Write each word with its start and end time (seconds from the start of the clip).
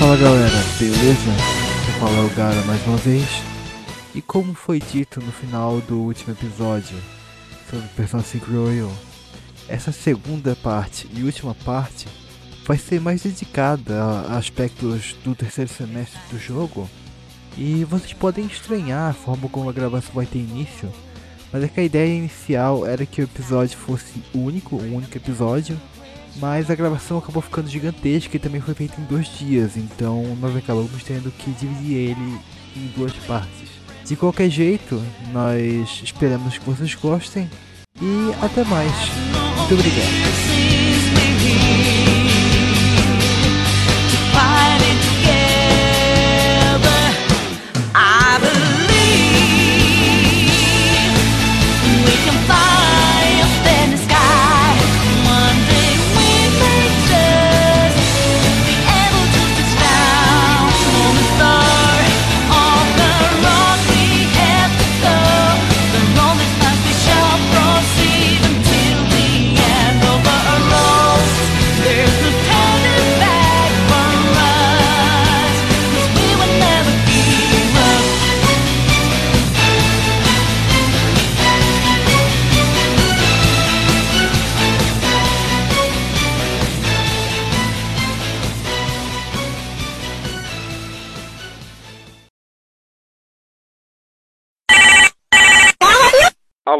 Fala 0.00 0.16
galera, 0.16 0.56
beleza? 0.78 1.30
Vou 1.84 2.08
falar 2.08 2.24
o 2.24 2.30
Gara 2.30 2.62
mais 2.62 2.86
uma 2.86 2.96
vez. 2.96 3.28
E 4.14 4.22
como 4.22 4.54
foi 4.54 4.80
dito 4.80 5.20
no 5.20 5.30
final 5.30 5.78
do 5.82 5.98
último 5.98 6.32
episódio 6.32 6.96
sobre 7.68 7.86
Persona 7.88 8.22
5 8.22 8.50
Royal, 8.50 8.90
essa 9.68 9.92
segunda 9.92 10.56
parte 10.56 11.06
e 11.12 11.22
última 11.22 11.54
parte 11.54 12.08
vai 12.66 12.78
ser 12.78 12.98
mais 12.98 13.20
dedicada 13.20 14.02
a 14.02 14.38
aspectos 14.38 15.14
do 15.22 15.34
terceiro 15.34 15.70
semestre 15.70 16.18
do 16.30 16.38
jogo. 16.38 16.88
E 17.58 17.84
vocês 17.84 18.14
podem 18.14 18.46
estranhar 18.46 19.10
a 19.10 19.12
forma 19.12 19.50
como 19.50 19.68
a 19.68 19.72
gravação 19.72 20.14
vai 20.14 20.24
ter 20.24 20.38
início, 20.38 20.90
mas 21.52 21.62
é 21.62 21.68
que 21.68 21.78
a 21.78 21.84
ideia 21.84 22.16
inicial 22.16 22.86
era 22.86 23.04
que 23.04 23.20
o 23.20 23.24
episódio 23.24 23.76
fosse 23.76 24.22
único, 24.32 24.76
um 24.76 24.96
único 24.96 25.18
episódio, 25.18 25.78
mas 26.40 26.70
a 26.70 26.74
gravação 26.74 27.18
acabou 27.18 27.42
ficando 27.42 27.68
gigantesca 27.68 28.36
e 28.36 28.40
também 28.40 28.60
foi 28.60 28.74
feita 28.74 29.00
em 29.00 29.04
dois 29.04 29.26
dias, 29.38 29.76
então 29.76 30.36
nós 30.40 30.56
acabamos 30.56 31.02
tendo 31.04 31.30
que 31.30 31.50
dividir 31.52 31.96
ele 31.96 32.38
em 32.76 32.86
duas 32.96 33.12
partes. 33.26 33.68
De 34.04 34.16
qualquer 34.16 34.50
jeito, 34.50 35.00
nós 35.32 36.00
esperamos 36.02 36.58
que 36.58 36.64
vocês 36.64 36.94
gostem 36.94 37.48
e 38.00 38.32
até 38.42 38.64
mais. 38.64 38.92
Muito 39.58 39.74
obrigado. 39.74 40.79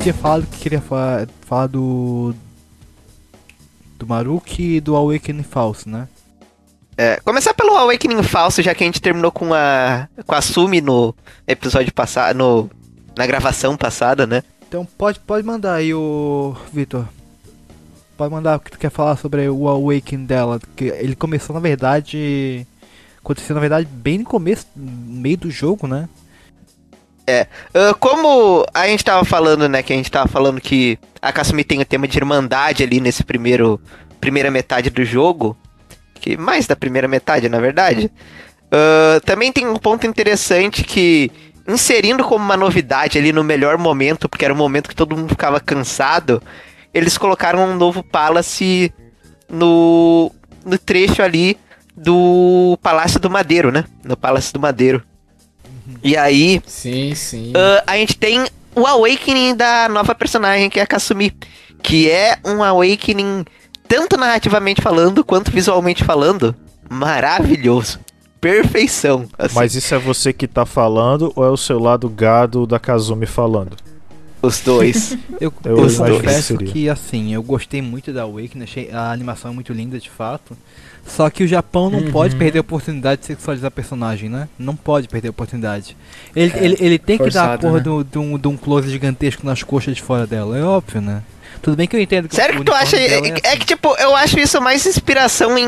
tinha 0.00 0.14
falado 0.14 0.46
que 0.46 0.58
queria 0.58 0.80
falar, 0.80 1.28
falar 1.42 1.66
do. 1.68 2.34
do 3.98 4.06
Maruki 4.06 4.76
e 4.76 4.80
do 4.80 4.96
Awakening 4.96 5.42
falso, 5.42 5.88
né? 5.88 6.08
É, 6.96 7.16
começar 7.20 7.54
pelo 7.54 7.76
Awakening 7.76 8.22
falso, 8.22 8.62
já 8.62 8.74
que 8.74 8.82
a 8.82 8.86
gente 8.86 9.00
terminou 9.00 9.30
com 9.30 9.54
a 9.54 10.08
com 10.26 10.34
a 10.34 10.40
Sumi 10.40 10.80
no 10.80 11.14
episódio 11.46 11.92
passado, 11.92 12.36
no 12.36 12.70
na 13.16 13.26
gravação 13.26 13.76
passada, 13.76 14.26
né? 14.26 14.42
Então 14.68 14.84
pode, 14.84 15.20
pode 15.20 15.46
mandar 15.46 15.74
aí 15.74 15.94
o. 15.94 16.56
Vitor. 16.72 17.06
Pode 18.20 18.34
mandar 18.34 18.58
o 18.58 18.60
que 18.60 18.70
tu 18.70 18.78
quer 18.78 18.90
falar 18.90 19.16
sobre 19.16 19.48
o 19.48 19.66
Awakening 19.66 20.26
dela. 20.26 20.60
Que 20.76 20.88
ele 20.88 21.16
começou 21.16 21.54
na 21.54 21.60
verdade. 21.60 22.66
Aconteceu 23.16 23.54
na 23.54 23.60
verdade 23.62 23.88
bem 23.90 24.18
no 24.18 24.26
começo, 24.26 24.66
no 24.76 25.22
meio 25.22 25.38
do 25.38 25.50
jogo, 25.50 25.86
né? 25.86 26.06
Ah, 27.72 27.94
como 27.98 28.66
a 28.74 28.86
gente 28.88 29.02
tava 29.02 29.24
falando, 29.24 29.66
né, 29.70 29.82
que 29.82 29.94
a 29.94 29.96
gente 29.96 30.10
tava 30.10 30.28
falando 30.28 30.60
que 30.60 30.98
a 31.22 31.32
Kasumi 31.32 31.64
tem 31.64 31.80
o 31.80 31.84
tema 31.86 32.06
de 32.06 32.18
irmandade 32.18 32.82
ali 32.82 33.00
nesse 33.00 33.24
primeiro 33.24 33.80
primeira 34.20 34.50
metade 34.50 34.90
do 34.90 35.02
jogo, 35.02 35.56
que 36.16 36.36
mais 36.36 36.66
da 36.66 36.76
primeira 36.76 37.08
metade, 37.08 37.48
na 37.48 37.58
verdade. 37.58 38.10
ah, 38.70 39.18
também 39.24 39.50
tem 39.50 39.66
um 39.66 39.76
ponto 39.76 40.06
interessante 40.06 40.84
que 40.84 41.32
inserindo 41.66 42.22
como 42.22 42.44
uma 42.44 42.56
novidade 42.56 43.16
ali 43.16 43.32
no 43.32 43.42
melhor 43.42 43.78
momento, 43.78 44.28
porque 44.28 44.44
era 44.44 44.52
o 44.52 44.56
momento 44.58 44.90
que 44.90 44.94
todo 44.94 45.16
mundo 45.16 45.30
ficava 45.30 45.58
cansado, 45.58 46.42
eles 46.92 47.16
colocaram 47.18 47.64
um 47.70 47.76
novo 47.76 48.02
Palace 48.02 48.92
no 49.48 50.30
no 50.64 50.76
trecho 50.78 51.22
ali 51.22 51.56
do 51.96 52.78
Palácio 52.82 53.18
do 53.18 53.30
Madeiro, 53.30 53.70
né? 53.72 53.84
No 54.04 54.16
Palácio 54.16 54.52
do 54.52 54.60
Madeiro. 54.60 55.02
E 56.02 56.16
aí, 56.16 56.62
Sim, 56.66 57.14
sim. 57.14 57.52
ah, 57.56 57.82
a 57.86 57.96
gente 57.96 58.16
tem 58.16 58.46
o 58.74 58.86
Awakening 58.86 59.54
da 59.54 59.88
nova 59.88 60.14
personagem, 60.14 60.70
que 60.70 60.78
é 60.78 60.82
a 60.82 60.86
Kasumi. 60.86 61.32
Que 61.82 62.10
é 62.10 62.38
um 62.44 62.62
Awakening, 62.62 63.44
tanto 63.88 64.16
narrativamente 64.16 64.80
falando, 64.82 65.24
quanto 65.24 65.50
visualmente 65.50 66.04
falando, 66.04 66.54
maravilhoso. 66.88 67.98
Perfeição. 68.40 69.26
assim, 69.38 69.54
Mas 69.54 69.74
isso 69.74 69.94
é 69.94 69.98
você 69.98 70.32
que 70.32 70.46
tá 70.46 70.64
falando 70.64 71.32
ou 71.34 71.44
é 71.44 71.50
o 71.50 71.56
seu 71.56 71.78
lado 71.78 72.08
gado 72.08 72.66
da 72.66 72.78
Kazumi 72.78 73.26
falando? 73.26 73.76
Os 74.42 74.60
dois. 74.60 75.16
Eu, 75.40 75.52
Eu 75.64 75.76
que 75.86 75.96
confesso 75.96 76.56
que 76.58 76.88
assim, 76.88 77.32
eu 77.34 77.42
gostei 77.42 77.80
muito 77.80 78.12
da 78.12 78.22
Awakening, 78.22 78.64
achei 78.64 78.90
a 78.90 79.10
animação 79.10 79.52
muito 79.54 79.72
linda 79.72 79.98
de 79.98 80.08
fato. 80.10 80.56
Só 81.06 81.30
que 81.30 81.42
o 81.42 81.48
Japão 81.48 81.88
não 81.90 82.00
Uhum. 82.00 82.10
pode 82.10 82.36
perder 82.36 82.58
a 82.58 82.60
oportunidade 82.60 83.22
de 83.22 83.26
sexualizar 83.28 83.68
a 83.68 83.70
personagem, 83.70 84.28
né? 84.28 84.48
Não 84.58 84.76
pode 84.76 85.08
perder 85.08 85.28
a 85.28 85.30
oportunidade. 85.30 85.96
Ele, 86.36 86.52
ele, 86.56 86.76
ele 86.78 86.98
tem 86.98 87.16
que 87.16 87.30
dar 87.30 87.54
a 87.54 87.58
forçado, 87.58 87.60
porra 87.62 87.76
né? 87.78 87.82
do- 87.82 88.04
de 88.04 88.18
um, 88.18 88.38
de 88.38 88.48
um 88.48 88.56
close 88.56 88.88
gigantesco 88.90 89.44
nas 89.46 89.62
coxas 89.62 89.96
de 89.96 90.02
fora 90.02 90.26
dela, 90.26 90.56
é 90.58 90.62
óbvio, 90.62 91.00
né? 91.00 91.22
Tudo 91.62 91.76
bem 91.76 91.86
que 91.88 91.96
eu 91.96 92.00
entendo 92.00 92.28
que 92.28 92.34
Sério 92.36 92.56
o 92.56 92.58
que 92.58 92.64
tu 92.64 92.72
acha. 92.72 92.96
uniforme 92.96 93.28
É, 93.28 93.30
dela 93.32 93.40
é 93.44 93.56
que, 93.56 93.66
tipo, 93.66 93.94
eu 93.98 94.14
acho 94.14 94.38
isso 94.38 94.60
mais 94.60 94.84
inspiração 94.86 95.56
em 95.58 95.66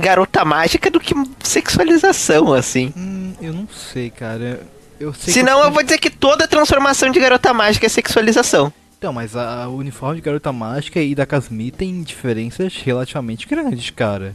garota 0.00 0.44
mágica 0.44 0.90
do 0.90 0.98
que 1.00 1.14
sexualização, 1.42 2.52
assim. 2.54 2.92
Hum, 2.96 3.32
eu 3.40 3.52
não 3.52 3.68
sei, 3.68 4.10
cara. 4.10 4.60
Eu 5.00 5.12
Senão 5.14 5.58
eu- 5.60 5.64
eu 5.66 5.70
vou 5.72 5.82
dizer 5.82 5.98
que 5.98 6.10
toda 6.10 6.48
transformação 6.48 7.10
de 7.10 7.20
garota 7.20 7.52
mágica 7.54 7.86
é 7.86 7.88
sexualização. 7.88 8.72
Então, 8.98 9.12
mas 9.12 9.36
a, 9.36 9.68
o 9.68 9.76
uniforme 9.76 10.16
de 10.16 10.22
Garota 10.22 10.52
Mágica 10.52 11.00
e 11.00 11.14
da 11.14 11.24
Kasumi 11.24 11.70
tem 11.70 12.02
diferenças 12.02 12.74
relativamente 12.84 13.46
grandes, 13.46 13.90
cara. 13.90 14.34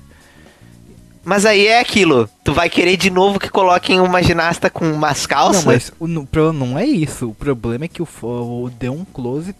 Mas 1.26 1.46
aí 1.46 1.68
é 1.68 1.80
aquilo. 1.82 2.30
Tu 2.46 2.54
vai 2.54 2.70
querer 2.70 2.96
de 2.96 3.10
novo 3.10 3.40
que 3.42 3.50
coloquem 3.50 4.00
uma 4.00 4.24
ginasta 4.24 4.70
com 4.70 4.90
umas 4.90 5.26
calças? 5.26 5.66
Não, 5.66 5.72
mas 5.74 5.92
o, 6.00 6.08
no- 6.08 6.26
problema 6.26 6.66
não 6.66 6.80
é 6.80 6.86
isso. 6.86 7.30
O 7.30 7.34
problema 7.36 7.84
é 7.86 7.88
que 7.90 8.02
o, 8.02 8.06
fo- 8.06 8.64
o 8.66 8.70
deu 8.70 8.94
um 8.94 9.04
close 9.04 9.54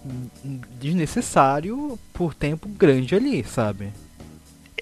desnecessário 0.80 1.98
por 2.14 2.34
tempo 2.34 2.68
grande 2.70 3.16
ali, 3.16 3.44
sabe? 3.44 3.90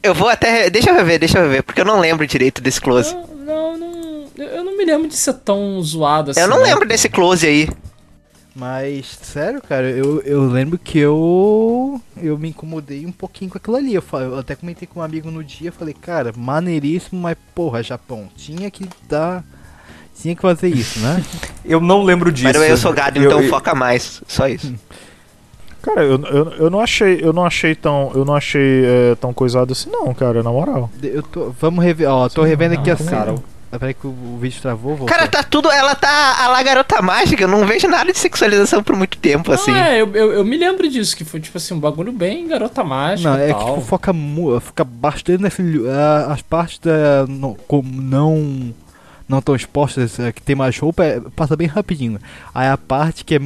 Eu 0.04 0.14
vou 0.14 0.30
até. 0.30 0.70
Deixa 0.70 0.92
eu 0.92 1.06
ver, 1.06 1.20
deixa 1.20 1.40
eu 1.40 1.50
ver, 1.50 1.64
porque 1.64 1.82
eu 1.82 1.86
não 1.86 2.00
lembro 2.00 2.26
direito 2.28 2.62
desse 2.62 2.82
close. 2.82 3.14
Não, 3.14 3.78
não, 3.78 3.78
não. 3.78 4.01
Eu 4.38 4.46
eu 4.48 4.64
não 4.64 4.78
me 4.78 4.86
lembro 4.86 5.08
de 5.08 5.16
ser 5.16 5.34
tão 5.34 5.82
zoado 5.82 6.32
assim. 6.32 6.40
eu 6.40 6.48
não 6.48 6.62
lembro 6.62 6.88
desse 6.88 7.10
close 7.10 7.46
aí. 7.46 7.70
Mas, 8.54 9.18
sério, 9.22 9.62
cara, 9.62 9.90
eu, 9.90 10.20
eu 10.22 10.46
lembro 10.46 10.78
que 10.78 11.00
eu 11.00 12.02
eu 12.22 12.38
me 12.38 12.50
incomodei 12.50 13.06
um 13.06 13.12
pouquinho 13.12 13.50
com 13.50 13.58
aquilo 13.58 13.78
ali. 13.78 13.94
Eu, 13.96 14.04
eu 14.14 14.40
até 14.40 14.56
comentei 14.56 14.86
com 14.88 15.00
um 15.00 15.04
amigo 15.04 15.32
no 15.32 15.42
dia, 15.42 15.72
falei, 15.72 15.94
cara, 15.94 16.34
maneiríssimo, 16.36 17.22
mas 17.22 17.38
porra, 17.56 17.82
Japão, 17.82 18.28
tinha 18.36 18.70
que 18.70 18.86
dar. 19.08 19.44
Tinha 20.20 20.36
que 20.36 20.42
fazer 20.42 20.68
isso, 20.68 21.00
né? 21.00 21.24
Eu 21.64 21.80
não 21.80 22.04
lembro 22.04 22.32
disso. 22.32 22.46
Mas 22.60 22.70
eu 22.70 22.78
sou 22.78 22.92
gado, 22.94 23.18
Eu- 23.18 23.26
então 23.26 23.42
eu- 23.42 23.50
foca 23.50 23.74
mais. 23.74 24.22
Só 24.28 24.48
isso. 24.48 24.74
Cara, 25.82 26.04
eu, 26.04 26.22
eu, 26.26 26.52
eu 26.52 26.70
não 26.70 26.80
achei, 26.80 27.20
eu 27.24 27.34
não 27.34 27.44
achei 27.44 27.74
tão, 27.74 28.12
eu 28.14 28.24
não 28.24 28.36
achei 28.36 28.86
é, 28.86 29.16
tão 29.16 29.34
coisado 29.34 29.74
assim 29.74 29.90
não, 29.90 30.14
cara, 30.14 30.44
na 30.44 30.52
moral. 30.52 30.92
Eu 31.02 31.24
tô, 31.24 31.50
vamos 31.60 31.84
rever, 31.84 32.08
ó, 32.08 32.30
tô 32.30 32.44
revendo 32.44 32.76
aqui 32.76 32.90
não, 32.92 32.96
a 32.96 33.10
cara, 33.10 33.36
Peraí 33.80 33.94
que 33.94 34.06
o, 34.06 34.10
o 34.10 34.38
vídeo 34.40 34.62
travou, 34.62 34.96
voltou. 34.96 35.08
Cara, 35.08 35.28
tá 35.28 35.42
tudo. 35.44 35.72
Ela 35.72 35.96
tá 35.96 36.44
a 36.44 36.48
lá 36.50 36.62
garota 36.62 37.02
mágica. 37.02 37.44
Eu 37.44 37.48
não 37.48 37.66
vejo 37.66 37.88
nada 37.88 38.12
de 38.12 38.18
sexualização 38.20 38.84
por 38.84 38.96
muito 38.96 39.18
tempo, 39.18 39.50
Não, 39.50 39.56
assim. 39.56 39.72
é, 39.74 40.02
eu, 40.02 40.14
eu, 40.16 40.34
eu 40.34 40.46
me 40.46 40.58
lembro 40.58 40.88
disso, 40.90 41.16
que 41.16 41.24
foi 41.24 41.40
tipo 41.40 41.58
assim, 41.58 41.74
um 41.74 41.80
bagulho 41.80 42.12
bem 42.12 42.48
garota 42.48 42.84
mágica 42.84 43.30
Não, 43.30 43.40
e 43.40 43.44
é 43.44 43.48
que 43.48 43.54
tal. 43.54 43.76
tipo, 43.76 43.82
foca, 43.88 44.12
mu- 44.12 44.60
foca 44.60 44.84
bastante 44.84 45.42
nesse. 45.42 45.62
ah, 45.90 46.34
as 46.34 46.42
partes 46.42 46.80
da. 46.80 47.26
Não, 47.28 47.56
como 47.68 47.90
não. 48.02 48.74
Não 49.30 49.42
tão 49.42 49.56
expostas, 49.56 50.20
eh, 50.20 50.34
que 50.34 50.42
tem 50.42 50.58
mais 50.58 50.78
roupa, 50.78 51.06
é- 51.06 51.22
passa 51.34 51.56
bem 51.56 51.66
rapidinho. 51.66 52.20
Aí 52.54 52.68
a 52.68 52.78
parte 52.78 53.24
que 53.24 53.36
é. 53.36 53.40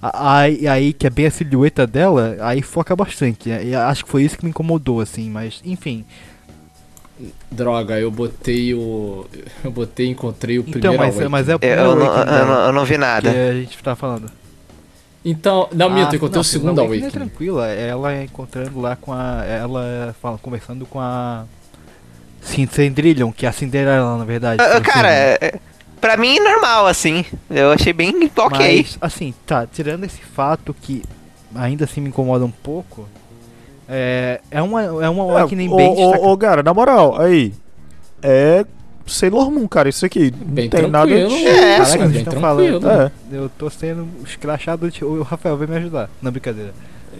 a- 0.00 0.38
Aí, 0.40 0.66
aí 0.66 0.92
que 0.94 1.06
é 1.06 1.10
bem 1.10 1.26
a 1.26 1.30
silhueta 1.30 1.86
dela, 1.86 2.36
aí 2.40 2.62
foca 2.62 2.96
bastante. 2.96 3.50
E 3.50 3.74
acho 3.74 4.04
que 4.06 4.10
foi 4.10 4.22
isso 4.22 4.38
que 4.38 4.44
me 4.44 4.50
incomodou, 4.50 5.02
assim, 5.02 5.28
mas 5.28 5.60
enfim. 5.62 6.06
Droga, 7.50 7.98
eu 7.98 8.10
botei 8.10 8.74
o. 8.74 9.26
Eu 9.64 9.70
botei, 9.70 10.06
encontrei 10.08 10.58
o 10.58 10.60
Então, 10.62 10.72
primeiro 10.72 10.98
mas, 10.98 11.08
Awakening. 11.14 11.28
mas 11.30 11.48
é 11.48 11.52
o 11.52 11.54
Eu, 11.54 11.58
primeiro 11.58 11.82
eu 11.82 11.96
não, 11.96 12.06
Awakening 12.06 12.20
eu, 12.32 12.38
dela 12.38 12.46
não, 12.60 12.66
eu 12.66 12.72
não 12.72 12.84
vi 12.84 12.98
nada. 12.98 13.30
que 13.32 13.36
a 13.38 13.52
gente 13.54 13.78
tá 13.82 13.96
falando. 13.96 14.30
Então, 15.24 15.68
não, 15.72 15.90
minto, 15.90 16.06
Ah, 16.08 16.12
eu 16.12 16.16
encontrei 16.16 16.34
não, 16.36 16.40
o 16.40 16.44
segundo 16.44 16.78
Awakening 16.78 17.02
Awakening. 17.02 17.06
é 17.24 17.28
tranquila, 17.28 17.66
ela 17.66 18.22
encontrando 18.22 18.80
lá 18.80 18.94
com 18.96 19.12
a. 19.12 19.44
Ela 19.44 20.14
fala, 20.22 20.38
conversando 20.38 20.86
com 20.86 21.00
a. 21.00 21.44
Sim, 22.40 22.66
Cendrillon, 22.70 23.32
que 23.32 23.44
é 23.44 23.48
a 23.48 23.52
Cinderela, 23.52 24.16
na 24.16 24.24
verdade. 24.24 24.62
Pelo 24.62 24.80
Cara, 24.80 25.08
filme. 25.08 25.12
é- 25.12 25.38
é- 25.40 25.60
pra 26.00 26.16
mim 26.16 26.38
normal, 26.38 26.86
assim. 26.86 27.24
Eu 27.50 27.72
achei 27.72 27.92
bem 27.92 28.30
ok. 28.36 28.76
Mas, 28.82 28.96
assim, 29.00 29.34
tá, 29.44 29.66
tirando 29.66 30.04
esse 30.04 30.22
fato 30.22 30.72
que 30.72 31.02
ainda 31.54 31.84
assim 31.84 32.00
me 32.00 32.08
incomoda 32.10 32.44
um 32.44 32.50
pouco, 32.50 33.08
é, 33.88 34.40
é 34.50 34.62
uma, 34.62 34.82
é 34.82 35.08
uma 35.08 35.22
Awakening 35.24 35.68
ô, 35.70 35.76
bem 35.76 35.88
ô, 35.90 36.32
ô, 36.32 36.36
cara, 36.36 36.62
na 36.62 36.74
moral, 36.74 37.20
aí. 37.20 37.52
É 38.22 38.64
Sailor 39.06 39.50
Moon, 39.50 39.66
cara, 39.66 39.88
isso 39.88 40.04
aqui. 40.04 40.30
Bem 40.30 40.64
não 40.64 40.70
tem 40.70 40.90
nada 40.90 41.06
de. 41.28 41.46
É, 41.46 41.78
Caraca, 41.78 41.84
sim, 41.86 41.98
vocês 41.98 42.12
bem 42.12 42.24
tranquilo. 42.24 42.80
falando. 42.80 42.90
É. 42.90 43.10
Eu 43.32 43.48
tô 43.48 43.70
sendo 43.70 44.06
escrachado, 44.24 44.90
de- 44.90 45.04
o 45.04 45.22
Rafael 45.22 45.56
vai 45.56 45.66
me 45.66 45.76
ajudar. 45.76 46.10
Não, 46.20 46.30
brincadeira. 46.30 46.72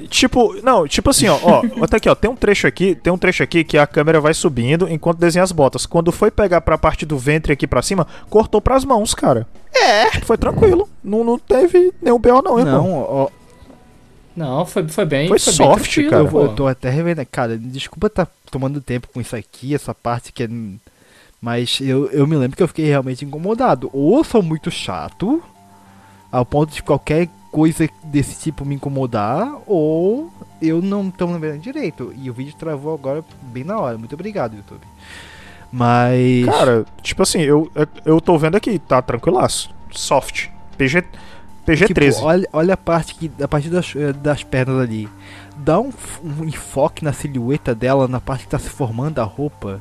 Tipo, 0.08 0.54
não, 0.62 0.86
tipo 0.86 1.10
assim, 1.10 1.28
ó, 1.28 1.38
ó, 1.42 1.62
até 1.82 1.96
aqui, 1.96 2.08
ó, 2.08 2.14
tem 2.14 2.30
um 2.30 2.36
trecho 2.36 2.66
aqui, 2.66 2.94
tem 2.94 3.12
um 3.12 3.18
trecho 3.18 3.42
aqui 3.42 3.64
que 3.64 3.78
a 3.78 3.86
câmera 3.86 4.20
vai 4.20 4.34
subindo 4.34 4.86
enquanto 4.88 5.18
desenha 5.18 5.42
as 5.42 5.50
botas. 5.50 5.86
Quando 5.86 6.12
foi 6.12 6.30
pegar 6.30 6.60
pra 6.60 6.76
parte 6.78 7.06
do 7.06 7.16
ventre 7.18 7.52
aqui 7.52 7.66
pra 7.66 7.82
cima, 7.82 8.06
cortou 8.28 8.60
pras 8.60 8.84
mãos, 8.84 9.14
cara. 9.14 9.46
É. 9.74 10.20
Foi 10.24 10.36
tranquilo. 10.36 10.88
Não, 11.02 11.24
não 11.24 11.38
teve 11.38 11.92
nenhum 12.02 12.18
BO 12.18 12.42
não, 12.42 12.58
irmão. 12.58 12.82
Não, 12.82 12.92
ó, 12.92 13.28
Não, 14.38 14.64
foi, 14.64 14.86
foi 14.86 15.04
bem. 15.04 15.26
Foi 15.26 15.36
bem 15.36 15.54
soft, 15.54 15.94
tranquilo, 15.94 16.10
cara. 16.10 16.24
eu, 16.24 16.42
eu 16.42 16.54
tô 16.54 16.66
até 16.68 16.88
revendo. 16.88 17.26
Cara, 17.26 17.58
desculpa 17.58 18.08
tá 18.08 18.26
tomando 18.52 18.80
tempo 18.80 19.08
com 19.12 19.20
isso 19.20 19.34
aqui, 19.34 19.74
essa 19.74 19.92
parte 19.92 20.32
que 20.32 20.44
é. 20.44 20.48
Mas 21.42 21.80
eu, 21.80 22.06
eu 22.10 22.24
me 22.24 22.36
lembro 22.36 22.56
que 22.56 22.62
eu 22.62 22.68
fiquei 22.68 22.86
realmente 22.86 23.24
incomodado. 23.24 23.90
Ou 23.92 24.18
eu 24.18 24.24
sou 24.24 24.40
muito 24.40 24.70
chato, 24.70 25.42
ao 26.30 26.46
ponto 26.46 26.72
de 26.72 26.82
qualquer 26.82 27.28
coisa 27.50 27.88
desse 28.04 28.40
tipo 28.40 28.64
me 28.64 28.76
incomodar, 28.76 29.56
ou 29.66 30.32
eu 30.62 30.80
não 30.80 31.10
tô 31.10 31.26
lembrando 31.26 31.60
direito. 31.60 32.14
E 32.16 32.30
o 32.30 32.32
vídeo 32.32 32.54
travou 32.56 32.94
agora 32.94 33.24
bem 33.42 33.64
na 33.64 33.78
hora. 33.78 33.98
Muito 33.98 34.14
obrigado, 34.14 34.54
YouTube. 34.54 34.86
Mas. 35.72 36.46
Cara, 36.46 36.86
tipo 37.02 37.22
assim, 37.22 37.40
eu, 37.40 37.70
eu 38.04 38.20
tô 38.20 38.38
vendo 38.38 38.56
aqui, 38.56 38.78
tá 38.78 39.02
tranquilaço. 39.02 39.70
Soft. 39.90 40.46
PG, 40.76 41.02
PG-13. 41.72 42.14
Tipo, 42.14 42.24
olha, 42.24 42.48
olha 42.52 42.74
a 42.74 42.76
parte 42.76 43.14
que 43.14 43.30
a 43.42 43.48
partir 43.48 43.68
das, 43.68 43.94
eh, 43.96 44.12
das 44.12 44.42
pernas 44.42 44.80
ali. 44.80 45.08
Dá 45.56 45.80
um, 45.80 45.90
um 46.22 46.44
enfoque 46.44 47.04
na 47.04 47.12
silhueta 47.12 47.74
dela, 47.74 48.06
na 48.06 48.20
parte 48.20 48.44
que 48.44 48.50
tá 48.50 48.58
se 48.58 48.68
formando 48.68 49.18
a 49.18 49.24
roupa. 49.24 49.80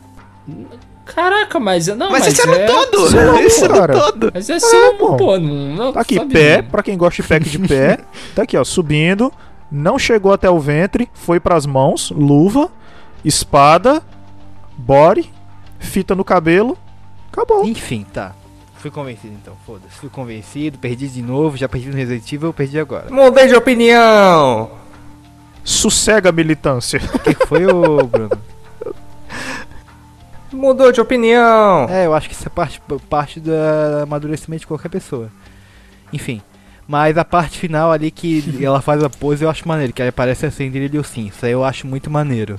Caraca, 1.05 1.59
mas. 1.59 1.87
Não, 1.87 2.11
Mas, 2.11 2.23
mas, 2.25 2.33
isso 2.33 2.41
é 2.41 2.45
no 2.45 2.53
é 2.55 2.65
todo. 2.65 3.05
Isso 3.41 3.65
é 3.65 3.67
no 3.67 3.73
cara. 3.75 3.93
todo. 3.93 4.31
Mas 4.33 4.49
é 4.49 4.55
assim, 4.55 4.93
pô. 4.97 5.15
pô. 5.15 5.39
Não, 5.39 5.75
não, 5.75 5.93
Tá 5.93 6.01
aqui, 6.01 6.15
sabe, 6.15 6.33
pé, 6.33 6.61
não. 6.61 6.69
pra 6.69 6.83
quem 6.83 6.97
gosta 6.97 7.21
de 7.21 7.27
pack 7.27 7.49
de 7.49 7.59
pé. 7.59 7.99
Tá 8.35 8.43
aqui, 8.43 8.57
ó, 8.57 8.63
subindo. 8.63 9.31
Não 9.71 9.99
chegou 9.99 10.31
até 10.31 10.49
o 10.49 10.59
ventre, 10.59 11.09
foi 11.13 11.39
pras 11.41 11.65
mãos, 11.65 12.09
luva, 12.11 12.69
espada, 13.23 14.01
body, 14.77 15.29
fita 15.77 16.15
no 16.15 16.23
cabelo. 16.23 16.77
Acabou. 17.31 17.65
Enfim, 17.65 18.05
tá. 18.13 18.33
Fui 18.77 18.91
convencido 18.91 19.33
então, 19.33 19.56
foda-se. 19.65 19.95
Fui 19.95 20.09
convencido, 20.09 20.77
perdi 20.77 21.07
de 21.07 21.21
novo, 21.21 21.57
já 21.57 21.68
perdi 21.68 21.89
no 21.89 21.95
Resident 21.95 22.31
Evil, 22.31 22.53
perdi 22.53 22.79
agora. 22.79 23.09
Mudei 23.12 23.47
de 23.47 23.56
opinião. 23.56 24.69
Sossega, 25.63 26.31
militância. 26.31 27.01
O 27.13 27.19
que 27.19 27.33
foi, 27.47 27.65
ô 27.65 28.06
Bruno? 28.06 28.29
Mudou 30.51 30.91
de 30.91 31.01
opinião. 31.01 31.88
É, 31.89 32.06
eu 32.06 32.13
acho 32.13 32.29
que 32.29 32.35
isso 32.35 32.47
é 32.47 32.50
parte, 32.50 32.81
parte 33.09 33.39
do 33.39 33.51
amadurecimento 34.03 34.62
de 34.62 34.68
qualquer 34.68 34.89
pessoa. 34.89 35.30
Enfim. 36.13 36.41
Mas 36.88 37.18
a 37.18 37.25
parte 37.25 37.59
final 37.59 37.92
ali 37.92 38.09
que 38.09 38.63
ela 38.63 38.81
faz 38.81 39.04
a 39.04 39.09
pose 39.09 39.44
eu 39.44 39.49
acho 39.49 39.68
maneiro, 39.68 39.92
que 39.92 40.01
aí 40.01 40.07
aparece 40.07 40.45
a 40.45 40.51
Cendrillon 40.51 41.04
sim. 41.04 41.28
Isso 41.28 41.45
aí 41.45 41.51
eu 41.51 41.66
acho 41.66 41.85
muito 41.85 42.09
maneiro. 42.09 42.57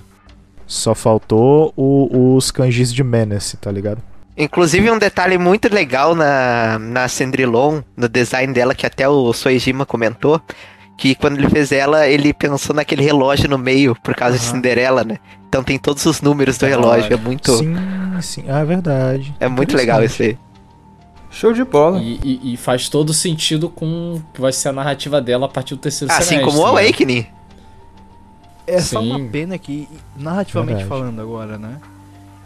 Só 0.67 0.95
faltou 0.95 1.73
o- 1.75 2.35
os 2.37 2.51
kanjis 2.51 2.93
de 2.93 3.03
Menace, 3.03 3.57
tá 3.57 3.73
ligado? 3.73 4.03
Inclusive, 4.39 4.89
um 4.91 4.99
detalhe 4.99 5.37
muito 5.37 5.69
legal 5.73 6.15
na, 6.15 6.79
na 6.79 7.09
Cendrillon, 7.09 7.83
no 7.97 8.09
design 8.09 8.53
dela, 8.53 8.73
que 8.75 8.87
até 8.87 9.09
o 9.09 9.33
Soejima 9.33 9.85
comentou, 9.85 10.41
que 10.97 11.15
quando 11.17 11.39
ele 11.39 11.49
fez 11.51 11.73
ela, 11.73 12.07
ele 12.07 12.33
pensou 12.33 12.75
naquele 12.75 13.03
relógio 13.03 13.49
no 13.49 13.59
meio, 13.59 13.97
por 13.97 14.15
causa 14.15 14.39
de 14.39 14.45
Aham. 14.45 14.55
Cinderela, 14.55 15.03
né? 15.05 15.19
Então 15.49 15.65
tem 15.65 15.77
todos 15.79 16.07
os 16.07 16.21
números 16.21 16.57
do 16.57 16.67
relógio, 16.67 17.13
é 17.13 17.17
muito, 17.17 17.57
Sim, 17.57 17.75
sim, 18.21 18.45
ah, 18.49 18.61
é 18.61 18.65
verdade. 18.65 19.35
é 19.41 19.49
muito 19.49 19.77
legal 19.77 20.05
isso 20.05 20.23
aí. 20.23 20.39
Show 21.31 21.53
de 21.53 21.65
bola. 21.65 21.99
E, 22.01 22.21
e- 22.23 22.53
e 22.55 22.57
faz 22.57 22.89
todo 22.89 23.13
sentido 23.13 23.69
com 23.69 24.15
o 24.15 24.23
que 24.33 24.41
vai 24.41 24.53
ser 24.53 24.69
a 24.69 24.73
narrativa 24.73 25.21
dela 25.21 25.47
a 25.47 25.49
partir 25.49 25.75
do 25.75 25.81
terceiro 25.81 26.13
Assim 26.13 26.37
semestre. 26.37 26.45
como 26.53 26.63
o 26.63 26.75
né? 26.75 26.81
Awakening. 26.83 27.27
É 28.67 28.81
só 28.81 29.01
Sim. 29.01 29.11
uma 29.11 29.29
pena 29.31 29.59
que, 29.59 29.89
narrativamente 30.17 30.79
Verdade. 30.79 30.89
falando 30.89 31.21
agora, 31.21 31.59
né? 31.59 31.77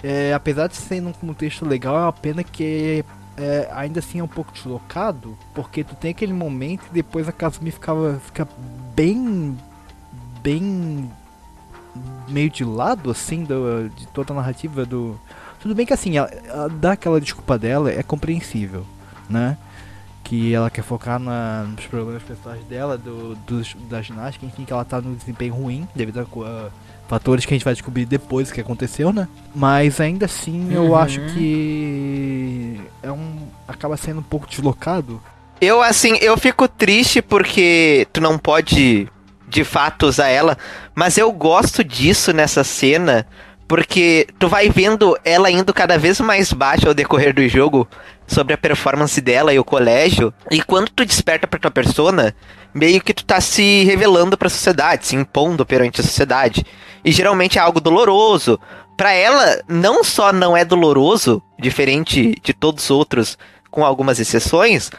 É, 0.02 0.32
apesar 0.34 0.66
de 0.66 0.76
ser 0.76 1.00
num 1.00 1.12
contexto 1.12 1.64
legal, 1.64 1.96
é 1.96 2.00
uma 2.02 2.12
pena 2.12 2.42
que 2.42 3.04
é, 3.36 3.68
ainda 3.72 4.00
assim 4.00 4.18
é 4.18 4.24
um 4.24 4.28
pouco 4.28 4.52
deslocado, 4.52 5.36
porque 5.54 5.84
tu 5.84 5.94
tem 5.94 6.10
aquele 6.10 6.32
momento 6.32 6.84
e 6.90 6.94
depois 6.94 7.28
a 7.28 7.32
Kasumi 7.32 7.70
ficava, 7.70 8.20
fica 8.24 8.46
bem. 8.96 9.56
bem. 10.42 11.10
meio 12.28 12.50
de 12.50 12.64
lado, 12.64 13.10
assim, 13.10 13.44
do, 13.44 13.88
de 13.90 14.06
toda 14.08 14.32
a 14.32 14.36
narrativa 14.36 14.84
do. 14.84 15.18
Tudo 15.60 15.74
bem 15.74 15.86
que 15.86 15.92
assim, 15.92 16.16
ela, 16.16 16.28
ela 16.28 16.68
dá 16.68 16.92
aquela 16.92 17.20
desculpa 17.20 17.56
dela, 17.56 17.90
é 17.90 18.02
compreensível, 18.02 18.84
né? 19.30 19.56
Que 20.24 20.52
ela 20.52 20.68
quer 20.70 20.82
focar 20.82 21.20
na- 21.20 21.64
nos 21.64 21.86
problemas 21.86 22.22
pessoais 22.22 22.64
dela, 22.64 22.98
do, 22.98 23.36
dos, 23.46 23.74
da 23.88 24.02
ginástica, 24.02 24.44
enfim, 24.46 24.64
que 24.64 24.72
ela 24.72 24.84
tá 24.84 25.00
no 25.00 25.14
desempenho 25.14 25.54
ruim, 25.54 25.86
devido 25.94 26.18
a, 26.20 26.22
a 26.22 26.70
fatores 27.12 27.44
que 27.44 27.52
a 27.52 27.56
gente 27.56 27.64
vai 27.64 27.74
descobrir 27.74 28.06
depois 28.06 28.50
que 28.50 28.58
aconteceu, 28.58 29.12
né? 29.12 29.28
Mas 29.54 30.00
ainda 30.00 30.24
assim 30.24 30.72
eu 30.72 30.84
Uhum. 30.84 30.96
acho 30.96 31.20
que 31.34 32.80
é 33.02 33.12
um. 33.12 33.36
acaba 33.68 33.98
sendo 33.98 34.20
um 34.20 34.22
pouco 34.22 34.46
deslocado. 34.48 35.20
Eu, 35.60 35.82
assim, 35.82 36.16
eu 36.22 36.38
fico 36.38 36.66
triste 36.66 37.20
porque 37.20 38.08
tu 38.14 38.20
não 38.22 38.38
pode, 38.38 39.06
de 39.46 39.62
fato, 39.62 40.06
usar 40.06 40.28
ela, 40.28 40.56
mas 40.94 41.18
eu 41.18 41.30
gosto 41.30 41.84
disso 41.84 42.32
nessa 42.32 42.64
cena, 42.64 43.26
Porque 43.72 44.26
tu 44.38 44.48
vai 44.48 44.68
vendo 44.68 45.18
ela 45.24 45.50
indo 45.50 45.72
cada 45.72 45.96
vez 45.96 46.20
mais 46.20 46.52
baixa 46.52 46.88
ao 46.88 46.92
decorrer 46.92 47.32
do 47.32 47.48
jogo 47.48 47.88
sobre 48.26 48.52
a 48.52 48.58
performance 48.58 49.18
dela 49.18 49.54
e 49.54 49.58
o 49.58 49.64
colégio. 49.64 50.30
E 50.50 50.60
quando 50.60 50.90
tu 50.90 51.06
desperta 51.06 51.46
pra 51.46 51.58
tua 51.58 51.70
persona, 51.70 52.36
meio 52.74 53.00
que 53.00 53.14
tu 53.14 53.24
tá 53.24 53.40
se 53.40 53.82
revelando 53.84 54.36
pra 54.36 54.50
sociedade, 54.50 55.06
se 55.06 55.16
impondo 55.16 55.64
perante 55.64 56.02
a 56.02 56.04
sociedade. 56.04 56.66
E 57.02 57.10
geralmente 57.10 57.56
é 57.56 57.62
algo 57.62 57.80
doloroso. 57.80 58.60
Pra 58.94 59.14
ela, 59.14 59.62
não 59.66 60.04
só 60.04 60.34
não 60.34 60.54
é 60.54 60.66
doloroso, 60.66 61.42
diferente 61.58 62.34
de 62.44 62.52
todos 62.52 62.84
os 62.84 62.90
outros, 62.90 63.38
com 63.70 63.86
algumas 63.86 64.20
exceções, 64.20 64.90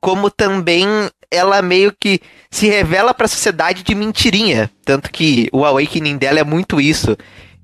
como 0.00 0.30
também 0.30 0.86
ela 1.32 1.60
meio 1.62 1.92
que 1.98 2.20
se 2.48 2.68
revela 2.68 3.12
pra 3.12 3.26
sociedade 3.26 3.82
de 3.82 3.92
mentirinha. 3.92 4.70
Tanto 4.84 5.10
que 5.10 5.48
o 5.52 5.64
Awakening 5.64 6.16
dela 6.16 6.38
é 6.38 6.44
muito 6.44 6.80
isso. 6.80 7.16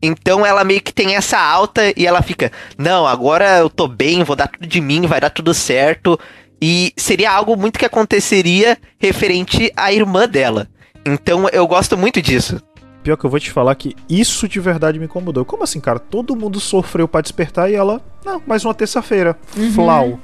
Então 0.03 0.45
ela 0.45 0.63
meio 0.65 0.81
que 0.81 0.93
tem 0.93 1.17
essa 1.17 1.39
alta 1.39 1.93
e 1.97 2.07
ela 2.07 2.23
fica, 2.23 2.53
não, 2.77 3.07
agora 3.07 3.59
eu 3.59 3.71
tô 3.71 3.89
bem, 3.89 4.23
vou 4.23 4.37
dar 4.37 4.49
tudo 4.49 4.67
de 4.67 4.81
mim, 4.81 5.07
vai 5.07 5.21
dar 5.21 5.31
tudo 5.31 5.55
certo. 5.55 6.19
E 6.61 6.93
seria 6.97 7.31
algo 7.33 7.57
muito 7.57 7.79
que 7.79 7.85
aconteceria 7.85 8.79
referente 8.99 9.73
à 9.77 9.93
irmã 9.93 10.29
dela. 10.29 10.69
Então 11.05 11.49
eu 11.51 11.67
gosto 11.67 11.97
muito 11.97 12.21
disso. 12.21 12.61
Pior 13.03 13.17
que 13.17 13.25
eu 13.25 13.31
vou 13.31 13.39
te 13.39 13.51
falar 13.51 13.75
que 13.77 13.95
isso 14.09 14.49
de 14.49 14.59
verdade 14.59 14.99
me 14.99 15.05
incomodou. 15.05 15.45
Como 15.45 15.63
assim, 15.63 15.79
cara? 15.79 15.99
Todo 15.99 16.35
mundo 16.35 16.59
sofreu 16.59 17.07
pra 17.07 17.21
despertar 17.21 17.71
e 17.71 17.75
ela. 17.75 18.01
Não, 18.25 18.43
mais 18.47 18.65
uma 18.65 18.75
terça-feira. 18.75 19.37
Flau. 19.75 20.19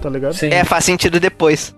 Tá 0.00 0.08
ligado? 0.08 0.34
Sim. 0.34 0.48
É, 0.50 0.62
faz 0.64 0.84
sentido 0.84 1.18
depois. 1.18 1.74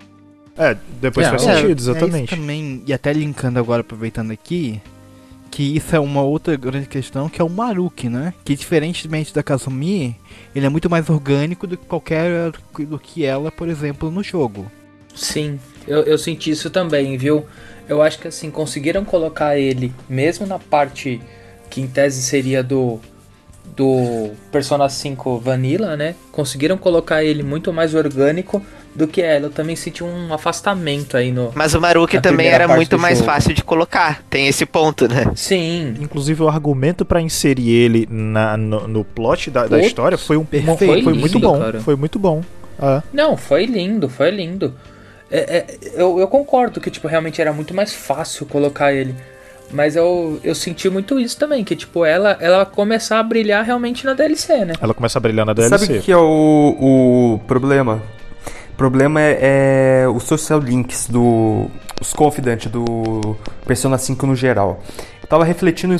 É, 0.58 0.76
depois 1.00 1.26
É, 1.26 1.30
faz 1.30 1.42
é, 1.46 1.54
sentido, 1.54 1.70
É 1.70 1.72
isso 1.72 1.90
exatamente. 1.90 2.36
também, 2.36 2.82
e 2.86 2.92
até 2.92 3.12
linkando 3.12 3.58
agora, 3.58 3.80
aproveitando 3.80 4.30
aqui, 4.32 4.78
que 5.50 5.76
isso 5.76 5.94
é 5.96 6.00
uma 6.00 6.22
outra 6.22 6.56
grande 6.56 6.86
questão, 6.86 7.28
que 7.28 7.40
é 7.40 7.44
o 7.44 7.50
Maruki, 7.50 8.08
né? 8.08 8.32
Que 8.44 8.54
diferentemente 8.54 9.34
da 9.34 9.42
Kazumi, 9.42 10.16
ele 10.54 10.66
é 10.66 10.68
muito 10.68 10.88
mais 10.88 11.10
orgânico 11.10 11.66
do 11.66 11.76
que 11.76 11.84
qualquer 11.86 12.52
do 12.78 12.98
que 12.98 13.24
ela, 13.24 13.50
por 13.50 13.68
exemplo, 13.68 14.10
no 14.10 14.22
jogo. 14.22 14.70
Sim, 15.14 15.58
eu, 15.86 16.02
eu 16.02 16.16
senti 16.16 16.50
isso 16.50 16.70
também, 16.70 17.16
viu? 17.16 17.44
Eu 17.88 18.00
acho 18.00 18.18
que 18.18 18.28
assim, 18.28 18.50
conseguiram 18.50 19.04
colocar 19.04 19.58
ele, 19.58 19.92
mesmo 20.08 20.46
na 20.46 20.58
parte 20.58 21.20
que 21.68 21.80
em 21.80 21.86
tese 21.86 22.22
seria 22.22 22.62
do 22.62 23.00
do 23.76 24.32
Persona 24.50 24.88
5 24.88 25.38
Vanilla, 25.38 25.96
né? 25.96 26.14
Conseguiram 26.32 26.76
colocar 26.76 27.24
ele 27.24 27.42
muito 27.42 27.72
mais 27.72 27.94
orgânico 27.94 28.62
do 28.94 29.06
que 29.06 29.22
ela. 29.22 29.46
Eu 29.46 29.50
também 29.50 29.76
senti 29.76 30.02
um 30.02 30.32
afastamento 30.32 31.16
aí 31.16 31.30
no. 31.32 31.50
Mas 31.54 31.74
o 31.74 31.80
Maruki 31.80 32.20
também 32.20 32.48
era 32.48 32.66
muito 32.68 32.98
mais 32.98 33.18
jogo. 33.18 33.30
fácil 33.30 33.54
de 33.54 33.62
colocar. 33.62 34.22
Tem 34.28 34.46
esse 34.48 34.66
ponto, 34.66 35.08
né? 35.08 35.30
Sim, 35.34 35.94
Inclusive, 36.00 36.42
o 36.42 36.48
argumento 36.48 37.04
pra 37.04 37.20
inserir 37.20 37.70
ele 37.70 38.08
na, 38.10 38.56
no, 38.56 38.88
no 38.88 39.04
plot 39.04 39.50
da, 39.50 39.66
da 39.66 39.80
história 39.80 40.18
foi, 40.18 40.36
um, 40.36 40.44
perfeito. 40.44 40.78
foi, 40.78 40.86
foi 40.86 41.02
Foi 41.02 41.14
muito 41.14 41.38
bom. 41.38 41.58
cara. 41.58 41.80
Foi 41.80 41.96
muito 41.96 42.18
bom. 42.18 42.42
É. 42.82 43.02
Não, 43.12 43.36
foi 43.36 43.66
lindo, 43.66 44.08
foi 44.08 44.30
lindo. 44.30 44.74
É, 45.30 45.58
é, 45.58 45.66
eu, 45.94 46.18
eu 46.18 46.26
concordo 46.26 46.80
que, 46.80 46.90
tipo, 46.90 47.06
realmente 47.06 47.40
era 47.40 47.52
muito 47.52 47.72
mais 47.74 47.92
fácil 47.94 48.46
colocar 48.46 48.92
ele. 48.92 49.14
Mas 49.72 49.94
eu, 49.94 50.40
eu 50.42 50.52
senti 50.54 50.90
muito 50.90 51.20
isso 51.20 51.38
também, 51.38 51.62
que, 51.62 51.76
tipo, 51.76 52.04
ela, 52.04 52.36
ela 52.40 52.66
começar 52.66 53.20
a 53.20 53.22
brilhar 53.22 53.64
realmente 53.64 54.04
na 54.04 54.14
DLC, 54.14 54.64
né? 54.64 54.72
Ela 54.80 54.92
começa 54.92 55.18
a 55.18 55.20
brilhar 55.20 55.46
na 55.46 55.54
Sabe 55.54 55.68
DLC. 55.68 55.84
o 55.84 55.96
que 55.98 56.02
que 56.06 56.12
é 56.12 56.16
o, 56.16 56.24
o 57.34 57.40
problema? 57.46 58.02
O 58.80 58.82
problema 58.82 59.20
é, 59.20 60.04
é 60.04 60.08
os 60.08 60.22
social 60.22 60.58
links 60.58 61.06
do. 61.06 61.70
Os 62.00 62.14
confident 62.14 62.66
do 62.68 63.36
Persona 63.66 63.98
5 63.98 64.26
no 64.26 64.34
geral. 64.34 64.82
Eu 65.22 65.28
tava 65.28 65.44
refletindo 65.44 65.96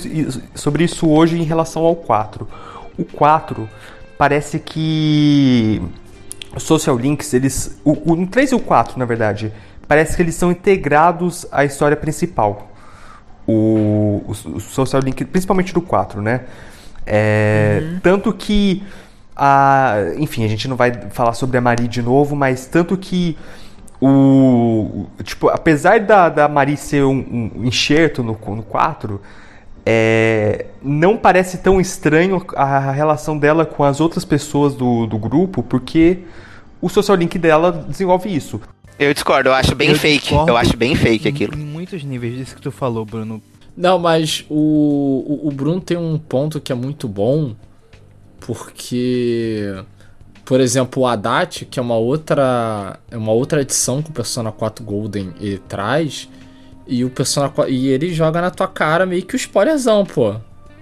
sobre 0.55 0.85
isso 0.85 1.07
hoje 1.07 1.39
em 1.39 1.43
relação 1.43 1.85
ao 1.85 1.95
4. 1.95 2.49
O 2.97 3.05
4 3.05 3.69
parece 4.17 4.59
que 4.59 5.83
os 6.57 6.63
social 6.63 6.97
links, 6.97 7.35
eles. 7.35 7.79
O, 7.85 8.13
o 8.15 8.27
3 8.27 8.53
e 8.53 8.55
o 8.55 8.61
4, 8.61 8.99
na 8.99 9.05
verdade, 9.05 9.53
parece 9.87 10.17
que 10.17 10.23
eles 10.23 10.35
são 10.35 10.51
integrados 10.51 11.45
à 11.53 11.67
história 11.67 11.99
principal. 11.99 12.73
O, 13.47 14.23
o, 14.27 14.31
o 14.31 14.59
social 14.59 15.03
link, 15.03 15.23
principalmente 15.27 15.75
do 15.75 15.83
4, 15.83 16.23
né? 16.23 16.45
É, 17.05 17.99
Tanto 18.03 18.33
que. 18.33 18.83
A, 19.37 19.97
enfim, 20.19 20.45
a 20.45 20.49
gente 20.49 20.69
não 20.69 20.77
vai 20.77 20.93
falar 21.11 21.33
sobre 21.33 21.57
a 21.57 21.61
Marie 21.61 21.89
de 21.89 22.03
novo, 22.03 22.37
mas 22.37 22.67
tanto 22.67 22.97
que 22.97 23.37
o. 24.01 25.07
Tipo, 25.23 25.49
apesar 25.49 26.01
da, 26.01 26.29
da 26.29 26.49
Marie 26.49 26.77
ser 26.77 27.05
um, 27.05 27.51
um 27.57 27.65
enxerto 27.65 28.23
no, 28.23 28.33
no 28.33 28.63
4, 28.63 29.21
é, 29.85 30.67
não 30.83 31.17
parece 31.17 31.59
tão 31.59 31.81
estranho 31.81 32.45
a 32.57 32.91
relação 32.93 33.37
dela 33.39 33.65
com 33.65 33.85
as 33.85 34.01
outras 34.01 34.25
pessoas 34.25 34.75
do, 34.75 35.07
do 35.07 35.19
grupo, 35.19 35.63
porque 35.63 36.19
o 36.81 36.89
social 36.89 37.17
link 37.17 37.39
dela 37.39 37.73
desenvolve 37.89 38.35
isso. 38.35 38.61
Eu 38.99 39.15
discordo, 39.15 39.49
eu 39.49 39.55
acho 39.55 39.75
bem 39.75 39.91
Eu 39.91 39.97
fake. 39.97 40.35
Eu 40.35 40.57
acho 40.57 40.77
bem 40.77 40.95
fake 40.95 41.27
em- 41.27 41.33
aquilo. 41.33 41.55
Em 41.55 41.65
muitos 41.65 42.05
níveis 42.05 42.37
disso 42.37 42.55
que 42.55 42.61
tu 42.63 42.71
falou, 42.71 43.05
Bruno. 43.05 43.41
Não, 43.77 43.99
mas 43.99 44.45
o, 44.51 45.41
o, 45.45 45.49
o 45.49 45.51
Bruno 45.51 45.81
tem 45.81 45.97
um 45.97 46.19
ponto 46.19 46.61
que 46.61 46.71
é 46.71 46.75
muito 46.75 47.09
bom, 47.09 47.55
porque, 48.41 49.85
por 50.45 50.61
exemplo, 50.61 51.03
o 51.03 51.07
Haddad, 51.07 51.67
que 51.67 51.79
é 51.79 51.83
uma 51.83 51.97
outra, 51.97 52.99
é 53.11 53.17
uma 53.17 53.33
outra 53.33 53.61
edição 53.61 54.03
que 54.03 54.11
o 54.11 54.13
Persona 54.13 54.51
4 54.51 54.85
Golden 54.85 55.33
ele 55.41 55.59
traz, 55.59 56.29
e 56.87 57.05
o 57.05 57.11
Persona 57.11 57.49
4, 57.49 57.73
e 57.73 57.89
ele 57.89 58.13
joga 58.13 58.41
na 58.41 58.51
tua 58.51 58.67
cara 58.67 59.07
meio 59.07 59.25
que 59.25 59.35
o 59.35 59.37
spoilerzão, 59.37 60.05
pô. 60.05 60.35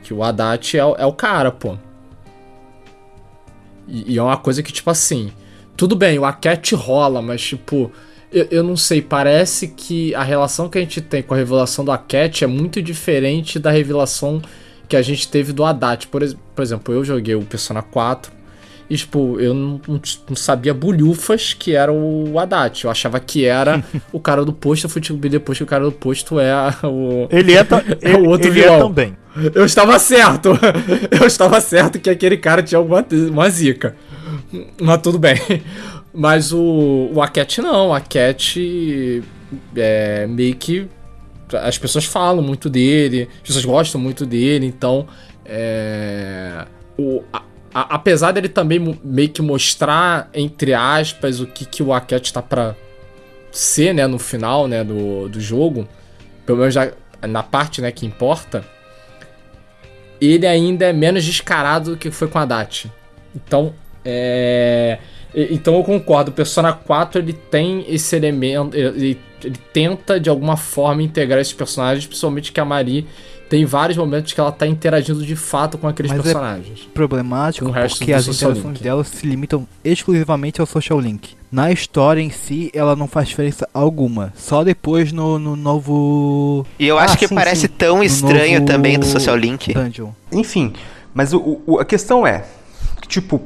Que 0.02 0.14
o 0.14 0.22
Haddad 0.22 0.76
é, 0.76 0.80
é 0.80 1.06
o 1.06 1.12
cara, 1.12 1.50
pô. 1.50 1.76
E, 3.86 4.14
e 4.14 4.18
é 4.18 4.22
uma 4.22 4.36
coisa 4.36 4.62
que, 4.62 4.72
tipo 4.72 4.88
assim, 4.90 5.30
tudo 5.76 5.94
bem, 5.94 6.18
o 6.18 6.24
Aket 6.24 6.72
rola, 6.72 7.20
mas 7.20 7.42
tipo, 7.42 7.92
eu, 8.32 8.46
eu 8.50 8.62
não 8.62 8.76
sei, 8.76 9.00
parece 9.02 9.68
que 9.68 10.14
a 10.14 10.22
relação 10.22 10.68
que 10.68 10.78
a 10.78 10.80
gente 10.80 11.00
tem 11.00 11.22
com 11.22 11.34
a 11.34 11.36
revelação 11.36 11.84
do 11.84 11.92
Aket 11.92 12.42
é 12.42 12.46
muito 12.46 12.82
diferente 12.82 13.58
da 13.58 13.70
revelação 13.70 14.40
que 14.88 14.96
a 14.96 15.02
gente 15.02 15.28
teve 15.28 15.52
do 15.52 15.64
Haddad. 15.64 16.06
Por, 16.08 16.22
por 16.54 16.62
exemplo, 16.62 16.94
eu 16.94 17.04
joguei 17.04 17.34
o 17.34 17.42
Persona 17.42 17.82
4 17.82 18.32
e, 18.90 18.96
tipo, 18.96 19.38
eu 19.38 19.52
não, 19.52 19.80
não- 19.86 20.00
sabia 20.36 20.72
bulhufas 20.72 21.52
que 21.52 21.74
era 21.74 21.92
o 21.92 22.38
Haddad. 22.38 22.84
Eu 22.84 22.90
achava 22.90 23.20
que 23.20 23.44
era 23.44 23.84
o 24.12 24.18
cara 24.18 24.44
do 24.44 24.52
posto, 24.52 24.84
eu 24.86 24.90
fui 24.90 25.00
descobrir 25.00 25.28
depois 25.28 25.58
que 25.58 25.64
o 25.64 25.66
cara 25.66 25.84
do 25.84 25.92
posto 25.92 26.40
é 26.40 26.50
a- 26.50 26.74
o... 26.84 27.28
Ele 27.30 27.52
é, 27.54 27.66
É 28.00 28.16
o 28.16 28.24
outro 28.28 28.48
ele 28.48 28.60
é 28.60 28.62
vilão. 28.64 28.88
também. 28.88 29.16
Eu 29.54 29.64
estava 29.64 29.98
certo. 29.98 30.58
Eu 31.20 31.26
estava 31.26 31.60
certo 31.60 32.00
que 32.00 32.10
aquele 32.10 32.36
cara 32.38 32.62
tinha 32.62 32.78
alguma 32.78 33.06
uma 33.30 33.48
zica. 33.50 33.94
Mas 34.80 35.00
tudo 35.02 35.18
bem. 35.18 35.36
Mas 36.12 36.52
o, 36.52 37.10
o 37.14 37.22
Aket 37.22 37.58
não. 37.58 37.88
O 37.90 37.94
Aket 37.94 38.56
é 39.76 40.26
meio 40.26 40.56
que. 40.56 40.88
As 41.54 41.78
pessoas 41.78 42.04
falam 42.04 42.42
muito 42.42 42.68
dele, 42.68 43.28
as 43.36 43.46
pessoas 43.46 43.64
gostam 43.64 44.00
muito 44.00 44.26
dele, 44.26 44.66
então. 44.66 45.06
É, 45.44 46.66
o, 46.98 47.22
a- 47.32 47.42
a- 47.74 47.94
apesar 47.94 48.32
dele 48.32 48.48
também 48.48 48.98
meio 49.02 49.28
que 49.30 49.40
mostrar, 49.40 50.28
entre 50.34 50.74
aspas, 50.74 51.40
o 51.40 51.46
que, 51.46 51.64
que 51.64 51.82
o 51.82 51.92
Aket 51.92 52.30
tá 52.32 52.42
pra 52.42 52.74
ser, 53.50 53.94
né, 53.94 54.06
no 54.06 54.18
final, 54.18 54.68
né, 54.68 54.84
do, 54.84 55.28
do 55.28 55.40
jogo, 55.40 55.88
pelo 56.44 56.58
menos 56.58 56.74
já 56.74 56.90
na 57.26 57.42
parte, 57.42 57.80
né, 57.80 57.90
que 57.90 58.04
importa, 58.04 58.62
ele 60.20 60.46
ainda 60.46 60.86
é 60.86 60.92
menos 60.92 61.24
descarado 61.24 61.92
do 61.92 61.96
que 61.96 62.10
foi 62.10 62.28
com 62.28 62.38
a 62.38 62.44
Dati. 62.44 62.90
Então, 63.34 63.72
é... 64.04 64.98
Então 65.34 65.74
eu 65.76 65.84
concordo, 65.84 66.30
o 66.30 66.34
Persona 66.34 66.72
4 66.72 67.20
ele 67.20 67.32
tem 67.34 67.84
esse 67.88 68.16
elemento, 68.16 68.74
ele, 68.76 69.18
ele 69.42 69.56
tenta 69.72 70.18
de 70.18 70.28
alguma 70.28 70.56
forma 70.56 71.02
integrar 71.02 71.40
esses 71.40 71.52
personagens, 71.52 72.06
principalmente 72.06 72.52
que 72.52 72.60
a 72.60 72.64
Marie 72.64 73.06
tem 73.48 73.64
vários 73.64 73.96
momentos 73.96 74.32
que 74.34 74.38
ela 74.40 74.52
tá 74.52 74.66
interagindo 74.66 75.24
de 75.24 75.34
fato 75.34 75.78
com 75.78 75.88
aqueles 75.88 76.10
Mas 76.12 76.20
é- 76.20 76.22
personagens. 76.22 76.80
Problemático 76.92 77.64
Com 77.64 77.70
o 77.70 77.74
resto 77.74 77.98
porque 77.98 78.12
as 78.12 78.28
interações 78.28 78.64
link. 78.74 78.82
dela 78.82 79.02
se 79.04 79.26
limitam 79.26 79.66
exclusivamente 79.82 80.60
ao 80.60 80.66
social 80.66 81.00
link. 81.00 81.30
Na 81.50 81.72
história 81.72 82.20
em 82.20 82.28
si, 82.28 82.70
ela 82.74 82.94
não 82.94 83.08
faz 83.08 83.26
diferença 83.28 83.66
alguma. 83.72 84.34
Só 84.36 84.62
depois 84.62 85.12
no, 85.12 85.38
no 85.38 85.56
novo 85.56 86.66
E 86.78 86.86
eu 86.86 86.98
Ah, 86.98 87.04
acho 87.04 87.16
que 87.16 87.26
sim, 87.26 87.34
parece 87.34 87.62
sim. 87.62 87.68
tão 87.68 87.98
No 87.98 88.04
estranho 88.04 88.60
novo 88.60 88.66
também 88.70 88.98
do 88.98 89.06
Social 89.06 89.36
Link. 89.36 89.72
dungeon. 89.72 90.10
Enfim, 90.30 90.74
mas 91.14 91.32
o, 91.32 91.60
o- 91.66 91.78
a 91.78 91.86
questão 91.86 92.26
é 92.26 92.44
que, 93.00 93.08
tipo, 93.08 93.40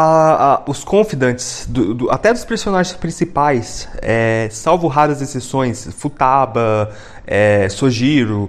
a- 0.00 0.54
a- 0.54 0.62
os 0.70 0.84
confidants, 0.84 1.66
do- 1.68 1.92
do- 1.92 2.10
até 2.10 2.32
dos 2.32 2.44
personagens 2.44 2.96
principais, 2.96 3.88
é, 4.00 4.48
salvo 4.52 4.86
raras 4.86 5.20
exceções, 5.20 5.88
Futaba, 5.98 6.90
é, 7.26 7.68
Sojiro, 7.68 8.48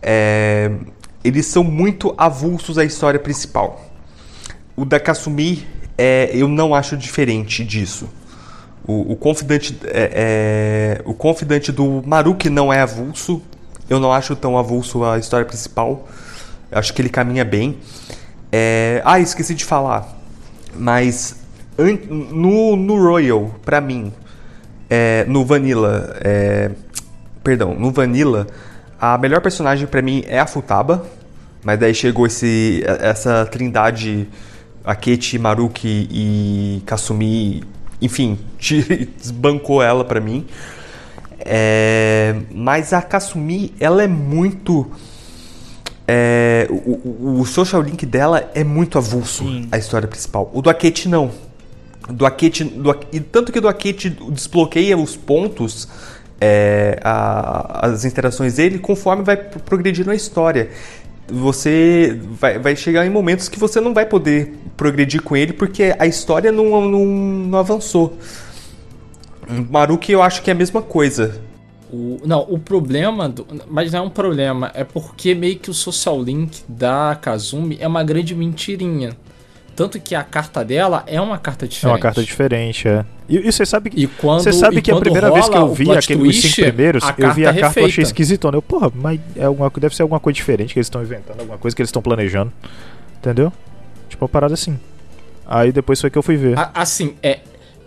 é, 0.00 0.70
eles 1.24 1.46
são 1.46 1.64
muito 1.64 2.14
avulsos 2.16 2.78
à 2.78 2.84
história 2.84 3.18
principal. 3.18 3.84
O 4.76 4.84
da 4.84 5.00
Kasumi, 5.00 5.66
é, 5.98 6.30
eu 6.32 6.46
não 6.46 6.72
acho 6.72 6.96
diferente 6.96 7.64
disso. 7.64 8.08
O, 8.86 9.12
o 9.12 9.16
confidante 9.16 9.76
é, 9.86 11.00
é, 11.00 11.02
o 11.04 11.14
confidante 11.14 11.72
do 11.72 12.02
Maruki 12.06 12.48
não 12.48 12.72
é 12.72 12.80
avulso. 12.80 13.42
Eu 13.90 13.98
não 13.98 14.12
acho 14.12 14.36
tão 14.36 14.56
avulso 14.56 15.02
a 15.04 15.18
história 15.18 15.44
principal. 15.44 16.06
Eu 16.70 16.78
acho 16.78 16.92
que 16.94 17.02
ele 17.02 17.08
caminha 17.08 17.44
bem. 17.44 17.78
Ah, 19.04 19.18
esqueci 19.18 19.54
de 19.54 19.64
falar. 19.64 20.23
Mas 20.76 21.36
no, 22.08 22.76
no 22.76 22.96
Royal, 22.96 23.54
pra 23.64 23.80
mim, 23.80 24.12
é, 24.88 25.24
no 25.28 25.44
Vanilla, 25.44 26.16
é, 26.20 26.70
perdão, 27.42 27.74
no 27.74 27.90
Vanilla, 27.90 28.46
a 29.00 29.18
melhor 29.18 29.40
personagem 29.40 29.86
pra 29.86 30.00
mim 30.00 30.24
é 30.26 30.38
a 30.38 30.46
Futaba. 30.46 31.04
Mas 31.62 31.80
daí 31.80 31.94
chegou 31.94 32.26
esse, 32.26 32.84
essa 33.00 33.46
trindade, 33.46 34.28
Akechi, 34.84 35.38
Maruki 35.38 36.08
e 36.10 36.82
Kasumi, 36.84 37.64
enfim, 38.02 38.38
desbancou 39.18 39.82
ela 39.82 40.04
pra 40.04 40.20
mim. 40.20 40.46
É, 41.40 42.34
mas 42.50 42.92
a 42.92 43.00
Kasumi, 43.00 43.74
ela 43.80 44.02
é 44.02 44.06
muito. 44.06 44.90
É, 46.06 46.66
o, 46.70 47.40
o- 47.40 47.46
social 47.46 47.80
link 47.82 48.04
dela 48.04 48.50
é 48.54 48.62
muito 48.64 48.98
avulso, 48.98 49.44
a 49.72 49.78
história 49.78 50.06
principal. 50.08 50.50
O 50.52 50.60
do 50.60 50.68
Akechi 50.70 51.08
não. 51.08 51.30
Do 52.08 52.26
Akechi, 52.26 52.64
do, 52.64 52.94
e 53.12 53.20
tanto 53.20 53.50
que 53.50 53.60
do 53.60 53.68
Akechi 53.68 54.10
desbloqueia 54.30 54.96
os 54.98 55.16
pontos, 55.16 55.88
é, 56.40 56.98
a- 57.02 57.86
as 57.86 58.04
interações 58.04 58.54
dele, 58.56 58.78
conforme 58.78 59.22
vai 59.24 59.36
pro- 59.36 59.60
progredindo 59.60 60.10
a 60.10 60.14
história. 60.14 60.68
Você 61.26 62.20
vai, 62.38 62.58
vai 62.58 62.76
chegar 62.76 63.06
em 63.06 63.10
momentos 63.10 63.48
que 63.48 63.58
você 63.58 63.80
não 63.80 63.94
vai 63.94 64.04
poder 64.04 64.58
progredir 64.76 65.22
com 65.22 65.34
ele 65.34 65.54
porque 65.54 65.94
a 65.98 66.06
história 66.06 66.52
não, 66.52 66.82
não, 66.86 67.04
não 67.06 67.58
avançou. 67.58 68.18
Maruki 69.70 70.12
eu 70.12 70.22
acho 70.22 70.42
que 70.42 70.50
é 70.50 70.52
a 70.52 70.56
mesma 70.56 70.82
coisa. 70.82 71.40
O- 71.94 72.20
não, 72.26 72.40
o 72.48 72.58
problema, 72.58 73.28
do- 73.28 73.46
mas 73.68 73.92
não 73.92 74.00
é 74.00 74.02
um 74.02 74.10
problema, 74.10 74.70
é 74.74 74.82
porque 74.82 75.34
meio 75.34 75.56
que 75.58 75.70
o 75.70 75.74
social 75.74 76.20
link 76.22 76.62
da 76.68 77.16
Kazumi 77.20 77.76
é 77.80 77.86
uma 77.86 78.02
grande 78.02 78.34
mentirinha. 78.34 79.10
Tanto 79.76 79.98
que 80.00 80.14
a 80.14 80.22
carta 80.22 80.64
dela 80.64 81.02
é 81.06 81.20
uma 81.20 81.36
carta 81.36 81.64
É 81.64 81.68
diferente. 81.68 81.92
uma 81.94 81.98
carta 82.00 82.22
diferente, 82.22 82.86
é. 82.88 83.04
E, 83.28 83.38
e 83.48 83.52
você 83.52 83.66
sabe 83.66 83.90
que. 83.90 84.06
Quando, 84.06 84.40
Você 84.42 84.52
sabe 84.52 84.80
que 84.80 84.90
a 84.90 84.96
primeira 84.96 85.30
vez 85.32 85.48
que 85.48 85.56
eu 85.56 85.72
vi 85.74 85.90
aqueles 85.90 86.40
cinco 86.42 86.54
primeiros, 86.68 87.02
eu 87.18 87.32
vi 87.32 87.44
a 87.44 87.52
carta 87.52 87.58
é 87.58 87.60
carta 87.62 87.80
e 87.80 87.82
eu 87.82 87.86
achei 87.86 87.86
refeita. 87.86 88.00
esquisitona. 88.02 88.56
Eu, 88.56 88.62
porra, 88.62 88.90
mas 88.94 89.20
é 89.36 89.44
alguma, 89.44 89.70
deve 89.76 89.94
ser 89.96 90.02
alguma 90.02 90.20
coisa 90.20 90.34
diferente 90.34 90.72
que 90.72 90.78
eles 90.78 90.86
estão 90.86 91.02
inventando, 91.02 91.40
alguma 91.40 91.58
coisa 91.58 91.74
que 91.74 91.82
eles 91.82 91.88
estão 91.88 92.00
planejando. 92.02 92.52
Entendeu? 93.18 93.52
Tipo 94.08 94.24
uma 94.24 94.28
parada 94.28 94.54
assim. 94.54 94.78
Aí 95.46 95.72
depois 95.72 96.00
foi 96.00 96.08
que 96.10 96.18
eu 96.18 96.22
fui 96.22 96.36
ver. 96.36 96.56
A- 96.58 96.70
Assim, 96.74 97.14
é, 97.22 97.40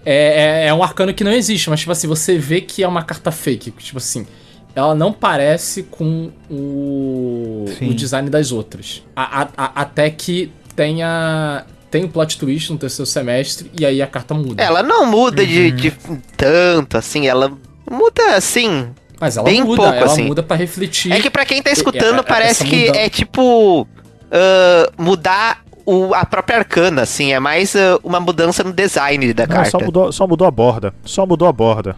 é, 0.10 0.64
é- 0.64 0.68
é 0.68 0.74
um 0.74 0.82
arcano 0.82 1.14
que 1.14 1.24
não 1.24 1.32
existe, 1.34 1.70
mas 1.70 1.80
tipo 1.82 1.92
assim, 1.92 2.08
você 2.08 2.38
vê 2.38 2.62
que 2.62 2.82
é 2.84 2.88
uma 2.88 3.04
carta 3.04 3.30
fake. 3.32 3.72
Tipo 3.72 3.98
assim, 3.98 4.26
ela 4.74 4.96
não 4.96 5.12
parece 5.12 5.84
com 5.84 6.32
o, 6.50 7.66
o 7.82 7.94
design 7.94 8.30
das 8.30 8.52
outras. 8.52 9.04
A- 9.16 9.42
a- 9.42 9.48
a- 9.58 9.72
até 9.82 10.10
que 10.10 10.52
tenha. 10.76 11.66
Tem 11.90 12.04
o 12.04 12.10
plot 12.10 12.38
twist 12.38 12.72
no 12.72 12.78
terceiro 12.78 13.06
semestre 13.10 13.72
e 13.80 13.86
aí 13.86 14.02
a 14.02 14.08
carta 14.08 14.34
muda. 14.34 14.62
Ela 14.62 14.84
não 14.84 15.06
muda 15.06 15.46
de, 15.46 15.72
de 15.72 15.92
tanto, 16.36 16.98
assim, 16.98 17.28
ela 17.28 17.52
muda 17.90 18.36
assim. 18.36 18.90
Mas 19.20 19.36
ela 19.38 19.46
bem 19.50 19.64
muda, 19.64 19.78
pouco, 19.84 19.96
ela 19.98 20.06
assim. 20.06 20.24
muda 20.26 20.44
pra 20.44 20.56
refletir. 20.58 21.12
É 21.14 21.20
que 21.22 21.30
pra 21.30 21.46
quem 21.46 21.62
tá 21.62 21.72
escutando, 21.72 22.20
e- 22.20 22.24
parece 22.24 22.64
essa 22.64 22.66
que 22.66 22.88
muda- 22.88 23.00
é 23.00 23.10
tipo. 23.10 23.88
ah, 24.32 24.92
mudar 24.98 25.64
o, 25.88 26.14
a 26.14 26.26
própria 26.26 26.58
arcana, 26.60 27.04
assim. 27.04 27.32
É 27.32 27.40
mais 27.40 27.74
ah, 27.76 27.98
uma 28.04 28.20
mudança 28.20 28.62
no 28.62 28.74
design 28.74 29.34
da 29.34 29.48
Não, 29.48 29.56
carta. 29.56 29.72
só 29.72 29.80
mudou, 29.80 30.12
só 30.12 30.28
mudou 30.28 30.46
a 30.46 30.52
borda. 30.52 30.94
Só 31.06 31.26
mudou 31.26 31.48
a 31.48 31.54
borda. 31.54 31.96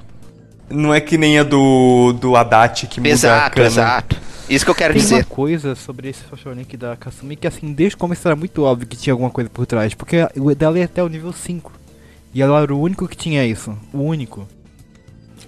Não 0.70 0.94
é 0.94 1.02
que 1.02 1.18
nem 1.18 1.40
a 1.40 1.44
do, 1.44 2.14
do 2.14 2.36
Haddad 2.36 2.86
que 2.86 3.00
muda 3.00 3.10
a 3.10 3.12
Exato, 3.14 3.56
cana. 3.56 3.66
exato. 3.68 4.16
Isso 4.48 4.64
que 4.64 4.70
eu 4.72 4.76
quero 4.76 4.94
Tem 4.94 5.02
dizer. 5.02 5.16
uma 5.16 5.24
coisa 5.24 5.74
sobre 5.76 6.10
esse 6.10 6.22
social 6.30 6.54
link 6.54 6.78
da 6.78 6.96
Kasumi 6.96 7.36
que 7.36 7.48
assim, 7.48 7.74
desde 7.74 7.96
o 7.96 7.98
começo 8.00 8.28
era 8.28 8.36
muito 8.36 8.64
óbvio 8.64 8.88
que 8.88 8.96
tinha 8.96 9.14
alguma 9.14 9.30
coisa 9.32 9.50
por 9.50 9.66
trás, 9.66 9.94
porque 9.96 10.28
o 10.38 10.54
dela 10.54 10.78
ia 10.78 10.86
até 10.86 11.04
o 11.04 11.08
nível 11.08 11.34
5. 11.34 11.72
E 12.34 12.42
ela 12.44 12.62
era 12.62 12.74
o 12.74 12.80
único 12.80 13.08
que 13.08 13.18
tinha 13.18 13.44
isso, 13.46 13.76
o 13.92 14.02
único. 14.02 14.48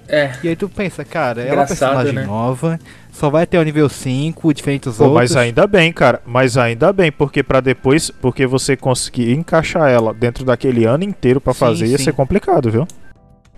É. 0.08 0.32
E 0.44 0.48
aí 0.50 0.56
tu 0.56 0.68
pensa, 0.68 1.06
cara, 1.06 1.42
ela 1.42 1.50
é 1.50 1.54
uma 1.54 1.64
Engraçado, 1.64 1.90
personagem 1.90 2.14
né? 2.14 2.26
nova, 2.26 2.80
só 3.12 3.30
vai 3.30 3.44
até 3.44 3.60
o 3.60 3.64
nível 3.64 3.88
5, 3.90 4.54
diferente 4.54 4.86
dos 4.86 4.98
Pô, 4.98 5.04
outros. 5.06 5.22
mas 5.22 5.36
ainda 5.36 5.68
bem, 5.68 5.92
cara. 5.92 6.22
Mas 6.26 6.58
ainda 6.58 6.92
bem, 6.94 7.12
porque 7.12 7.44
pra 7.44 7.60
depois, 7.60 8.10
porque 8.10 8.48
você 8.48 8.76
conseguir 8.76 9.34
encaixar 9.34 9.90
ela 9.90 10.14
dentro 10.14 10.44
daquele 10.46 10.86
ano 10.86 11.04
inteiro 11.04 11.40
pra 11.42 11.54
Sim, 11.54 11.60
fazer 11.60 11.86
ia 11.88 11.98
sim. 11.98 12.06
ser 12.06 12.14
complicado, 12.14 12.72
viu? 12.72 12.88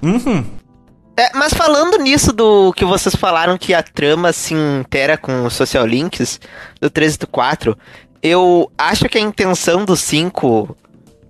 Uhum. 0.01 0.43
É, 1.15 1.29
mas 1.35 1.53
falando 1.53 1.97
nisso 1.99 2.33
do 2.33 2.73
que 2.73 2.83
vocês 2.83 3.15
falaram 3.15 3.57
que 3.57 3.73
a 3.73 3.83
trama 3.83 4.33
se 4.33 4.55
intera 4.55 5.15
com 5.15 5.45
os 5.45 5.53
social 5.53 5.85
links 5.85 6.39
do 6.81 6.89
13 6.89 7.19
do 7.19 7.27
4, 7.27 7.77
eu 8.21 8.71
acho 8.77 9.07
que 9.07 9.17
a 9.17 9.21
intenção 9.21 9.85
do 9.85 9.95
5. 9.95 10.75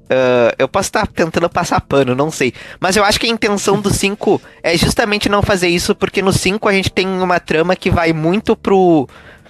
Ah, 0.10 0.54
eu 0.58 0.68
posso 0.68 0.90
estar 0.90 1.08
tentando 1.08 1.50
passar 1.50 1.82
pano, 1.82 2.16
não 2.16 2.32
sei. 2.32 2.54
Mas 2.80 2.96
eu 2.96 3.04
acho 3.04 3.20
que 3.20 3.28
a 3.28 3.30
intenção 3.30 3.80
do 3.80 3.94
5 3.94 4.42
é 4.62 4.78
justamente 4.78 5.30
não 5.30 5.42
fazer 5.42 5.68
isso, 5.68 5.96
porque 5.96 6.22
no 6.22 6.32
5 6.32 6.68
a 6.68 6.74
gente 6.74 6.92
tem 6.92 7.08
uma 7.08 7.40
trama 7.40 7.76
que 7.76 7.90
vai 7.90 8.14
muito 8.14 8.56
pro. 8.56 9.08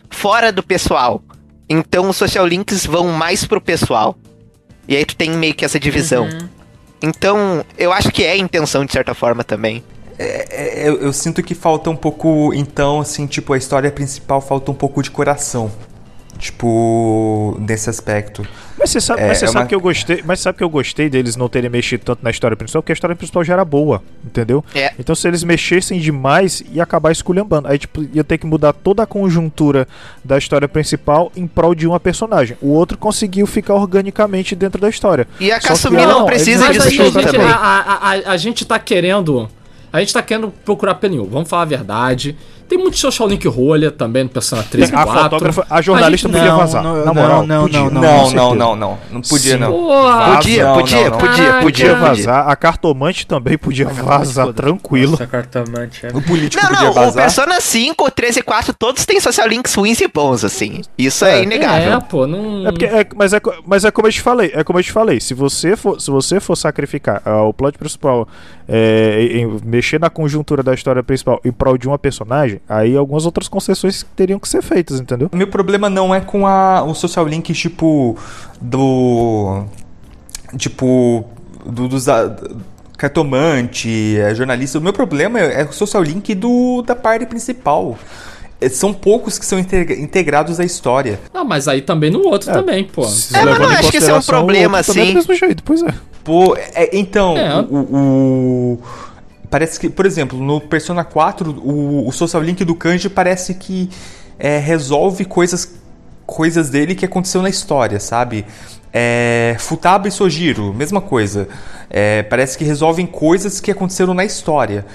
fora 0.10 0.52
do 0.52 0.64
pessoal. 0.64 1.22
Então 1.70 2.10
os 2.10 2.18
social 2.18 2.46
links 2.46 2.86
vão 2.86 3.10
mais 3.10 3.46
pro 3.46 3.62
pessoal. 3.62 4.16
E 4.88 4.96
aí 4.96 5.06
tu 5.06 5.16
tem 5.16 5.32
meio 5.32 5.54
que 5.54 5.64
essa 5.64 5.80
divisão. 5.80 6.26
Uhum. 6.26 6.50
Então, 7.02 7.66
eu 7.78 7.92
acho 7.92 8.12
que 8.12 8.24
é 8.24 8.32
a 8.32 8.38
intenção 8.38 8.86
de 8.86 8.92
certa 8.92 9.14
forma 9.14 9.44
também. 9.44 9.84
É, 10.18 10.88
eu, 10.88 11.02
eu 11.02 11.12
sinto 11.12 11.42
que 11.42 11.54
falta 11.54 11.90
um 11.90 11.96
pouco, 11.96 12.54
então, 12.54 13.02
assim, 13.02 13.26
tipo, 13.26 13.52
a 13.54 13.58
história 13.58 13.92
principal 13.92 14.40
falta 14.40 14.72
um 14.72 14.74
pouco 14.74 15.02
de 15.02 15.12
coração. 15.12 15.72
Tipo, 16.44 17.58
nesse 17.62 17.90
aspecto. 17.90 18.46
Mas 18.78 18.90
você 18.90 19.00
sabe, 19.00 19.22
É, 19.22 19.28
mas 19.30 19.38
você 19.38 19.46
é 19.46 19.48
sabe 19.48 19.60
uma- 19.60 19.66
que 19.68 19.74
eu 19.76 19.80
gostei, 19.80 20.22
mas 20.26 20.42
sabe 20.42 20.58
que 20.58 20.64
eu 20.64 20.70
gostei 20.70 21.10
deles 21.10 21.38
não 21.38 21.48
terem 21.48 21.70
mexido 21.70 22.04
tanto 22.04 22.20
na 22.22 22.30
história 22.30 22.58
principal, 22.58 22.82
porque 22.82 22.92
a 22.92 22.96
história 22.96 23.16
principal 23.16 23.46
já 23.46 23.54
era 23.54 23.64
boa, 23.64 24.04
entendeu? 24.26 24.62
É. 24.76 24.92
Então 25.00 25.16
se 25.16 25.26
eles 25.26 25.42
mexessem 25.42 26.02
demais, 26.02 26.62
ia 26.74 26.84
acabar 26.84 27.14
esculhambando. 27.14 27.70
Aí 27.70 27.78
tipo, 27.78 28.04
ia 28.14 28.26
ter 28.26 28.38
que 28.38 28.46
mudar 28.46 28.74
toda 28.74 29.04
a 29.04 29.06
conjuntura 29.06 29.88
da 30.22 30.38
história 30.38 30.68
principal 30.68 31.32
em 31.34 31.48
prol 31.48 31.74
de 31.74 31.88
uma 31.88 31.98
personagem. 32.00 32.58
O 32.62 32.72
outro 32.72 32.98
conseguiu 32.98 33.48
ficar 33.48 33.76
organicamente 33.76 34.54
dentro 34.54 34.82
da 34.82 34.90
história. 34.90 35.26
E 35.40 35.50
a 35.50 35.60
que 35.62 35.68
Kasumi 35.70 35.96
não, 35.96 36.20
não, 36.20 36.26
precisa 36.26 36.70
disso 36.74 36.90
tudo 36.90 37.22
gente, 37.22 37.32
também. 37.32 37.48
a, 37.48 37.56
a, 37.56 38.10
a, 38.10 38.32
a 38.32 38.38
gente 38.38 38.66
tá 38.66 38.78
querendo. 38.80 39.50
A 39.94 40.00
gente 40.02 40.12
tá 40.12 40.22
querendo 40.22 40.52
procurar 40.66 40.96
pneu. 40.96 41.26
Vamos 41.26 41.48
falar 41.48 41.62
a 41.62 41.66
verdade. 41.66 42.36
Tem 42.74 42.82
muito 42.82 42.98
social 42.98 43.30
link 43.30 43.48
rolha 43.48 43.92
também 43.92 44.24
no 44.24 44.30
Persona 44.30 44.64
3 44.64 44.90
e 44.90 44.96
A 44.96 45.04
4. 45.04 45.22
fotógrafa, 45.24 45.68
a 45.70 45.80
jornalista 45.80 46.28
A 46.28 46.32
gente- 46.32 46.40
podia 46.40 46.52
não, 46.52 46.58
vazar. 46.60 46.84
não, 46.84 46.96
na 46.98 47.06
não, 47.06 47.14
moral, 47.14 47.46
não, 47.46 47.62
podia. 47.62 47.80
não, 47.82 47.90
Não, 47.92 48.32
não, 48.32 48.56
não, 48.56 48.76
não. 48.76 49.00
Não 49.12 49.22
podia, 49.22 49.58
não. 49.58 49.72
Podia, 49.72 50.66
não, 50.66 50.74
podia, 50.74 51.12
podia, 51.12 51.54
podia, 51.62 51.96
vazar. 51.96 52.50
A 52.50 52.56
cartomante 52.56 53.28
também 53.28 53.60
podia 53.60 53.88
vazar, 53.88 54.52
tranquilo. 54.54 55.12
Nossa, 55.12 55.28
cartomante. 55.28 56.04
É. 56.04 56.10
O 56.18 56.22
político 56.24 56.64
Não, 56.64 56.70
podia 56.72 56.84
não, 56.86 56.92
o 56.92 56.94
vazar. 56.96 57.24
Persona 57.26 57.62
5, 57.62 58.10
13 58.10 58.40
e 58.40 58.42
4, 58.42 58.74
todos 58.74 59.06
têm 59.06 59.20
social 59.20 59.48
links 59.48 59.76
ruins 59.76 60.02
e 60.02 60.08
bons, 60.08 60.44
assim. 60.44 60.82
Isso 60.98 61.26
é, 61.26 61.42
É, 61.42 61.44
inegável. 61.44 61.94
É, 61.94 62.00
pô, 62.00 62.26
não. 62.26 62.68
É 62.68 62.72
porque, 62.72 62.86
é, 62.86 63.06
mas, 63.16 63.34
é, 63.34 63.42
mas 63.68 63.86
é 63.86 63.92
como 63.92 64.08
eu 64.08 64.12
te 64.12 64.20
falei, 64.22 64.52
é 64.56 64.64
como 64.64 64.80
eu 64.80 64.84
te 64.84 64.92
falei, 64.92 65.20
se 65.20 65.36
você 65.36 65.78
for, 65.78 66.02
se 66.02 66.10
você 66.10 66.40
for 66.40 66.56
sacrificar 66.56 67.22
ah, 67.24 67.44
o 67.44 67.54
plot 67.54 67.78
principal, 67.78 68.28
é, 68.68 69.28
em- 69.32 69.44
em 69.44 69.60
mexer 69.64 70.00
na 70.00 70.10
conjuntura 70.10 70.64
da 70.64 70.74
história 70.74 71.04
principal 71.04 71.40
em 71.44 71.52
prol 71.52 71.78
de 71.78 71.88
uma 71.88 72.00
personagem, 72.00 72.62
aí 72.68 72.96
algumas 72.98 73.26
outras 73.26 73.48
concessões 73.48 74.06
teriam 74.16 74.40
que 74.40 74.48
ser 74.48 74.62
feitas, 74.62 75.00
entendeu? 75.00 75.30
O 75.32 75.36
meu 75.38 75.48
problema 75.48 75.90
não 75.90 76.14
é 76.14 76.20
com 76.22 76.46
a, 76.48 76.84
o 76.84 76.94
social 76.94 77.28
link, 77.28 77.54
tipo, 77.54 78.18
do. 78.62 79.64
Tipo, 80.58 81.26
do, 81.66 81.88
dos. 81.88 82.08
a- 82.10 82.36
cartomante, 82.98 84.18
é, 84.18 84.34
jornalista. 84.34 84.78
O 84.80 84.82
meu 84.82 84.94
problema 84.94 85.40
é, 85.40 85.62
é 85.62 85.64
o 85.66 85.74
social 85.74 86.02
link 86.02 86.34
do, 86.36 86.82
da 86.84 86.96
parte 86.96 87.26
principal. 87.26 87.98
É, 88.62 88.70
São 88.70 88.94
poucos 88.94 89.38
que 89.38 89.46
são 89.46 89.60
integra- 89.60 89.96
integrados 90.00 90.58
à 90.60 90.64
história. 90.64 91.20
Não, 91.34 91.44
mas 91.44 91.68
aí 91.68 91.82
também 91.82 92.10
no 92.10 92.20
outro 92.26 92.50
É. 92.50 92.54
também, 92.54 92.86
pô. 92.86 93.02
É, 93.04 93.44
mas 93.46 93.60
não 93.60 93.70
acho 93.70 93.92
que 93.92 93.98
isso 93.98 94.10
é 94.10 94.14
um 94.14 94.20
o 94.20 94.24
problema, 94.24 94.82
também 94.84 95.02
é 95.02 95.04
assim. 95.04 95.12
do 95.14 95.16
mesmo 95.16 95.36
jeito, 95.36 95.64
pois 95.64 95.82
é. 95.84 95.94
Pô, 96.24 96.56
é, 96.56 96.98
então, 96.98 97.38
É. 97.38 97.60
o, 97.60 97.78
o- 97.78 98.80
Parece 99.54 99.80
que, 99.80 99.88
por 99.88 100.08
exemplo, 100.08 100.40
no 100.40 100.60
Persona 100.60 101.04
4, 101.04 101.52
o, 101.64 102.08
o 102.08 102.12
social 102.12 102.42
link 102.42 102.66
do 102.66 102.74
Kanji 102.74 103.08
parece 103.08 103.54
que 103.54 103.88
é, 104.40 104.58
resolve 104.58 105.26
coisas, 105.26 105.76
coisas 106.26 106.72
dele 106.72 106.96
que 106.96 107.06
aconteceu 107.06 107.40
na 107.40 107.50
história, 107.50 108.00
sabe? 108.00 108.48
É, 108.92 109.56
Futaba 109.60 110.08
e 110.08 110.12
Sojiro, 110.12 110.74
mesma 110.74 111.00
coisa. 111.00 111.48
É, 111.88 112.24
parece 112.24 112.58
que 112.58 112.64
resolvem 112.64 113.06
coisas 113.06 113.62
que 113.62 113.70
aconteceram 113.70 114.16
na 114.16 114.26
história. 114.26 114.88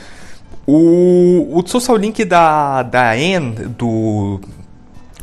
O, 0.67 1.57
o 1.57 1.65
social 1.65 1.97
link 1.97 2.25
da, 2.25 2.83
da 2.83 3.13
Anne, 3.13 3.53
do. 3.79 4.41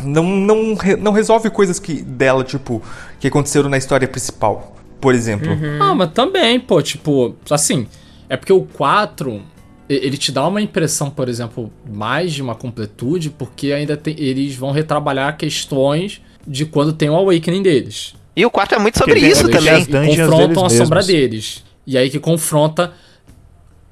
Não, 0.02 0.24
não, 0.24 0.78
não 0.98 1.12
resolve 1.12 1.50
coisas 1.50 1.78
que 1.78 2.02
dela, 2.02 2.45
tipo, 2.45 2.82
que 3.19 3.28
aconteceram 3.28 3.67
na 3.67 3.78
história 3.78 4.08
principal, 4.08 4.78
por 5.02 5.13
exemplo. 5.13 5.50
Ah, 5.82 5.93
mas 5.93 6.13
também, 6.13 6.58
pô, 6.58 6.82
tipo, 6.82 7.36
assim, 7.50 7.86
é 8.30 8.36
porque 8.38 8.54
o 8.54 8.62
4, 8.62 9.42
e- 9.90 9.94
ele 9.96 10.18
te 10.18 10.32
dá 10.32 10.48
uma 10.48 10.62
impressão, 10.62 11.10
por 11.10 11.30
exemplo, 11.30 11.72
mais 11.92 12.34
de 12.34 12.42
uma 12.42 12.56
completude, 12.56 13.30
porque 13.30 13.72
ainda 13.72 13.96
tem, 13.98 14.16
eles 14.20 14.56
vão 14.56 14.72
retrabalhar 14.72 15.38
questões 15.38 16.22
de 16.48 16.66
quando 16.66 16.94
tem 16.94 17.10
o 17.10 17.16
Awakening 17.16 17.64
deles. 17.64 18.14
E 18.36 18.46
o 18.46 18.52
4 18.52 18.76
é 18.78 18.80
muito 18.80 18.98
sobre 18.98 19.14
Porque 19.16 19.28
isso 19.28 19.48
também. 19.50 19.86
confrontam 20.18 20.66
a 20.66 20.70
sombra 20.70 20.98
mesmos. 21.00 21.08
deles. 21.08 21.64
E 21.88 21.98
aí 21.98 22.10
que 22.10 22.20
confronta. 22.20 22.94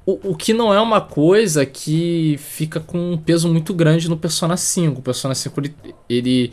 O, 0.06 0.32
o 0.32 0.36
que 0.36 0.52
não 0.52 0.72
é 0.74 0.78
uma 0.80 1.00
coisa 1.00 1.64
que 1.64 2.36
fica 2.38 2.78
com 2.78 3.12
um 3.12 3.16
peso 3.16 3.48
muito 3.48 3.72
grande 3.72 4.06
no 4.08 4.16
Persona 4.18 4.54
5. 4.56 4.98
O 4.98 5.02
Persona 5.02 5.34
5 5.34 5.60
ele, 5.60 5.74
ele, 6.10 6.52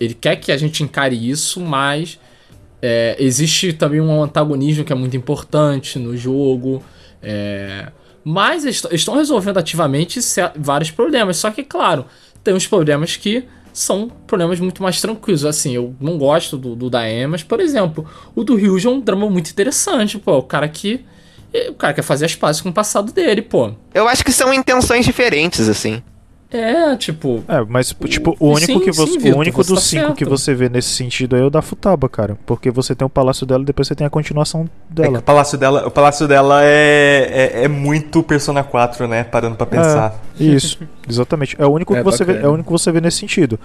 ele 0.00 0.14
quer 0.14 0.36
que 0.36 0.50
a 0.50 0.56
gente 0.56 0.82
encare 0.82 1.14
isso, 1.30 1.60
mas 1.60 2.18
é, 2.82 3.14
existe 3.20 3.72
também 3.72 4.00
um 4.00 4.20
antagonismo 4.22 4.82
que 4.84 4.92
é 4.92 4.96
muito 4.96 5.16
importante 5.16 6.00
no 6.00 6.16
jogo. 6.16 6.82
É, 7.22 7.90
mas 8.24 8.64
eles 8.64 8.82
estão 8.92 9.14
resolvendo 9.14 9.58
ativamente 9.58 10.20
vários 10.56 10.90
problemas. 10.90 11.36
Só 11.36 11.50
que, 11.50 11.62
claro, 11.62 12.06
tem 12.42 12.54
uns 12.54 12.66
problemas 12.66 13.16
que 13.16 13.44
são 13.72 14.08
problemas 14.26 14.60
muito 14.60 14.82
mais 14.82 15.00
tranquilos. 15.00 15.44
Assim, 15.44 15.74
eu 15.74 15.94
não 16.00 16.18
gosto 16.18 16.56
do, 16.56 16.74
do 16.74 16.90
da 16.90 17.10
Emma, 17.10 17.32
mas, 17.32 17.42
por 17.42 17.60
exemplo, 17.60 18.06
o 18.34 18.44
do 18.44 18.54
Ryuji 18.54 18.86
é 18.86 18.90
um 18.90 19.00
drama 19.00 19.28
muito 19.28 19.50
interessante, 19.50 20.18
pô. 20.18 20.38
O 20.38 20.42
cara 20.42 20.68
que. 20.68 21.04
O 21.68 21.74
cara 21.74 21.92
quer 21.92 22.02
fazer 22.02 22.26
as 22.26 22.36
pazes 22.36 22.62
com 22.62 22.68
o 22.68 22.72
passado 22.72 23.12
dele, 23.12 23.42
pô. 23.42 23.72
Eu 23.92 24.06
acho 24.06 24.24
que 24.24 24.30
são 24.30 24.54
intenções 24.54 25.04
diferentes, 25.04 25.68
assim. 25.68 26.00
É, 26.52 26.96
tipo. 26.96 27.44
É, 27.46 27.60
mas, 27.68 27.94
tipo, 28.08 28.36
o 28.40 28.48
único, 28.48 28.66
Sim, 28.72 28.80
que 28.80 28.90
você, 28.90 29.12
sim, 29.12 29.18
o 29.18 29.20
Vitor, 29.20 29.38
único 29.38 29.62
você 29.62 29.72
dos 29.72 29.82
tá 29.84 29.88
cinco 29.88 30.14
que 30.14 30.24
certo. 30.24 30.36
você 30.36 30.52
vê 30.54 30.68
nesse 30.68 30.88
sentido 30.88 31.36
aí 31.36 31.42
é 31.42 31.44
o 31.44 31.50
da 31.50 31.62
Futaba, 31.62 32.08
cara. 32.08 32.36
Porque 32.44 32.70
você 32.72 32.92
tem 32.94 33.06
o 33.06 33.08
palácio 33.08 33.46
dela 33.46 33.62
e 33.62 33.66
depois 33.66 33.86
você 33.86 33.94
tem 33.94 34.04
a 34.06 34.10
continuação 34.10 34.62
É 34.62 34.66
que 34.66 34.94
dela. 35.02 35.18
o 35.20 35.22
palácio 35.22 35.56
dela, 35.56 35.86
o 35.86 35.90
palácio 35.92 36.26
dela 36.26 36.60
é, 36.64 37.52
é, 37.60 37.64
é 37.64 37.68
muito 37.68 38.20
Persona 38.22 38.64
4, 38.64 39.06
né? 39.06 39.22
Parando 39.22 39.54
pra 39.54 39.64
pensar. 39.66 40.20
É, 40.40 40.42
isso, 40.42 40.80
exatamente. 41.08 41.54
É 41.56 41.64
o 41.64 41.70
único 41.70 41.94
É 41.94 41.98
que 41.98 42.02
você 42.04 42.24
vê, 42.24 42.38
é 42.38 42.48
o 42.48 42.52
único 42.52 42.66
que 42.66 42.72
você 42.72 42.90
vê 42.90 43.00
nesse 43.00 43.18
sentido. 43.18 43.58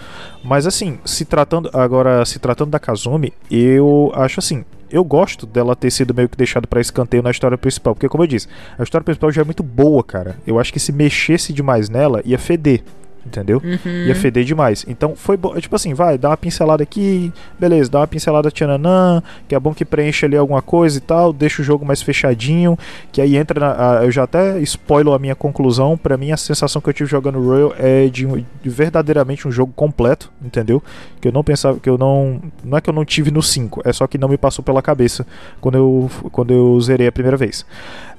Mas 0.43 0.67
assim, 0.67 1.00
se 1.04 1.26
tratando 1.26 1.69
agora, 1.74 2.24
se 2.24 2.38
tratando 2.38 2.69
da 2.69 2.80
Kazumi, 2.80 3.34
eu 3.50 4.12
acho 4.15 4.39
assim, 4.39 4.63
eu 4.95 5.03
gosto 5.03 5.45
dela 5.45 5.75
ter 5.75 5.91
sido 5.91 6.13
meio 6.13 6.29
que 6.29 6.38
deixado 6.38 6.67
pra 6.67 6.79
escanteio 6.79 7.21
na 7.21 7.31
história 7.31 7.58
principal, 7.58 7.93
porque 7.93 8.08
como 8.08 8.23
eu 8.23 8.27
disse, 8.27 8.47
a 8.79 8.84
história 8.84 9.03
principal 9.03 9.31
já 9.31 9.41
é 9.41 9.45
muito 9.45 9.62
boa, 9.62 10.03
cara. 10.03 10.38
Eu 10.47 10.58
acho 10.58 10.71
que 10.71 10.79
se 10.79 10.93
mexesse 10.93 11.51
demais 11.51 11.89
nela 11.89 12.21
ia 12.23 12.39
feder. 12.39 12.81
Entendeu? 13.26 13.60
Ia 14.08 14.14
feder 14.16 14.44
demais. 14.46 14.86
Então 14.88 15.16
foi 15.16 15.36
bom. 15.36 15.56
Tipo 15.60 15.76
assim, 15.76 15.94
vai, 15.94 16.18
dá 16.18 16.30
uma 16.30 16.38
pincelada 16.38 16.84
aqui, 16.84 17.34
beleza, 17.60 17.90
dá 17.90 18.00
uma 18.00 18.08
pincelada 18.08 18.52
tchananã, 18.52 19.22
que 19.48 19.56
é 19.56 19.60
bom 19.60 19.74
que 19.74 19.84
preenche 19.84 20.26
ali 20.26 20.38
alguma 20.38 20.62
coisa 20.62 20.98
e 21.00 21.02
tal, 21.02 21.34
deixa 21.34 21.62
o 21.62 21.66
jogo 21.66 21.84
mais 21.86 22.02
fechadinho, 22.04 22.78
que 23.12 23.20
aí 23.22 23.36
entra 23.36 23.60
na. 23.60 24.00
a- 24.00 24.06
eu 24.06 24.12
já 24.12 24.24
até 24.24 24.60
spoilo 24.62 25.14
a 25.14 25.18
minha 25.20 25.34
conclusão. 25.36 25.98
Pra 25.98 26.18
mim, 26.18 26.32
a 26.32 26.38
sensação 26.38 26.80
que 26.82 26.88
eu 26.90 26.94
tive 26.94 27.10
jogando 27.10 27.42
Royal 27.44 27.74
é 27.80 28.08
de, 28.08 28.26
de 28.28 28.70
verdadeiramente 28.70 29.48
um 29.48 29.52
jogo 29.52 29.74
completo, 29.76 30.32
entendeu? 30.44 30.84
Que 31.20 31.28
eu 31.28 31.32
não 31.32 31.44
pensava, 31.44 31.80
que 31.80 31.90
eu 31.90 31.98
não. 31.98 32.40
Não 32.64 32.78
é 32.78 32.82
que 32.82 32.90
eu 32.90 32.94
não 32.94 33.04
tive 33.04 33.32
no 33.32 33.42
5, 33.42 33.82
é 33.84 33.92
só 33.92 34.06
que 34.06 34.18
não 34.20 34.28
me 34.30 34.38
passou 34.38 34.64
pela 34.64 34.82
cabeça 34.82 35.26
quando 35.60 35.76
eu, 35.76 36.12
quando 36.32 36.54
eu 36.54 36.80
zerei 36.82 37.08
a 37.08 37.12
primeira 37.12 37.38
vez. 37.38 37.66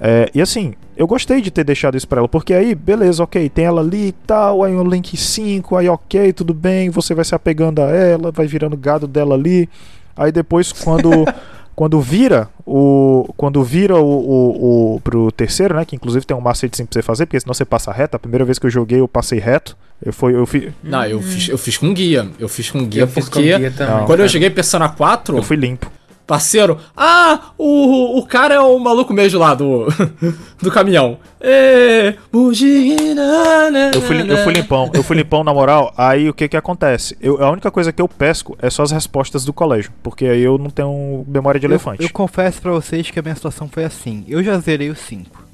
É, 0.01 0.31
e 0.35 0.41
assim, 0.41 0.75
eu 0.97 1.07
gostei 1.07 1.41
de 1.41 1.51
ter 1.51 1.65
deixado 1.65 1.97
isso 1.97 2.07
pra 2.07 2.19
ela, 2.19 2.29
porque 2.29 2.53
aí, 2.55 2.75
beleza, 2.75 3.23
ok, 3.23 3.49
tem 3.49 3.65
ela 3.65 3.81
ali 3.81 4.09
e 4.09 4.13
tal, 4.13 4.63
aí 4.63 4.75
o 4.75 4.85
Link 4.85 5.17
5, 5.17 5.77
aí 5.77 5.89
ok, 5.89 6.33
tudo 6.33 6.53
bem, 6.53 6.91
você 6.91 7.15
vai 7.15 7.25
se 7.25 7.35
apegando 7.35 7.81
a 7.81 7.87
ela, 7.87 8.31
vai 8.31 8.47
virando 8.47 8.77
gado 8.77 9.07
dela 9.07 9.35
ali. 9.35 9.69
Aí 10.17 10.33
depois, 10.33 10.73
quando. 10.73 11.11
Quando 11.77 12.01
vira 12.01 12.49
o. 12.65 13.29
Quando 13.37 13.63
vira 13.63 13.97
o, 13.97 14.01
o, 14.01 14.95
o. 14.95 15.01
pro 15.01 15.31
terceiro, 15.31 15.77
né? 15.77 15.85
Que 15.85 15.95
inclusive 15.95 16.25
tem 16.25 16.35
um 16.35 16.41
macetezinho 16.41 16.89
pra 16.89 16.95
você 16.95 17.03
fazer, 17.03 17.27
porque 17.27 17.39
senão 17.39 17.53
você 17.53 17.67
passa 17.67 17.93
reto. 17.93 18.17
A 18.17 18.19
primeira 18.19 18.47
vez 18.47 18.59
que 18.59 18.65
eu 18.65 18.71
joguei, 18.71 18.99
eu 18.99 19.07
passei 19.07 19.39
reto. 19.39 19.77
Eu, 20.03 20.11
fui, 20.11 20.35
eu, 20.35 20.47
fi, 20.47 20.73
Não, 20.83 21.05
eu 21.05 21.21
fiz, 21.21 21.51
eu 21.51 21.59
fiz 21.59 21.77
com 21.77 21.93
guia. 21.93 22.31
Eu 22.39 22.49
fiz 22.49 22.71
com 22.71 22.83
guia 22.87 23.03
Eu 23.03 23.07
fiz 23.07 23.29
com 23.29 23.35
porque. 23.35 23.59
guia 23.59 23.71
também. 23.71 24.07
Quando 24.07 24.11
eu 24.11 24.17
cara. 24.17 24.29
joguei 24.29 24.49
Persona 24.49 24.89
4, 24.89 25.37
eu 25.37 25.43
fui 25.43 25.57
limpo. 25.57 25.93
Parceiro, 26.27 26.79
ah, 26.97 27.53
o, 27.57 28.19
o 28.19 28.27
cara 28.27 28.55
é 28.55 28.61
o 28.61 28.79
maluco 28.79 29.15
mesmo 29.15 29.39
lá 29.39 29.55
do, 29.55 29.87
do 30.61 30.71
caminhão. 30.71 31.19
É, 31.41 32.15
bugina, 32.33 33.71
Eu 33.95 34.03
fui, 34.03 34.31
eu 34.31 34.39
fui 34.39 34.53
limpão, 34.53 34.91
eu 34.93 35.03
fui 35.03 35.17
limpão 35.17 35.45
na 35.45 35.55
moral. 35.55 35.95
Aí 35.97 36.29
o 36.29 36.35
que 36.35 36.49
que 36.49 36.57
acontece? 36.57 37.17
Eu, 37.21 37.43
a 37.43 37.51
única 37.51 37.71
coisa 37.71 37.93
que 37.93 38.03
eu 38.03 38.09
pesco 38.09 38.57
é 38.61 38.69
só 38.69 38.83
as 38.83 38.91
respostas 38.91 39.45
do 39.45 39.53
colégio, 39.53 39.93
porque 40.03 40.27
aí 40.27 40.43
eu 40.43 40.59
não 40.59 40.71
tenho 40.71 41.25
memória 41.29 41.61
de 41.61 41.67
Eu, 41.67 41.71
elefante. 41.71 42.03
eu 42.03 42.11
confesso 42.11 42.61
pra 42.61 42.73
vocês 42.73 43.11
que 43.11 43.19
a 43.19 43.23
minha 43.23 43.35
situação 43.35 43.69
foi 43.69 43.85
assim. 43.85 44.25
Eu 44.27 44.43
já 44.43 44.59
zerei 44.59 44.91
os 44.91 44.99
5. 44.99 45.45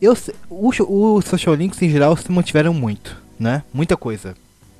Eu, 0.00 0.16
o, 0.50 1.20
social 1.20 1.54
links 1.54 1.80
em 1.82 1.88
geral 1.90 2.16
se 2.16 2.32
mantiveram 2.32 2.74
muito, 2.74 3.16
né? 3.38 3.62
Muita 3.72 3.96
coisa. 3.96 4.34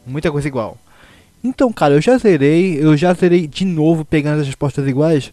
Muita 0.04 0.32
coisa 0.32 0.48
igual. 0.48 0.76
Então, 1.42 1.72
cara, 1.72 1.94
eu 1.94 2.00
já 2.00 2.16
zerei, 2.18 2.78
eu 2.82 2.96
já 2.96 3.12
zerei 3.12 3.46
de 3.46 3.64
novo 3.64 4.04
pegando 4.04 4.40
as 4.40 4.46
respostas 4.46 4.86
iguais. 4.86 5.32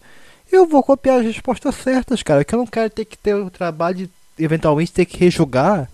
Eu 0.51 0.65
vou 0.65 0.81
copiar 0.81 1.19
as 1.19 1.25
respostas 1.25 1.75
certas, 1.75 2.23
cara, 2.23 2.43
que 2.43 2.53
eu 2.53 2.59
não 2.59 2.65
quero 2.65 2.89
ter 2.89 3.05
que 3.05 3.17
ter 3.17 3.35
o 3.35 3.49
trabalho 3.49 3.97
de 3.97 4.09
eventualmente 4.39 4.91
ter 4.91 5.05
que 5.05 5.17
rejogar 5.17 5.87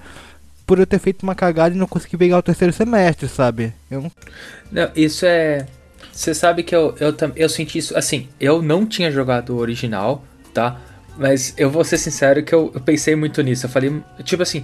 por 0.65 0.79
eu 0.79 0.87
ter 0.87 0.99
feito 0.99 1.23
uma 1.23 1.35
cagada 1.35 1.75
e 1.75 1.77
não 1.77 1.87
conseguir 1.87 2.17
pegar 2.17 2.37
o 2.37 2.43
terceiro 2.43 2.73
semestre, 2.73 3.27
sabe? 3.27 3.73
Eu 3.91 4.01
não 4.01 4.11
isso 4.95 5.25
é. 5.25 5.67
Você 6.11 6.33
sabe 6.33 6.63
que 6.63 6.75
eu, 6.75 6.95
eu, 6.99 7.13
eu 7.35 7.49
senti 7.49 7.77
isso. 7.77 7.97
Assim, 7.97 8.29
eu 8.39 8.61
não 8.61 8.85
tinha 8.85 9.11
jogado 9.11 9.51
o 9.51 9.57
original, 9.57 10.23
tá? 10.53 10.79
Mas 11.17 11.53
eu 11.57 11.69
vou 11.69 11.83
ser 11.83 11.97
sincero 11.97 12.43
que 12.43 12.55
eu, 12.55 12.71
eu 12.73 12.81
pensei 12.81 13.15
muito 13.15 13.41
nisso. 13.41 13.65
Eu 13.65 13.69
falei, 13.69 14.01
tipo 14.23 14.41
assim, 14.41 14.63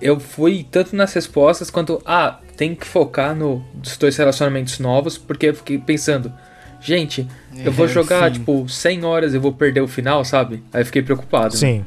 eu 0.00 0.18
fui 0.20 0.66
tanto 0.70 0.94
nas 0.96 1.12
respostas 1.12 1.70
quanto, 1.70 2.00
ah, 2.04 2.38
tem 2.56 2.74
que 2.74 2.86
focar 2.86 3.34
no, 3.34 3.64
nos 3.74 3.96
dois 3.96 4.16
relacionamentos 4.16 4.78
novos, 4.78 5.16
porque 5.18 5.46
eu 5.46 5.54
fiquei 5.54 5.78
pensando, 5.78 6.32
gente, 6.80 7.26
eu 7.64 7.72
vou 7.72 7.86
É, 7.86 7.88
jogar, 7.88 8.26
sim. 8.32 8.38
tipo, 8.38 8.68
100 8.68 9.04
horas 9.04 9.34
e 9.34 9.38
vou 9.38 9.52
perder 9.52 9.80
o 9.80 9.88
final, 9.88 10.24
sabe? 10.24 10.62
Aí 10.72 10.82
eu 10.82 10.86
fiquei 10.86 11.02
preocupado. 11.02 11.56
Sim. 11.56 11.84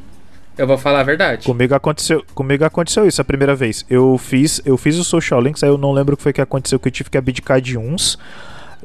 Eu 0.56 0.67
vou 0.67 0.78
falar 0.78 0.99
a 0.99 1.04
verdade. 1.04 1.45
Comigo 1.45 1.73
aconteceu, 1.73 2.23
comigo 2.36 2.63
aconteceu 2.63 3.08
isso 3.08 3.19
a 3.19 3.26
primeira 3.26 3.56
vez. 3.56 3.84
Eu 3.89 4.17
fiz, 4.19 4.62
eu 4.63 4.78
fiz 4.78 4.97
o 4.99 5.04
social 5.04 5.41
links, 5.41 5.63
aí 5.63 5.69
eu 5.69 5.80
não 5.80 5.91
lembro 5.91 6.13
o 6.13 6.17
que 6.17 6.21
foi 6.21 6.32
que 6.32 6.41
aconteceu, 6.41 6.80
que 6.80 6.88
eu 6.88 6.91
tive 6.91 7.10
que 7.10 7.17
abdicar 7.17 7.60
de 7.60 7.76
uns. 7.78 8.19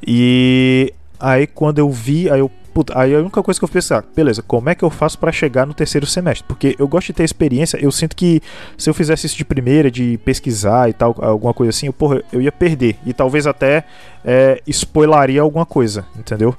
E 0.07 0.93
aí 1.21 1.47
quando 1.47 1.79
eu 1.79 1.91
vi, 1.91 2.31
aí 2.31 2.41
eu 2.41 2.51
puta, 2.79 2.97
aí 2.97 3.13
a 3.13 3.19
única 3.19 3.43
coisa 3.43 3.59
que 3.59 3.65
eu 3.65 3.69
pensei, 3.69 3.97
ah, 3.97 4.05
beleza, 4.15 4.41
como 4.41 4.71
é 4.71 4.75
que 4.75 4.85
eu 4.85 4.91
faço 4.91 5.19
pra 5.19 5.33
chegar 5.33 5.67
no 5.67 5.75
terceiro 5.75 6.07
semestre? 6.07 6.45
Porque 6.47 6.77
eu 6.79 6.87
gosto 6.87 7.09
de 7.09 7.15
ter 7.15 7.25
experiência, 7.25 7.77
eu 7.83 7.91
sinto 7.91 8.15
que 8.15 8.41
se 8.77 8.89
eu 8.89 8.95
fizesse 8.95 9.27
isso 9.27 9.37
de 9.37 9.45
primeira, 9.45 9.91
de 9.91 10.17
pesquisar 10.25 10.89
e 10.89 10.93
tal, 10.93 11.13
alguma 11.19 11.53
coisa 11.53 11.71
assim, 11.71 11.87
eu, 11.87 11.93
porra, 11.93 12.23
eu 12.33 12.41
ia 12.41 12.53
perder. 12.53 12.97
E 13.05 13.13
talvez 13.13 13.49
até 13.49 13.83
é, 14.25 14.63
spoilaria 14.69 15.43
alguma 15.43 15.67
coisa, 15.67 16.07
entendeu? 16.17 16.55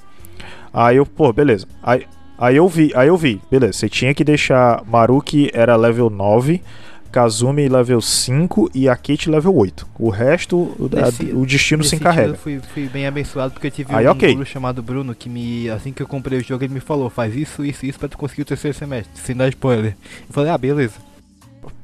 Aí 0.74 0.98
eu, 0.98 1.06
pô, 1.06 1.32
beleza. 1.32 1.66
Aí, 1.82 2.06
aí 2.38 2.58
eu 2.58 2.68
vi, 2.68 2.92
aí 2.96 3.08
eu 3.08 3.16
vi, 3.16 3.40
beleza. 3.50 3.72
Você 3.72 3.88
tinha 3.88 4.14
que 4.14 4.26
deixar 4.26 4.84
Maruki 4.86 5.50
era 5.54 5.78
level 5.78 6.10
9, 6.10 6.62
Kazumi 7.12 7.67
level 7.67 8.00
5 8.02 8.69
e 8.74 8.88
Akite 8.88 9.30
level 9.30 9.56
8. 9.56 9.88
O 9.98 10.10
resto, 10.10 10.56
o, 10.58 10.89
a- 10.95 11.06
Nesse- 11.08 11.24
o 11.34 11.45
destino 11.45 11.84
se 11.84 11.95
encarrega. 11.95 12.30
Eu 12.30 12.36
fui, 12.36 12.60
fui 12.74 12.88
bem 12.88 13.08
abençoado 13.08 13.52
porque 13.54 13.67
eu 13.67 13.72
tive 13.72 13.93
Aí, 13.93 14.08
um 14.08 14.12
ok. 14.12 14.34
guru 14.34 14.45
chamado 14.45 14.82
Bruno 14.84 15.15
que 15.15 15.28
me, 15.30 15.69
assim 15.69 15.91
que 15.91 16.02
eu 16.04 16.08
comprei 16.08 16.39
o 16.39 16.43
jogo, 16.43 16.63
ele 16.63 16.74
me 16.74 16.80
falou, 16.80 17.10
faz 17.10 17.36
isso, 17.36 17.65
isso, 17.65 17.86
isso 17.86 17.98
pra 18.00 18.08
tu 18.08 18.17
conseguir 18.17 18.43
o 18.43 18.45
terceiro 18.45 18.78
semestre, 18.78 19.12
sem 19.22 19.36
dar 19.36 19.50
spoiler. 19.50 19.95
Eu 20.28 20.34
falei, 20.34 20.52
ah, 20.52 20.58
beleza. 20.58 20.93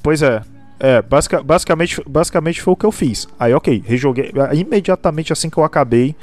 Pois 0.04 0.22
é. 0.22 0.42
É, 0.80 1.02
basica- 1.02 1.42
basicamente, 1.42 2.02
basicamente 2.06 2.62
foi 2.62 2.74
o 2.74 2.78
que 2.78 2.86
eu 2.86 2.92
fiz. 2.92 3.28
Aí, 3.40 3.54
ok, 3.54 3.82
rejoguei. 3.86 4.32
Imediatamente 4.54 5.32
assim 5.34 5.50
que 5.50 5.58
eu 5.58 5.64
acabei, 5.64 6.16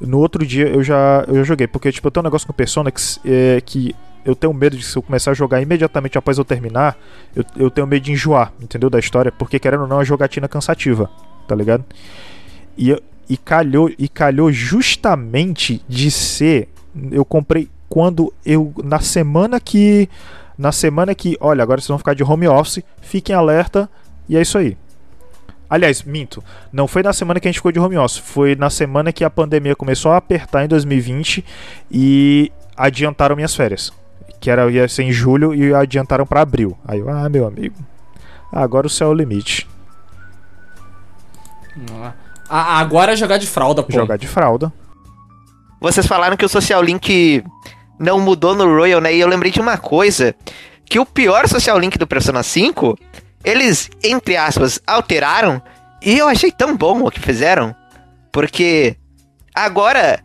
no 0.00 0.18
outro 0.18 0.44
dia 0.44 0.66
eu 0.68 0.82
já, 0.82 1.24
eu 1.28 1.36
já 1.36 1.44
joguei. 1.44 1.66
Porque, 1.66 1.90
tipo, 1.92 2.06
eu 2.06 2.10
tenho 2.10 2.22
um 2.22 2.26
negócio 2.26 2.46
com 2.46 2.52
o 2.52 2.56
Persona 2.56 2.90
que, 2.90 3.00
é, 3.24 3.60
que 3.64 3.94
eu 4.24 4.34
tenho 4.34 4.52
medo 4.52 4.76
de 4.76 4.84
se 4.84 4.96
eu 4.96 5.02
começar 5.02 5.32
a 5.32 5.34
jogar 5.34 5.60
imediatamente 5.60 6.16
após 6.16 6.38
eu 6.38 6.44
terminar, 6.44 6.96
eu, 7.36 7.44
eu 7.56 7.70
tenho 7.70 7.86
medo 7.86 8.02
de 8.02 8.12
enjoar, 8.12 8.52
entendeu? 8.60 8.88
Da 8.88 8.98
história. 8.98 9.30
Porque, 9.30 9.58
querendo 9.58 9.82
ou 9.82 9.86
não, 9.86 9.96
é 9.96 9.98
uma 9.98 10.04
jogatina 10.04 10.48
cansativa, 10.48 11.10
tá 11.46 11.54
ligado? 11.54 11.84
E, 12.76 12.96
e, 13.28 13.36
calhou, 13.36 13.90
e 13.98 14.08
calhou 14.08 14.50
justamente 14.50 15.82
de 15.88 16.10
ser. 16.10 16.68
Eu 17.10 17.24
comprei 17.24 17.68
quando 17.88 18.32
eu. 18.44 18.72
Na 18.82 19.00
semana 19.00 19.60
que. 19.60 20.08
Na 20.56 20.72
semana 20.72 21.14
que. 21.14 21.36
Olha, 21.40 21.62
agora 21.62 21.80
vocês 21.80 21.88
vão 21.88 21.98
ficar 21.98 22.14
de 22.14 22.24
home 22.24 22.48
office. 22.48 22.82
Fiquem 23.02 23.34
alerta. 23.34 23.88
E 24.28 24.36
é 24.36 24.42
isso 24.42 24.56
aí. 24.56 24.76
Aliás, 25.68 26.02
minto. 26.02 26.42
Não 26.72 26.86
foi 26.88 27.02
na 27.02 27.12
semana 27.12 27.40
que 27.40 27.48
a 27.48 27.50
gente 27.50 27.58
ficou 27.58 27.72
de 27.72 27.80
home 27.80 27.96
office. 27.96 28.18
Foi 28.18 28.54
na 28.54 28.70
semana 28.70 29.12
que 29.12 29.24
a 29.24 29.30
pandemia 29.30 29.76
começou 29.76 30.12
a 30.12 30.16
apertar 30.16 30.64
em 30.64 30.68
2020. 30.68 31.44
E 31.90 32.50
adiantaram 32.76 33.36
minhas 33.36 33.54
férias. 33.54 33.92
Que 34.44 34.50
era, 34.50 34.70
ia 34.70 34.86
ser 34.86 35.04
em 35.04 35.10
julho 35.10 35.54
e 35.54 35.72
adiantaram 35.72 36.26
pra 36.26 36.42
abril. 36.42 36.76
Aí 36.86 36.98
eu, 36.98 37.08
ah, 37.08 37.26
meu 37.30 37.46
amigo. 37.46 37.76
Agora 38.52 38.86
o 38.86 38.90
céu 38.90 39.08
é 39.08 39.10
o 39.10 39.14
limite. 39.14 39.66
Ah, 42.46 42.78
agora 42.78 43.14
é 43.14 43.16
jogar 43.16 43.38
de 43.38 43.46
fralda, 43.46 43.82
pô. 43.82 43.90
Jogar 43.90 44.18
de 44.18 44.28
fralda. 44.28 44.70
Vocês 45.80 46.06
falaram 46.06 46.36
que 46.36 46.44
o 46.44 46.48
Social 46.48 46.82
Link 46.82 47.42
não 47.98 48.20
mudou 48.20 48.54
no 48.54 48.66
Royal, 48.66 49.00
né? 49.00 49.14
E 49.14 49.20
eu 49.20 49.28
lembrei 49.28 49.50
de 49.50 49.62
uma 49.62 49.78
coisa: 49.78 50.34
que 50.84 50.98
o 50.98 51.06
pior 51.06 51.48
Social 51.48 51.78
Link 51.78 51.96
do 51.96 52.06
Persona 52.06 52.42
5, 52.42 52.98
eles, 53.42 53.88
entre 54.02 54.36
aspas, 54.36 54.78
alteraram. 54.86 55.62
E 56.02 56.18
eu 56.18 56.28
achei 56.28 56.52
tão 56.52 56.76
bom 56.76 57.02
o 57.02 57.10
que 57.10 57.18
fizeram. 57.18 57.74
Porque 58.30 58.98
Agora, 59.54 60.18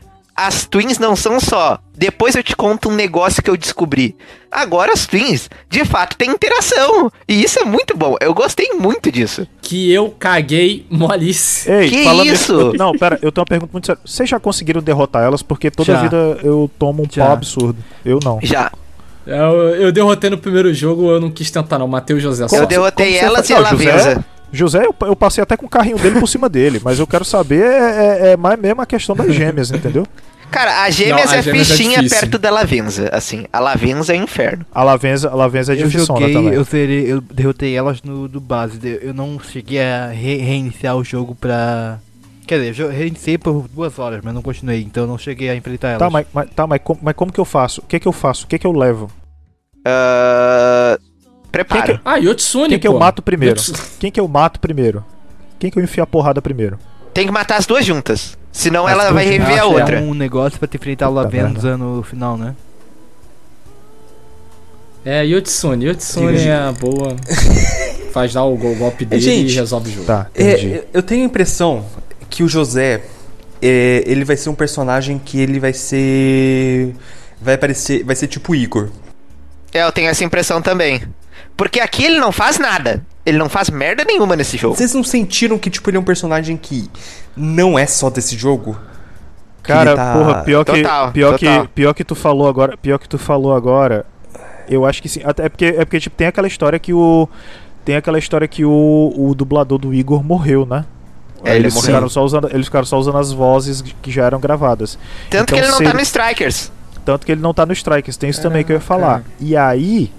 as 0.47 0.65
twins 0.65 0.97
não 0.99 1.15
são 1.15 1.39
só. 1.39 1.79
Depois 1.95 2.33
eu 2.35 2.41
te 2.43 2.55
conto 2.55 2.89
um 2.89 2.95
negócio 2.95 3.43
que 3.43 3.49
eu 3.49 3.57
descobri. 3.57 4.15
Agora 4.51 4.93
as 4.93 5.05
twins, 5.05 5.49
de 5.69 5.83
fato, 5.83 6.15
têm 6.17 6.29
interação. 6.31 7.11
E 7.27 7.43
isso 7.43 7.59
é 7.59 7.65
muito 7.65 7.95
bom. 7.97 8.15
Eu 8.21 8.33
gostei 8.33 8.71
muito 8.73 9.11
disso. 9.11 9.45
Que 9.61 9.91
eu 9.91 10.09
caguei 10.17 10.85
molice. 10.89 11.69
Ei, 11.69 11.89
Que 11.89 11.97
isso? 12.27 12.71
não, 12.79 12.93
pera, 12.97 13.19
eu 13.21 13.31
tenho 13.31 13.41
uma 13.41 13.45
pergunta 13.45 13.69
muito 13.73 13.85
séria. 13.85 14.01
Vocês 14.05 14.29
já 14.29 14.39
conseguiram 14.39 14.81
derrotar 14.81 15.23
elas? 15.23 15.41
Porque 15.41 15.69
toda 15.69 15.91
Já. 15.93 16.01
vida 16.01 16.37
eu 16.41 16.71
tomo 16.79 17.03
um 17.03 17.07
Já. 17.09 17.25
pau 17.25 17.33
absurdo. 17.33 17.77
Eu 18.05 18.19
não. 18.23 18.39
Já. 18.41 18.71
Eu, 19.27 19.75
eu 19.75 19.91
derrotei 19.91 20.29
no 20.29 20.37
primeiro 20.37 20.73
jogo, 20.73 21.11
eu 21.11 21.19
não 21.19 21.29
quis 21.29 21.51
tentar 21.51 21.77
não. 21.77 21.87
Matei 21.87 22.15
o 22.15 22.19
José 22.19 22.47
só. 22.47 22.55
eu 22.55 22.65
derrotei 22.65 23.17
elas 23.17 23.47
e 23.49 23.53
fa- 23.53 23.59
a 23.59 23.71
Não, 23.73 23.77
José-. 23.77 24.23
José, 24.51 24.83
eu, 24.83 24.95
eu 25.01 25.15
passei 25.15 25.43
até 25.43 25.55
com 25.55 25.67
o 25.67 25.69
carrinho 25.69 25.97
dele 25.99 26.19
por 26.19 26.27
cima 26.27 26.49
dele, 26.49 26.81
mas 26.83 26.97
eu 26.97 27.05
quero 27.05 27.23
saber 27.23 27.61
é, 27.63 27.67
é- 28.29 28.31
é 28.31 28.37
mais 28.37 28.59
mesmo 28.59 28.81
a 28.81 28.85
questão 28.87 29.15
das 29.15 29.31
gêmeas, 29.35 29.69
entendeu? 29.69 30.07
Cara, 30.51 30.83
a 30.83 30.89
gêmeas 30.89 31.25
Não, 31.27 31.33
a 31.33 31.37
é 31.37 31.41
gêmeas 31.43 31.69
é 31.69 31.73
fichinha 31.75 31.97
difícil. 32.01 32.19
perto 32.19 32.37
da 32.39 32.49
Lavenza, 32.49 33.09
assim. 33.13 33.45
A 33.53 33.59
Lavenza 33.59 34.13
é 34.13 34.15
inferno. 34.15 34.65
A 34.73 34.83
Lavenza, 34.83 35.29
a 35.29 35.35
Lavenza 35.35 35.73
é 35.73 35.81
eu 35.81 35.87
difícil 35.87 36.13
também. 36.13 36.47
eu 36.53 36.63
zerei, 36.63 37.11
eu 37.11 37.21
derrotei 37.21 37.75
elas 37.75 38.01
no 38.01 38.27
do 38.27 38.39
base. 38.41 38.79
Eu 39.01 39.13
não 39.13 39.39
cheguei 39.39 39.81
a 39.81 40.07
re- 40.07 40.37
reiniciar 40.37 40.95
o 40.97 41.03
jogo 41.03 41.35
pra. 41.35 41.99
Quer 42.47 42.59
dizer, 42.71 42.83
eu 42.83 42.89
reiniciei 42.89 43.37
por 43.37 43.67
duas 43.69 43.99
horas, 43.99 44.21
mas 44.23 44.33
não 44.33 44.41
continuei, 44.41 44.81
então 44.81 45.03
eu 45.03 45.07
não 45.07 45.17
cheguei 45.19 45.49
a 45.51 45.55
enfrentar 45.55 45.89
elas. 45.89 45.99
Tá, 45.99 46.09
mas, 46.09 46.25
mas- 46.33 46.49
tá, 46.55 46.65
mas, 46.65 46.81
como, 46.83 46.99
mas 47.03 47.15
como 47.15 47.31
que 47.31 47.39
eu 47.39 47.45
faço? 47.45 47.81
O 47.81 47.83
que 47.85 47.99
que 47.99 48.07
eu 48.07 48.11
faço? 48.11 48.45
O 48.45 48.47
que 48.47 48.57
que 48.57 48.65
eu 48.65 48.71
levo? 48.71 49.11
Ah, 49.85 50.97
Quem 50.99 51.51
prepara. 51.51 51.93
que, 51.97 52.01
Ah, 52.05 52.15
Yotsune, 52.17 52.69
quem 52.69 52.79
que 52.79 52.87
eu 52.87 52.93
pô. 52.93 52.99
mato 52.99 53.21
primeiro? 53.21 53.55
Yotsu- 53.59 53.73
Quem 53.99 54.11
que 54.11 54.19
eu 54.19 54.27
mato 54.27 54.59
primeiro? 54.59 55.03
Quem 55.59 55.69
que 55.69 55.77
eu 55.77 55.83
enfio 55.83 56.03
a 56.03 56.07
porrada 56.07 56.41
primeiro? 56.41 56.79
Tem 57.13 57.25
que 57.25 57.31
matar 57.31 57.57
as 57.57 57.65
duas 57.65 57.85
juntas. 57.85 58.37
Senão 58.51 58.87
ela 58.89 59.11
vai 59.11 59.25
rever 59.25 59.59
a 59.59 59.65
outra. 59.65 59.99
É 59.99 60.01
um 60.01 60.13
negócio 60.13 60.57
pra 60.59 60.67
te 60.67 60.77
enfrentar 60.77 61.07
o 61.09 61.13
Puta 61.13 61.21
Lavenza 61.23 61.77
no 61.77 62.03
final, 62.03 62.37
né? 62.37 62.55
É, 65.05 65.23
Yotsune. 65.25 65.85
Yotsune 65.85 66.37
Diga, 66.37 66.49
é 66.49 66.55
a 66.67 66.71
boa. 66.71 67.15
Faz 68.11 68.33
lá 68.33 68.43
o, 68.45 68.57
go- 68.57 68.75
golpe 68.75 69.05
dele 69.05 69.21
Gente, 69.21 69.51
e 69.53 69.55
resolve 69.55 69.89
o 69.89 69.93
jogo. 69.93 70.05
Tá, 70.05 70.27
É, 70.35 70.83
eu 70.93 71.01
tenho 71.03 71.23
a 71.23 71.25
impressão 71.25 71.85
que 72.29 72.43
o 72.43 72.49
José, 72.49 73.03
é, 73.61 74.03
ele 74.05 74.25
vai 74.25 74.35
ser 74.35 74.49
um 74.49 74.55
personagem 74.55 75.19
que 75.19 75.39
ele 75.39 75.59
vai 75.59 75.73
ser, 75.73 76.93
vai 77.39 77.53
aparecer, 77.55 78.03
vai 78.03 78.15
ser 78.15 78.27
tipo 78.27 78.53
Igor. 78.55 78.89
É, 79.71 79.83
eu 79.83 79.91
tenho 79.91 80.09
essa 80.09 80.23
impressão 80.23 80.61
também. 80.61 81.01
Porque 81.59 81.79
aqui 81.81 82.05
ele 82.05 82.19
não 82.19 82.31
faz 82.31 82.57
nada. 82.57 83.05
Ele 83.25 83.37
não 83.37 83.49
faz 83.49 83.69
merda 83.69 84.03
nenhuma 84.05 84.33
nesse 84.35 84.55
jogo. 84.57 84.75
Vocês 84.75 84.93
não 84.93 85.03
sentiram 85.03 85.59
que 85.59 85.69
tipo 85.69 85.89
ele 85.89 85.97
é 85.97 85.99
um 85.99 86.03
personagem 86.03 86.55
que 86.55 86.89
não 87.35 87.77
é 87.77 87.85
só 87.85 88.09
desse 88.09 88.35
jogo? 88.37 88.75
Cara, 89.61 89.89
ele 89.91 89.95
tá- 89.97 90.13
porra, 90.13 90.41
pior 90.43 90.63
que, 90.63 90.71
Total, 90.81 91.11
pior 91.11 91.37
total. 91.37 91.61
que 91.63 91.67
pior 91.73 91.93
que 91.93 92.03
tu 92.05 92.15
falou 92.15 92.47
agora, 92.47 92.77
pior 92.77 92.97
que 92.97 93.07
tu 93.09 93.17
falou 93.17 93.53
agora. 93.53 94.05
Eu 94.69 94.85
acho 94.85 95.01
que 95.01 95.09
sim, 95.09 95.19
até 95.23 95.45
é 95.45 95.49
porque 95.49 95.65
é 95.65 95.83
porque 95.85 95.99
tipo 95.99 96.15
tem 96.15 96.27
aquela 96.27 96.47
história 96.47 96.79
que 96.79 96.93
o 96.93 97.27
tem 97.83 97.97
aquela 97.97 98.17
história 98.17 98.47
que 98.47 98.63
o, 98.63 99.13
o 99.17 99.35
dublador 99.35 99.77
do 99.77 99.93
Igor 99.93 100.23
morreu, 100.23 100.65
né? 100.65 100.85
É, 101.43 101.51
ele 101.51 101.59
eles 101.63 101.73
morreu. 101.73 101.87
ficaram 101.87 102.09
só 102.09 102.23
usando 102.23 102.49
eles 102.51 102.67
ficaram 102.67 102.85
só 102.85 102.97
usando 102.97 103.17
as 103.17 103.31
vozes 103.33 103.81
que 104.01 104.09
já 104.11 104.25
eram 104.25 104.39
gravadas. 104.39 104.97
Tanto 105.29 105.43
Então, 105.43 105.57
que 105.57 105.61
ele 105.63 105.71
não 105.71 105.77
tá 105.79 105.83
ele- 105.83 105.93
no 105.93 106.01
Strikers. 106.01 106.71
Tanto 107.05 107.25
que 107.25 107.31
ele 107.33 107.41
não 107.41 107.53
tá 107.53 107.65
no 107.65 107.73
Strikers, 107.73 108.15
tem 108.17 108.29
isso 108.29 108.41
também 108.41 108.63
que 108.63 108.71
eu 108.71 108.75
ia 108.75 108.81
falar. 108.81 109.23
E 109.39 109.55
aí 109.57 110.11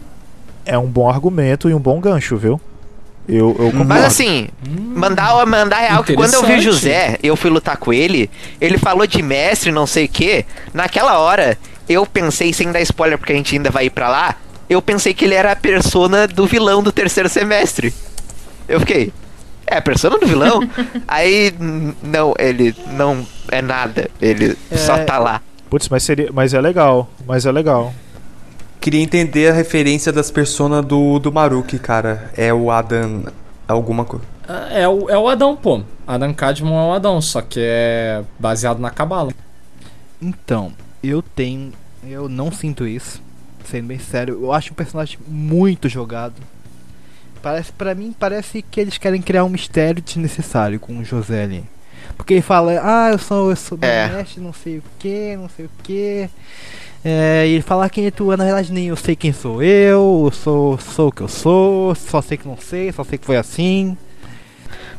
é 0.70 0.78
um 0.78 0.86
bom 0.86 1.10
argumento 1.10 1.68
e 1.68 1.74
um 1.74 1.80
bom 1.80 2.00
gancho, 2.00 2.36
viu? 2.36 2.60
Eu, 3.28 3.48
eu 3.58 3.66
concordo. 3.66 3.84
Mas 3.86 4.04
assim, 4.04 4.48
mandar, 4.68 5.44
mandar 5.46 5.78
real 5.78 6.02
que 6.04 6.14
quando 6.14 6.32
eu 6.34 6.42
vi 6.44 6.54
o. 6.54 6.60
José, 6.62 7.18
eu 7.22 7.36
fui 7.36 7.50
lutar 7.50 7.76
com 7.76 7.92
ele, 7.92 8.30
ele 8.60 8.78
falou 8.78 9.06
de 9.06 9.22
mestre, 9.22 9.70
não 9.70 9.86
sei 9.86 10.06
o 10.06 10.08
que. 10.08 10.44
Naquela 10.72 11.18
hora, 11.18 11.58
eu 11.88 12.06
pensei, 12.06 12.52
sem 12.52 12.70
dar 12.72 12.80
spoiler, 12.82 13.18
porque 13.18 13.32
a 13.32 13.36
gente 13.36 13.54
ainda 13.56 13.70
vai 13.70 13.86
ir 13.86 13.90
pra 13.90 14.08
lá, 14.08 14.36
eu 14.68 14.80
pensei 14.80 15.12
que 15.12 15.24
ele 15.24 15.34
era 15.34 15.52
a 15.52 15.56
persona 15.56 16.26
do 16.26 16.46
vilão 16.46 16.82
do 16.82 16.90
terceiro 16.92 17.28
semestre. 17.28 17.92
Eu 18.68 18.80
fiquei. 18.80 19.12
É, 19.66 19.76
a 19.76 19.82
persona 19.82 20.18
do 20.18 20.26
vilão? 20.26 20.60
Aí, 21.06 21.52
não, 22.02 22.34
ele 22.38 22.74
não 22.92 23.24
é 23.50 23.60
nada. 23.62 24.08
Ele 24.20 24.56
só 24.74 24.96
É. 24.96 25.04
tá 25.04 25.18
lá. 25.18 25.40
Putz, 25.68 25.88
mas 25.88 26.02
seria, 26.02 26.30
mas 26.32 26.52
é 26.54 26.60
legal, 26.60 27.08
mas 27.26 27.46
é 27.46 27.52
legal. 27.52 27.92
Queria 28.80 29.00
entender 29.02 29.48
a 29.48 29.52
referência 29.52 30.10
das 30.12 30.30
personas 30.30 30.84
do, 30.84 31.18
do 31.18 31.30
Maruki, 31.30 31.78
cara. 31.78 32.30
É 32.36 32.52
o 32.52 32.70
Adam 32.70 33.24
alguma 33.68 34.04
coisa. 34.04 34.24
É 34.72 34.88
o, 34.88 35.08
é 35.08 35.16
o 35.16 35.28
Adão, 35.28 35.54
pô. 35.56 35.82
Adam 36.06 36.34
Cadmon 36.34 36.76
é 36.80 36.88
o 36.88 36.92
Adão, 36.92 37.20
só 37.20 37.40
que 37.40 37.60
é 37.62 38.24
baseado 38.38 38.78
na 38.80 38.90
Cabala. 38.90 39.32
Então, 40.20 40.72
eu 41.02 41.22
tenho. 41.22 41.72
Eu 42.02 42.28
não 42.28 42.50
sinto 42.50 42.86
isso. 42.86 43.22
Sendo 43.64 43.86
bem 43.88 43.98
sério, 43.98 44.40
eu 44.42 44.52
acho 44.52 44.72
o 44.72 44.74
personagem 44.74 45.18
muito 45.28 45.88
jogado. 45.88 46.34
Parece, 47.42 47.72
para 47.72 47.94
mim, 47.94 48.14
parece 48.18 48.62
que 48.62 48.80
eles 48.80 48.98
querem 48.98 49.22
criar 49.22 49.44
um 49.44 49.48
mistério 49.48 50.02
desnecessário 50.02 50.80
com 50.80 50.98
o 50.98 51.04
José 51.04 51.44
ali. 51.44 51.64
Porque 52.16 52.34
ele 52.34 52.42
fala, 52.42 52.72
ah, 52.82 53.10
eu 53.12 53.18
sou, 53.18 53.50
eu 53.50 53.56
sou 53.56 53.78
do 53.78 53.84
É. 53.84 54.08
mestre, 54.08 54.40
não 54.40 54.52
sei 54.52 54.78
o 54.78 54.82
que, 54.98 55.36
não 55.36 55.48
sei 55.48 55.66
o 55.66 55.70
que. 55.82 56.28
É, 57.04 57.46
e 57.46 57.54
ele 57.54 57.62
fala 57.62 57.88
quem 57.88 58.06
é 58.06 58.10
tu, 58.10 58.36
na 58.36 58.44
verdade 58.44 58.70
nem 58.72 58.88
eu 58.88 58.96
sei 58.96 59.16
quem 59.16 59.32
sou 59.32 59.62
eu, 59.62 60.30
sou, 60.34 60.78
sou 60.78 61.08
o 61.08 61.12
que 61.12 61.22
eu 61.22 61.28
sou, 61.28 61.94
só 61.94 62.20
sei 62.20 62.36
que 62.36 62.46
não 62.46 62.58
sei, 62.58 62.92
só 62.92 63.02
sei 63.04 63.16
que 63.18 63.24
foi 63.24 63.36
assim. 63.36 63.96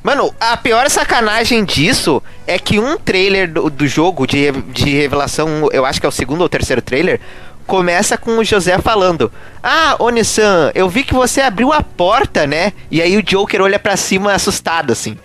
Mano, 0.03 0.33
a 0.39 0.57
pior 0.57 0.89
sacanagem 0.89 1.63
disso 1.63 2.23
é 2.47 2.57
que 2.57 2.79
um 2.79 2.97
trailer 2.97 3.51
do, 3.51 3.69
do 3.69 3.87
jogo 3.87 4.25
de, 4.25 4.51
de 4.51 4.89
revelação, 4.89 5.69
eu 5.71 5.85
acho 5.85 5.99
que 5.99 6.05
é 6.07 6.09
o 6.09 6.11
segundo 6.11 6.41
ou 6.41 6.49
terceiro 6.49 6.81
trailer, 6.81 7.21
começa 7.67 8.17
com 8.17 8.37
o 8.37 8.43
José 8.43 8.79
falando: 8.79 9.31
Ah, 9.61 9.95
Oni-san, 9.99 10.71
eu 10.73 10.89
vi 10.89 11.03
que 11.03 11.13
você 11.13 11.41
abriu 11.41 11.71
a 11.71 11.83
porta, 11.83 12.47
né? 12.47 12.73
E 12.89 12.99
aí 12.99 13.15
o 13.15 13.21
Joker 13.21 13.61
olha 13.61 13.77
pra 13.77 13.95
cima 13.95 14.33
assustado, 14.33 14.91
assim. 14.91 15.17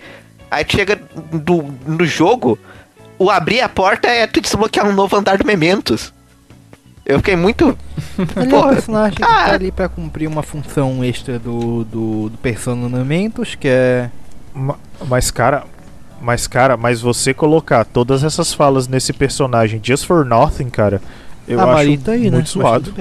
Aí 0.49 0.63
chega 0.67 1.01
do, 1.33 1.73
no 1.87 2.05
jogo, 2.05 2.57
o 3.17 3.31
abrir 3.31 3.61
a 3.61 3.67
porta 3.67 4.07
é 4.07 4.27
tu 4.27 4.39
desbloquear 4.39 4.87
um 4.87 4.93
novo 4.93 5.15
andar 5.15 5.39
do 5.39 5.45
Mementos. 5.45 6.13
Eu 7.07 7.19
fiquei 7.19 7.35
muito. 7.37 7.77
Ele 8.35 8.53
é 8.53 8.57
um 8.57 8.69
personagem 8.69 9.15
que 9.17 9.23
Ah. 9.23 9.45
tá 9.45 9.53
ali 9.53 9.71
pra 9.71 9.87
cumprir 9.87 10.27
uma 10.27 10.43
função 10.43 11.01
extra 11.03 11.39
do, 11.39 11.85
do, 11.85 12.29
do 12.29 12.37
Personamentos, 12.39 13.55
que 13.55 13.67
é. 13.69 14.09
Ma- 14.53 14.77
Mas 15.07 15.31
cara, 15.31 15.63
mas 16.21 16.47
cara, 16.47 16.75
mas 16.75 16.99
você 16.99 17.33
colocar 17.33 17.85
todas 17.85 18.23
essas 18.25 18.53
falas 18.53 18.87
nesse 18.89 19.13
personagem 19.13 19.79
just 19.81 20.05
for 20.05 20.25
nothing, 20.25 20.69
cara, 20.69 21.01
eu 21.47 21.59
a 21.59 21.63
acho 21.63 21.71
Mari 21.73 21.97
tá 21.97 22.11
aí, 22.11 22.23
né? 22.23 22.31
muito 22.31 22.41
Mas 22.45 22.49
suado. 22.49 22.93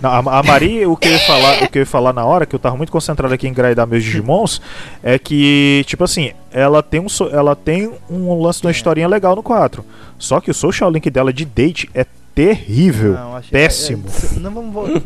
Não, 0.00 0.10
a, 0.10 0.18
a 0.38 0.42
Mari, 0.42 0.84
o 0.86 0.96
que 0.96 1.08
eu 1.08 1.12
ia 1.12 1.18
falar, 1.20 1.62
o 1.62 1.68
que 1.70 1.78
eu 1.78 1.82
ia 1.82 1.86
falar 1.86 2.12
na 2.12 2.24
hora, 2.24 2.44
que 2.44 2.54
eu 2.54 2.58
tava 2.58 2.76
muito 2.76 2.92
concentrado 2.92 3.32
aqui 3.32 3.46
em 3.46 3.50
engraidar 3.50 3.86
meus 3.86 4.04
Digimons, 4.04 4.60
é 5.02 5.18
que, 5.18 5.82
tipo 5.86 6.04
assim, 6.04 6.32
ela 6.52 6.82
tem 6.82 7.00
um, 7.00 7.08
so- 7.08 7.30
ela 7.32 7.56
tem 7.56 7.90
um 8.10 8.40
lance 8.40 8.60
de 8.60 8.66
uma 8.66 8.70
historinha 8.72 9.08
legal 9.08 9.34
no 9.34 9.42
4. 9.42 9.82
Só 10.18 10.40
que 10.40 10.50
o 10.50 10.54
social 10.54 10.90
link 10.90 11.08
dela 11.10 11.32
de 11.32 11.44
date 11.46 11.88
é 11.94 12.04
terrível, 12.34 13.12
Não, 13.14 13.36
achei- 13.36 13.50
péssimo. 13.50 14.04
é- 14.08 14.36
é- 14.36 14.40
não 14.40 14.50
vamos 14.52 14.72
voltar. 14.74 15.00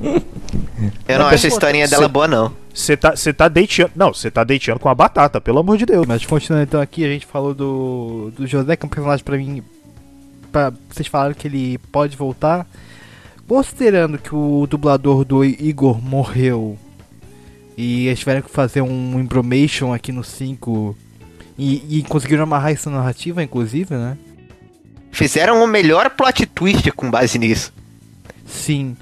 Eu 1.09 1.19
não 1.19 1.27
acho 1.27 1.47
a 1.47 1.49
historinha 1.49 1.87
cê- 1.87 1.95
dela 1.95 2.09
boa, 2.09 2.27
não. 2.29 2.53
Você 2.73 2.97
tá, 2.97 3.15
você 3.17 3.33
tá 3.33 3.49
dateando, 3.49 3.93
não, 3.97 4.15
você 4.15 4.31
tá 4.31 4.45
dateando 4.45 4.79
com 4.81 4.89
a 4.89 4.95
batata, 4.95 5.41
pelo 5.41 5.59
amor 5.59 5.77
de 5.77 5.85
Deus. 5.85 6.07
Mas 6.07 6.25
continuando 6.25 6.65
então 6.65 6.81
aqui, 6.81 7.05
a 7.05 7.09
gente 7.09 7.27
falou 7.27 7.53
do, 7.53 8.31
do 8.37 8.47
José, 8.47 8.77
que 8.77 8.85
é 8.85 8.87
um 8.87 8.91
personagem 8.91 9.25
pra 9.25 9.37
mim. 9.37 9.63
Pra, 10.53 10.73
vocês 10.89 11.07
falaram 11.09 11.35
que 11.35 11.47
ele 11.49 11.79
pode 11.93 12.17
voltar. 12.17 12.67
Considerando 13.47 14.19
que 14.19 14.35
o 14.35 14.67
dublador 14.69 15.25
do 15.25 15.45
Igor 15.45 16.01
morreu 16.03 16.79
e 17.77 18.07
eles 18.07 18.19
tiveram 18.19 18.43
que 18.43 18.51
fazer 18.51 18.83
um 18.83 19.19
embromation 19.19 19.93
aqui 19.93 20.13
no 20.13 20.23
5 20.23 20.97
e, 21.59 21.99
e 21.99 22.03
conseguiram 22.03 22.43
amarrar 22.45 22.73
essa 22.73 22.91
narrativa, 22.91 23.43
inclusive, 23.43 23.95
né? 23.95 24.17
Fizeram 25.11 25.63
o 25.63 25.67
melhor 25.67 26.11
plot 26.11 26.47
twist 26.47 26.91
com 26.93 27.11
base 27.11 27.39
nisso. 27.39 27.73
Sim. 28.47 28.97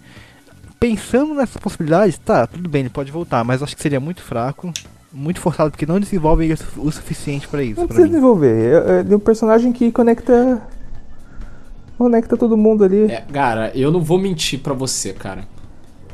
Pensando 0.80 1.34
nessa 1.34 1.58
possibilidade, 1.58 2.18
tá, 2.20 2.46
tudo 2.46 2.68
bem, 2.68 2.80
ele 2.82 2.90
pode 2.90 3.10
voltar, 3.10 3.42
mas 3.44 3.62
acho 3.62 3.74
que 3.74 3.82
seria 3.82 3.98
muito 4.00 4.22
fraco, 4.22 4.72
muito 5.12 5.40
forçado, 5.40 5.70
porque 5.70 5.86
não 5.86 5.98
desenvolvem 5.98 6.52
o 6.52 6.56
su- 6.56 6.64
o 6.76 6.92
suficiente 6.92 7.48
pra 7.48 7.62
isso. 7.62 7.80
Não 7.80 7.86
precisa 7.86 8.06
mim. 8.06 8.12
desenvolver. 8.12 8.82
É, 9.08 9.12
é 9.12 9.16
um 9.16 9.20
personagem 9.20 9.72
que 9.72 9.90
conecta. 9.90 10.62
Conecta 11.96 12.36
todo 12.36 12.56
mundo 12.56 12.84
ali. 12.84 13.10
É, 13.10 13.22
cara, 13.32 13.72
eu 13.74 13.90
não 13.90 14.02
vou 14.02 14.18
mentir 14.18 14.58
pra 14.60 14.74
você, 14.74 15.12
cara. 15.14 15.44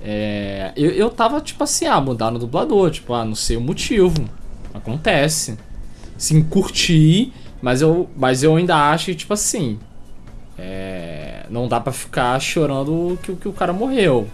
É, 0.00 0.72
eu, 0.76 0.90
eu 0.90 1.10
tava, 1.10 1.40
tipo 1.40 1.62
assim, 1.64 1.86
ah, 1.86 2.00
mudar 2.00 2.30
no 2.30 2.38
dublador, 2.38 2.90
tipo, 2.90 3.12
ah, 3.14 3.24
não 3.24 3.34
sei 3.34 3.56
o 3.56 3.60
motivo. 3.60 4.14
Acontece. 4.72 5.58
Sim, 6.16 6.42
curti, 6.44 7.32
mas 7.62 7.80
eu, 7.80 8.10
mas 8.16 8.42
eu 8.42 8.56
ainda 8.56 8.76
acho 8.90 9.06
que, 9.06 9.14
tipo 9.14 9.32
assim. 9.32 9.78
É, 10.58 11.46
não 11.48 11.66
dá 11.66 11.80
pra 11.80 11.92
ficar 11.92 12.38
chorando 12.40 13.18
que, 13.22 13.32
o- 13.32 13.36
que 13.36 13.48
o 13.48 13.52
cara 13.52 13.72
morreu. 13.72 14.28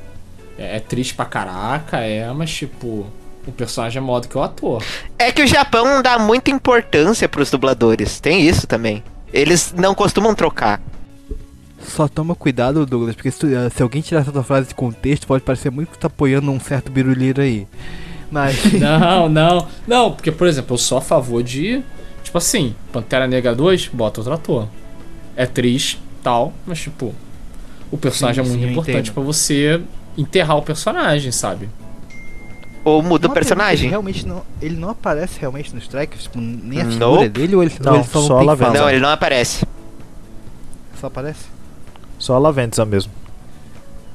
É, 0.59 0.77
é 0.77 0.81
triste 0.81 1.15
pra 1.15 1.25
caraca, 1.25 1.99
é, 2.01 2.31
mas 2.33 2.51
tipo, 2.51 3.07
o 3.47 3.53
personagem 3.53 3.99
é 3.99 4.05
maior 4.05 4.21
do 4.21 4.29
que 4.29 4.37
o 4.37 4.43
ator. 4.43 4.83
É 5.19 5.31
que 5.31 5.43
o 5.43 5.47
Japão 5.47 6.03
dá 6.03 6.19
muita 6.19 6.51
importância 6.51 7.29
pros 7.29 7.51
dubladores. 7.51 8.19
Tem 8.21 8.43
isso 8.47 8.67
também. 8.67 9.03
Eles 9.33 9.73
não 9.77 9.95
costumam 9.95 10.35
trocar. 10.35 10.81
Só 11.81 12.09
toma 12.09 12.35
cuidado, 12.35 12.85
Douglas, 12.85 13.15
porque 13.15 13.31
se, 13.31 13.39
tu- 13.39 13.47
eh, 13.55 13.71
se 13.71 13.83
alguém 13.83 14.03
tirar 14.03 14.23
essa 14.23 14.33
tua 14.33 14.43
frase 14.43 14.69
de 14.69 14.75
contexto, 14.75 15.27
pode 15.27 15.45
parecer 15.45 15.71
muito 15.71 15.93
que 15.93 15.99
tá 15.99 16.09
apoiando 16.09 16.51
um 16.51 16.59
certo 16.59 16.91
biruliro 16.91 17.41
aí. 17.41 17.67
Mas. 18.31 18.63
Não, 18.75 19.29
não. 19.29 19.67
Não, 19.87 20.13
porque, 20.13 20.31
por 20.33 20.47
exemplo, 20.49 20.75
eu 20.75 20.79
sou 20.79 20.99
a 20.99 21.01
favor 21.01 21.43
de. 21.43 21.83
Tipo 22.29 22.37
assim, 22.37 22.75
Pantera 22.93 23.27
Negra 23.27 23.55
2, 23.55 23.89
bota 23.89 24.21
outro 24.21 24.35
ator. 24.35 24.69
É 25.35 25.47
triste, 25.47 25.99
tal, 26.23 26.53
mas 26.67 26.79
tipo. 26.79 27.15
O 27.91 27.97
personagem 27.97 28.45
Sim, 28.45 28.51
é 28.51 28.53
muito 28.53 28.67
sim, 28.67 28.73
importante 28.73 29.13
pra 29.13 29.23
você 29.23 29.81
enterrar 30.17 30.59
o 30.59 30.63
personagem, 30.63 31.33
sabe? 31.33 31.71
Ou 32.85 33.03
muda 33.03 33.29
o 33.29 33.31
Uma 33.31 33.35
pergunta, 33.35 33.35
personagem. 33.35 33.85
Ele 33.87 33.91
realmente 33.91 34.27
não. 34.27 34.43
Ele 34.61 34.77
não 34.77 34.91
aparece 34.91 35.41
realmente 35.41 35.75
nos 35.75 35.85
strikers? 35.85 36.25
Tipo, 36.25 36.39
nem 36.39 36.83
a 36.83 36.85
Nope. 36.85 36.93
figura 36.93 37.29
dele 37.31 37.57
ou 37.57 37.63
ele, 37.63 37.73
Não, 37.81 37.93
ou 37.93 37.99
ele 37.99 38.09
só, 38.09 38.21
só 38.21 38.45
não? 38.45 38.73
Não, 38.75 38.91
ele 38.91 39.01
não 39.01 39.09
aparece. 39.09 39.67
Só 41.01 41.07
aparece? 41.07 41.47
Só 42.19 42.35
a 42.35 42.39
Lavenza 42.39 42.85
mesmo. 42.85 43.11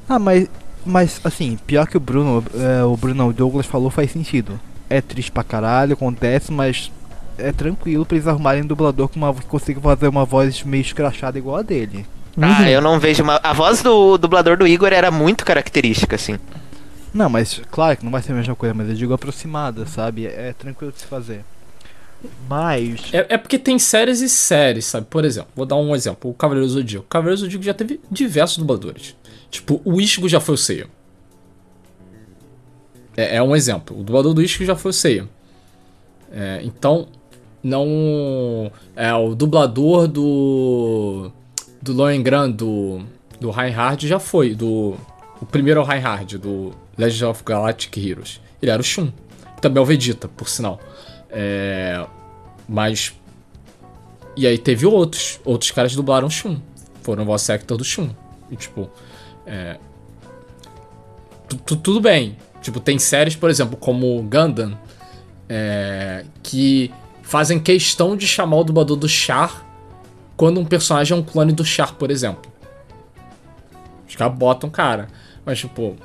Ah, 0.08 0.20
mas. 0.20 0.48
Mas 0.86 1.20
assim, 1.24 1.58
pior 1.66 1.88
que 1.88 1.96
o 1.96 2.00
Bruno, 2.00 2.44
é, 2.54 2.84
o 2.84 2.96
Bruno 2.96 3.26
o 3.26 3.32
Douglas 3.32 3.66
falou 3.66 3.90
faz 3.90 4.12
sentido. 4.12 4.60
É 4.88 5.00
triste 5.00 5.32
pra 5.32 5.42
caralho, 5.42 5.94
acontece, 5.94 6.52
mas 6.52 6.92
é 7.38 7.52
tranquilo 7.52 8.04
pra 8.04 8.16
eles 8.16 8.28
arrumarem 8.28 8.62
um 8.62 8.66
dublador 8.66 9.08
com 9.08 9.16
uma 9.16 9.34
que 9.34 9.46
consiga 9.46 9.80
fazer 9.80 10.08
uma 10.08 10.24
voz 10.24 10.62
meio 10.62 10.80
escrachada 10.80 11.38
igual 11.38 11.56
a 11.56 11.62
dele. 11.62 12.06
Ah, 12.40 12.68
eu 12.68 12.80
não 12.80 12.98
vejo 12.98 13.22
uma. 13.22 13.40
A 13.42 13.52
voz 13.52 13.82
do 13.82 14.18
dublador 14.18 14.56
do 14.56 14.66
Igor 14.66 14.92
era 14.92 15.10
muito 15.10 15.44
característica, 15.44 16.16
assim. 16.16 16.38
Não, 17.12 17.28
mas 17.30 17.60
claro 17.70 17.96
que 17.96 18.04
não 18.04 18.10
vai 18.10 18.20
ser 18.22 18.32
a 18.32 18.34
mesma 18.34 18.56
coisa, 18.56 18.74
mas 18.74 18.88
eu 18.88 18.94
digo 18.94 19.14
aproximada, 19.14 19.86
sabe? 19.86 20.26
É, 20.26 20.48
é 20.48 20.52
tranquilo 20.52 20.90
de 20.90 20.98
se 20.98 21.06
fazer. 21.06 21.44
Mas. 22.48 23.12
É, 23.12 23.34
é 23.34 23.38
porque 23.38 23.58
tem 23.58 23.78
séries 23.78 24.20
e 24.20 24.28
séries, 24.28 24.86
sabe? 24.86 25.06
Por 25.08 25.24
exemplo, 25.24 25.50
vou 25.54 25.64
dar 25.64 25.76
um 25.76 25.94
exemplo: 25.94 26.30
o 26.30 26.34
Cavaleiro 26.34 26.66
do 26.66 26.72
Zodíaco. 26.72 27.04
O 27.04 27.08
Cavaleiro 27.08 27.36
do 27.36 27.44
Zodíaco 27.44 27.64
já 27.64 27.74
teve 27.74 28.00
diversos 28.10 28.58
dubladores. 28.58 29.14
Tipo, 29.50 29.80
o 29.84 30.00
Ichigo 30.00 30.28
já 30.28 30.40
foi 30.40 30.56
o 30.56 30.58
Seiya. 30.58 30.88
É, 33.16 33.36
é 33.36 33.42
um 33.42 33.54
exemplo. 33.54 33.98
O 33.98 34.02
dublador 34.02 34.34
do 34.34 34.42
Ichigo 34.42 34.64
já 34.64 34.74
foi 34.74 34.90
o 34.90 34.94
Seiya. 34.94 35.28
É, 36.32 36.60
então, 36.64 37.06
não. 37.64 38.70
É, 38.94 39.12
o 39.14 39.34
dublador 39.34 40.06
do. 40.06 41.30
Do 41.82 41.92
Lohengrin, 41.92 42.52
do. 42.52 43.00
Do 43.40 43.50
Reinhard 43.50 44.06
já 44.06 44.18
foi. 44.20 44.54
Do. 44.54 44.94
O 45.40 45.46
primeiro 45.46 45.80
é 45.80 45.82
o 45.82 45.86
Reinhard, 45.86 46.38
do 46.38 46.72
Legend 46.96 47.24
of 47.24 47.42
Galactic 47.44 47.96
Heroes. 47.96 48.40
Ele 48.62 48.70
era 48.70 48.80
o 48.80 48.84
Shun. 48.84 49.10
Também 49.60 49.80
é 49.80 49.82
o 49.82 49.86
Vegeta, 49.86 50.28
por 50.28 50.48
sinal. 50.48 50.78
É. 51.30 52.04
Mas. 52.68 53.12
E 54.36 54.46
aí 54.46 54.58
teve 54.58 54.86
outros. 54.86 55.40
Outros 55.44 55.70
caras 55.70 55.94
dublaram 55.96 56.28
Shun. 56.30 56.58
Foram 57.02 57.24
voice 57.24 57.50
actor 57.50 57.76
do 57.76 57.84
Shun. 57.84 58.10
E 58.50 58.56
tipo. 58.56 58.88
É. 59.46 59.78
tu- 61.48 61.56
tu- 61.58 61.76
tudo 61.76 62.00
bem. 62.00 62.36
Tipo, 62.62 62.80
tem 62.80 62.98
séries, 62.98 63.36
por 63.36 63.50
exemplo, 63.50 63.76
como 63.76 64.22
Gundam. 64.22 64.78
é, 65.48 66.24
que 66.42 66.90
fazem 67.34 67.58
questão 67.58 68.16
de 68.16 68.28
chamar 68.28 68.58
o 68.58 68.62
dublador 68.62 68.96
do 68.96 69.08
Char 69.08 69.66
quando 70.36 70.60
um 70.60 70.64
personagem 70.64 71.16
é 71.16 71.20
um 71.20 71.22
clone 71.24 71.52
do 71.52 71.64
Char, 71.64 71.92
por 71.94 72.08
exemplo. 72.08 72.48
Os 74.08 74.14
caras 74.14 74.36
botam, 74.38 74.70
cara. 74.70 75.08
Mas, 75.44 75.58
tipo. 75.58 75.96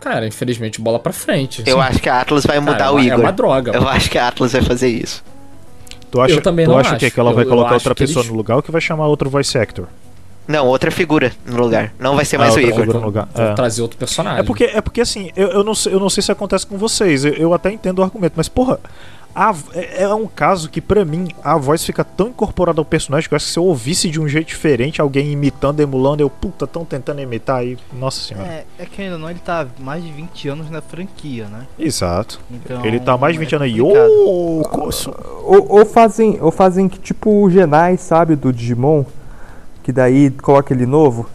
Cara, 0.00 0.26
infelizmente, 0.26 0.80
bola 0.80 0.98
pra 0.98 1.12
frente. 1.12 1.62
Eu 1.66 1.78
assim. 1.78 1.90
acho 1.90 2.00
que 2.00 2.08
a 2.08 2.22
Atlas 2.22 2.46
vai 2.46 2.58
Cara, 2.58 2.72
mudar 2.72 2.84
é 2.86 2.88
o 2.88 2.92
uma- 2.94 3.02
Igor. 3.04 3.18
É 3.18 3.22
uma 3.22 3.32
droga. 3.32 3.72
Eu 3.74 3.86
acho 3.86 4.08
que 4.10 4.16
a 4.16 4.28
Atlas 4.28 4.52
vai 4.52 4.62
fazer 4.62 4.88
isso. 4.88 5.22
Tu 6.10 6.18
acha, 6.22 6.32
Eu 6.36 6.40
também 6.40 6.64
tu 6.64 6.70
não 6.70 6.78
acha 6.78 6.90
acho. 6.92 7.00
que, 7.00 7.10
que 7.10 7.20
ela 7.20 7.34
vai 7.34 7.44
Eu- 7.44 7.48
eu 7.48 7.54
colocar 7.54 7.74
outra 7.74 7.94
pessoa 7.94 8.22
eles- 8.22 8.30
no 8.30 8.36
lugar 8.38 8.56
ou 8.56 8.62
que 8.62 8.70
vai 8.72 8.80
chamar 8.80 9.06
outro 9.08 9.28
voice 9.28 9.58
actor? 9.58 9.86
Não, 10.48 10.64
outra 10.66 10.90
figura 10.90 11.32
no 11.44 11.58
lugar. 11.58 11.92
Não 11.98 12.16
vai 12.16 12.24
ser 12.24 12.36
Ah, 12.36 12.38
mais 12.38 12.54
o 12.56 12.60
outra 12.60 12.82
Igor. 12.82 12.94
no 12.94 13.04
lugar. 13.04 13.28
Vou 13.34 13.44
É. 13.44 13.52
trazer 13.52 13.82
outro 13.82 13.98
personagem. 13.98 14.40
É 14.40 14.42
porque, 14.42 14.64
é 14.64 14.80
porque 14.80 15.02
assim, 15.02 15.30
eu, 15.36 15.48
eu, 15.48 15.62
não 15.64 15.74
sei, 15.74 15.92
eu 15.92 16.00
não 16.00 16.08
sei 16.08 16.22
se 16.22 16.32
acontece 16.32 16.66
com 16.66 16.78
vocês, 16.78 17.26
eu, 17.26 17.34
eu 17.34 17.52
até 17.52 17.70
entendo 17.70 17.98
o 17.98 18.02
argumento, 18.02 18.32
mas 18.36 18.48
porra, 18.48 18.78
a 19.36 19.54
é, 19.74 20.04
é 20.04 20.14
um 20.14 20.26
caso 20.26 20.70
que 20.70 20.80
pra 20.80 21.04
mim 21.04 21.28
a 21.44 21.58
voz 21.58 21.84
fica 21.84 22.02
tão 22.02 22.28
incorporada 22.28 22.80
ao 22.80 22.84
personagem 22.86 23.28
que 23.28 23.34
eu 23.34 23.36
acho 23.36 23.44
que 23.44 23.52
se 23.52 23.58
eu 23.58 23.64
ouvisse 23.64 24.08
de 24.08 24.18
um 24.18 24.26
jeito 24.26 24.48
diferente, 24.48 24.98
alguém 24.98 25.30
imitando, 25.30 25.80
emulando, 25.80 26.22
eu, 26.22 26.30
puta, 26.30 26.66
tão 26.66 26.86
tentando 26.86 27.20
imitar 27.20 27.58
aí, 27.58 27.76
nossa 27.92 28.18
senhora. 28.18 28.48
É, 28.48 28.64
é 28.78 28.86
que 28.86 29.02
ainda 29.02 29.18
não, 29.18 29.28
ele 29.28 29.38
tá 29.38 29.66
mais 29.78 30.02
de 30.02 30.10
20 30.10 30.48
anos 30.48 30.70
na 30.70 30.80
franquia, 30.80 31.46
né? 31.48 31.66
Exato. 31.78 32.40
Então, 32.50 32.82
Ele 32.82 32.98
tá 32.98 33.18
mais 33.18 33.34
de 33.34 33.40
20 33.40 33.52
é 33.52 33.56
anos 33.56 33.66
aí, 33.66 33.80
ô, 33.82 34.62
coço. 34.70 35.14
Ou, 35.42 35.70
ou 35.70 35.84
fazem, 35.84 36.38
ou 36.40 36.50
fazem 36.50 36.88
que 36.88 36.98
tipo 36.98 37.30
o 37.30 37.50
Genai, 37.50 37.98
sabe, 37.98 38.36
do 38.36 38.50
Digimon, 38.50 39.04
que 39.82 39.92
daí 39.92 40.30
coloca 40.30 40.72
ele 40.72 40.86
novo. 40.86 41.28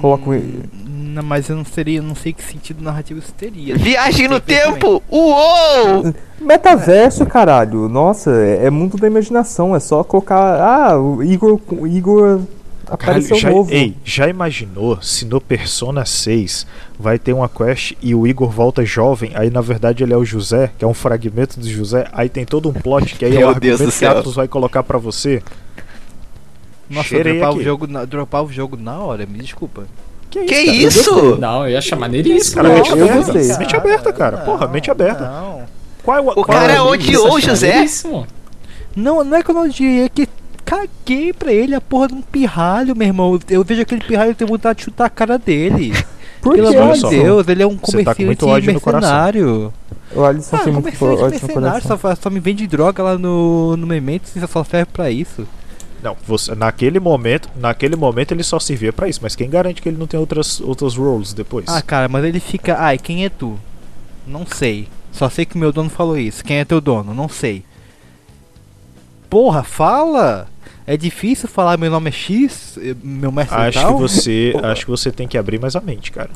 Coloca 0.00 0.30
ele. 0.36 0.68
Não, 1.10 1.22
mas 1.22 1.48
eu 1.48 1.56
não 1.56 1.64
seria, 1.64 2.00
não 2.00 2.14
sei 2.14 2.32
que 2.32 2.42
sentido 2.42 2.82
narrativo 2.82 3.18
isso 3.18 3.32
teria. 3.32 3.76
Viagem 3.76 4.28
no 4.28 4.40
tempo! 4.40 5.02
Uou! 5.10 6.14
Metaverso, 6.40 7.26
caralho. 7.26 7.88
Nossa, 7.88 8.30
é, 8.30 8.66
é 8.66 8.70
mundo 8.70 8.96
da 8.96 9.06
imaginação. 9.06 9.74
É 9.74 9.80
só 9.80 10.04
colocar. 10.04 10.60
Ah, 10.60 10.98
o 10.98 11.22
Igor, 11.22 11.60
o 11.68 11.86
Igor 11.86 12.40
Caralho, 12.96 13.18
apareceu 13.18 13.36
já, 13.36 13.50
novo. 13.50 13.72
ei, 13.72 13.94
já 14.04 14.28
imaginou 14.28 15.00
se 15.00 15.24
no 15.24 15.40
Persona 15.40 16.04
6 16.04 16.66
vai 16.98 17.18
ter 17.18 17.32
uma 17.32 17.48
quest 17.48 17.94
e 18.02 18.14
o 18.14 18.26
Igor 18.26 18.50
volta 18.50 18.84
jovem, 18.84 19.32
aí 19.34 19.50
na 19.50 19.60
verdade 19.60 20.02
ele 20.02 20.12
é 20.12 20.16
o 20.16 20.24
José, 20.24 20.70
que 20.78 20.84
é 20.84 20.88
um 20.88 20.94
fragmento 20.94 21.60
do 21.60 21.68
José, 21.68 22.08
aí 22.12 22.28
tem 22.28 22.44
todo 22.44 22.68
um 22.68 22.72
plot 22.72 23.14
que 23.14 23.24
aí 23.24 23.36
é 23.36 23.46
o 23.46 23.54
Deus 23.54 23.80
argumento 23.80 23.94
do 23.94 23.98
que. 23.98 24.04
Atos 24.06 24.34
vai 24.34 24.48
colocar 24.48 24.82
pra 24.82 24.98
você. 24.98 25.42
Nossa, 26.88 27.22
dropar 27.22 27.54
o, 27.54 27.62
jogo 27.62 27.86
na, 27.86 28.04
dropar 28.04 28.42
o 28.42 28.50
jogo 28.50 28.76
na 28.76 28.98
hora, 28.98 29.24
me 29.24 29.38
desculpa. 29.38 29.86
Que 30.30 30.44
cara? 30.46 30.60
isso? 30.62 31.36
Não, 31.40 31.64
eu 31.64 31.70
ia 31.72 31.78
achar 31.78 31.96
maneiríssimo. 31.96 32.56
Cara, 32.56 32.68
Não, 32.68 32.74
mente 32.76 32.90
eu 32.90 32.94
aberta. 33.04 33.32
gostei. 33.32 33.56
Mente 33.58 33.76
aberta, 33.76 34.12
cara. 34.12 34.36
Porra, 34.38 34.68
mente 34.68 34.90
aberta. 34.90 35.24
Não, 35.28 35.62
Qual 36.02 36.16
é 36.16 36.20
o, 36.20 36.28
O 36.30 36.34
qual 36.34 36.44
cara 36.46 36.72
é 36.72 36.80
o- 36.80 36.86
odiou 36.88 37.34
o 37.34 37.40
José. 37.40 37.84
Não, 38.96 39.22
não 39.24 39.36
é 39.36 39.42
que 39.42 39.50
eu 39.50 39.54
não 39.54 39.64
odiei, 39.64 40.04
é 40.04 40.08
que 40.08 40.28
caguei 40.64 41.32
pra 41.32 41.52
ele 41.52 41.74
a 41.74 41.80
porra 41.80 42.08
de 42.08 42.14
um 42.14 42.22
pirralho, 42.22 42.94
meu 42.96 43.06
irmão. 43.08 43.38
Eu 43.48 43.64
vejo 43.64 43.82
aquele 43.82 44.02
pirralho 44.02 44.30
e 44.32 44.34
tenho 44.34 44.48
vontade 44.48 44.78
de 44.78 44.84
chutar 44.84 45.06
a 45.06 45.10
cara 45.10 45.38
dele. 45.38 45.92
Por 46.40 46.54
Pelo 46.54 46.70
que, 46.70 46.76
amor 46.76 46.94
de. 46.94 47.08
Deus, 47.10 47.48
ele 47.48 47.62
é 47.62 47.66
um 47.66 47.76
Você 47.76 48.02
tá 48.02 48.14
com 48.14 48.22
comerciante 48.22 48.80
coração. 48.80 49.10
mercenário. 49.10 49.72
O 50.14 50.24
Alisson 50.24 50.56
Ah, 50.56 50.58
tem 50.60 50.72
muito 50.72 50.84
comerciante 50.98 51.22
ódio 51.22 51.40
no 51.40 51.46
mercenário, 51.46 51.82
coração. 51.82 51.98
só, 52.16 52.22
só 52.22 52.30
me 52.30 52.40
vende 52.40 52.66
droga 52.66 53.02
lá 53.02 53.18
no, 53.18 53.76
no 53.76 53.86
Memento 53.86 54.30
e 54.34 54.40
só 54.46 54.64
serve 54.64 54.86
pra 54.90 55.10
isso. 55.10 55.46
Não, 56.02 56.16
você, 56.26 56.54
naquele 56.54 56.98
momento, 56.98 57.48
naquele 57.56 57.96
momento 57.96 58.32
ele 58.32 58.42
só 58.42 58.58
servia 58.58 58.92
pra 58.92 59.08
isso, 59.08 59.20
mas 59.22 59.36
quem 59.36 59.50
garante 59.50 59.82
que 59.82 59.88
ele 59.88 59.98
não 59.98 60.06
tem 60.06 60.18
outras 60.18 60.60
outras 60.60 60.96
roles 60.96 61.32
depois? 61.32 61.66
Ah, 61.68 61.82
cara, 61.82 62.08
mas 62.08 62.24
ele 62.24 62.40
fica. 62.40 62.76
Ai, 62.78 62.96
quem 62.98 63.24
é 63.24 63.28
tu? 63.28 63.58
Não 64.26 64.46
sei. 64.46 64.88
Só 65.12 65.28
sei 65.28 65.44
que 65.44 65.58
meu 65.58 65.72
dono 65.72 65.90
falou 65.90 66.16
isso. 66.16 66.44
Quem 66.44 66.58
é 66.58 66.64
teu 66.64 66.80
dono? 66.80 67.12
Não 67.12 67.28
sei. 67.28 67.64
Porra, 69.28 69.62
fala! 69.62 70.48
É 70.86 70.96
difícil 70.96 71.48
falar 71.48 71.76
meu 71.76 71.90
nome 71.90 72.08
é 72.08 72.12
X, 72.12 72.76
eh, 72.82 72.96
meu 73.02 73.30
mestre 73.30 73.56
é 73.56 73.68
acho 73.68 73.80
tal? 73.80 73.94
que 73.94 74.00
você, 74.00 74.54
acho 74.64 74.84
que 74.84 74.90
você 74.90 75.12
tem 75.12 75.28
que 75.28 75.38
abrir 75.38 75.60
mais 75.60 75.76
a 75.76 75.80
mente, 75.80 76.10
cara. 76.10 76.30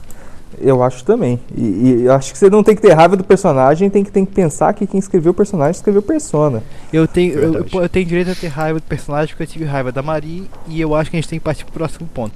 Eu 0.60 0.82
acho 0.82 1.04
também. 1.04 1.40
E, 1.56 1.62
e 1.62 2.02
eu 2.04 2.12
acho 2.12 2.32
que 2.32 2.38
você 2.38 2.50
não 2.50 2.62
tem 2.62 2.74
que 2.74 2.82
ter 2.82 2.92
raiva 2.92 3.16
do 3.16 3.24
personagem, 3.24 3.90
tem 3.90 4.04
que, 4.04 4.10
tem 4.10 4.24
que 4.24 4.32
pensar 4.32 4.72
que 4.74 4.86
quem 4.86 4.98
escreveu 4.98 5.32
o 5.32 5.34
personagem 5.34 5.72
escreveu 5.72 6.02
persona. 6.02 6.62
Eu 6.92 7.06
tenho, 7.06 7.34
eu, 7.34 7.66
eu 7.72 7.88
tenho 7.88 8.06
direito 8.06 8.30
a 8.30 8.34
ter 8.34 8.48
raiva 8.48 8.78
do 8.78 8.86
personagem 8.86 9.28
porque 9.28 9.42
eu 9.42 9.46
tive 9.46 9.64
raiva 9.64 9.90
da 9.92 10.02
Marie 10.02 10.48
e 10.66 10.80
eu 10.80 10.94
acho 10.94 11.10
que 11.10 11.16
a 11.16 11.20
gente 11.20 11.28
tem 11.28 11.38
que 11.38 11.44
partir 11.44 11.64
pro 11.64 11.74
próximo 11.74 12.08
ponto. 12.12 12.34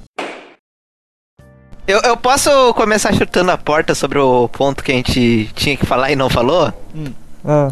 Eu, 1.87 1.99
eu 2.01 2.15
posso 2.15 2.73
começar 2.75 3.11
chutando 3.13 3.49
a 3.49 3.57
porta 3.57 3.95
sobre 3.95 4.19
o 4.19 4.47
ponto 4.47 4.83
que 4.83 4.91
a 4.91 4.95
gente 4.95 5.49
tinha 5.55 5.75
que 5.75 5.87
falar 5.87 6.11
e 6.11 6.15
não 6.15 6.29
falou? 6.29 6.71
Ah, 7.43 7.71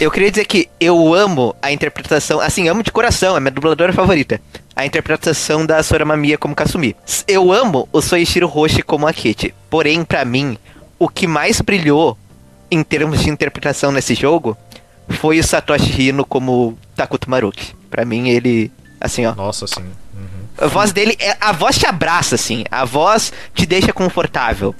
Eu 0.00 0.10
queria 0.10 0.30
dizer 0.30 0.44
que 0.44 0.68
eu 0.80 1.14
amo 1.14 1.54
a 1.62 1.70
interpretação, 1.72 2.40
assim, 2.40 2.68
amo 2.68 2.82
de 2.82 2.90
coração, 2.92 3.36
é 3.36 3.40
minha 3.40 3.50
dubladora 3.50 3.92
favorita. 3.92 4.40
A 4.74 4.84
interpretação 4.84 5.64
da 5.64 5.82
Sora 5.82 6.04
Mamiya 6.04 6.36
como 6.36 6.54
Kasumi. 6.54 6.96
Eu 7.28 7.52
amo 7.52 7.88
o 7.92 8.00
Soichiro 8.00 8.46
Roshi 8.46 8.82
como 8.82 9.06
Akechi. 9.06 9.54
Porém, 9.70 10.04
pra 10.04 10.24
mim, 10.24 10.58
o 10.98 11.08
que 11.08 11.26
mais 11.26 11.60
brilhou 11.60 12.18
em 12.70 12.82
termos 12.82 13.20
de 13.20 13.30
interpretação 13.30 13.92
nesse 13.92 14.14
jogo 14.14 14.56
foi 15.08 15.38
o 15.38 15.44
Satoshi 15.44 16.08
Hino 16.08 16.24
como 16.24 16.76
Takuto 16.96 17.30
Maruki. 17.30 17.74
Pra 17.88 18.04
mim, 18.04 18.28
ele, 18.28 18.72
assim, 19.00 19.24
ó. 19.26 19.34
Nossa, 19.34 19.66
sim. 19.66 19.84
A 20.56 20.66
voz 20.66 20.92
dele, 20.92 21.16
é, 21.18 21.36
a 21.40 21.52
voz 21.52 21.78
te 21.78 21.86
abraça, 21.86 22.36
assim. 22.36 22.64
A 22.70 22.84
voz 22.84 23.32
te 23.54 23.66
deixa 23.66 23.92
confortável. 23.92 24.74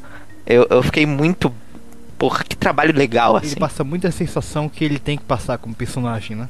Eu, 0.47 0.67
eu 0.71 0.83
fiquei 0.83 1.05
muito. 1.07 1.53
Porra, 2.25 2.43
que 2.43 2.57
trabalho 2.57 2.97
legal, 2.97 3.37
Ele 3.37 3.47
assim. 3.49 3.57
passa 3.57 3.85
muita 3.85 4.11
sensação 4.11 4.67
que 4.67 4.83
ele 4.83 4.99
tem 4.99 5.19
que 5.19 5.25
passar 5.25 5.59
como 5.59 5.75
personagem, 5.75 6.35
né? 6.35 6.49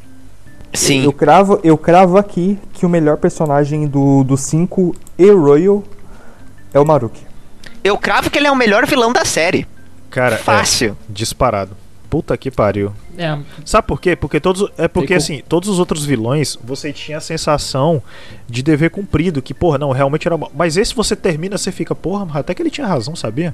Sim. 0.72 1.02
eu, 1.02 1.12
cravo, 1.12 1.58
eu 1.64 1.76
cravo 1.76 2.16
aqui 2.16 2.56
que 2.74 2.86
o 2.86 2.88
melhor 2.88 3.16
personagem 3.16 3.88
do 3.88 4.36
5 4.36 4.94
e 5.18 5.28
Royal 5.32 5.82
é 6.72 6.78
o 6.78 6.86
Maruki. 6.86 7.20
Eu 7.82 7.98
cravo 7.98 8.30
que 8.30 8.38
ele 8.38 8.46
é 8.46 8.52
o 8.52 8.54
melhor 8.54 8.86
vilão 8.86 9.12
da 9.12 9.24
série. 9.24 9.66
Cara, 10.10 10.36
é 10.36 10.38
Fácil. 10.38 10.96
disparado. 11.08 11.76
Puta 12.08 12.36
que 12.36 12.52
pariu. 12.52 12.92
É, 13.18 13.36
Sabe 13.64 13.88
por 13.88 14.00
quê? 14.00 14.14
Porque 14.14 14.38
todos. 14.38 14.70
É 14.78 14.86
porque 14.86 15.08
Tem 15.08 15.16
assim, 15.16 15.42
todos 15.48 15.68
os 15.68 15.80
outros 15.80 16.06
vilões, 16.06 16.56
você 16.62 16.92
tinha 16.92 17.18
a 17.18 17.20
sensação 17.20 18.00
de 18.48 18.62
dever 18.62 18.90
cumprido, 18.90 19.42
que, 19.42 19.52
porra, 19.52 19.76
não, 19.76 19.90
realmente 19.90 20.28
era. 20.28 20.36
bom. 20.36 20.48
Mas 20.54 20.76
esse 20.76 20.94
você 20.94 21.16
termina, 21.16 21.58
você 21.58 21.72
fica, 21.72 21.96
porra, 21.96 22.38
até 22.38 22.54
que 22.54 22.62
ele 22.62 22.70
tinha 22.70 22.86
razão, 22.86 23.16
sabia? 23.16 23.52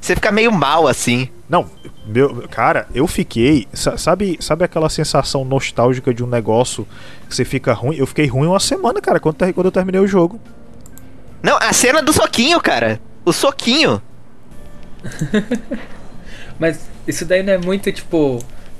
Você 0.00 0.14
fica 0.14 0.30
meio 0.30 0.52
mal 0.52 0.86
assim. 0.86 1.28
Não, 1.48 1.68
meu, 2.06 2.46
cara, 2.48 2.86
eu 2.94 3.06
fiquei. 3.06 3.66
sa- 3.72 3.96
Sabe, 3.98 4.36
sabe 4.40 4.64
aquela 4.64 4.88
sensação 4.88 5.44
nostálgica 5.44 6.12
de 6.14 6.22
um 6.22 6.26
negócio 6.26 6.86
que 7.28 7.34
você 7.34 7.44
fica 7.44 7.72
ruim? 7.72 7.96
Eu 7.96 8.06
fiquei 8.06 8.26
ruim 8.26 8.46
uma 8.48 8.60
semana, 8.60 9.00
cara, 9.00 9.18
quando, 9.18 9.36
quando 9.52 9.66
eu 9.66 9.72
terminei 9.72 10.00
o 10.00 10.06
jogo. 10.06 10.40
Não, 11.42 11.56
a 11.60 11.72
cena 11.72 12.02
do 12.02 12.12
soquinho, 12.12 12.60
cara. 12.60 13.00
O 13.24 13.32
soquinho. 13.32 14.00
Mas 16.58 16.88
isso 17.06 17.24
daí 17.24 17.42
não 17.42 17.52
é 17.52 17.58
muito 17.58 17.90
tipo. 17.92 18.38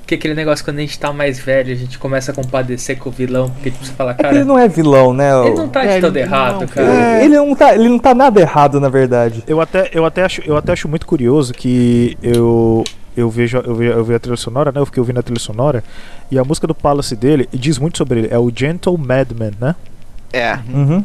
Que 0.09 0.15
aquele 0.15 0.33
negócio 0.33 0.65
quando 0.65 0.79
a 0.79 0.81
gente 0.81 0.97
tá 0.97 1.13
mais 1.13 1.37
velho, 1.37 1.71
a 1.71 1.75
gente 1.75 1.99
começa 1.99 2.31
a 2.31 2.33
compadecer 2.33 2.97
com 2.97 3.09
o 3.09 3.11
vilão, 3.11 3.47
porque 3.51 3.69
tipo, 3.69 3.85
você 3.85 3.91
fala, 3.93 4.09
É 4.11 4.13
cara, 4.15 4.33
ele 4.35 4.43
não 4.43 4.57
é 4.57 4.67
vilão, 4.67 5.13
né? 5.13 5.29
ele 5.45 5.53
não 5.55 5.69
tá 5.69 5.81
de 5.81 5.87
É, 5.87 6.01
todo 6.01 6.15
ele- 6.17 6.25
errado, 6.25 6.61
não, 6.61 6.67
cara. 6.67 6.87
É, 6.87 7.23
Ele 7.25 7.35
não, 7.35 7.53
tá, 7.55 7.75
ele 7.75 7.87
não 7.89 7.99
tá 7.99 8.15
nada 8.15 8.41
errado, 8.41 8.79
na 8.79 8.89
verdade. 8.89 9.43
Eu 9.45 9.61
até, 9.61 9.87
eu 9.93 10.03
até, 10.05 10.23
acho, 10.23 10.41
eu 10.41 10.57
até 10.57 10.71
acho 10.71 10.87
muito 10.89 11.05
curioso 11.05 11.53
que 11.53 12.17
eu. 12.23 12.83
Eu 13.15 13.29
vejo, 13.29 13.57
eu, 13.57 13.75
vejo, 13.75 13.91
eu 13.93 14.03
vejo 14.03 14.15
a 14.15 14.19
trilha 14.19 14.37
sonora, 14.37 14.71
né? 14.71 14.79
Eu 14.81 14.85
fiquei 14.87 14.99
ouvindo 14.99 15.19
a 15.19 15.21
trilha 15.23 15.39
sonora. 15.39 15.83
E 16.31 16.39
a 16.39 16.43
música 16.43 16.65
do 16.65 16.73
Palace 16.73 17.15
dele 17.15 17.47
diz 17.53 17.77
muito 17.77 17.99
sobre 17.99 18.21
ele. 18.21 18.27
É 18.31 18.37
o 18.39 18.51
Gentle 18.55 18.97
Madman, 18.97 19.51
né? 19.61 19.75
É. 20.33 20.57
Uhum. 20.73 21.03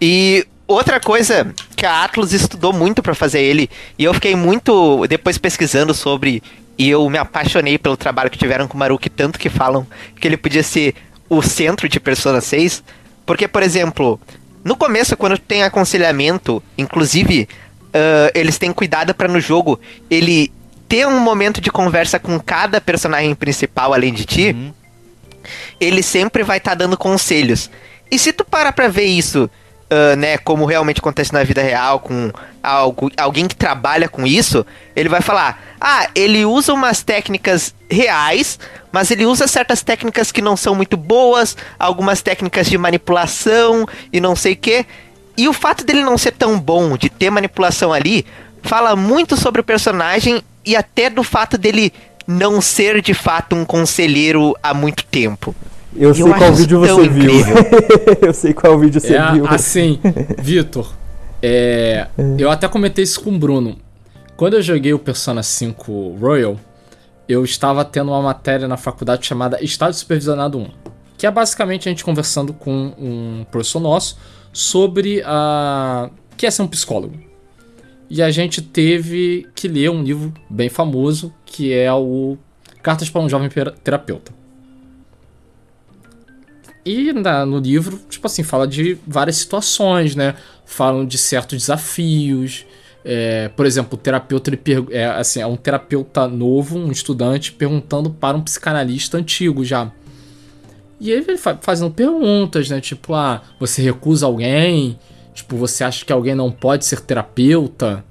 E 0.00 0.44
outra 0.72 1.00
coisa 1.00 1.52
que 1.76 1.84
a 1.84 2.04
Atlas 2.04 2.32
estudou 2.32 2.72
muito 2.72 3.02
pra 3.02 3.14
fazer 3.14 3.40
ele, 3.40 3.68
e 3.98 4.04
eu 4.04 4.14
fiquei 4.14 4.34
muito 4.34 5.06
depois 5.06 5.38
pesquisando 5.38 5.92
sobre, 5.94 6.42
e 6.78 6.88
eu 6.88 7.08
me 7.08 7.18
apaixonei 7.18 7.78
pelo 7.78 7.96
trabalho 7.96 8.30
que 8.30 8.38
tiveram 8.38 8.66
com 8.66 8.74
o 8.74 8.78
Maruki, 8.78 9.10
tanto 9.10 9.38
que 9.38 9.48
falam 9.48 9.86
que 10.20 10.26
ele 10.26 10.36
podia 10.36 10.62
ser 10.62 10.94
o 11.28 11.42
centro 11.42 11.88
de 11.88 12.00
Persona 12.00 12.40
6. 12.40 12.82
Porque, 13.26 13.46
por 13.46 13.62
exemplo, 13.62 14.20
no 14.64 14.76
começo, 14.76 15.16
quando 15.16 15.38
tem 15.38 15.62
aconselhamento, 15.62 16.62
inclusive, 16.76 17.48
ah, 17.92 18.30
eles 18.34 18.58
têm 18.58 18.72
cuidado 18.72 19.14
pra 19.14 19.28
no 19.28 19.40
jogo 19.40 19.78
ele 20.10 20.50
ter 20.88 21.06
um 21.06 21.20
momento 21.20 21.60
de 21.60 21.70
conversa 21.70 22.18
com 22.18 22.38
cada 22.40 22.80
personagem 22.80 23.34
principal 23.34 23.94
além 23.94 24.12
de 24.12 24.24
ti 24.24 24.74
ele 25.78 26.02
sempre 26.02 26.42
vai 26.42 26.58
estar 26.58 26.74
dando 26.74 26.96
conselhos. 26.96 27.70
E 28.10 28.18
se 28.18 28.32
tu 28.32 28.44
parar 28.44 28.72
pra 28.72 28.88
ver 28.88 29.04
isso, 29.04 29.48
ah, 29.90 30.14
né, 30.14 30.38
como 30.38 30.64
realmente 30.64 31.00
acontece 31.00 31.32
na 31.32 31.42
vida 31.42 31.60
real, 31.60 31.98
com 31.98 32.30
algo, 32.62 33.10
alguém 33.16 33.48
que 33.48 33.56
trabalha 33.56 34.08
com 34.08 34.24
isso, 34.24 34.64
ele 34.94 35.08
vai 35.08 35.20
falar: 35.20 35.60
ah, 35.80 36.08
ele 36.14 36.44
usa 36.44 36.72
umas 36.72 37.02
técnicas 37.02 37.74
reais, 37.90 38.56
mas 38.92 39.10
ele 39.10 39.26
usa 39.26 39.48
certas 39.48 39.82
técnicas 39.82 40.30
que 40.30 40.40
não 40.40 40.56
são 40.56 40.76
muito 40.76 40.96
boas, 40.96 41.56
algumas 41.76 42.22
técnicas 42.22 42.68
de 42.68 42.78
manipulação 42.78 43.84
e 44.12 44.20
não 44.20 44.36
sei 44.36 44.52
o 44.52 44.56
que. 44.56 44.86
E 45.36 45.48
o 45.48 45.52
fato 45.52 45.84
dele 45.84 46.04
não 46.04 46.16
ser 46.16 46.32
tão 46.32 46.58
bom, 46.58 46.96
de 46.96 47.08
ter 47.08 47.30
manipulação 47.30 47.92
ali, 47.92 48.24
fala 48.62 48.94
muito 48.94 49.36
sobre 49.36 49.60
o 49.60 49.64
personagem 49.64 50.42
e 50.64 50.76
até 50.76 51.10
do 51.10 51.24
fato 51.24 51.58
dele 51.58 51.92
não 52.26 52.60
ser 52.60 53.00
de 53.02 53.14
fato 53.14 53.56
um 53.56 53.64
conselheiro 53.64 54.54
há 54.62 54.72
muito 54.72 55.04
tempo. 55.04 55.54
Eu, 55.94 56.14
sei 56.14 56.24
acho 56.24 56.38
qual 56.38 56.54
vídeo 56.54 56.80
você 56.80 57.08
viu. 57.08 57.32
eu 58.22 58.32
sei 58.32 58.54
qual 58.54 58.78
vídeo 58.78 59.00
você 59.00 59.14
É 59.16 59.32
viu. 59.32 59.46
assim, 59.46 59.98
Vitor, 60.38 60.92
é, 61.42 62.06
eu 62.38 62.50
até 62.50 62.68
comentei 62.68 63.04
isso 63.04 63.20
com 63.22 63.30
o 63.30 63.38
Bruno. 63.38 63.76
Quando 64.36 64.54
eu 64.54 64.62
joguei 64.62 64.92
o 64.94 64.98
Persona 64.98 65.42
5 65.42 66.16
Royal, 66.20 66.56
eu 67.28 67.44
estava 67.44 67.84
tendo 67.84 68.10
uma 68.10 68.22
matéria 68.22 68.66
na 68.66 68.76
faculdade 68.76 69.26
chamada 69.26 69.62
Estádio 69.62 69.98
Supervisionado 69.98 70.58
1, 70.58 70.68
que 71.18 71.26
é 71.26 71.30
basicamente 71.30 71.88
a 71.88 71.90
gente 71.90 72.04
conversando 72.04 72.52
com 72.52 72.94
um 72.98 73.44
professor 73.50 73.80
nosso 73.80 74.16
sobre 74.52 75.22
a 75.24 76.10
que 76.36 76.46
é 76.46 76.50
ser 76.50 76.62
um 76.62 76.66
psicólogo. 76.68 77.14
E 78.08 78.22
a 78.22 78.30
gente 78.30 78.62
teve 78.62 79.46
que 79.54 79.68
ler 79.68 79.90
um 79.90 80.02
livro 80.02 80.32
bem 80.48 80.68
famoso, 80.68 81.32
que 81.44 81.72
é 81.72 81.92
o 81.92 82.36
Cartas 82.82 83.10
para 83.10 83.20
um 83.20 83.28
Jovem 83.28 83.50
Terapeuta. 83.84 84.39
E 86.84 87.12
na- 87.12 87.44
no 87.44 87.58
livro, 87.58 88.00
tipo 88.08 88.26
assim, 88.26 88.42
fala 88.42 88.66
de 88.66 88.96
várias 89.06 89.36
situações, 89.36 90.14
né? 90.16 90.34
Falam 90.64 91.04
de 91.04 91.18
certos 91.18 91.58
desafios. 91.58 92.64
É, 93.04 93.48
por 93.48 93.64
exemplo, 93.66 93.94
o 93.94 93.96
terapeuta 93.96 94.50
ele 94.50 94.60
é, 94.90 95.06
assim, 95.06 95.40
é 95.40 95.46
um 95.46 95.56
terapeuta 95.56 96.26
novo, 96.28 96.78
um 96.78 96.90
estudante, 96.90 97.52
perguntando 97.52 98.10
para 98.10 98.36
um 98.36 98.42
psicanalista 98.42 99.16
antigo 99.18 99.64
já. 99.64 99.90
E 100.98 101.10
ele 101.10 101.36
fa- 101.38 101.58
fazendo 101.60 101.90
perguntas, 101.90 102.68
né? 102.68 102.80
Tipo, 102.80 103.14
ah, 103.14 103.42
você 103.58 103.80
recusa 103.82 104.26
alguém? 104.26 104.98
Tipo, 105.34 105.56
você 105.56 105.82
acha 105.84 106.04
que 106.04 106.12
alguém 106.12 106.34
não 106.34 106.50
pode 106.50 106.84
ser 106.84 107.00
terapeuta? 107.00 108.04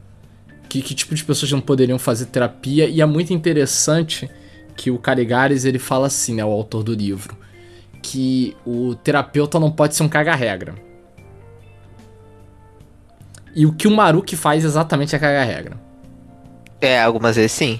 Que, 0.68 0.82
que 0.82 0.94
tipo 0.96 1.14
de 1.16 1.24
pessoas 1.24 1.52
não 1.52 1.62
poderiam 1.62 2.00
fazer 2.00 2.26
terapia? 2.28 2.88
E 2.88 3.02
é 3.02 3.06
muito 3.06 3.34
interessante 3.34 4.30
que 4.76 4.90
o 4.90 4.98
Carigares 4.98 5.66
ele 5.66 5.78
fala 5.80 6.08
assim, 6.08 6.36
né? 6.36 6.46
O 6.46 6.50
autor 6.52 6.84
do 6.84 6.94
livro 6.94 7.38
que 8.02 8.56
o 8.66 8.96
terapeuta 8.96 9.60
não 9.60 9.72
pode 9.72 9.96
ser 9.96 10.04
um 10.04 10.10
caga-regra. 10.10 10.76
E 13.56 13.66
o 13.66 13.74
que 13.74 13.88
o 13.88 13.92
Maruki 13.92 14.36
faz 14.36 14.64
exatamente 14.64 15.16
é 15.16 15.20
caga-regra. 15.20 15.78
É, 16.80 17.02
algumas 17.02 17.36
vezes 17.36 17.52
sim. 17.52 17.80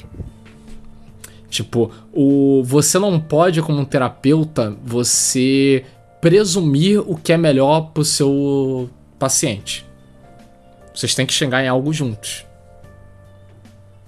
Tipo, 1.50 1.92
o 2.14 2.62
você 2.64 3.00
não 3.00 3.20
pode, 3.20 3.62
como 3.62 3.80
um 3.80 3.86
terapeuta, 3.86 4.76
você 4.84 5.84
presumir 6.22 7.00
o 7.00 7.16
que 7.16 7.34
é 7.34 7.38
melhor 7.38 7.92
pro 7.94 8.04
seu 8.04 8.90
paciente. 9.18 9.86
Vocês 10.94 11.16
têm 11.16 11.26
que 11.26 11.34
chegar 11.34 11.64
em 11.64 11.68
algo 11.68 11.94
juntos. 11.94 12.46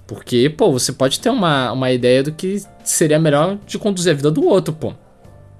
Porque, 0.06 0.50
pô, 0.50 0.72
você 0.72 0.92
pode 0.92 1.20
ter 1.22 1.30
uma, 1.30 1.72
uma 1.72 1.90
ideia 1.90 2.22
do 2.22 2.34
que 2.34 2.62
seria 2.84 3.18
melhor 3.18 3.58
de 3.66 3.80
conduzir 3.80 4.12
a 4.12 4.16
vida 4.16 4.30
do 4.30 4.46
outro, 4.46 4.74
pô. 4.74 4.94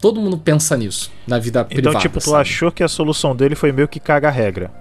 Todo 0.02 0.20
mundo 0.20 0.38
pensa 0.38 0.76
nisso, 0.76 1.12
na 1.28 1.38
vida 1.38 1.60
Então, 1.70 1.76
privada. 1.84 2.00
tipo, 2.00 2.20
tu 2.20 2.26
sabe? 2.32 2.42
achou 2.42 2.72
que 2.72 2.82
a 2.84 2.88
solução 2.88 3.36
dele 3.36 3.54
foi 3.56 3.72
meio 3.72 3.88
que 3.88 4.00
caga 4.00 4.28
a 4.30 4.32
regra. 4.32 4.72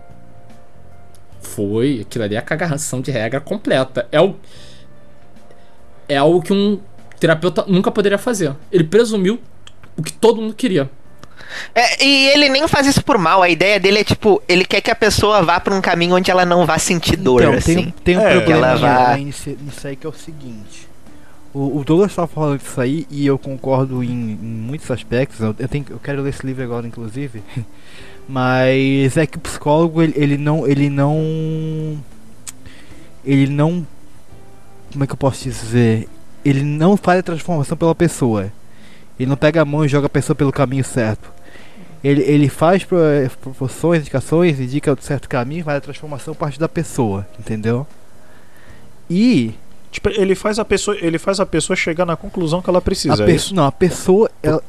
Foi, 1.42 2.00
aquilo 2.06 2.24
ali 2.24 2.34
é 2.34 2.38
a 2.38 2.42
cagação 2.42 3.00
de 3.00 3.10
regra 3.10 3.40
completa. 3.40 4.06
É 4.10 4.20
o 4.20 4.34
é 6.08 6.16
algo 6.16 6.42
que 6.42 6.52
um 6.52 6.80
terapeuta 7.20 7.64
nunca 7.68 7.90
poderia 7.90 8.18
fazer. 8.18 8.54
Ele 8.72 8.82
presumiu 8.84 9.38
o 9.96 10.02
que 10.02 10.12
todo 10.12 10.40
mundo 10.40 10.54
queria. 10.54 10.90
É, 11.74 12.04
e 12.04 12.28
ele 12.28 12.48
nem 12.48 12.66
faz 12.66 12.86
isso 12.86 13.02
por 13.04 13.16
mal. 13.18 13.42
A 13.42 13.48
ideia 13.48 13.78
dele 13.78 13.98
é 14.00 14.04
tipo, 14.04 14.42
ele 14.48 14.64
quer 14.64 14.80
que 14.80 14.90
a 14.90 14.94
pessoa 14.94 15.42
vá 15.42 15.58
pra 15.60 15.74
um 15.74 15.80
caminho 15.80 16.14
onde 16.16 16.30
ela 16.30 16.44
não 16.44 16.64
vá 16.66 16.78
sentir 16.78 17.16
dor, 17.16 17.42
Então, 17.42 17.54
assim. 17.54 17.74
tem, 17.74 17.86
um- 17.86 17.90
tem 17.90 18.16
um 18.18 18.20
É, 18.20 18.34
problema 18.36 18.66
ela 18.68 18.76
vai- 18.76 19.14
aí 19.16 19.24
nisso, 19.24 19.50
nisso 19.60 19.86
aí 19.86 19.96
que 19.96 20.06
é 20.06 20.10
o 20.10 20.12
seguinte. 20.12 20.88
O, 21.52 21.78
o 21.80 21.84
Douglas 21.84 22.12
estava 22.12 22.28
falando 22.28 22.58
disso 22.60 22.80
aí 22.80 23.06
e 23.10 23.26
eu 23.26 23.38
concordo 23.38 24.04
em, 24.04 24.08
em 24.10 24.36
muitos 24.36 24.90
aspectos. 24.90 25.40
Eu, 25.40 25.54
eu 25.58 25.68
tenho, 25.68 25.84
eu 25.90 25.98
quero 25.98 26.22
ler 26.22 26.30
esse 26.30 26.46
livro 26.46 26.62
agora, 26.62 26.86
inclusive. 26.86 27.42
Mas 28.28 29.16
é 29.16 29.26
que 29.26 29.36
o 29.36 29.40
psicólogo 29.40 30.00
ele, 30.00 30.14
ele 30.16 30.38
não 30.38 30.66
ele 30.66 30.88
não 30.88 31.98
ele 33.24 33.48
não 33.48 33.86
como 34.92 35.04
é 35.04 35.06
que 35.06 35.12
eu 35.12 35.16
posso 35.16 35.42
dizer? 35.44 36.08
Ele 36.44 36.62
não 36.62 36.96
faz 36.96 37.20
a 37.20 37.22
transformação 37.22 37.76
pela 37.76 37.94
pessoa. 37.94 38.52
Ele 39.18 39.28
não 39.28 39.36
pega 39.36 39.62
a 39.62 39.64
mão 39.64 39.84
e 39.84 39.88
joga 39.88 40.06
a 40.06 40.10
pessoa 40.10 40.34
pelo 40.34 40.50
caminho 40.52 40.82
certo. 40.84 41.30
Ele, 42.02 42.22
ele 42.22 42.48
faz 42.48 42.82
pro- 42.84 42.98
proporções, 43.42 44.00
indicações, 44.00 44.58
indica 44.58 44.92
o 44.92 45.02
certo 45.02 45.28
caminho, 45.28 45.64
mas 45.66 45.76
a 45.76 45.80
transformação 45.80 46.34
parte 46.34 46.58
da 46.58 46.68
pessoa, 46.68 47.26
entendeu? 47.38 47.86
E 49.08 49.54
Tipo, 49.90 50.08
ele 50.10 50.34
faz 50.34 50.58
a 50.58 50.64
pessoa, 50.64 50.96
ele 51.00 51.18
faz 51.18 51.40
a 51.40 51.46
pessoa 51.46 51.76
chegar 51.76 52.06
na 52.06 52.16
conclusão 52.16 52.62
que 52.62 52.70
ela 52.70 52.78
a 52.78 52.82
precisa, 52.82 53.22
é 53.22 53.26
pe- 53.26 53.34
isso? 53.34 53.54
não, 53.54 53.64
a 53.66 53.72
pessoa, 53.72 54.30
ela- 54.42 54.62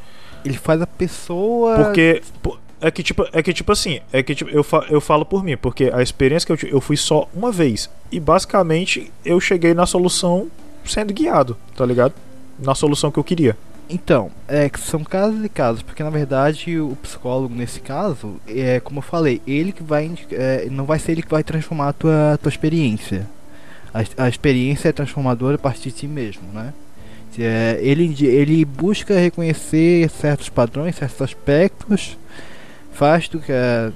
ele 0.43 0.57
faz 0.57 0.82
a 0.82 0.88
pessoa 0.88 1.76
Porque 1.76 2.22
é 2.82 2.89
que 2.89 3.03
tipo, 3.03 3.28
é 3.32 3.43
que 3.43 3.53
tipo 3.53 3.72
assim, 3.72 3.99
é 4.11 4.24
que 4.24 4.34
tipo, 4.34 4.49
eu, 4.49 4.63
fa 4.63 4.84
eu 4.89 4.99
falo 4.99 5.24
por 5.24 5.43
mim, 5.43 5.55
porque 5.55 5.91
a 5.93 6.01
experiência 6.01 6.47
que 6.47 6.51
eu 6.51 6.57
tive, 6.57 6.74
eu 6.74 6.82
fui 6.82 6.97
só 6.97 7.30
uma 7.36 7.51
vez 7.51 7.88
e 8.11 8.19
basicamente 8.19 9.11
eu 9.24 9.39
cheguei 9.39 9.74
na 9.76 9.86
solução 9.86 10.47
sendo 10.84 11.13
guiado, 11.13 11.55
tá 11.76 11.86
ligado? 11.86 12.13
Na 12.57 12.74
solução 12.74 13.11
que 13.11 13.19
eu 13.19 13.24
queria. 13.24 13.55
Então, 13.88 14.32
é 14.47 14.69
que 14.69 14.80
são 14.80 15.03
casos 15.03 15.43
e 15.45 15.49
casos, 15.49 15.82
porque 15.84 16.01
na 16.01 16.09
verdade 16.09 16.80
o 16.80 16.95
psicólogo 17.03 17.53
nesse 17.53 17.80
caso, 17.82 18.38
é 18.47 18.80
como 18.80 18.99
eu 18.99 19.03
falei, 19.03 19.41
ele 19.45 19.72
que 19.72 19.84
vai 19.84 20.11
é, 20.32 20.67
não 20.72 20.86
vai 20.86 20.97
ser 20.97 21.11
ele 21.11 21.22
que 21.22 21.30
vai 21.30 21.43
transformar 21.43 21.89
a 21.89 21.93
tua, 21.93 22.39
tua 22.41 22.49
experiência. 22.49 23.28
A, 23.94 24.26
a 24.26 24.30
experiência 24.30 24.89
é 24.89 24.92
transformadora 24.92 25.56
a 25.56 25.60
partir 25.60 25.92
de 25.92 25.98
ti 25.98 26.08
mesmo, 26.08 26.44
né? 26.54 26.74
É, 27.39 27.80
ele, 27.82 28.14
ele 28.26 28.66
busca 28.66 29.18
reconhecer 29.18 30.10
certos 30.10 30.50
padrões, 30.50 30.96
certos 30.96 31.22
aspectos, 31.22 32.18
faz 32.92 33.30
tu 33.30 33.39
que 33.39 33.52
é, 33.52 33.92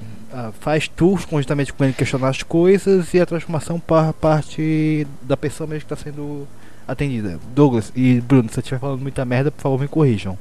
faz 0.60 0.88
tu 0.88 1.18
conjuntamente 1.30 1.74
com 1.74 1.84
ele 1.84 1.94
questionar 1.94 2.30
as 2.30 2.44
coisas 2.44 3.14
e 3.14 3.20
a 3.20 3.26
transformação 3.26 3.80
par, 3.80 4.14
parte 4.14 5.06
da 5.22 5.36
pessoa 5.36 5.68
mesmo 5.68 5.86
que 5.86 5.94
está 5.94 6.02
sendo 6.02 6.48
atendida. 6.88 7.40
Douglas 7.54 7.92
e 7.96 8.22
Bruno, 8.22 8.50
se 8.50 8.60
eu 8.60 8.62
estiver 8.62 8.80
falando 8.80 9.02
muita 9.02 9.26
merda, 9.26 9.52
por 9.52 9.62
favor 9.62 9.80
me 9.80 9.88
corrijam. 9.88 10.38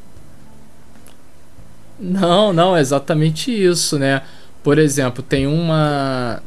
Não, 1.98 2.52
não, 2.52 2.76
é 2.76 2.80
exatamente 2.80 3.50
isso, 3.50 3.98
né? 3.98 4.22
Por 4.62 4.78
exemplo, 4.78 5.22
tem 5.22 5.46
uma 5.46 6.42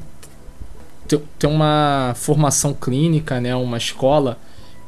tem- 1.08 1.22
tem 1.40 1.50
uma 1.50 2.14
formação 2.16 2.74
clínica, 2.74 3.40
né, 3.40 3.56
uma 3.56 3.78
escola 3.78 4.38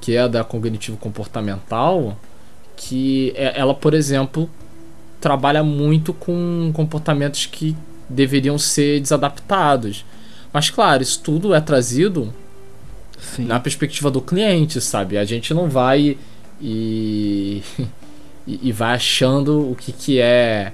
que 0.01 0.15
é 0.15 0.27
da 0.27 0.43
cognitivo 0.43 0.97
comportamental, 0.97 2.17
que 2.75 3.33
é- 3.35 3.59
ela, 3.59 3.73
por 3.73 3.93
exemplo, 3.93 4.49
trabalha 5.19 5.63
muito 5.63 6.13
com 6.13 6.71
comportamentos 6.73 7.45
que 7.45 7.75
deveriam 8.09 8.57
ser 8.57 9.01
desadaptados. 9.01 10.05
Mas 10.53 10.69
claro, 10.69 11.03
isso 11.03 11.19
tudo 11.21 11.53
é 11.53 11.59
trazido 11.61 12.33
Sim. 13.19 13.45
na 13.45 13.59
perspectiva 13.59 14.09
do 14.09 14.21
cliente, 14.21 14.79
sabe? 14.81 15.17
A 15.17 15.25
gente 15.25 15.53
não 15.53 15.69
vai 15.69 16.17
e, 16.61 17.61
e, 18.47 18.67
e 18.69 18.71
vai 18.71 18.95
achando 18.95 19.71
o 19.71 19.75
que, 19.75 19.91
que 19.91 20.19
é. 20.19 20.73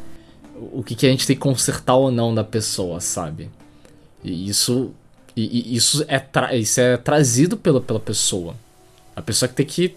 O 0.71 0.81
que, 0.83 0.95
que 0.95 1.05
a 1.05 1.09
gente 1.09 1.27
tem 1.27 1.35
que 1.35 1.41
consertar 1.41 1.95
ou 1.95 2.09
não 2.09 2.33
da 2.33 2.43
pessoa, 2.43 3.01
sabe? 3.01 3.49
E 4.23 4.47
isso. 4.47 4.91
E, 5.35 5.71
e 5.73 5.75
isso, 5.75 6.05
é 6.07 6.57
isso 6.57 6.79
é 6.79 6.97
trazido 6.97 7.57
pela, 7.57 7.81
pela 7.81 7.99
pessoa. 7.99 8.55
A 9.15 9.21
pessoa 9.21 9.49
que 9.49 9.55
tem 9.55 9.65
que 9.65 9.95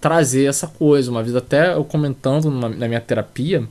trazer 0.00 0.44
essa 0.46 0.66
coisa. 0.66 1.10
Uma 1.10 1.22
vez 1.22 1.34
até 1.36 1.74
eu 1.74 1.84
comentando 1.84 2.50
numa- 2.50 2.68
na 2.68 2.88
minha 2.88 3.00
terapia 3.00 3.68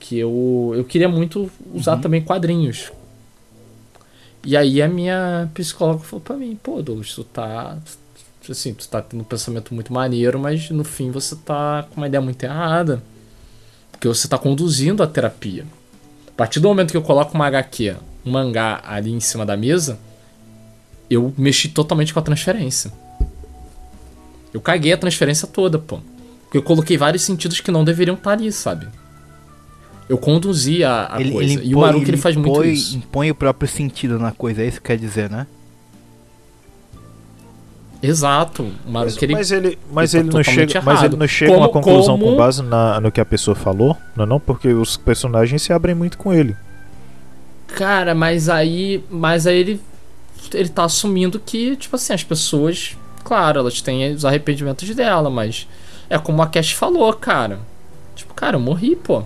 que 0.00 0.18
eu, 0.18 0.72
eu 0.74 0.84
queria 0.84 1.08
muito 1.08 1.50
usar 1.74 1.96
também 1.98 2.20
quadrinhos. 2.22 2.90
E 4.44 4.56
aí 4.56 4.80
a 4.80 4.88
minha 4.88 5.50
psicóloga 5.54 6.00
falou 6.04 6.20
pra 6.20 6.36
mim, 6.36 6.58
pô, 6.62 6.80
Douglas, 6.82 7.12
tu 7.14 7.24
tá. 7.24 7.76
Assim, 8.48 8.72
tu 8.74 8.88
tá 8.88 9.02
tendo 9.02 9.22
um 9.22 9.24
pensamento 9.24 9.74
muito 9.74 9.92
maneiro, 9.92 10.38
mas 10.38 10.70
no 10.70 10.84
fim 10.84 11.10
você 11.10 11.34
tá 11.34 11.84
com 11.90 11.96
uma 11.96 12.06
ideia 12.06 12.20
muito 12.20 12.42
errada. 12.44 13.02
Porque 13.90 14.06
você 14.06 14.28
tá 14.28 14.38
conduzindo 14.38 15.02
a 15.02 15.06
terapia. 15.06 15.66
A 16.28 16.32
partir 16.36 16.60
do 16.60 16.68
momento 16.68 16.90
que 16.92 16.96
eu 16.96 17.02
coloco 17.02 17.34
uma 17.34 17.46
HQ, 17.46 17.96
mangá 18.26 18.80
ali 18.86 19.12
em 19.12 19.20
cima 19.20 19.46
da 19.46 19.56
mesa, 19.56 19.98
eu 21.08 21.32
mexi 21.38 21.68
totalmente 21.68 22.12
com 22.12 22.18
a 22.18 22.22
transferência. 22.22 22.92
Eu 24.52 24.60
caguei 24.60 24.92
a 24.92 24.96
transferência 24.98 25.46
toda, 25.46 25.78
pô. 25.78 26.00
Porque 26.44 26.58
eu 26.58 26.62
coloquei 26.62 26.96
vários 26.96 27.22
sentidos 27.22 27.60
que 27.60 27.70
não 27.70 27.84
deveriam 27.84 28.14
estar 28.16 28.32
ali, 28.32 28.50
sabe? 28.52 28.86
Eu 30.08 30.16
conduzi 30.18 30.84
a, 30.84 31.04
a 31.04 31.30
coisa. 31.30 31.62
e 31.64 31.74
o 31.74 31.80
Maruki 31.80 32.08
ele 32.10 32.16
faz 32.16 32.36
muito 32.36 32.50
impõe, 32.52 32.72
isso. 32.72 32.96
impõe 32.96 33.30
o 33.30 33.34
próprio 33.34 33.68
sentido 33.68 34.18
na 34.18 34.30
coisa, 34.32 34.62
é 34.62 34.66
isso 34.66 34.80
que 34.80 34.86
quer 34.86 34.96
dizer, 34.98 35.28
né? 35.28 35.46
Exato. 38.02 38.62
O 38.62 38.72
Mas, 38.86 38.92
Maruki 38.92 39.24
ele. 39.24 39.32
mas 39.32 39.50
ele, 39.50 39.78
mas 39.90 40.14
ele 40.14 40.22
ele 40.24 40.30
tá 40.30 40.36
não 40.38 40.44
totalmente 40.44 40.72
chega, 40.72 40.84
mas 40.84 40.98
ele 40.98 41.06
errado. 41.06 41.16
não 41.18 41.26
chega 41.28 41.52
a 41.54 41.56
uma 41.56 41.68
Como- 41.68 41.84
conclusão 41.84 42.18
como- 42.18 42.30
com 42.32 42.36
base 42.36 42.62
na- 42.62 43.00
no 43.00 43.10
que 43.10 43.20
a 43.20 43.24
pessoa 43.24 43.54
falou, 43.54 43.96
não 44.14 44.24
é 44.24 44.26
não? 44.28 44.38
Porque 44.40 44.68
os 44.68 44.96
personagens 44.96 45.62
se 45.62 45.72
abrem 45.72 45.94
muito 45.94 46.16
com 46.18 46.32
ele. 46.32 46.56
Cara, 47.76 48.14
mas 48.14 48.48
aí. 48.48 49.04
Mas 49.10 49.46
aí 49.46 49.58
ele. 49.58 49.80
Ele 50.54 50.68
tá 50.68 50.84
assumindo 50.84 51.38
que, 51.38 51.76
tipo 51.76 51.94
assim, 51.94 52.14
as 52.14 52.24
pessoas. 52.24 52.96
Claro, 53.22 53.60
elas 53.60 53.82
têm 53.82 54.14
os 54.14 54.24
arrependimentos 54.24 54.88
dela, 54.94 55.28
mas. 55.28 55.68
É 56.08 56.18
como 56.18 56.40
a 56.40 56.46
Cash 56.46 56.72
falou, 56.72 57.12
cara. 57.12 57.60
Tipo, 58.14 58.32
cara, 58.32 58.56
eu 58.56 58.60
morri, 58.60 58.96
pô. 58.96 59.22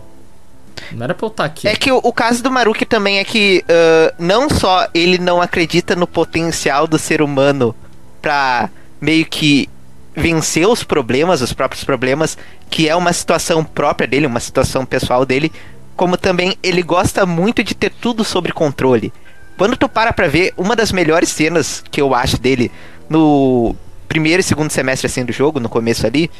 Não 0.91 1.05
era 1.05 1.15
pra 1.15 1.27
eu 1.27 1.31
estar 1.31 1.45
aqui. 1.45 1.69
É 1.69 1.77
que 1.77 1.93
o, 1.93 1.99
o 1.99 2.13
caso 2.13 2.43
do 2.43 2.51
Maruki 2.51 2.85
também 2.85 3.19
é 3.21 3.25
que 3.25 3.63
ah, 3.69 4.13
não 4.19 4.51
só 4.51 4.89
ele 4.93 5.19
não 5.19 5.41
acredita 5.41 5.95
no 5.95 6.07
potencial 6.07 6.89
do 6.89 6.99
ser 6.99 7.23
humano 7.23 7.75
pra 8.21 8.69
meio 9.01 9.27
que 9.27 9.69
vencer 10.17 10.67
os 10.67 10.83
problemas, 10.83 11.41
os 11.41 11.53
próprios 11.53 11.85
problemas, 11.85 12.37
que 12.69 12.89
é 12.89 12.97
uma 12.97 13.13
situação 13.13 13.63
própria 13.63 14.09
dele, 14.09 14.27
uma 14.27 14.41
situação 14.41 14.85
pessoal 14.85 15.25
dele, 15.25 15.53
como 16.01 16.17
também 16.17 16.57
ele 16.63 16.83
gosta 16.83 17.27
muito 17.27 17.63
de 17.63 17.75
ter 17.75 17.91
tudo 17.91 18.25
sob 18.25 18.51
controle. 18.53 19.13
Quando 19.59 19.77
tu 19.77 19.87
para 19.87 20.15
pra 20.15 20.29
ver, 20.29 20.55
uma 20.57 20.75
das 20.75 20.93
melhores 20.93 21.29
cenas 21.29 21.85
que 21.91 22.01
eu 22.01 22.15
acho 22.15 22.41
dele 22.41 22.73
no 23.07 23.77
primeiro 24.09 24.41
e 24.41 24.43
segundo 24.43 24.71
semestre 24.71 25.09
assim 25.09 25.27
do 25.27 25.31
jogo, 25.31 25.61
no 25.61 25.69
começo 25.69 26.07
ali, 26.07 26.31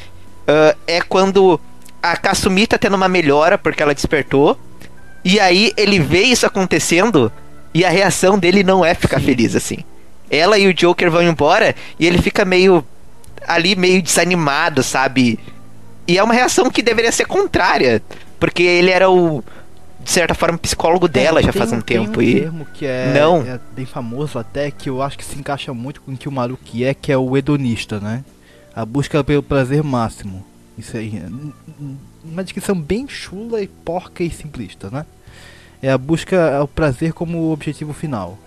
ah, 0.49 0.75
é 0.87 1.03
quando 1.03 1.61
a 2.03 2.17
Kasumi 2.17 2.67
tá 2.67 2.79
tendo 2.79 2.97
uma 2.97 3.07
melhora 3.07 3.59
porque 3.59 3.83
ela 3.83 3.95
despertou. 3.95 4.59
E 5.23 5.39
aí 5.39 5.75
ele 5.77 5.99
vê 5.99 6.23
isso 6.23 6.47
acontecendo 6.47 7.31
e 7.75 7.85
a 7.85 7.91
reação 7.91 8.39
dele 8.39 8.65
não 8.65 8.83
é 8.83 8.95
ficar 8.95 9.21
feliz 9.21 9.55
assim. 9.55 9.85
Ela 10.31 10.57
e 10.57 10.69
o 10.69 10.73
Joker 10.73 11.11
vão 11.11 11.23
embora 11.23 11.75
e 11.99 12.07
ele 12.07 12.17
fica 12.17 12.47
meio 12.47 12.83
ali 13.47 13.77
meio 13.77 14.01
desanimado, 14.01 14.83
sabe? 14.83 15.39
E 16.09 16.17
é 16.17 16.23
uma 16.23 16.33
reação 16.33 16.71
que 16.71 16.81
deveria 16.81 17.13
ser 17.13 17.27
contrária, 17.27 18.03
porque 18.41 18.63
ele 18.63 18.91
era 18.91 19.09
o 19.09 19.45
de 20.03 20.11
certa 20.11 20.35
forma 20.35 20.57
psicólogo 20.57 21.07
dela 21.07 21.43
já 21.43 21.53
Tem 21.53 21.59
faz 21.61 21.73
um 21.73 21.81
tem 21.81 22.03
tempo 22.03 22.21
um 22.21 22.23
e 22.23 22.41
termo 22.41 22.67
que 22.73 22.87
é, 22.87 23.13
Não. 23.15 23.43
é 23.43 23.61
bem 23.77 23.85
famoso 23.85 24.39
até, 24.39 24.71
que 24.71 24.89
eu 24.89 25.03
acho 25.03 25.19
que 25.19 25.25
se 25.25 25.39
encaixa 25.39 25.75
muito 25.75 26.01
com 26.01 26.13
o 26.13 26.17
que 26.17 26.29
o 26.29 26.33
Maruki 26.33 26.85
é, 26.85 26.95
que 26.95 27.13
é 27.13 27.19
o 27.19 27.37
hedonista, 27.37 28.01
né? 28.01 28.25
A 28.75 28.85
busca 28.87 29.23
pelo 29.23 29.43
prazer 29.43 29.83
máximo. 29.83 30.45
Isso 30.79 30.97
aí. 30.97 31.19
é 31.19 31.29
Uma 32.25 32.43
descrição 32.43 32.75
bem 32.75 33.07
chula 33.07 33.61
e 33.63 33.69
porca 33.69 34.25
e 34.25 34.31
simplista, 34.31 34.89
né? 34.91 35.05
É 35.83 35.91
a 35.91 35.99
busca 35.99 36.57
ao 36.57 36.67
prazer 36.67 37.13
como 37.13 37.53
objetivo 37.53 37.93
final. 37.93 38.39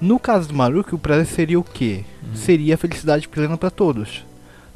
No 0.00 0.18
caso 0.18 0.48
do 0.48 0.54
Maruki, 0.54 0.94
o 0.94 0.98
prazer 0.98 1.26
seria 1.26 1.58
o 1.58 1.64
quê? 1.64 2.04
Seria 2.34 2.74
a 2.74 2.78
felicidade 2.78 3.28
plena 3.28 3.56
para 3.56 3.70
todos. 3.70 4.24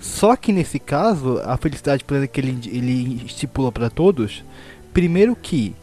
Só 0.00 0.34
que 0.34 0.50
nesse 0.52 0.78
caso, 0.78 1.40
a 1.44 1.56
felicidade 1.58 2.02
plena 2.04 2.26
que 2.26 2.40
ele, 2.40 2.58
ele 2.66 3.22
estipula 3.26 3.70
para 3.70 3.90
todos, 3.90 4.42
primeiro 4.94 5.36
que 5.36 5.74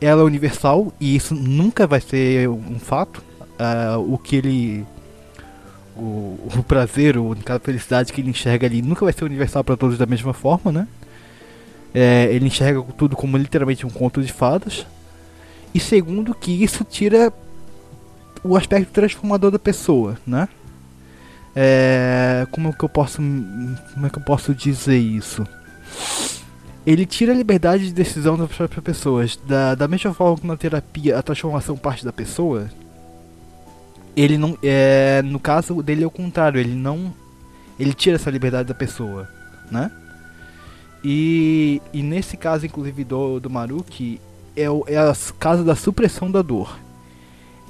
ela 0.00 0.22
é 0.22 0.24
universal 0.24 0.92
e 1.00 1.14
isso 1.16 1.34
nunca 1.34 1.86
vai 1.86 2.00
ser 2.00 2.48
um 2.48 2.78
fato. 2.78 3.22
Ah, 3.58 3.98
o 3.98 4.16
que 4.16 4.36
ele. 4.36 4.86
O, 5.96 6.38
o 6.56 6.62
prazer, 6.62 7.16
caso 7.44 7.58
a 7.58 7.60
felicidade 7.60 8.12
que 8.12 8.20
ele 8.20 8.30
enxerga 8.30 8.66
ali 8.66 8.80
nunca 8.80 9.04
vai 9.04 9.12
ser 9.12 9.24
universal 9.24 9.62
para 9.64 9.76
todos 9.76 9.98
da 9.98 10.06
mesma 10.06 10.32
forma, 10.32 10.70
né? 10.70 10.88
É, 11.92 12.32
ele 12.32 12.46
enxerga 12.46 12.80
tudo 12.96 13.16
como 13.16 13.36
literalmente 13.36 13.84
um 13.84 13.90
conto 13.90 14.22
de 14.22 14.32
fadas. 14.32 14.86
E 15.74 15.80
segundo 15.80 16.34
que 16.34 16.62
isso 16.62 16.84
tira 16.84 17.32
o 18.42 18.56
aspecto 18.56 18.92
transformador 18.92 19.50
da 19.50 19.58
pessoa, 19.58 20.16
né? 20.26 20.48
É, 21.54 22.46
como 22.50 22.72
que 22.72 22.84
eu 22.84 22.88
posso 22.88 23.16
como 23.18 24.06
é 24.06 24.10
que 24.10 24.18
eu 24.18 24.22
posso 24.22 24.54
dizer 24.54 24.98
isso? 24.98 25.46
Ele 26.86 27.04
tira 27.04 27.32
a 27.32 27.36
liberdade 27.36 27.86
de 27.86 27.92
decisão 27.92 28.36
das 28.36 28.50
próprias 28.50 28.82
pessoas. 28.82 29.36
Da, 29.46 29.74
da 29.74 29.86
mesma 29.86 30.14
forma 30.14 30.38
que 30.38 30.46
na 30.46 30.56
terapia 30.56 31.18
a 31.18 31.22
transformação 31.22 31.76
parte 31.76 32.04
da 32.04 32.12
pessoa, 32.12 32.70
ele 34.16 34.38
não. 34.38 34.56
É, 34.62 35.22
no 35.22 35.38
caso 35.38 35.82
dele 35.82 36.04
é 36.04 36.06
o 36.06 36.10
contrário, 36.10 36.58
ele 36.58 36.74
não. 36.74 37.12
Ele 37.78 37.94
tira 37.94 38.16
essa 38.16 38.30
liberdade 38.30 38.68
da 38.68 38.74
pessoa, 38.74 39.28
né? 39.70 39.90
E, 41.02 41.80
e 41.92 42.02
nesse 42.02 42.36
caso, 42.36 42.66
inclusive, 42.66 43.04
do, 43.04 43.40
do 43.40 43.48
Maruki, 43.48 44.20
é 44.54 44.68
o 44.70 44.84
é 44.86 45.02
o 45.02 45.14
caso 45.38 45.64
da 45.64 45.74
supressão 45.74 46.30
da 46.30 46.42
dor. 46.42 46.78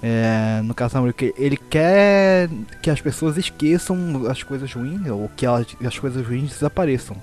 É, 0.02 0.62
no 0.64 0.74
caso 0.74 0.98
Maruki, 0.98 1.34
ele 1.36 1.56
quer 1.56 2.48
que 2.82 2.90
as 2.90 3.00
pessoas 3.00 3.36
esqueçam 3.36 4.26
as 4.28 4.42
coisas 4.42 4.72
ruins, 4.72 5.06
ou 5.08 5.30
que 5.36 5.44
elas, 5.44 5.66
as 5.84 5.98
coisas 5.98 6.26
ruins 6.26 6.50
desapareçam. 6.50 7.16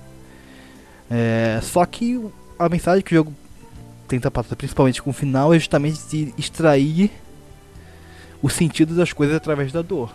É, 1.10 1.58
só 1.62 1.84
que 1.84 2.24
a 2.58 2.68
mensagem 2.68 3.02
que 3.02 3.14
o 3.14 3.16
jogo 3.18 3.34
tenta 4.06 4.30
passar, 4.30 4.54
principalmente 4.56 5.02
com 5.02 5.10
o 5.10 5.12
final, 5.12 5.52
é 5.52 5.58
justamente 5.58 6.00
de 6.08 6.32
extrair 6.38 7.10
o 8.40 8.48
sentido 8.48 8.94
das 8.94 9.12
coisas 9.12 9.36
através 9.36 9.72
da 9.72 9.82
dor. 9.82 10.12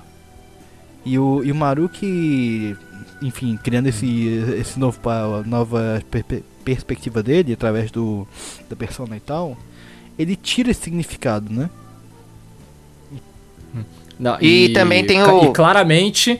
E 1.05 1.19
o, 1.19 1.43
e 1.43 1.51
o 1.51 1.55
Maruki, 1.55 2.77
enfim, 3.21 3.59
criando 3.61 3.87
esse, 3.87 4.27
esse 4.57 4.79
novo 4.79 4.99
nova 5.45 6.01
per- 6.09 6.43
perspectiva 6.63 7.21
dele 7.21 7.51
através 7.51 7.91
do 7.91 8.25
da 8.69 8.75
persona 8.75 9.17
e 9.17 9.19
tal, 9.19 9.57
ele 10.17 10.37
tira 10.37 10.71
esse 10.71 10.83
significado, 10.83 11.51
né? 11.51 11.69
Não, 14.19 14.37
E 14.41 14.69
também 14.69 15.05
tem 15.05 15.21
o- 15.23 15.45
E 15.45 15.53
claramente 15.53 16.39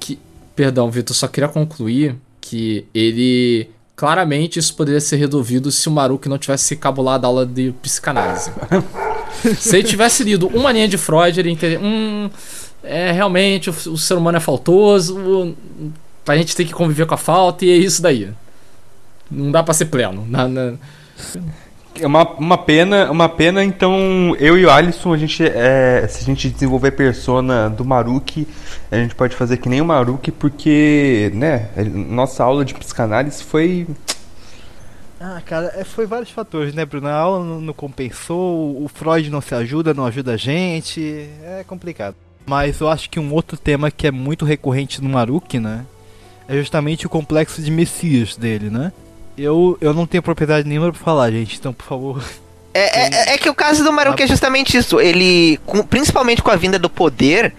que. 0.00 0.18
Perdão, 0.56 0.90
Vitor, 0.90 1.14
só 1.16 1.26
queria 1.28 1.48
concluir 1.48 2.16
que 2.40 2.84
ele. 2.94 3.68
Claramente 3.96 4.58
isso 4.58 4.74
poderia 4.74 5.00
ser 5.00 5.16
resolvido 5.16 5.70
se 5.70 5.88
o 5.88 5.92
Maruki 5.92 6.28
não 6.28 6.36
tivesse 6.38 6.74
cabulado 6.76 7.24
a 7.24 7.28
aula 7.28 7.46
de 7.46 7.72
psicanálise. 7.80 8.50
se 9.56 9.76
ele 9.78 9.86
tivesse 9.88 10.24
lido 10.24 10.48
uma 10.48 10.72
linha 10.72 10.88
de 10.88 10.98
Freud, 10.98 11.38
ele 11.38 11.50
entenderia. 11.50 11.80
Hum, 11.86 12.28
é 12.82 13.12
realmente 13.12 13.70
o, 13.70 13.72
o 13.72 13.96
ser 13.96 14.14
humano 14.14 14.36
é 14.36 14.40
faltoso, 14.40 15.54
a 16.26 16.36
gente 16.36 16.56
tem 16.56 16.66
que 16.66 16.72
conviver 16.72 17.06
com 17.06 17.14
a 17.14 17.18
falta 17.18 17.64
e 17.64 17.70
é 17.70 17.76
isso 17.76 18.02
daí. 18.02 18.30
Não 19.30 19.50
dá 19.52 19.62
pra 19.62 19.72
ser 19.72 19.86
pleno. 19.86 20.26
Na- 20.28 20.48
na- 20.48 20.74
É 22.00 22.06
uma, 22.06 22.28
uma 22.32 22.58
pena, 22.58 23.08
uma 23.10 23.28
pena, 23.28 23.62
então 23.62 24.34
eu 24.40 24.58
e 24.58 24.64
o 24.64 24.70
Alisson, 24.70 25.12
a 25.12 25.16
gente, 25.16 25.44
é, 25.44 26.04
se 26.08 26.22
a 26.22 26.24
gente 26.24 26.50
desenvolver 26.50 26.90
persona 26.90 27.70
do 27.70 27.84
Maruki, 27.84 28.48
a 28.90 28.96
gente 28.96 29.14
pode 29.14 29.36
fazer 29.36 29.58
que 29.58 29.68
nem 29.68 29.80
o 29.80 29.84
Maruki, 29.84 30.32
porque, 30.32 31.30
né, 31.34 31.68
nossa 31.92 32.42
aula 32.42 32.64
de 32.64 32.74
psicanálise 32.74 33.44
foi. 33.44 33.86
Ah, 35.20 35.40
cara, 35.46 35.72
é, 35.76 35.84
foi 35.84 36.04
vários 36.04 36.30
fatores, 36.30 36.74
né, 36.74 36.84
Bruno? 36.84 37.06
A 37.06 37.14
aula 37.14 37.44
não, 37.44 37.60
não 37.60 37.72
compensou, 37.72 38.82
o 38.82 38.88
Freud 38.88 39.30
não 39.30 39.40
se 39.40 39.54
ajuda, 39.54 39.94
não 39.94 40.04
ajuda 40.04 40.32
a 40.32 40.36
gente, 40.36 41.28
é 41.44 41.64
complicado. 41.64 42.16
Mas 42.44 42.80
eu 42.80 42.88
acho 42.88 43.08
que 43.08 43.20
um 43.20 43.32
outro 43.32 43.56
tema 43.56 43.90
que 43.90 44.08
é 44.08 44.10
muito 44.10 44.44
recorrente 44.44 45.00
no 45.00 45.08
Maruki, 45.08 45.60
né, 45.60 45.86
é 46.48 46.56
justamente 46.56 47.06
o 47.06 47.10
complexo 47.10 47.62
de 47.62 47.70
Messias 47.70 48.36
dele, 48.36 48.68
né? 48.68 48.92
Eu, 49.36 49.76
eu 49.80 49.92
não 49.92 50.06
tenho 50.06 50.22
propriedade 50.22 50.66
nenhuma 50.68 50.92
pra 50.92 51.00
falar, 51.00 51.30
gente, 51.30 51.56
então 51.58 51.72
por 51.72 51.84
favor. 51.86 52.22
É, 52.72 53.32
é, 53.32 53.34
é 53.34 53.38
que 53.38 53.48
o 53.48 53.54
caso 53.54 53.84
do 53.84 53.92
Maruki 53.92 54.22
é 54.22 54.26
justamente 54.26 54.76
isso. 54.76 55.00
Ele, 55.00 55.58
com- 55.66 55.84
principalmente 55.84 56.42
com 56.42 56.50
a 56.50 56.56
vinda 56.56 56.78
do 56.78 56.90
poder, 56.90 57.52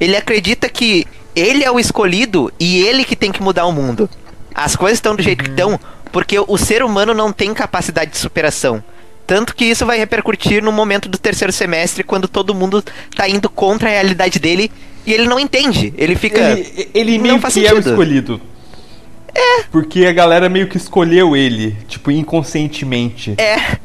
ele 0.00 0.16
acredita 0.16 0.68
que 0.68 1.06
ele 1.36 1.62
é 1.64 1.70
o 1.70 1.78
escolhido 1.78 2.52
e 2.58 2.80
ele 2.82 3.04
que 3.04 3.16
tem 3.16 3.30
que 3.32 3.42
mudar 3.42 3.66
o 3.66 3.72
mundo. 3.72 4.08
As 4.54 4.76
coisas 4.76 4.98
estão 4.98 5.14
do 5.16 5.22
jeito 5.22 5.44
que 5.44 5.50
estão 5.50 5.78
porque 6.10 6.38
o 6.38 6.58
ser 6.58 6.82
humano 6.82 7.14
não 7.14 7.32
tem 7.32 7.52
capacidade 7.54 8.10
de 8.12 8.18
superação. 8.18 8.82
Tanto 9.26 9.54
que 9.54 9.64
isso 9.64 9.86
vai 9.86 9.96
repercutir 9.98 10.62
no 10.62 10.72
momento 10.72 11.08
do 11.08 11.16
terceiro 11.16 11.52
semestre, 11.52 12.02
quando 12.04 12.28
todo 12.28 12.54
mundo 12.54 12.84
tá 13.14 13.26
indo 13.28 13.48
contra 13.48 13.88
a 13.88 13.92
realidade 13.92 14.38
dele 14.38 14.70
e 15.06 15.12
ele 15.12 15.26
não 15.26 15.38
entende. 15.40 15.94
Ele 15.96 16.14
fica. 16.16 16.40
Ele, 16.58 16.90
ele 16.92 17.16
Não 17.18 17.22
meio 17.24 17.38
faz 17.40 17.54
que 17.54 17.60
é 17.66 17.72
o 17.72 17.76
sentido. 17.76 17.90
escolhido. 17.90 18.40
É. 19.34 19.62
Porque 19.70 20.06
a 20.06 20.12
galera 20.12 20.48
meio 20.48 20.68
que 20.68 20.76
escolheu 20.76 21.36
ele, 21.36 21.76
tipo, 21.88 22.10
inconscientemente. 22.10 23.34
É. 23.38 23.76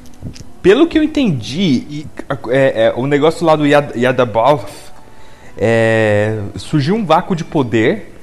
Pelo 0.62 0.88
que 0.88 0.98
eu 0.98 1.04
entendi, 1.04 2.06
é, 2.50 2.88
é, 2.88 2.94
o 2.96 3.08
negócio 3.08 3.46
lá 3.46 3.56
do 3.56 3.66
Yad, 3.66 3.96
Yadabaoth, 3.96 4.68
é, 5.58 6.40
surgiu 6.56 6.96
um 6.96 7.06
vácuo 7.06 7.36
de 7.36 7.44
poder 7.44 8.14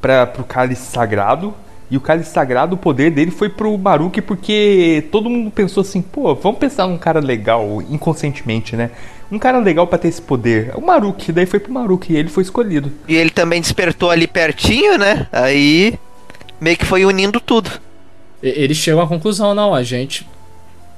para 0.00 0.26
pro 0.26 0.44
cálice 0.44 0.90
sagrado. 0.90 1.54
E 1.90 1.96
o 1.96 2.00
cálice 2.00 2.30
sagrado, 2.30 2.74
o 2.74 2.78
poder 2.78 3.10
dele 3.10 3.30
foi 3.30 3.48
pro 3.48 3.76
Maruki 3.78 4.20
porque 4.20 5.06
todo 5.10 5.30
mundo 5.30 5.50
pensou 5.50 5.80
assim, 5.80 6.02
pô, 6.02 6.34
vamos 6.34 6.58
pensar 6.58 6.86
num 6.86 6.98
cara 6.98 7.18
legal, 7.18 7.82
inconscientemente, 7.88 8.76
né? 8.76 8.90
Um 9.32 9.38
cara 9.38 9.58
legal 9.58 9.86
pra 9.86 9.98
ter 9.98 10.08
esse 10.08 10.20
poder. 10.20 10.72
O 10.74 10.82
Maruki, 10.82 11.32
daí 11.32 11.46
foi 11.46 11.60
pro 11.60 11.72
Maruki 11.72 12.12
e 12.12 12.16
ele 12.16 12.28
foi 12.28 12.42
escolhido. 12.42 12.92
E 13.06 13.16
ele 13.16 13.30
também 13.30 13.60
despertou 13.60 14.10
ali 14.10 14.26
pertinho, 14.26 14.98
né? 14.98 15.26
Aí. 15.32 15.98
Meio 16.60 16.76
que 16.76 16.84
foi 16.84 17.04
unindo 17.04 17.40
tudo. 17.40 17.70
Eles 18.42 18.76
chegam 18.76 19.00
à 19.00 19.06
conclusão, 19.06 19.54
não, 19.54 19.74
a 19.74 19.82
gente. 19.82 20.28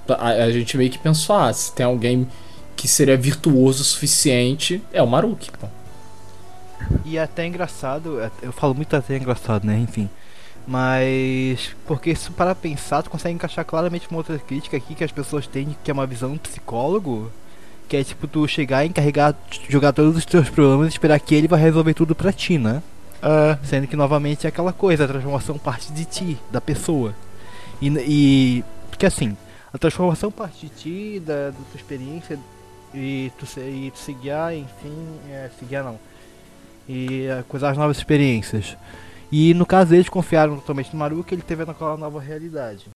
A, 0.09 0.29
a 0.45 0.51
gente 0.51 0.77
meio 0.77 0.91
que 0.91 0.99
pensou, 0.99 1.37
ah, 1.37 1.53
se 1.53 1.73
tem 1.73 1.87
alguém 1.87 2.27
que 2.77 2.89
seria 2.89 3.17
virtuoso 3.17 3.83
o 3.83 3.85
suficiente, 3.85 4.83
é 4.93 5.03
o 5.03 5.07
Maruki, 5.07 5.51
pô. 5.53 5.67
E 7.05 7.19
é 7.19 7.23
até 7.23 7.47
engraçado, 7.47 8.21
é- 8.21 8.31
eu 8.43 8.53
falo 8.53 8.75
muito 8.75 8.95
até 8.97 9.17
engraçado, 9.17 9.65
né? 9.67 9.79
Enfim. 9.79 10.09
Mas. 10.67 11.71
Porque 11.87 12.15
se 12.15 12.31
parar 12.31 12.55
pra 12.55 12.63
pensar, 12.71 13.03
tu 13.03 13.11
consegue 13.11 13.35
encaixar 13.35 13.65
claramente 13.65 14.09
uma 14.11 14.19
outra 14.19 14.39
crítica 14.39 14.77
aqui 14.77 14.95
que 14.95 15.05
as 15.05 15.13
pessoas 15.13 15.47
têm, 15.47 15.77
que 15.83 15.91
é 15.91 15.95
uma 15.95 16.07
visão 16.07 16.33
do 16.33 16.39
psicólogo. 16.41 17.31
Que 17.89 17.97
é 17.97 18.05
tipo 18.05 18.29
tu 18.29 18.47
chegar 18.47 18.85
e 18.85 18.89
encarregar, 18.89 19.35
jogar 19.69 19.93
todos 19.93 20.17
os 20.17 20.25
teus 20.25 20.49
problemas 20.49 20.87
e 20.87 20.91
esperar 20.91 21.19
que 21.19 21.35
ele 21.35 21.49
vai 21.49 21.61
resolver 21.61 21.93
tudo 21.93 22.15
pra 22.15 22.33
ti, 22.33 22.57
né? 22.57 22.81
Sendo 23.62 23.87
que 23.87 23.97
novamente 23.97 24.47
é 24.47 24.49
aquela 24.49 24.73
coisa, 24.73 25.05
a 25.05 25.09
transformação 25.09 25.59
parte 25.59 25.93
de 25.93 26.05
ti, 26.05 26.39
da 26.51 26.61
pessoa. 26.61 27.14
E, 27.81 27.89
e 27.89 28.64
porque 28.91 29.07
assim, 29.07 29.37
a 29.73 29.79
transformação 29.79 30.31
parte 30.31 30.66
de 30.66 30.68
ti, 30.68 31.21
da, 31.21 31.51
da 31.51 31.53
tua 31.53 31.77
experiência 31.77 32.39
e 32.95 33.31
tu, 33.39 33.47
e 33.61 33.91
tu 33.91 33.99
se 33.99 34.12
guiar, 34.12 34.55
enfim, 34.55 34.95
é, 35.31 35.51
se 35.59 35.64
guiar 35.64 35.85
não. 35.85 35.99
E 36.89 37.27
é, 37.27 37.45
coisar 37.49 37.71
as 37.71 37.79
novas 37.79 37.99
experiências. 37.99 38.77
E 39.31 39.55
no 39.55 39.64
caso 39.64 39.95
eles 39.95 40.09
confiaram 40.09 40.57
totalmente 40.57 40.93
no 40.93 40.99
Maruki, 40.99 41.35
ele 41.35 41.43
teve 41.43 41.64
naquela 41.64 41.97
nova 41.97 42.21
realidade. 42.21 42.89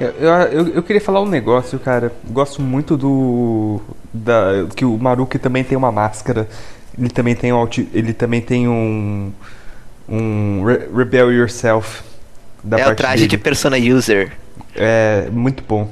Eu, 0.00 0.08
eu, 0.08 0.68
eu- 0.74 0.82
queria 0.82 1.00
falar 1.00 1.20
um 1.20 1.26
negócio, 1.28 1.78
cara. 1.78 2.12
Gosto 2.30 2.62
muito 2.62 2.96
do. 2.96 3.80
Da, 4.12 4.66
que 4.74 4.84
o 4.84 4.96
Maruki 4.96 5.38
também 5.38 5.64
tem 5.64 5.76
uma 5.76 5.90
máscara. 5.92 6.48
Ele 6.96 7.08
também 7.10 7.34
tem 7.34 7.52
um. 7.52 7.68
Ele 7.92 8.12
também 8.12 8.40
tem 8.40 8.68
um. 8.68 9.32
Um 10.08 10.64
Re- 10.64 10.88
Rebel 10.94 11.32
Yourself. 11.32 12.02
Da 12.62 12.78
é 12.78 12.88
o 12.88 12.94
traje 12.94 13.16
dele. 13.22 13.28
de 13.28 13.38
persona 13.38 13.76
user. 13.76 14.32
É 14.74 15.28
muito 15.30 15.62
bom. 15.66 15.90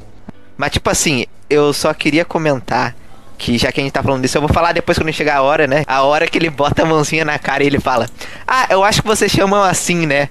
Mas 0.57 0.71
tipo 0.73 0.89
assim, 0.89 1.27
eu 1.51 1.73
só 1.73 1.93
queria 1.93 2.25
comentar 2.25 2.95
que 3.37 3.59
já 3.59 3.71
que 3.71 3.81
a 3.81 3.83
gente 3.85 3.93
tá 3.93 4.03
falando 4.03 4.23
disso, 4.23 4.39
eu 4.39 4.41
vou 4.43 4.49
falar 4.53 4.73
depois 4.73 4.97
quando 4.99 5.13
chegar 5.13 5.37
a 5.37 5.43
hora, 5.43 5.67
né? 5.67 5.85
A 5.87 6.03
hora 6.03 6.27
que 6.27 6.39
ele 6.39 6.49
bota 6.49 6.83
a 6.83 6.87
mãozinha 6.87 7.25
na 7.25 7.39
cara 7.39 7.63
e 7.63 7.67
ele 7.67 7.79
fala: 7.81 8.09
Ah, 8.47 8.67
eu 8.71 8.83
acho 8.83 9.03
que 9.03 9.09
vocês 9.09 9.31
chamam 9.31 9.63
assim, 9.63 10.07
né? 10.07 10.29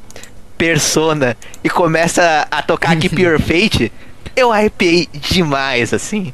Persona. 0.57 1.35
E 1.63 1.69
começa 1.69 2.47
a 2.49 2.61
tocar 2.61 2.95
Keep 2.97 3.21
Your 3.21 3.39
Fate. 3.39 3.91
Eu 4.35 4.51
arrepiei 4.51 5.07
demais, 5.13 5.93
assim. 5.93 6.33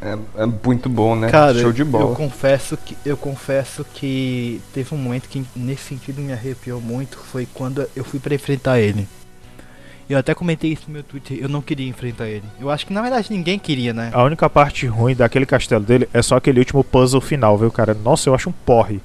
É, 0.00 0.42
é 0.42 0.46
muito 0.46 0.88
bom, 0.88 1.14
né? 1.14 1.30
Cara, 1.30 1.58
Show 1.58 1.72
de 1.72 1.82
eu 1.82 1.86
bola. 1.86 2.14
confesso 2.16 2.76
que 2.76 2.96
eu 3.06 3.16
confesso 3.16 3.86
que 3.94 4.60
teve 4.74 4.92
um 4.92 4.98
momento 4.98 5.28
que 5.28 5.44
nesse 5.54 5.84
sentido 5.84 6.20
me 6.20 6.32
arrepiou 6.32 6.80
muito, 6.80 7.16
foi 7.18 7.46
quando 7.54 7.88
eu 7.94 8.02
fui 8.04 8.18
pra 8.18 8.34
enfrentar 8.34 8.80
ele. 8.80 9.06
Eu 10.10 10.18
até 10.18 10.34
comentei 10.34 10.72
isso 10.72 10.84
no 10.88 10.94
meu 10.94 11.04
Twitter, 11.04 11.38
eu 11.40 11.48
não 11.48 11.62
queria 11.62 11.88
enfrentar 11.88 12.26
ele. 12.28 12.42
Eu 12.60 12.68
acho 12.68 12.84
que 12.84 12.92
na 12.92 13.00
verdade 13.00 13.28
ninguém 13.30 13.58
queria, 13.58 13.94
né? 13.94 14.10
A 14.12 14.24
única 14.24 14.50
parte 14.50 14.86
ruim 14.86 15.14
daquele 15.14 15.46
castelo 15.46 15.84
dele 15.84 16.08
é 16.12 16.20
só 16.20 16.36
aquele 16.36 16.58
último 16.58 16.82
puzzle 16.82 17.20
final, 17.20 17.56
viu, 17.56 17.70
cara? 17.70 17.94
Nossa, 17.94 18.28
eu 18.28 18.34
acho 18.34 18.50
um 18.50 18.52
porre. 18.52 19.00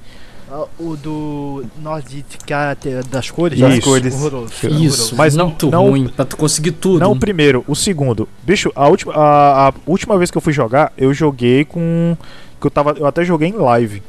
Ah, 0.49 0.65
O 0.79 0.95
do 0.95 1.65
Nordica 1.81 2.77
das 3.09 3.29
cores, 3.29 3.59
Das 3.59 3.79
cores. 3.79 4.13
Horroroso. 4.13 4.53
Isso, 4.53 4.65
horroroso. 4.69 5.15
Mas 5.15 5.35
não- 5.35 5.47
muito 5.47 5.69
não- 5.69 5.89
ruim, 5.89 6.07
pra 6.07 6.23
tu 6.25 6.37
conseguir 6.37 6.71
tudo. 6.71 6.99
Não 6.99 7.11
o 7.11 7.19
primeiro, 7.19 7.65
o 7.67 7.75
segundo. 7.75 8.29
Bicho, 8.43 8.71
a 8.75 8.87
última, 8.87 9.13
a, 9.13 9.67
a 9.69 9.73
última 9.85 10.17
vez 10.17 10.31
que 10.31 10.37
eu 10.37 10.41
fui 10.41 10.53
jogar, 10.53 10.93
eu 10.97 11.13
joguei 11.13 11.65
com. 11.65 12.15
Que 12.61 12.67
eu 12.67 12.71
tava. 12.71 12.91
Eu 12.97 13.05
até 13.05 13.25
joguei 13.25 13.49
em 13.49 13.53
live. 13.57 14.01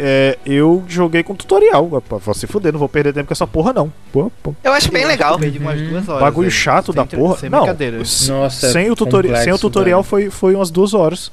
É, 0.00 0.38
eu 0.46 0.84
joguei 0.86 1.24
com 1.24 1.34
tutorial. 1.34 1.88
Vou 2.08 2.34
se 2.34 2.46
fuder, 2.46 2.72
não 2.72 2.78
vou 2.78 2.88
perder 2.88 3.12
tempo 3.12 3.26
com 3.26 3.32
essa 3.34 3.46
porra, 3.48 3.72
não. 3.72 3.92
Pô, 4.12 4.30
pô. 4.42 4.54
Eu 4.62 4.72
acho 4.72 4.92
bem 4.92 5.02
Eu 5.02 5.08
acho 5.08 5.16
legal. 5.18 5.38
perdi 5.38 5.58
umas 5.58 5.80
duas 5.80 6.08
horas, 6.08 6.20
Bagulho 6.22 6.48
velho. 6.48 6.60
chato 6.60 6.86
Sem 6.86 6.94
da 6.94 7.04
porra. 7.04 7.36
Sem 7.38 7.50
não, 7.50 7.66
Nossa, 7.66 8.70
sem, 8.70 8.86
é 8.86 8.92
o 8.92 8.94
tutori 8.94 9.26
sem 9.28 9.32
o 9.34 9.34
complexo, 9.40 9.58
tutorial 9.58 10.02
foi, 10.04 10.30
foi 10.30 10.54
umas 10.54 10.70
duas 10.70 10.94
horas. 10.94 11.32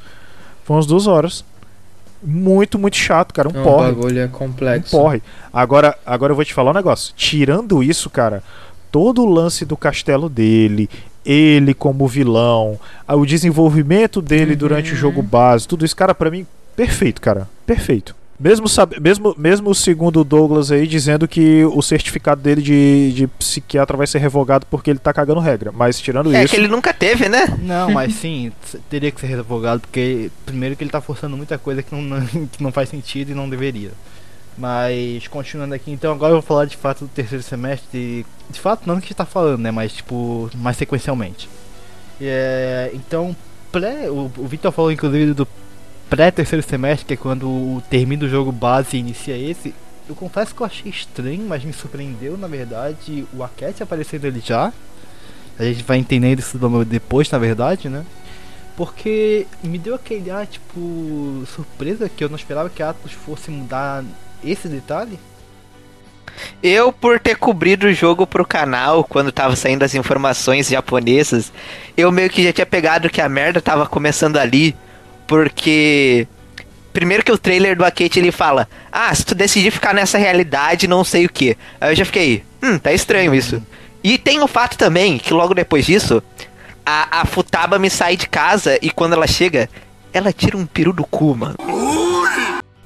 Foi 0.64 0.76
umas 0.78 0.88
duas 0.88 1.06
horas. 1.06 1.46
Muito, 2.26 2.80
muito 2.80 2.98
chato, 2.98 3.34
cara. 3.34 3.48
Um 3.50 3.54
Não, 3.54 3.62
o 3.62 3.64
porre. 3.64 3.92
bagulho 3.92 4.20
é 4.20 4.26
Um 4.26 4.30
complexo. 4.30 4.92
porre. 4.92 5.22
Agora, 5.54 5.98
agora 6.06 6.32
eu 6.32 6.36
vou 6.36 6.44
te 6.46 6.54
falar 6.54 6.72
um 6.72 6.76
negócio. 6.76 7.14
Tirando 7.16 7.84
isso, 7.84 8.10
cara, 8.10 8.42
todo 8.92 9.22
o 9.22 9.26
lance 9.32 9.66
do 9.66 9.78
castelo 9.78 10.28
dele, 10.28 10.90
ele 11.26 11.74
como 11.74 12.08
vilão, 12.08 12.80
o 13.08 13.26
desenvolvimento 13.26 14.22
dele 14.22 14.56
durante 14.56 14.94
o 14.94 14.96
jogo 14.96 15.22
base, 15.22 15.68
tudo 15.68 15.86
isso, 15.86 15.96
cara, 15.96 16.14
pra 16.16 16.32
mim, 16.32 16.46
perfeito, 16.76 17.22
cara. 17.22 17.48
Perfeito. 17.66 18.16
Mesmo, 18.38 18.66
mesmo, 19.02 19.34
mesmo 19.38 19.74
segundo 19.74 20.20
o 20.20 20.24
Douglas 20.26 20.70
aí 20.70 20.86
dizendo 20.86 21.26
que 21.26 21.64
o 21.64 21.82
certificado 21.82 22.42
dele 22.42 22.62
de, 22.62 23.14
de 23.14 23.28
psiquiatra 23.28 23.96
vai 23.96 24.06
ser 24.06 24.20
revogado 24.20 24.66
porque 24.70 24.90
ele 24.90 25.00
tá 25.00 25.14
cagando 25.14 25.40
regra. 25.40 25.72
Mas 25.72 26.00
tirando 26.02 26.36
É 26.36 26.44
isso. 26.44 26.54
que 26.54 26.60
ele 26.60 26.68
nunca 26.68 26.94
teve, 26.94 27.30
né? 27.30 27.46
Não, 27.62 27.92
mas 27.92 28.14
sim, 28.20 28.52
teria 28.90 29.10
que 29.10 29.22
ser 29.22 29.28
revogado, 29.28 29.80
porque 29.82 30.30
primeiro 30.46 30.76
que 30.76 30.84
ele 30.84 30.92
tá 30.92 31.00
forçando 31.00 31.38
muita 31.38 31.58
coisa 31.58 31.82
que 31.82 31.96
não, 31.96 32.02
não- 32.02 32.26
que 32.52 32.62
não 32.62 32.74
faz 32.74 32.90
sentido 32.90 33.32
e 33.32 33.34
não 33.34 33.50
deveria. 33.50 33.92
Mas 34.58 35.28
continuando 35.28 35.74
aqui, 35.74 35.92
então 35.92 36.12
agora 36.14 36.32
eu 36.32 36.36
vou 36.38 36.42
falar 36.42 36.66
de 36.66 36.76
fato 36.78 37.06
do 37.06 37.08
terceiro 37.10 37.44
semestre. 37.44 38.26
De 38.50 38.60
fato 38.60 38.86
não 38.86 38.96
do 38.96 39.00
que 39.02 39.06
a 39.06 39.10
gente 39.10 39.18
tá 39.18 39.26
falando, 39.26 39.60
né? 39.62 39.72
Mas 39.72 39.94
tipo, 39.94 40.50
mais 40.56 40.76
sequencialmente. 40.78 41.50
É, 42.22 42.92
então, 42.94 43.36
pré, 43.72 44.10
o, 44.10 44.32
o 44.38 44.48
Victor 44.48 44.72
falou 44.72 44.92
inclusive 44.92 45.34
do 45.34 45.48
pré-terceiro 46.10 46.66
semestre, 46.66 47.06
que 47.06 47.14
é 47.14 47.18
quando 47.18 47.82
termina 47.90 48.26
o 48.26 48.30
jogo 48.30 48.52
base 48.52 48.98
e 48.98 49.00
inicia 49.00 49.38
esse. 49.38 49.74
Eu 50.08 50.16
confesso 50.16 50.54
que 50.54 50.62
eu 50.62 50.66
achei 50.66 50.92
estranho, 50.92 51.46
mas 51.48 51.64
me 51.64 51.74
surpreendeu 51.74 52.38
na 52.38 52.48
verdade 52.48 53.26
o 53.34 53.44
Aket 53.44 53.82
aparecendo 53.82 54.26
ali 54.26 54.40
já. 54.40 54.72
A 55.58 55.64
gente 55.64 55.84
vai 55.84 55.98
entendendo 55.98 56.40
isso 56.40 56.60
depois, 56.86 57.30
na 57.32 57.38
verdade, 57.38 57.90
né? 57.90 58.06
Porque 58.76 59.48
me 59.64 59.78
deu 59.78 59.96
aquele 59.96 60.30
ar, 60.30 60.46
tipo, 60.46 61.44
surpresa 61.56 62.10
que 62.10 62.24
eu 62.24 62.30
não 62.30 62.36
esperava 62.36 62.70
que 62.70 62.84
a 62.84 62.90
Atlas 62.90 63.14
fosse 63.14 63.50
mudar 63.50 64.04
esse 64.44 64.68
detalhe. 64.68 65.18
Eu, 66.62 66.92
por 66.92 67.18
ter 67.20 67.38
cobrido 67.38 67.88
o 67.88 67.94
jogo 67.94 68.28
pro 68.28 68.46
canal 68.46 69.04
quando 69.04 69.32
tava 69.32 69.56
saindo 69.56 69.84
as 69.84 69.96
informações 69.96 70.68
japonesas, 70.68 71.54
eu 71.96 72.12
meio 72.12 72.30
que 72.30 72.44
já 72.44 72.52
tinha 72.52 72.66
pegado 72.66 73.10
que 73.10 73.22
a 73.22 73.30
merda 73.30 73.62
tava 73.62 73.88
começando 73.88 74.36
ali, 74.36 74.76
porque 75.28 76.28
Primeiro 76.96 77.26
que 77.26 77.32
o 77.34 77.38
trailer 77.38 77.76
do 77.76 77.84
Akate 77.84 78.20
ele 78.20 78.32
fala: 78.32 78.70
Ah, 78.90 79.14
se 79.14 79.26
tu 79.26 79.36
decidir 79.36 79.70
ficar 79.70 79.94
nessa 79.94 80.18
realidade, 80.18 80.88
não 80.88 81.04
sei 81.04 81.26
o 81.26 81.30
que. 81.30 81.58
Aí 81.82 81.92
eu 81.92 81.96
já 81.96 82.06
fiquei, 82.06 82.42
hum, 82.64 82.80
tá 82.80 82.94
estranho 82.94 83.36
isso. 83.36 83.62
E 84.02 84.18
tem 84.18 84.40
o 84.40 84.48
fato 84.48 84.78
também 84.78 85.18
que 85.18 85.34
logo 85.34 85.54
depois 85.54 85.86
disso, 85.86 86.24
a, 86.86 87.20
a 87.20 87.26
Futaba 87.26 87.78
me 87.78 87.90
sai 87.90 88.16
de 88.16 88.30
casa 88.30 88.80
e 88.82 88.90
quando 88.90 89.12
ela 89.12 89.28
chega, 89.28 89.70
ela 90.14 90.32
tira 90.32 90.56
um 90.56 90.66
peru 90.66 90.94
do 90.94 91.04
cu, 91.04 91.36
mano. 91.36 91.58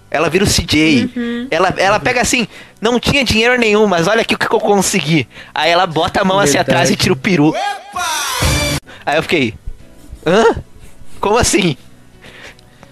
Ela 0.10 0.28
vira 0.28 0.44
o 0.44 0.48
CJ. 0.48 1.48
Ela, 1.52 1.72
ela 1.78 2.00
pega 2.00 2.20
assim, 2.20 2.48
não 2.82 3.00
tinha 3.00 3.24
dinheiro 3.24 3.60
nenhum, 3.60 3.86
mas 3.86 4.08
olha 4.08 4.22
aqui 4.22 4.34
o 4.34 4.40
que 4.40 4.52
eu 4.52 4.60
consegui. 4.60 5.28
Aí 5.54 5.70
ela 5.70 5.86
bota 5.86 6.22
a 6.22 6.26
mão 6.26 6.40
assim 6.40 6.54
Verdade. 6.54 6.72
atrás 6.72 6.90
e 6.90 6.96
tira 6.96 7.14
o 7.14 7.16
peru. 7.16 7.54
Aí 9.06 9.18
eu 9.18 9.22
fiquei. 9.22 9.54
Hã? 10.26 10.64
Como 11.20 11.38
assim? 11.38 11.78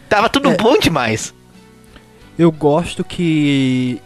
Tava 0.10 0.30
tudo 0.30 0.52
bom 0.52 0.78
demais. 0.80 1.34
Eu 2.38 2.52
gosto 2.52 3.04
que 3.04 4.00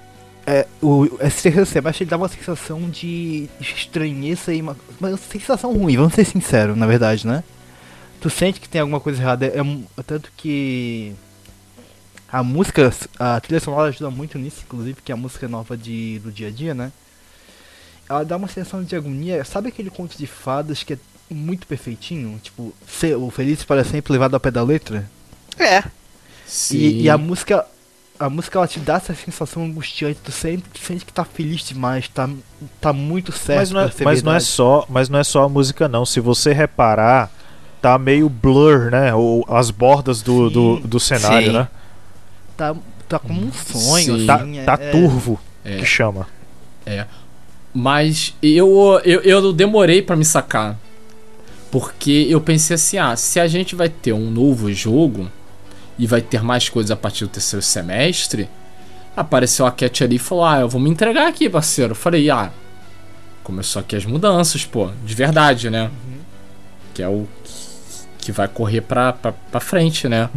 é, 0.47 0.65
o, 0.81 1.05
esse 1.21 1.43
terceiro 1.43 1.65
semestre 1.65 2.05
dá 2.05 2.17
uma 2.17 2.27
sensação 2.29 2.89
de 2.89 3.49
estranheza 3.59 4.53
e 4.53 4.61
uma, 4.61 4.75
uma 4.99 5.17
sensação 5.17 5.73
ruim, 5.73 5.97
vamos 5.97 6.13
ser 6.13 6.25
sinceros, 6.25 6.77
na 6.77 6.87
verdade, 6.87 7.27
né? 7.27 7.43
Tu 8.19 8.29
sente 8.29 8.59
que 8.59 8.69
tem 8.69 8.81
alguma 8.81 8.99
coisa 8.99 9.21
errada, 9.21 9.45
é, 9.47 9.61
um- 9.61 9.83
tanto 10.05 10.31
que 10.37 11.13
a 12.31 12.41
música, 12.41 12.91
a 13.19 13.39
trilha 13.41 13.59
sonora 13.59 13.89
ajuda 13.89 14.09
muito 14.09 14.39
nisso, 14.39 14.61
inclusive, 14.65 15.01
que 15.03 15.11
é 15.11 15.15
a 15.15 15.17
música 15.17 15.47
nova 15.47 15.75
de, 15.75 16.19
do 16.19 16.31
dia 16.31 16.47
a 16.47 16.51
dia, 16.51 16.73
né? 16.73 16.91
Ela 18.09 18.23
dá 18.23 18.37
uma 18.37 18.47
sensação 18.47 18.83
de 18.83 18.95
agonia, 18.95 19.43
sabe 19.43 19.69
aquele 19.69 19.89
conto 19.89 20.17
de 20.17 20.25
fadas 20.27 20.83
que 20.83 20.93
é 20.93 20.97
muito 21.29 21.67
perfeitinho? 21.67 22.39
Tipo, 22.41 22.73
ser, 22.87 23.15
o 23.15 23.29
feliz 23.29 23.63
para 23.63 23.83
sempre 23.83 24.13
levado 24.13 24.33
ao 24.33 24.39
pé 24.39 24.51
da 24.51 24.63
letra? 24.63 25.09
É. 25.57 25.83
Sim. 26.45 26.77
E, 26.77 27.01
e 27.03 27.09
a 27.09 27.17
música. 27.17 27.65
A 28.19 28.29
música 28.29 28.59
ela 28.59 28.67
te 28.67 28.79
dá 28.79 28.97
essa 28.97 29.15
sensação 29.15 29.63
angustiante, 29.63 30.19
tu 30.23 30.31
sente, 30.31 30.63
tu 30.71 30.79
sente 30.79 31.03
que 31.03 31.11
tá 31.11 31.25
feliz 31.25 31.61
demais, 31.63 32.07
tá, 32.07 32.29
tá 32.79 32.93
muito 32.93 33.31
certo. 33.31 33.57
Mas 33.57 33.71
não, 33.71 33.79
é, 33.81 33.83
pra 33.85 33.91
ser 33.97 34.03
mas 34.03 34.21
não 34.21 34.33
é 34.33 34.39
só, 34.39 34.85
mas 34.87 35.09
não 35.09 35.17
é 35.17 35.23
só 35.23 35.43
a 35.45 35.49
música 35.49 35.87
não. 35.87 36.05
Se 36.05 36.19
você 36.19 36.53
reparar, 36.53 37.31
tá 37.81 37.97
meio 37.97 38.29
blur, 38.29 38.91
né? 38.91 39.11
Ou 39.15 39.43
as 39.49 39.71
bordas 39.71 40.21
do, 40.21 40.51
do, 40.51 40.79
do 40.81 40.99
cenário, 40.99 41.47
Sim. 41.47 41.53
né? 41.57 41.67
Tá, 42.55 42.75
tá 43.09 43.17
como 43.17 43.41
um 43.43 43.51
sonho, 43.51 44.19
Sim. 44.19 44.25
Tá, 44.27 44.35
assim, 44.35 44.59
é- 44.59 44.63
tá 44.65 44.77
é- 44.79 44.91
turvo, 44.91 45.39
É. 45.65 45.77
que 45.77 45.85
chama. 45.85 46.27
Mas 47.73 48.35
eu, 48.41 49.01
eu, 49.03 49.21
eu 49.21 49.53
demorei 49.53 50.01
pra 50.01 50.15
me 50.15 50.25
sacar. 50.25 50.77
Porque 51.71 52.27
eu 52.29 52.41
pensei 52.41 52.75
assim, 52.75 52.97
ah, 52.97 53.15
se 53.15 53.39
a 53.39 53.47
gente 53.47 53.75
vai 53.75 53.87
ter 53.89 54.11
um 54.11 54.29
novo 54.29 54.71
jogo 54.73 55.31
e 55.97 56.07
vai 56.07 56.21
ter 56.21 56.41
mais 56.41 56.69
coisas 56.69 56.91
a 56.91 56.95
partir 56.95 57.25
do 57.25 57.29
terceiro 57.29 57.61
semestre, 57.61 58.49
apareceu 59.15 59.65
a 59.65 59.71
Cat 59.71 60.03
ali 60.03 60.15
e 60.15 60.19
falou, 60.19 60.45
ah, 60.45 60.59
eu 60.61 60.69
vou 60.69 60.81
me 60.81 60.89
entregar 60.89 61.27
aqui, 61.27 61.49
parceiro. 61.49 61.91
Eu 61.91 61.95
falei, 61.95 62.29
ah, 62.29 62.51
começou 63.43 63.79
aqui 63.79 63.95
as 63.95 64.05
mudanças, 64.05 64.65
pô, 64.65 64.89
de 65.05 65.13
verdade, 65.13 65.69
né? 65.69 65.91
Que 66.93 67.03
é 67.03 67.07
o 67.07 67.27
que 68.17 68.31
vai 68.31 68.47
correr 68.47 68.81
pra, 68.81 69.13
pra, 69.13 69.31
pra 69.31 69.59
frente, 69.59 70.07
né? 70.07 70.29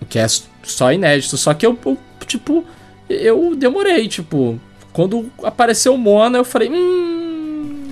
O 0.00 0.06
que 0.06 0.18
é 0.18 0.26
só 0.62 0.92
inédito. 0.92 1.36
Só 1.36 1.54
que 1.54 1.66
eu, 1.66 1.78
eu, 1.84 1.98
tipo, 2.26 2.64
eu 3.08 3.54
demorei, 3.54 4.08
tipo, 4.08 4.58
quando 4.92 5.30
apareceu 5.42 5.94
o 5.94 5.98
Mona, 5.98 6.38
eu 6.38 6.44
falei, 6.44 6.70
hum. 6.70 7.25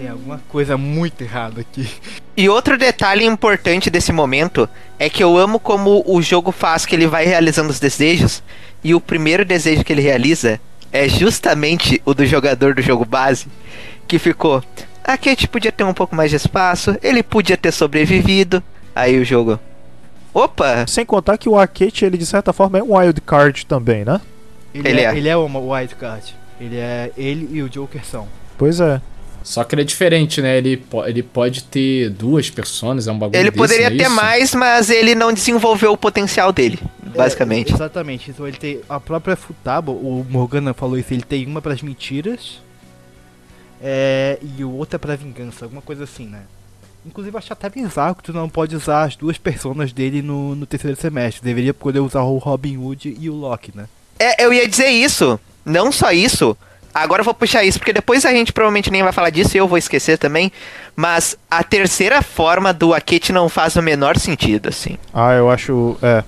Tem 0.04 0.10
alguma 0.10 0.38
coisa 0.50 0.76
muito 0.76 1.22
errada 1.22 1.62
aqui. 1.62 1.88
E 2.36 2.46
outro 2.46 2.76
detalhe 2.76 3.24
importante 3.24 3.88
desse 3.88 4.12
momento 4.12 4.68
é 4.98 5.08
que 5.08 5.24
eu 5.24 5.38
amo 5.38 5.58
como 5.58 6.02
o 6.04 6.20
jogo 6.20 6.52
faz 6.52 6.84
que 6.84 6.94
ele 6.94 7.06
vai 7.06 7.24
realizando 7.24 7.70
os 7.70 7.80
desejos 7.80 8.42
e 8.82 8.94
o 8.94 9.00
primeiro 9.00 9.46
desejo 9.46 9.82
que 9.82 9.94
ele 9.94 10.02
realiza 10.02 10.60
é 10.92 11.08
justamente 11.08 12.02
o 12.04 12.12
do 12.12 12.26
jogador 12.26 12.74
do 12.74 12.82
jogo 12.82 13.06
base 13.06 13.46
que 14.06 14.18
ficou 14.18 14.62
a 15.02 15.16
Kate 15.16 15.48
podia 15.48 15.72
ter 15.72 15.84
um 15.84 15.94
pouco 15.94 16.14
mais 16.14 16.28
de 16.28 16.36
espaço, 16.36 16.98
ele 17.02 17.22
podia 17.22 17.56
ter 17.56 17.72
sobrevivido. 17.72 18.62
Aí 18.94 19.18
o 19.18 19.24
jogo. 19.24 19.58
Opa! 20.34 20.86
Sem 20.86 21.06
contar 21.06 21.38
que 21.38 21.48
o 21.48 21.58
Akate, 21.58 22.04
ele 22.04 22.18
de 22.18 22.26
certa 22.26 22.52
forma 22.52 22.78
é 22.78 22.82
um 22.82 22.94
wild 22.94 23.22
card 23.22 23.64
também, 23.64 24.04
né? 24.04 24.20
Ele, 24.74 24.86
Ele 24.86 25.00
é, 25.00 25.04
é. 25.04 25.16
ele 25.16 25.28
é 25.30 25.36
uma 25.36 25.60
wildcard. 25.60 26.34
Ele 26.60 26.76
é. 26.76 27.10
Ele 27.16 27.48
e 27.52 27.62
o 27.62 27.70
Joker 27.70 28.04
são. 28.04 28.28
Pois 28.58 28.80
é. 28.80 29.00
Só 29.44 29.62
que 29.62 29.74
ele 29.74 29.82
é 29.82 29.84
diferente, 29.84 30.40
né? 30.40 30.56
Ele, 30.56 30.78
po- 30.78 31.04
ele 31.04 31.22
pode 31.22 31.64
ter 31.64 32.08
duas 32.08 32.48
personas, 32.48 33.06
é 33.06 33.12
um 33.12 33.18
bagulho 33.18 33.38
Ele 33.38 33.50
desse, 33.50 33.58
poderia 33.58 33.86
é 33.88 33.90
ter 33.90 34.04
isso? 34.06 34.10
mais, 34.10 34.54
mas 34.54 34.88
ele 34.90 35.14
não 35.14 35.32
desenvolveu 35.34 35.92
o 35.92 35.96
potencial 35.98 36.50
dele, 36.50 36.78
basicamente. 37.14 37.70
É, 37.70 37.74
exatamente. 37.74 38.30
Então 38.30 38.48
ele 38.48 38.56
tem. 38.56 38.80
A 38.88 38.98
própria 38.98 39.36
Futaba, 39.36 39.92
o 39.92 40.24
Morgana 40.28 40.72
falou 40.72 40.98
isso, 40.98 41.12
ele 41.12 41.22
tem 41.22 41.46
uma 41.46 41.60
pras 41.60 41.82
mentiras. 41.82 42.62
É, 43.82 44.38
e 44.56 44.64
o 44.64 44.70
outro 44.72 44.96
é 44.96 44.98
pra 44.98 45.14
vingança, 45.14 45.66
alguma 45.66 45.82
coisa 45.82 46.04
assim, 46.04 46.26
né? 46.26 46.40
Inclusive 47.04 47.34
eu 47.34 47.38
acho 47.38 47.52
até 47.52 47.68
bizarro 47.68 48.14
que 48.14 48.22
tu 48.22 48.32
não 48.32 48.48
pode 48.48 48.74
usar 48.74 49.02
as 49.04 49.14
duas 49.14 49.36
personas 49.36 49.92
dele 49.92 50.22
no, 50.22 50.54
no 50.54 50.64
terceiro 50.64 50.96
semestre. 50.98 51.44
Deveria 51.44 51.74
poder 51.74 52.00
usar 52.00 52.22
o 52.22 52.38
Robin 52.38 52.78
Hood 52.78 53.14
e 53.20 53.28
o 53.28 53.34
Loki, 53.34 53.72
né? 53.74 53.84
É, 54.18 54.42
eu 54.42 54.54
ia 54.54 54.66
dizer 54.66 54.88
isso. 54.88 55.38
Não 55.66 55.92
só 55.92 56.12
isso. 56.12 56.56
Agora 56.94 57.20
eu 57.20 57.24
vou 57.24 57.34
puxar 57.34 57.64
isso, 57.64 57.78
porque 57.78 57.92
depois 57.92 58.24
a 58.24 58.30
gente 58.30 58.52
provavelmente 58.52 58.90
nem 58.90 59.02
vai 59.02 59.10
falar 59.10 59.30
disso 59.30 59.56
e 59.56 59.58
eu 59.58 59.66
vou 59.66 59.76
esquecer 59.76 60.16
também. 60.16 60.52
Mas 60.94 61.36
a 61.50 61.64
terceira 61.64 62.22
forma 62.22 62.72
do 62.72 62.94
Akete 62.94 63.32
não 63.32 63.48
faz 63.48 63.74
o 63.74 63.82
menor 63.82 64.16
sentido, 64.16 64.68
assim. 64.68 64.96
Ah, 65.12 65.32
eu 65.32 65.50
acho. 65.50 65.96
É. 66.00 66.22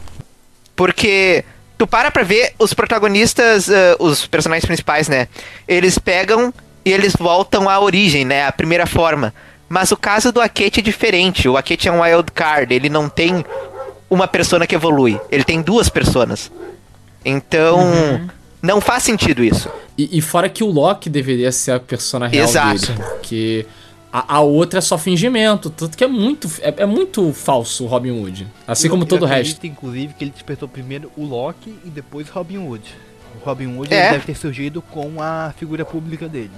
Porque 0.74 1.44
tu 1.78 1.86
para 1.86 2.10
pra 2.10 2.24
ver 2.24 2.52
os 2.58 2.74
protagonistas, 2.74 3.68
eh, 3.68 3.94
os 4.00 4.26
personagens 4.26 4.66
principais, 4.66 5.08
né? 5.08 5.28
Eles 5.68 5.98
pegam 5.98 6.52
e 6.84 6.92
eles 6.92 7.14
voltam 7.16 7.68
à 7.68 7.78
origem, 7.78 8.24
né? 8.24 8.44
A 8.46 8.52
primeira 8.52 8.86
forma. 8.86 9.32
Mas 9.68 9.92
o 9.92 9.96
caso 9.96 10.32
do 10.32 10.40
Akete 10.40 10.80
é 10.80 10.82
diferente. 10.82 11.48
O 11.48 11.56
Akete 11.56 11.88
é 11.88 11.92
um 11.92 12.02
wild 12.02 12.32
card. 12.32 12.74
Ele 12.74 12.88
não 12.88 13.08
tem 13.08 13.44
uma 14.10 14.26
persona 14.26 14.66
que 14.66 14.74
evolui. 14.74 15.20
Ele 15.30 15.44
tem 15.44 15.62
duas 15.62 15.88
personas. 15.88 16.50
Então, 17.24 18.28
não 18.66 18.80
faz 18.80 19.02
sentido 19.02 19.42
isso. 19.42 19.70
E, 19.96 20.18
e 20.18 20.20
fora 20.20 20.48
que 20.48 20.62
o 20.62 20.66
Loki 20.70 21.08
deveria 21.08 21.50
ser 21.52 21.72
a 21.72 21.80
persona 21.80 22.26
real 22.26 22.48
Exato. 22.48 22.92
dele, 22.92 23.02
porque 23.14 23.66
a, 24.12 24.36
a 24.36 24.40
outra 24.40 24.78
é 24.78 24.82
só 24.82 24.98
fingimento, 24.98 25.70
tanto 25.70 25.96
que 25.96 26.04
é 26.04 26.06
muito, 26.06 26.48
é, 26.60 26.74
é 26.78 26.86
muito 26.86 27.32
falso 27.32 27.84
o 27.84 27.86
Robin 27.86 28.10
Hood. 28.10 28.46
Assim 28.66 28.86
Eu- 28.88 28.90
como 28.90 29.04
eu 29.04 29.08
todo 29.08 29.22
o 29.22 29.26
resto. 29.26 29.66
Inclusive 29.66 30.12
que 30.14 30.24
ele 30.24 30.30
despertou 30.32 30.68
primeiro 30.68 31.10
o 31.16 31.24
Loki 31.24 31.74
e 31.84 31.88
depois 31.88 32.28
Robin 32.28 32.58
Hood. 32.58 32.82
O 33.40 33.44
Robin 33.44 33.66
Hood 33.76 33.92
É. 33.94 34.10
deve 34.12 34.24
ter 34.26 34.36
surgido 34.36 34.80
com 34.82 35.20
a 35.22 35.54
figura 35.58 35.84
pública 35.84 36.28
dele. 36.28 36.50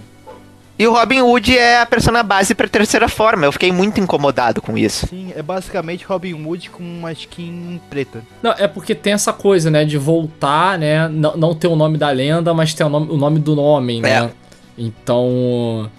E 0.78 0.86
o 0.86 0.92
Robin 0.92 1.20
Hood 1.22 1.58
é 1.58 1.80
a 1.80 1.86
persona 1.86 2.22
base 2.22 2.54
pra 2.54 2.68
terceira 2.68 3.08
forma. 3.08 3.44
Eu 3.44 3.50
fiquei 3.50 3.72
muito 3.72 3.98
incomodado 4.00 4.62
com 4.62 4.78
isso. 4.78 5.08
Sim, 5.08 5.32
é 5.34 5.42
basicamente 5.42 6.04
Robin 6.04 6.34
Hood 6.34 6.70
com 6.70 6.84
uma 6.84 7.10
skin 7.10 7.80
preta. 7.90 8.22
Não, 8.40 8.52
é 8.52 8.68
porque 8.68 8.94
tem 8.94 9.12
essa 9.12 9.32
coisa, 9.32 9.72
né, 9.72 9.84
de 9.84 9.98
voltar, 9.98 10.78
né, 10.78 11.08
não, 11.08 11.36
não 11.36 11.54
ter 11.54 11.66
o 11.66 11.74
nome 11.74 11.98
da 11.98 12.10
lenda, 12.10 12.54
mas 12.54 12.74
ter 12.74 12.84
o 12.84 12.88
nome, 12.88 13.10
o 13.10 13.16
nome 13.16 13.40
do 13.40 13.60
homem, 13.60 14.00
né? 14.00 14.26
É. 14.26 14.30
Então, 14.78 15.90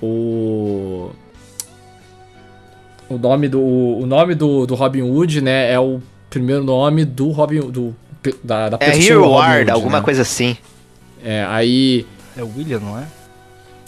o 0.00 1.10
o 3.08 3.18
nome 3.18 3.48
do 3.48 3.60
o 3.60 4.06
nome 4.06 4.34
do, 4.36 4.64
do 4.64 4.74
Robin 4.76 5.02
Hood, 5.02 5.40
né, 5.40 5.72
é 5.72 5.80
o 5.80 6.00
primeiro 6.30 6.62
nome 6.62 7.04
do 7.04 7.30
Robin 7.32 7.60
do 7.62 7.94
da, 8.42 8.68
da 8.70 8.76
É 8.80 8.92
pessoa 8.92 9.04
Hero 9.04 9.30
Ward, 9.30 9.70
alguma 9.70 9.98
né? 9.98 10.04
coisa 10.04 10.22
assim. 10.22 10.56
É, 11.22 11.44
aí 11.48 12.06
É 12.36 12.42
o 12.42 12.50
William, 12.56 12.78
não 12.78 12.98
é? 12.98 13.04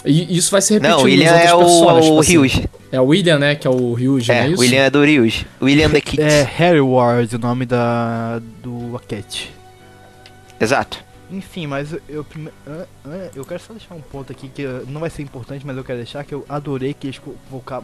E 0.06 0.36
isso 0.36 0.50
vai 0.50 0.62
se 0.62 0.74
repetir 0.74 0.96
Não, 0.96 1.02
William 1.02 1.30
é 1.32 1.54
o, 1.54 1.58
personas, 1.58 2.04
tipo 2.04 2.16
o 2.16 2.20
assim. 2.20 2.32
Ryuji. 2.32 2.68
É 2.92 3.00
o 3.00 3.04
William, 3.04 3.38
né, 3.38 3.54
que 3.56 3.66
é 3.66 3.70
o 3.70 3.92
Ryuji, 3.94 4.28
não 4.28 4.34
É, 4.36 4.44
é 4.44 4.48
o 4.48 4.52
isso? 4.52 4.60
William 4.62 4.82
é 4.82 4.90
do 4.90 5.02
Ryuji. 5.02 5.46
William 5.60 5.90
the 5.90 6.00
Kids. 6.00 6.24
É 6.24 6.42
Harry 6.42 6.80
Ward, 6.80 7.34
o 7.34 7.38
nome 7.38 7.66
da 7.66 8.40
do 8.62 8.96
Aket. 8.96 9.48
Exato. 10.60 11.04
Enfim, 11.30 11.66
mas 11.66 11.92
eu, 11.92 12.00
eu, 12.08 12.24
eu 13.34 13.44
quero 13.44 13.60
só 13.60 13.72
deixar 13.72 13.94
um 13.96 14.00
ponto 14.00 14.30
aqui 14.30 14.48
que 14.48 14.64
ah, 14.64 14.82
não 14.86 15.00
vai 15.00 15.10
ser 15.10 15.22
importante, 15.22 15.66
mas 15.66 15.76
eu 15.76 15.82
quero 15.82 15.98
deixar 15.98 16.22
que 16.24 16.32
eu 16.32 16.44
adorei 16.48 16.94
que 16.94 17.08
eles 17.08 17.20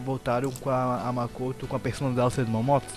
voltaram 0.05 0.49
com 0.49 0.69
a, 0.69 1.01
a 1.07 1.11
Makoto 1.11 1.67
com 1.67 1.75
a 1.75 1.79
persona 1.79 2.15
dela 2.15 2.29
sendo 2.29 2.47
uma 2.47 2.63
moto. 2.63 2.87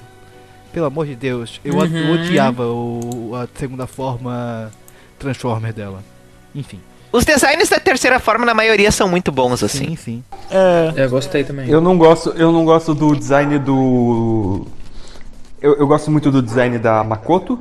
Pelo 0.72 0.86
amor 0.86 1.04
de 1.06 1.16
Deus, 1.16 1.60
eu 1.64 1.74
Uhum. 1.74 2.12
odiava 2.12 2.64
o, 2.66 3.32
a 3.34 3.48
segunda 3.58 3.86
forma 3.88 4.70
Transformer 5.18 5.72
dela. 5.72 6.02
Enfim. 6.54 6.78
Os 7.16 7.24
designs 7.24 7.70
da 7.70 7.80
terceira 7.80 8.20
forma, 8.20 8.44
na 8.44 8.52
maioria, 8.52 8.92
são 8.92 9.08
muito 9.08 9.32
bons, 9.32 9.62
assim. 9.62 9.86
Sim, 9.86 9.96
sim. 9.96 10.24
É. 10.50 10.92
Eu 10.96 11.08
gostei 11.08 11.44
também. 11.44 11.66
Eu 11.66 11.80
não 11.80 11.96
gosto, 11.96 12.28
eu 12.36 12.52
não 12.52 12.62
gosto 12.62 12.94
do 12.94 13.16
design 13.16 13.58
do. 13.58 14.66
Eu, 15.58 15.76
eu 15.76 15.86
gosto 15.86 16.10
muito 16.10 16.30
do 16.30 16.42
design 16.42 16.78
da 16.78 17.02
Makoto. 17.02 17.58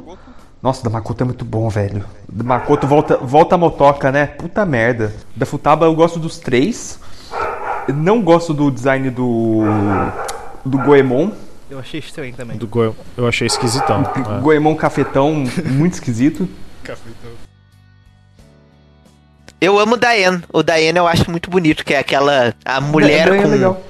Nossa, 0.62 0.84
da 0.84 0.90
Makoto 0.90 1.24
é 1.24 1.26
muito 1.26 1.46
bom, 1.46 1.70
velho. 1.70 2.04
Da 2.28 2.44
Makoto 2.44 2.86
volta, 2.86 3.16
volta 3.16 3.56
a 3.56 3.58
motoca, 3.58 4.12
né? 4.12 4.26
Puta 4.26 4.66
merda. 4.66 5.14
Da 5.34 5.46
Futaba 5.46 5.86
eu 5.86 5.96
gosto 5.96 6.20
dos 6.20 6.38
três. 6.38 7.00
Eu 7.88 7.94
não 7.94 8.22
gosto 8.22 8.54
do 8.54 8.70
design 8.70 9.10
do. 9.10 9.62
do 10.66 10.78
Goemon. 10.80 11.30
Eu 11.70 11.80
achei 11.80 12.02
estranho 12.02 12.36
também. 12.36 12.58
Do 12.58 12.68
Goemon, 12.68 12.94
eu 13.16 13.26
achei 13.26 13.48
esquisitão. 13.48 14.04
é. 14.38 14.42
Goemon 14.42 14.76
cafetão, 14.76 15.46
muito 15.66 15.94
esquisito. 15.94 16.46
Eu 19.62 19.80
amo 19.80 19.96
o 19.96 19.98
Diane. 19.98 20.44
O 20.52 20.62
Diane 20.62 20.98
eu 21.00 21.08
acho 21.08 21.30
muito 21.32 21.50
bonito, 21.50 21.84
que 21.86 21.94
é 21.94 22.00
aquela. 22.00 22.54
A 22.64 22.80
mulher 22.82 23.28
É, 23.32 23.38
é 23.38 23.42
com 23.42 23.48
legal. 23.50 23.82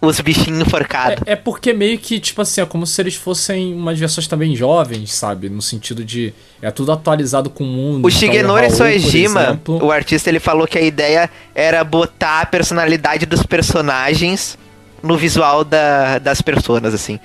os 0.00 0.20
bichinhos 0.20 0.60
enforcados. 0.60 1.22
É, 1.26 1.32
é 1.32 1.36
porque 1.36 1.72
meio 1.72 1.98
que, 1.98 2.20
tipo 2.20 2.40
assim, 2.42 2.60
é 2.60 2.66
como 2.66 2.86
se 2.86 3.00
eles 3.02 3.16
fossem 3.16 3.74
umas 3.74 3.98
versões 3.98 4.28
também 4.28 4.54
jovens, 4.54 5.12
sabe? 5.12 5.48
No 5.48 5.60
sentido 5.62 6.04
de. 6.04 6.32
É 6.62 6.70
tudo 6.70 6.92
atualizado 6.92 7.50
com 7.50 7.64
o 7.64 7.66
mundo. 7.66 8.04
O 8.04 8.08
Então, 8.08 8.10
Shigenori 8.20 8.66
por 8.68 8.76
Soejima, 8.76 9.60
o 9.66 9.90
artista, 9.90 10.28
ele 10.28 10.38
falou 10.40 10.66
que 10.66 10.78
a 10.78 10.82
ideia 10.82 11.28
era 11.54 11.82
botar 11.82 12.42
a 12.42 12.46
personalidade 12.46 13.26
dos 13.26 13.42
personagens 13.42 14.58
no 15.02 15.16
visual 15.16 15.64
da- 15.64 16.18
das 16.18 16.42
personas, 16.42 16.92
assim. 16.94 17.18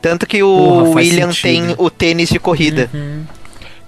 Tanto 0.00 0.26
que 0.26 0.42
o 0.42 0.56
Porra, 0.56 0.90
William 1.00 1.26
sentido. 1.32 1.42
tem 1.42 1.74
o 1.76 1.90
tênis 1.90 2.28
de 2.30 2.38
corrida. 2.38 2.88
Uhum. 2.94 3.24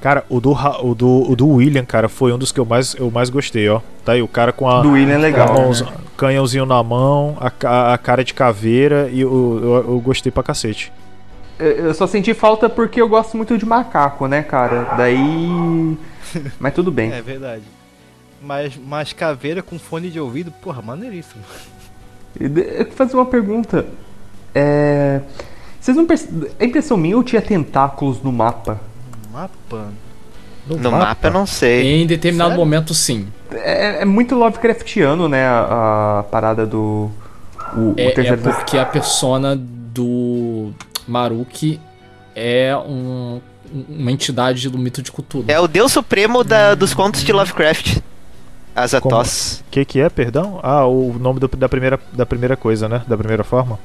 Cara, 0.03 0.25
o 0.29 0.41
do, 0.41 0.51
o, 0.53 0.95
do, 0.97 1.31
o 1.31 1.37
do 1.37 1.49
William, 1.49 1.85
cara, 1.85 2.09
foi 2.09 2.33
um 2.33 2.39
dos 2.39 2.51
que 2.51 2.59
eu 2.59 2.65
mais, 2.67 2.95
eu 2.97 3.09
mais 3.09 3.31
gostei, 3.31 3.69
ó. 3.69 3.81
Tá 4.05 4.13
aí, 4.13 4.21
o 4.23 4.27
cara 4.27 4.53
com 4.53 4.69
a. 4.69 4.83
Do 4.83 4.91
William 4.91 5.15
é 5.15 5.19
legal. 5.19 5.55
mãoz- 5.55 5.85
canhãozinho 6.17 6.67
na 6.67 6.83
mão, 6.83 7.37
a, 7.41 7.93
a 7.95 7.99
cara 7.99 8.25
de 8.25 8.35
caveira, 8.35 9.09
e 9.13 9.21
eu, 9.21 9.31
eu, 9.63 9.75
eu 9.93 10.01
gostei 10.01 10.33
pra 10.33 10.43
cacete. 10.43 10.93
Eu 11.59 11.95
só 11.95 12.09
senti 12.09 12.35
falta 12.35 12.69
porque 12.69 13.01
eu 13.01 13.09
gosto 13.09 13.37
muito 13.37 13.57
de 13.57 13.65
macaco, 13.65 14.27
né, 14.27 14.43
cara? 14.43 14.95
Daí. 14.97 15.97
Mas 16.59 16.75
tudo 16.75 16.91
bem. 16.91 17.13
É 17.13 17.23
verdade. 17.23 17.63
Mas, 18.45 18.73
mas 18.77 19.13
caveira 19.13 19.63
com 19.63 19.79
fone 19.79 20.11
de 20.11 20.19
ouvido, 20.19 20.51
porra, 20.51 20.83
maneiríssimo. 20.83 21.41
Eu 22.41 22.51
quero 22.53 22.91
fazer 22.91 23.15
uma 23.17 23.25
pergunta. 23.27 23.87
É. 24.53 25.21
Vocês 25.81 25.97
não 25.97 26.05
percebem. 26.07 26.51
É 26.59 26.65
impressão 26.65 26.97
minha 26.97 27.17
ou 27.17 27.23
tinha 27.23 27.41
tentáculos 27.41 28.21
no 28.21 28.33
mapa? 28.33 28.81
Mapa. 29.33 29.89
No 30.67 30.91
mapa 30.93 31.27
eu 31.29 31.33
não 31.33 31.47
sei. 31.47 32.03
Em 32.03 32.07
determinado 32.07 32.51
Sério? 32.51 32.65
momento, 32.65 32.95
sim. 32.95 33.27
É, 33.51 34.03
é 34.03 34.05
muito 34.05 34.35
Lovecraftiano, 34.37 35.29
né? 35.29 35.45
A, 35.47 36.21
a 36.21 36.23
parada 36.31 36.65
do. 36.65 37.11
O, 37.75 37.81
o 37.91 37.95
É, 37.97 38.05
é 38.13 38.37
porque 38.37 38.79
a 38.79 38.85
persona 38.85 39.57
do 39.57 40.71
Maruki 41.09 41.81
é 42.37 42.77
um- 42.77 43.41
uma 43.89 44.13
entidade 44.13 44.69
do 44.69 44.79
mito 44.79 45.03
de 45.03 45.11
Cthulhu. 45.11 45.47
É 45.49 45.59
o 45.59 45.67
deus 45.67 45.91
supremo 45.93 46.45
da- 46.45 46.75
dos 46.75 46.93
contos 46.95 47.25
de 47.25 47.33
Lovecraft. 47.33 47.99
Azatoth. 48.77 49.61
O 49.61 49.71
que 49.71 49.85
que 49.85 50.01
é, 50.01 50.09
perdão? 50.09 50.61
Ah, 50.63 50.87
o 50.87 51.15
nome 51.19 51.41
do- 51.41 51.49
da, 51.49 51.69
primeira, 51.69 51.99
da 52.13 52.25
primeira 52.25 52.57
coisa, 52.57 52.89
né? 52.89 53.03
Da 53.07 53.17
primeira 53.17 53.43
forma. 53.45 53.79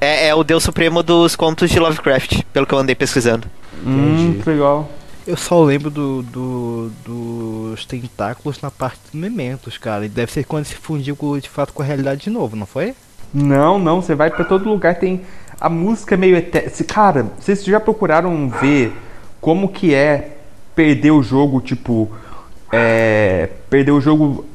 É, 0.00 0.28
é 0.28 0.34
o 0.34 0.42
deus 0.44 0.62
supremo 0.62 1.02
dos 1.02 1.34
contos 1.36 1.70
de 1.70 1.78
Lovecraft, 1.78 2.42
pelo 2.52 2.66
que 2.66 2.72
eu 2.74 2.78
andei 2.78 2.94
pesquisando. 2.94 3.46
Hum, 3.84 4.40
que 4.42 4.50
legal. 4.50 4.88
Eu 5.26 5.36
só 5.36 5.62
lembro 5.62 5.90
do, 5.90 6.22
do- 6.22 6.90
dos 7.04 7.84
tentáculos 7.84 8.60
na 8.62 8.70
parte 8.70 8.98
dos 9.04 9.20
mementos, 9.20 9.76
cara. 9.76 10.06
E 10.06 10.08
deve 10.08 10.32
ser 10.32 10.44
quando 10.44 10.64
se 10.64 10.74
fundiu 10.74 11.14
com- 11.14 11.38
de 11.38 11.48
fato 11.50 11.72
com 11.72 11.82
a 11.82 11.84
realidade 11.84 12.22
de 12.22 12.30
novo, 12.30 12.56
não 12.56 12.64
foi? 12.66 12.94
Não, 13.32 13.78
não, 13.78 14.00
você 14.00 14.14
vai 14.14 14.30
pra 14.30 14.44
todo 14.44 14.68
lugar, 14.68 14.94
tem. 14.98 15.20
A 15.60 15.68
música 15.68 16.14
é 16.14 16.18
meio 16.18 16.36
eterna. 16.36 16.70
Cara, 16.86 17.26
vocês 17.38 17.62
já 17.62 17.78
procuraram 17.78 18.48
ver 18.48 18.92
como 19.40 19.68
que 19.68 19.94
é 19.94 20.38
perder 20.74 21.10
o 21.10 21.22
jogo, 21.22 21.60
tipo. 21.60 22.10
É. 22.72 23.50
Perder 23.68 23.92
o 23.92 24.00
jogo, 24.00 24.46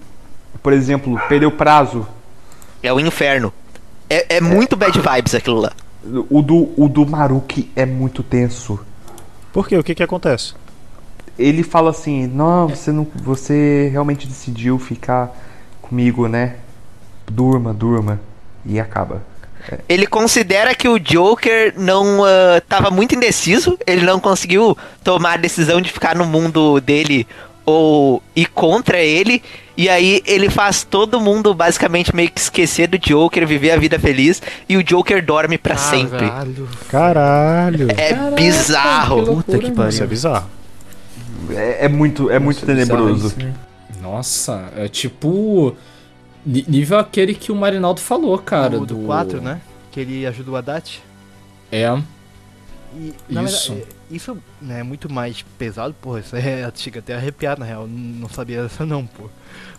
por 0.63 0.73
exemplo, 0.73 1.19
perder 1.29 1.45
o 1.45 1.51
prazo. 1.51 2.07
É 2.81 2.91
o 2.91 2.99
inferno. 2.99 3.53
É, 4.09 4.37
é 4.37 4.41
muito 4.41 4.75
bad 4.75 4.97
vibes 4.99 5.35
aquilo 5.35 5.59
lá. 5.59 5.71
O 6.29 6.41
do, 6.41 6.69
o 6.75 6.89
do 6.89 7.05
Maruki 7.05 7.69
é 7.75 7.85
muito 7.85 8.23
tenso. 8.23 8.79
Por 9.53 9.67
quê? 9.67 9.77
O 9.77 9.83
que 9.83 9.93
que 9.93 10.03
acontece? 10.03 10.55
Ele 11.37 11.63
fala 11.63 11.91
assim, 11.91 12.27
não, 12.27 12.67
você 12.67 12.91
não. 12.91 13.07
Você 13.15 13.87
realmente 13.91 14.27
decidiu 14.27 14.77
ficar 14.79 15.31
comigo, 15.81 16.27
né? 16.27 16.55
Durma, 17.29 17.73
durma. 17.73 18.19
E 18.65 18.79
acaba. 18.79 19.21
Ele 19.87 20.05
considera 20.05 20.75
que 20.75 20.87
o 20.89 20.99
Joker 20.99 21.73
não 21.77 22.25
ah, 22.25 22.61
tava 22.67 22.91
muito 22.91 23.15
indeciso, 23.15 23.77
ele 23.87 24.05
não 24.05 24.19
conseguiu 24.19 24.77
tomar 25.03 25.33
a 25.33 25.37
decisão 25.37 25.79
de 25.79 25.91
ficar 25.91 26.15
no 26.15 26.25
mundo 26.25 26.81
dele 26.81 27.25
ou 27.65 28.21
ir 28.35 28.47
contra 28.47 28.97
ele, 28.99 29.41
e 29.75 29.89
aí 29.89 30.21
ele 30.25 30.49
faz 30.49 30.83
todo 30.83 31.19
mundo 31.19 31.53
basicamente 31.53 32.15
meio 32.15 32.29
que 32.29 32.39
esquecer 32.39 32.87
do 32.87 32.97
Joker, 32.97 33.45
viver 33.47 33.71
a 33.71 33.77
vida 33.77 33.97
feliz, 33.99 34.41
e 34.69 34.77
o 34.77 34.83
Joker 34.83 35.23
dorme 35.23 35.57
pra 35.57 35.75
sempre. 35.77 36.19
Caralho. 36.27 36.69
Caralho. 36.89 37.87
É 37.91 38.31
bizarro. 38.35 39.25
Puta 39.25 39.57
que 39.57 39.71
pariu. 39.71 39.89
Isso 39.89 40.03
é 40.03 40.07
bizarro. 40.07 40.49
É, 41.49 41.85
é 41.85 41.87
muito, 41.87 42.29
é 42.29 42.39
muito 42.39 42.65
tenebroso. 42.65 43.35
Nossa, 44.01 44.71
é 44.75 44.87
tipo. 44.87 45.75
Nível 46.45 46.99
aquele 46.99 47.33
que 47.33 47.51
o 47.51 47.55
Marinaldo 47.55 48.01
falou, 48.01 48.37
cara. 48.37 48.77
do, 48.77 48.85
do 48.85 48.95
4, 49.05 49.41
né? 49.41 49.61
Que 49.91 50.01
ele 50.01 50.25
ajuda 50.25 50.51
o 50.51 50.55
Haddad. 50.57 51.01
É. 51.71 51.97
E, 52.95 53.13
na 53.29 53.43
Isso. 53.43 53.71
verdade, 53.73 53.91
é- 54.11 54.15
isso 54.15 54.37
né, 54.61 54.81
é 54.81 54.83
muito 54.83 55.11
mais 55.11 55.43
pesado, 55.57 55.95
porra. 55.99 56.19
Isso 56.19 56.35
é, 56.35 56.69
chega 56.75 56.99
até 56.99 57.13
a 57.13 57.17
arrepiar, 57.17 57.57
na 57.57 57.65
real. 57.65 57.87
Não 57.87 58.29
sabia 58.29 58.61
dessa, 58.61 58.85
não, 58.85 59.05
pô. 59.05 59.29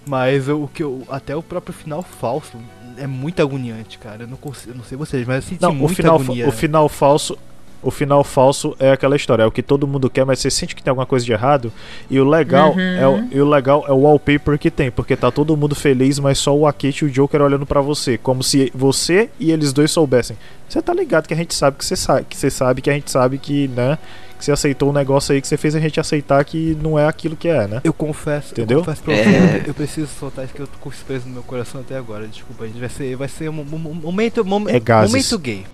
Mas 0.06 0.48
o 0.48 0.68
que 0.72 0.82
eu, 0.82 1.02
até 1.08 1.34
o 1.34 1.42
próprio 1.42 1.72
final 1.74 2.02
falso 2.02 2.56
é 2.98 3.06
muito 3.06 3.40
agoniante, 3.42 3.98
cara. 3.98 4.24
Eu 4.24 4.28
não 4.28 4.36
consigo, 4.36 4.72
eu 4.72 4.76
não 4.76 4.84
sei 4.84 4.96
vocês, 4.98 5.26
mas 5.26 5.36
eu 5.36 5.42
senti 5.50 5.62
Não, 5.62 5.82
o 5.82 5.88
final, 5.88 6.16
agonia. 6.20 6.48
o 6.48 6.52
final 6.52 6.88
falso. 6.88 7.36
O 7.82 7.90
final 7.90 8.24
falso 8.24 8.74
é 8.78 8.92
aquela 8.92 9.14
história, 9.14 9.42
é 9.42 9.46
o 9.46 9.50
que 9.52 9.62
todo 9.62 9.86
mundo 9.86 10.08
quer, 10.08 10.24
mas 10.24 10.38
você 10.38 10.50
sente 10.50 10.74
que 10.74 10.82
tem 10.82 10.90
alguma 10.90 11.04
coisa 11.04 11.22
de 11.22 11.30
errado. 11.32 11.70
E 12.08 12.18
o 12.18 12.24
legal, 12.26 12.72
Uhum. 12.72 12.80
é, 12.80 13.06
o, 13.06 13.28
e 13.30 13.40
o 13.42 13.46
legal 13.46 13.84
é 13.86 13.92
o 13.92 13.96
wallpaper 13.98 14.58
que 14.58 14.70
tem, 14.70 14.90
porque 14.90 15.14
tá 15.14 15.30
todo 15.30 15.54
mundo 15.54 15.74
feliz, 15.74 16.18
mas 16.18 16.38
só 16.38 16.56
o 16.56 16.66
Akete 16.66 17.04
e 17.04 17.08
o 17.08 17.10
Joker 17.10 17.42
olhando 17.42 17.66
pra 17.66 17.82
você, 17.82 18.16
como 18.16 18.42
se 18.42 18.72
você 18.74 19.28
e 19.38 19.52
eles 19.52 19.70
dois 19.74 19.90
soubessem. 19.90 20.34
Você 20.66 20.80
tá 20.80 20.94
ligado 20.94 21.26
que 21.28 21.34
a 21.34 21.36
gente 21.36 21.54
sabe 21.54 21.76
que 21.76 21.84
você 21.84 21.94
sabe, 21.94 22.24
que 22.26 22.36
você 22.38 22.48
sabe 22.50 22.80
que 22.80 22.88
a 22.88 22.94
gente 22.94 23.10
sabe 23.10 23.36
que, 23.36 23.68
né, 23.68 23.98
que 24.38 24.44
você 24.44 24.52
aceitou 24.52 24.90
um 24.90 24.92
negócio 24.92 25.32
aí 25.34 25.40
que 25.40 25.46
você 25.48 25.56
fez 25.56 25.74
a 25.74 25.80
gente 25.80 25.98
aceitar 26.00 26.44
que 26.44 26.76
não 26.82 26.98
é 26.98 27.06
aquilo 27.06 27.36
que 27.36 27.48
é, 27.48 27.66
né? 27.66 27.80
Eu 27.84 27.92
confesso, 27.92 28.52
Entendeu? 28.52 28.78
eu 28.78 28.84
confesso 28.84 29.02
pra 29.02 29.14
É. 29.14 29.24
você, 29.60 29.70
eu 29.70 29.74
preciso 29.74 30.08
soltar 30.18 30.44
isso 30.44 30.54
que 30.54 30.60
eu 30.62 30.66
tô 30.66 30.78
com 30.78 30.90
isso 30.90 31.04
preso 31.04 31.26
no 31.26 31.32
meu 31.34 31.42
coração 31.42 31.80
até 31.80 31.96
agora. 31.96 32.26
Desculpa, 32.26 32.64
a 32.64 32.66
gente 32.66 32.78
vai 32.80 32.88
ser, 32.88 33.16
vai 33.16 33.28
ser 33.28 33.48
um, 33.48 33.60
um- 33.60 33.88
um 33.90 33.94
momento, 33.94 34.44
mom- 34.44 34.68
É 34.68 34.78
gases. 34.80 35.10
momento 35.12 35.38
gay. 35.38 35.66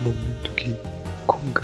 Momento 0.00 0.50
que 0.56 0.74
conga. 1.26 1.62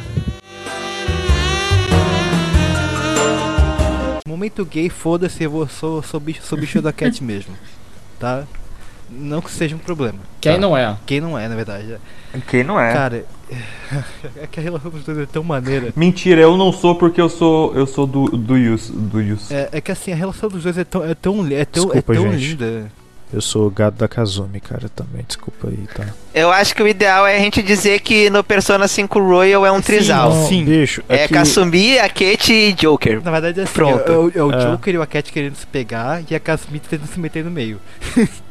Momento 4.27 4.65
gay, 4.65 4.89
foda-se, 4.89 5.43
eu 5.43 5.51
vou, 5.51 5.67
sou, 5.69 6.03
sou, 6.03 6.21
bicho, 6.21 6.43
sou 6.43 6.59
bicho 6.59 6.81
da 6.83 6.93
cat 6.93 7.23
mesmo. 7.25 7.57
Tá? 8.21 8.45
Não 9.11 9.41
que 9.41 9.51
seja 9.51 9.75
um 9.75 9.79
problema. 9.79 10.19
Quem 10.41 10.53
tá? 10.55 10.59
não 10.59 10.77
é? 10.77 10.97
Quem 11.07 11.21
não 11.21 11.39
é, 11.39 11.49
na 11.49 11.55
verdade. 11.57 11.97
Quem 12.49 12.63
não 12.63 12.79
é? 12.79 12.93
Cara, 12.93 13.25
é 14.37 14.47
que 14.47 14.61
a 14.61 14.63
relação 14.63 14.91
dos 14.91 15.03
dois 15.05 15.19
é 15.19 15.27
tão 15.27 15.43
maneira. 15.43 15.93
Mentira, 15.97 16.41
eu 16.43 16.57
não 16.57 16.73
sou 16.73 16.95
porque 16.95 17.21
eu 17.21 17.29
sou 17.29 17.75
eu 17.75 17.87
sou 17.87 18.07
do 18.07 18.27
do 18.27 18.57
Yus, 18.57 18.91
do 18.91 19.21
Yus. 19.21 19.51
É, 19.51 19.69
é 19.73 19.81
que 19.81 19.91
assim, 19.91 20.13
a 20.13 20.17
relação 20.17 20.49
dos 20.51 20.63
dois 20.63 20.77
é 20.77 20.85
tão, 20.85 21.03
é 21.05 21.15
tão, 21.15 21.47
é 21.51 21.65
tão, 21.65 21.85
Desculpa, 21.87 22.13
é 22.13 22.17
tão 22.17 22.33
gente. 22.33 22.49
linda. 22.51 22.93
Eu 23.31 23.43
sou 23.43 23.67
o 23.67 23.71
gado 23.71 23.95
da 23.97 24.09
Kazumi, 24.09 24.59
cara, 24.59 24.89
também, 24.89 25.23
desculpa 25.27 25.69
aí, 25.69 25.87
tá? 25.95 26.07
Eu 26.33 26.51
acho 26.51 26.75
que 26.75 26.83
o 26.83 26.89
ideal 26.89 27.27
é 27.27 27.37
a 27.37 27.39
gente 27.39 27.63
dizer 27.63 28.01
que 28.01 28.31
no 28.31 28.43
Persona 28.43 28.89
5 28.89 29.19
Royal 29.21 29.67
é 29.67 29.71
um 29.71 29.83
trisal. 29.83 30.33
Sim. 30.33 30.49
Sim. 30.49 30.65
Bicho, 30.65 31.03
é, 31.11 31.25
É 31.25 31.29
que... 31.29 31.35
Kasumi, 31.35 31.99
Akete 31.99 32.55
e 32.55 32.73
Joker. 32.73 33.23
Na 33.23 33.31
verdade 33.31 33.61
é 33.61 33.65
assim, 33.65 33.73
Pronto. 33.75 34.11
é, 34.11 34.17
o- 34.17 34.33
é 34.35 34.43
o 34.43 34.51
É. 34.51 34.71
Joker 34.71 34.95
e 34.95 34.99
o 34.99 35.07
Cat 35.07 35.31
querendo 35.31 35.57
se 35.57 35.67
pegar 35.67 36.23
e 36.31 36.35
a 36.35 36.41
Kasumi 36.41 36.79
tentando 36.81 37.07
se 37.07 37.21
meter 37.21 37.45
no 37.45 37.51
meio. 37.51 37.79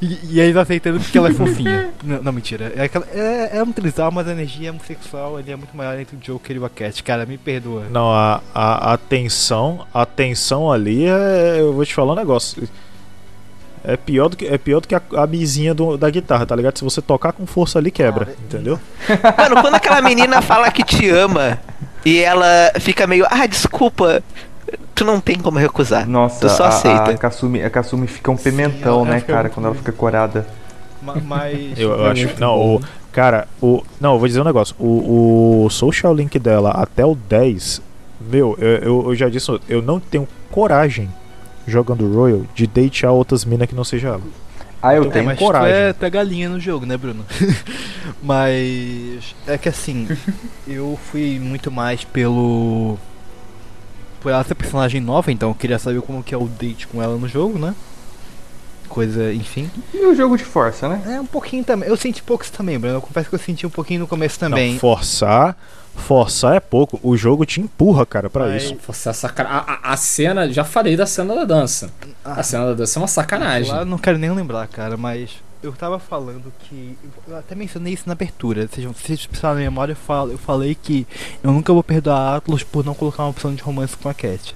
e, 0.00 0.18
e 0.30 0.40
eles 0.40 0.56
aceitando 0.56 1.00
porque 1.00 1.16
ela 1.16 1.28
é 1.28 1.32
fofinha. 1.32 1.90
não, 2.04 2.22
não, 2.22 2.32
mentira. 2.32 2.72
É, 2.76 2.82
aquela- 2.84 3.06
é, 3.12 3.56
é 3.58 3.62
um 3.62 3.72
trisal, 3.72 4.10
mas 4.10 4.28
a 4.28 4.32
energia 4.32 4.70
homossexual 4.70 5.36
ali 5.36 5.52
é 5.52 5.56
muito 5.56 5.76
maior 5.76 5.98
entre 5.98 6.16
o 6.16 6.18
Joker 6.18 6.56
e 6.56 6.58
o 6.58 6.68
Cat. 6.68 7.02
Cara, 7.02 7.24
me 7.26 7.38
perdoa. 7.38 7.84
Não, 7.90 8.10
a, 8.12 8.40
a, 8.54 8.92
a 8.94 8.98
tensão, 8.98 9.86
a 9.92 10.04
tensão 10.06 10.70
ali 10.70 11.06
é. 11.06 11.56
Eu 11.60 11.72
vou 11.72 11.84
te 11.84 11.94
falar 11.94 12.12
um 12.12 12.16
negócio. 12.16 12.68
É 13.84 13.96
pior 13.96 14.28
do 14.28 14.36
que, 14.36 14.46
é 14.46 14.58
pior 14.58 14.80
do 14.80 14.88
que 14.88 14.96
a, 14.96 15.02
a 15.16 15.26
mizinha 15.28 15.72
do- 15.72 15.96
da 15.96 16.10
guitarra, 16.10 16.44
tá 16.44 16.56
ligado? 16.56 16.76
Se 16.76 16.82
você 16.84 17.00
tocar 17.00 17.32
com 17.32 17.46
força 17.46 17.78
ali, 17.78 17.90
quebra, 17.92 18.34
entendeu? 18.44 18.80
Mano, 19.38 19.60
quando 19.62 19.76
aquela 19.76 20.02
menina 20.02 20.42
fala 20.42 20.70
que 20.72 20.82
te 20.82 21.08
ama 21.08 21.56
e 22.04 22.18
ela 22.18 22.72
fica 22.80 23.06
meio, 23.06 23.24
ah, 23.30 23.46
desculpa, 23.46 24.24
tu 24.96 25.04
não 25.04 25.20
tem 25.20 25.38
como 25.38 25.58
recusar. 25.58 26.08
Nossa, 26.08 26.40
tu 26.40 26.52
só 26.52 26.64
a, 26.64 26.68
aceita. 26.68 27.10
a 27.12 27.16
Kasumi, 27.16 27.62
a 27.62 27.70
Kasumi 27.70 28.08
fica 28.08 28.30
um 28.32 28.36
pimentão, 28.36 29.00
ela 29.06 29.14
né, 29.14 29.20
cara, 29.20 29.48
quando 29.48 29.66
ela 29.66 29.74
fica 29.76 29.92
corada. 29.92 30.44
Ma- 31.00 31.14
Mas. 31.24 31.78
Eu, 31.78 31.90
eu 31.92 32.06
acho. 32.06 32.28
Não, 32.40 32.56
bom. 32.56 32.76
o. 32.76 32.82
Cara, 33.12 33.46
o. 33.62 33.82
Não, 34.00 34.14
eu 34.14 34.18
vou 34.18 34.26
dizer 34.26 34.40
um 34.40 34.44
negócio. 34.44 34.74
O, 34.78 35.64
o 35.66 35.70
social 35.70 36.12
link 36.12 36.38
dela 36.38 36.70
até 36.70 37.04
o 37.06 37.14
10. 37.14 37.80
Meu, 38.20 38.56
eu, 38.58 38.68
eu, 38.78 39.04
eu 39.10 39.14
já 39.14 39.28
disse, 39.28 39.50
eu 39.68 39.80
não 39.80 40.00
tenho 40.00 40.26
coragem 40.50 41.08
jogando 41.66 42.10
Royal 42.12 42.42
de 42.54 42.66
datear 42.66 43.12
outras 43.12 43.44
minas 43.44 43.68
que 43.68 43.74
não 43.74 43.84
seja 43.84 44.08
ela. 44.08 44.20
Ah, 44.82 44.94
eu 44.94 45.02
Então, 45.02 45.12
tenho 45.12 45.24
mas 45.26 45.38
coragem. 45.38 45.68
Tu 45.70 45.74
é, 45.74 45.92
tu 45.92 46.04
é 46.04 46.10
galinha 46.10 46.48
no 46.48 46.58
jogo, 46.60 46.84
né, 46.86 46.96
Bruno? 46.96 47.24
Mas 48.22 49.34
é 49.46 49.58
que 49.58 49.68
assim, 49.68 50.06
eu 50.66 50.98
fui 51.10 51.38
muito 51.40 51.70
mais 51.70 52.04
pelo. 52.04 52.98
Por 54.26 54.32
ela 54.32 54.42
ser 54.42 54.56
personagem 54.56 55.00
nova, 55.00 55.30
então 55.30 55.50
eu 55.50 55.54
queria 55.54 55.78
saber 55.78 56.02
como 56.02 56.20
que 56.20 56.34
é 56.34 56.36
o 56.36 56.48
date 56.48 56.88
com 56.88 57.00
ela 57.00 57.16
no 57.16 57.28
jogo, 57.28 57.60
né? 57.60 57.72
Coisa, 58.88 59.32
enfim. 59.32 59.70
E 59.94 60.04
o 60.04 60.16
jogo 60.16 60.36
de 60.36 60.42
força, 60.42 60.88
né? 60.88 61.00
É 61.14 61.20
um 61.20 61.26
pouquinho 61.26 61.62
também. 61.62 61.88
Eu 61.88 61.96
senti 61.96 62.24
poucos 62.24 62.50
também, 62.50 62.76
Bruno. 62.76 62.96
Eu 62.96 63.00
confesso 63.00 63.28
que 63.28 63.36
eu 63.36 63.38
senti 63.38 63.64
um 63.64 63.70
pouquinho 63.70 64.00
no 64.00 64.06
começo 64.08 64.36
Não, 64.42 64.48
também. 64.50 64.80
forçar. 64.80 65.56
Forçar 65.94 66.56
é 66.56 66.58
pouco. 66.60 66.98
O 67.04 67.16
jogo 67.16 67.46
te 67.46 67.60
empurra, 67.60 68.04
cara, 68.04 68.28
pra 68.28 68.46
Mas- 68.48 68.64
isso. 68.64 68.76
Você 68.88 69.08
é 69.08 69.12
sacana... 69.12 69.48
a, 69.48 69.58
a- 69.90 69.92
a 69.92 69.96
cena, 69.96 70.52
já 70.52 70.64
falei 70.64 70.96
da 70.96 71.06
cena 71.06 71.32
da 71.36 71.44
dança. 71.44 71.88
A 72.24 72.42
cena 72.42 72.66
da 72.66 72.74
dança 72.74 72.98
é 72.98 73.00
uma 73.00 73.06
sacanagem. 73.06 73.70
Lá 73.70 73.84
não 73.84 73.96
quero 73.96 74.18
nem 74.18 74.32
lembrar, 74.32 74.66
cara, 74.66 74.96
mas 74.96 75.30
eu 75.62 75.72
tava 75.72 75.98
falando 75.98 76.52
que. 76.60 76.96
Eu 77.26 77.36
até 77.36 77.54
mencionei 77.54 77.92
isso 77.94 78.04
na 78.06 78.12
abertura. 78.12 78.68
Se 78.68 78.86
vocês 78.86 79.26
precisarem 79.26 79.64
na 79.64 79.70
memória, 79.70 79.92
eu, 79.92 79.96
falo, 79.96 80.32
eu 80.32 80.38
falei 80.38 80.74
que 80.74 81.06
eu 81.42 81.52
nunca 81.52 81.72
vou 81.72 81.82
perdoar 81.82 82.18
a 82.18 82.36
Atlas 82.36 82.62
por 82.62 82.84
não 82.84 82.94
colocar 82.94 83.22
uma 83.24 83.30
opção 83.30 83.54
de 83.54 83.62
romance 83.62 83.96
com 83.96 84.08
a 84.08 84.14
Cat. 84.14 84.54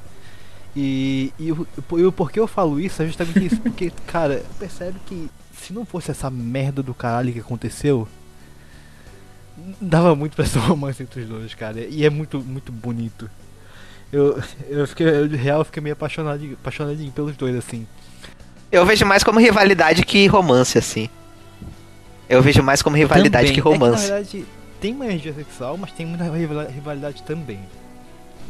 E, 0.77 1.33
e, 1.39 1.51
o- 1.51 1.67
porquê 2.13 2.39
eu 2.39 2.47
falo 2.47 2.79
isso 2.79 3.03
é 3.03 3.07
justamente 3.07 3.45
isso, 3.45 3.61
porque, 3.61 3.91
cara, 4.07 4.45
percebe 4.59 4.99
que 5.07 5.29
se 5.53 5.73
não 5.73 5.85
fosse 5.85 6.11
essa 6.13 6.31
merda 6.31 6.83
do 6.83 6.95
caralho 6.95 7.33
que 7.33 7.41
aconteceu, 7.41 8.07
dava 9.81 10.15
muito 10.15 10.37
pra 10.37 10.45
ser 10.47 10.59
romance 10.61 11.03
entre 11.03 11.23
os 11.23 11.29
dois, 11.29 11.55
cara. 11.55 11.81
E 11.81 12.05
é 12.05 12.11
muito, 12.11 12.41
muito 12.41 12.71
bonito. 12.73 13.29
Eu, 14.13 14.41
eu 14.69 14.87
fiquei, 14.89 15.07
eu, 15.09 15.29
de 15.29 15.37
real, 15.37 15.61
eu 15.61 15.65
fiquei 15.65 15.83
meio 15.83 15.93
apaixonado, 15.93 16.43
apaixonadinho 16.55 17.13
pelos 17.13 17.37
dois, 17.37 17.55
assim. 17.57 17.87
Eu 18.71 18.87
vejo 18.87 19.05
mais 19.05 19.25
como 19.25 19.41
rivalidade 19.41 20.05
que 20.05 20.27
romance, 20.27 20.79
assim. 20.79 21.09
Eu 22.29 22.41
vejo 22.41 22.63
mais 22.63 22.81
como 22.81 22.97
rivalidade 22.97 23.49
Também. 23.49 23.55
que 23.55 23.61
romance. 23.61 24.05
É 24.05 24.07
que, 24.07 24.11
na 24.11 24.17
verdade, 24.17 24.47
tem 24.81 24.95
uma 24.95 25.05
energia 25.07 25.35
sexual, 25.35 25.77
mas 25.77 25.91
tem 25.93 26.07
muita 26.07 26.25
rivalidade 26.25 27.23
também. 27.25 27.59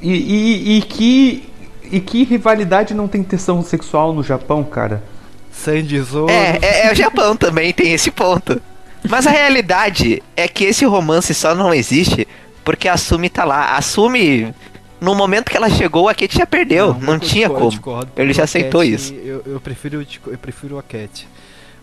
E, 0.01 0.13
e, 0.13 0.79
e 0.79 0.83
que. 0.83 1.49
E 1.93 1.99
que 1.99 2.23
rivalidade 2.23 2.95
não 2.95 3.09
tem 3.09 3.23
tensão 3.23 3.63
sexual 3.65 4.13
no 4.13 4.23
Japão, 4.23 4.63
cara? 4.63 5.03
Sandy 5.51 6.01
Zoro. 6.01 6.31
É, 6.31 6.59
é, 6.63 6.87
é 6.87 6.93
o 6.93 6.95
Japão 6.95 7.35
também, 7.35 7.73
tem 7.73 7.93
esse 7.93 8.11
ponto. 8.13 8.63
Mas 9.09 9.27
a 9.27 9.31
realidade 9.31 10.23
é 10.37 10.47
que 10.47 10.65
esse 10.65 10.85
romance 10.85 11.35
só 11.35 11.55
não 11.55 11.75
existe 11.75 12.29
porque 12.65 12.87
a 12.87 12.97
Sumi 12.97 13.29
tá 13.29 13.45
lá. 13.45 13.77
A 13.77 13.83
Sumi, 13.83 14.55
no 15.01 15.15
momento 15.15 15.51
que 15.51 15.57
ela 15.57 15.71
chegou, 15.71 16.09
a 16.09 16.15
Kate 16.15 16.37
já 16.37 16.47
perdeu. 16.47 16.95
Não, 16.95 17.15
eu 17.15 17.21
tinha 17.21 17.47
discordo, 17.49 17.59
como. 17.59 17.71
discordo, 17.71 18.13
Ele 18.17 18.33
já 18.33 18.45
aceitou 18.45 18.81
Cat, 18.83 18.93
isso. 18.95 19.15
Eu, 19.15 19.43
eu 19.47 19.61
prefiro, 19.61 20.07
eu 20.27 20.39
prefiro 20.39 20.79
a 20.79 20.83
Cat. 20.83 21.27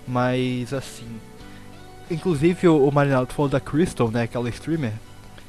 Mas 0.08 0.74
assim. 0.74 1.06
Inclusive 2.10 2.68
o, 2.68 2.88
o 2.88 2.92
Marinaldo 2.92 3.34
falou 3.34 3.50
da 3.50 3.60
Crystal, 3.60 4.10
né? 4.10 4.24
Aquela 4.24 4.50
streamer. 4.50 4.94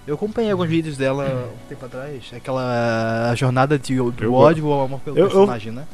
Eu 0.06 0.14
acompanhei 0.14 0.50
alguns 0.50 0.68
vídeos 0.68 0.96
dela 0.96 1.50
um 1.54 1.68
tempo 1.68 1.84
atrás. 1.84 2.24
Aquela 2.34 3.32
jornada 3.36 3.78
de, 3.78 3.94
do 3.96 4.14
Eu- 4.20 4.32
ódio 4.32 4.66
ao 4.72 4.84
amor 4.86 5.00
pelo 5.00 5.16
eu- 5.18 5.24
eu- 5.24 5.30
personagem, 5.30 5.70
né? 5.72 5.84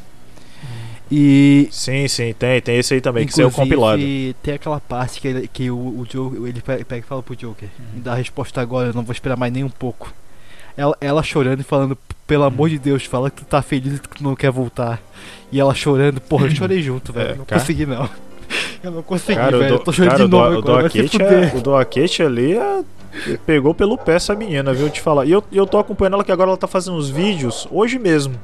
E 1.11 1.69
Sim, 1.71 2.09
sim, 2.09 2.33
tem, 2.33 2.61
tem 2.63 2.79
esse 2.79 2.95
aí 2.95 3.01
também, 3.01 3.27
que 3.27 3.35
saiu 3.35 3.49
Inclusive, 3.49 3.77
compilado. 3.77 4.03
tem 4.43 4.55
aquela 4.55 4.81
parte 4.81 5.21
que, 5.21 5.29
ele- 5.29 5.49
que 5.49 5.71
o, 5.71 5.77
o 5.77 6.07
Joker, 6.09 6.43
ele 6.47 6.63
pega 6.63 6.85
pega 6.85 7.05
e 7.05 7.09
fala 7.09 7.23
pro 7.23 7.37
Joker, 7.37 7.69
me 7.93 8.01
dá 8.01 8.13
a 8.13 8.17
resposta 8.17 8.61
agora, 8.61 8.89
eu 8.89 8.95
não 8.95 9.03
vou 9.05 9.13
esperar 9.13 9.37
mais 9.37 9.53
nem 9.53 9.63
um 9.63 9.69
pouco. 9.69 10.13
Ela, 10.77 10.97
ela 11.01 11.23
chorando 11.23 11.61
e 11.61 11.65
falando, 11.65 11.97
pelo 12.27 12.45
amor 12.45 12.69
de 12.69 12.79
Deus, 12.79 13.05
fala 13.05 13.31
que 13.31 13.39
tu 13.43 13.45
tá 13.45 13.63
feliz 13.63 13.97
e 13.97 14.01
que 14.01 14.09
tu 14.09 14.25
não 14.25 14.35
quer 14.35 14.51
voltar. 14.51 15.01
E 15.53 15.61
ela 15.61 15.75
chorando, 15.75 16.21
porra, 16.21 16.47
eu 16.47 16.51
chorei 16.51 16.83
junto, 16.83 17.13
velho. 17.13 17.31
É, 17.33 17.35
não 17.37 17.45
cara. 17.45 17.61
consegui 17.61 17.87
não. 17.87 18.09
Eu 18.83 18.91
não 18.91 19.03
consegui, 19.03 19.39
Cara, 19.39 19.57
velho. 19.57 19.73
o 19.73 19.77
Eu 19.77 19.79
tô 19.79 19.91
chorando 19.93 20.11
cara, 20.11 20.25
de 20.25 20.31
novo 20.31 20.51
do, 20.51 20.57
o 20.57 20.59
agora. 20.59 20.83
Doakete 21.63 22.23
é, 22.23 22.25
o 22.25 22.27
ali 22.27 22.53
é, 22.53 22.83
pegou 23.47 23.75
pelo 23.75 23.97
pé 23.97 24.17
essa 24.17 24.35
menina, 24.35 24.75
viu? 24.75 24.91
Te 24.91 25.01
falar. 25.01 25.25
E 25.25 25.33
eu, 25.33 25.43
eu 25.51 25.67
tô 25.67 25.79
acompanhando 25.79 26.15
ela 26.15 26.25
que 26.25 26.31
agora 26.31 26.51
ela 26.51 26.57
tá 26.57 26.67
fazendo 26.67 26.97
uns 26.97 27.09
vídeos, 27.09 27.67
hoje 27.71 27.99
mesmo. 27.99 28.35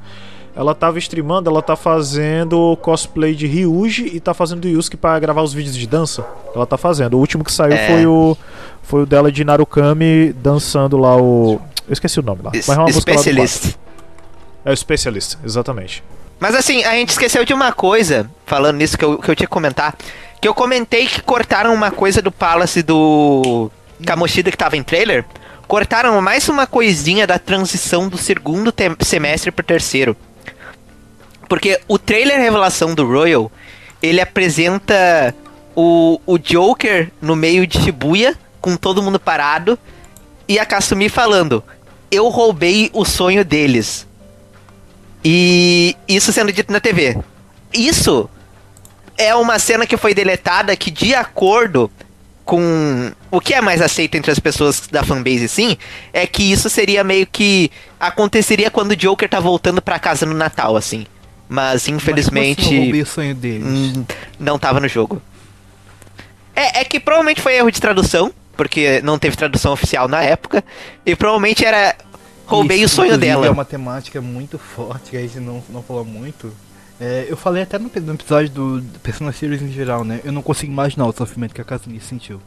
Ela 0.56 0.74
tava 0.74 0.98
streamando, 0.98 1.48
ela 1.48 1.62
tá 1.62 1.76
fazendo 1.76 2.76
cosplay 2.80 3.34
de 3.34 3.46
Ryuji 3.46 4.10
e 4.14 4.18
tá 4.18 4.34
fazendo 4.34 4.60
do 4.62 4.68
Yusuke 4.68 4.96
pra 4.96 5.18
gravar 5.18 5.42
os 5.42 5.52
vídeos 5.52 5.76
de 5.76 5.86
dança. 5.86 6.26
Ela 6.54 6.66
tá 6.66 6.76
fazendo. 6.76 7.14
O 7.14 7.18
último 7.20 7.44
que 7.44 7.52
saiu 7.52 7.74
É. 7.74 7.86
foi 7.86 8.06
o 8.06 8.36
foi 8.82 9.02
o 9.02 9.06
dela 9.06 9.30
de 9.30 9.44
Narukami 9.44 10.32
dançando 10.32 10.96
lá 10.96 11.16
o 11.16 11.60
eu 11.86 11.92
esqueci 11.92 12.18
o 12.20 12.22
nome 12.22 12.42
lá. 12.42 12.50
Mas 12.54 12.68
é 12.68 12.72
uma 12.72 12.84
música 12.84 13.10
lá 13.10 13.16
do 13.16 13.22
Specialist. 13.22 13.74
É 14.64 14.72
o 14.72 14.76
Specialist, 14.76 15.36
exatamente. 15.44 16.02
Mas 16.38 16.54
assim, 16.54 16.82
a 16.84 16.92
gente 16.94 17.10
esqueceu 17.10 17.44
de 17.44 17.52
uma 17.52 17.72
coisa, 17.72 18.30
falando 18.46 18.76
nisso 18.76 18.96
que 18.96 19.04
eu, 19.04 19.18
que 19.18 19.30
eu 19.30 19.36
tinha 19.36 19.46
que 19.46 19.52
comentar. 19.52 19.94
Que 20.40 20.48
eu 20.48 20.54
comentei 20.54 21.06
que 21.06 21.20
cortaram 21.20 21.74
uma 21.74 21.90
coisa 21.90 22.22
do 22.22 22.32
Palace 22.32 22.82
do 22.82 23.70
Kamoshida 24.04 24.50
que 24.50 24.56
tava 24.56 24.76
em 24.76 24.82
trailer. 24.82 25.24
Cortaram 25.68 26.20
mais 26.20 26.48
uma 26.48 26.66
coisinha 26.66 27.26
da 27.26 27.38
transição 27.38 28.08
do 28.08 28.16
segundo 28.16 28.72
semestre 29.04 29.50
pro 29.50 29.64
terceiro. 29.64 30.16
Porque 31.48 31.80
o 31.86 31.98
trailer 31.98 32.40
revelação 32.40 32.94
do 32.94 33.06
Royal, 33.06 33.52
ele 34.02 34.20
apresenta 34.20 35.34
o, 35.76 36.20
o 36.26 36.38
Joker 36.38 37.10
no 37.20 37.36
meio 37.36 37.66
de 37.66 37.80
Shibuya, 37.80 38.36
com 38.60 38.76
todo 38.76 39.02
mundo 39.02 39.20
parado, 39.20 39.78
e 40.50 40.58
a 40.58 40.66
Kasumi 40.66 41.08
falando: 41.08 41.62
Eu 42.10 42.28
roubei 42.28 42.90
o 42.92 43.04
sonho 43.04 43.44
deles. 43.44 44.04
E 45.24 45.96
isso 46.08 46.32
sendo 46.32 46.52
dito 46.52 46.72
na 46.72 46.80
TV. 46.80 47.16
Isso 47.72 48.28
é 49.16 49.32
uma 49.32 49.60
cena 49.60 49.86
que 49.86 49.96
foi 49.96 50.12
deletada 50.12 50.74
que, 50.74 50.90
de 50.90 51.14
acordo 51.14 51.88
com 52.44 53.12
o 53.30 53.40
que 53.40 53.54
é 53.54 53.60
mais 53.60 53.80
aceito 53.80 54.16
entre 54.16 54.32
as 54.32 54.40
pessoas 54.40 54.88
da 54.88 55.04
fanbase, 55.04 55.46
sim, 55.46 55.76
é 56.12 56.26
que 56.26 56.50
isso 56.50 56.68
seria 56.68 57.04
meio 57.04 57.28
que 57.28 57.70
aconteceria 58.00 58.72
quando 58.72 58.90
o 58.90 58.96
Joker 58.96 59.28
tá 59.28 59.38
voltando 59.38 59.80
pra 59.80 60.00
casa 60.00 60.26
no 60.26 60.34
Natal, 60.34 60.76
assim. 60.76 61.06
Mas 61.48 61.86
infelizmente. 61.86 62.62
Mas 62.62 62.66
assim 62.66 62.76
eu 62.76 62.82
roubei 62.82 63.02
o 63.02 63.06
sonho 63.06 63.34
deles? 63.36 63.92
não 64.36 64.58
tava 64.58 64.80
no 64.80 64.88
jogo. 64.88 65.22
É, 66.56 66.80
é 66.80 66.84
que 66.84 66.98
provavelmente 66.98 67.40
foi 67.40 67.54
erro 67.54 67.70
de 67.70 67.80
tradução, 67.80 68.32
porque 68.60 69.00
não 69.00 69.18
teve 69.18 69.38
tradução 69.38 69.72
oficial 69.72 70.06
na 70.06 70.22
época, 70.22 70.62
e 71.06 71.16
provavelmente 71.16 71.64
era. 71.64 71.96
Roubei 72.44 72.82
Isso, 72.82 73.00
o 73.00 73.06
sonho 73.06 73.16
dela. 73.16 73.46
É 73.46 73.50
uma 73.50 73.64
temática 73.64 74.20
muito 74.20 74.58
forte 74.58 75.12
que 75.12 75.16
a 75.16 75.20
gente 75.20 75.40
não, 75.40 75.62
não 75.70 75.82
falou 75.82 76.04
muito. 76.04 76.52
É, 77.00 77.24
eu 77.26 77.38
falei 77.38 77.62
até 77.62 77.78
no, 77.78 77.90
no 77.94 78.12
episódio 78.12 78.50
do 78.50 78.84
Persona 78.98 79.32
Series 79.32 79.62
em 79.62 79.72
geral, 79.72 80.04
né? 80.04 80.20
Eu 80.24 80.30
não 80.30 80.42
consigo 80.42 80.70
imaginar 80.70 81.06
o 81.06 81.12
sofrimento 81.12 81.54
que 81.54 81.60
a 81.62 81.64
Kazumi 81.64 81.98
sentiu. 82.00 82.38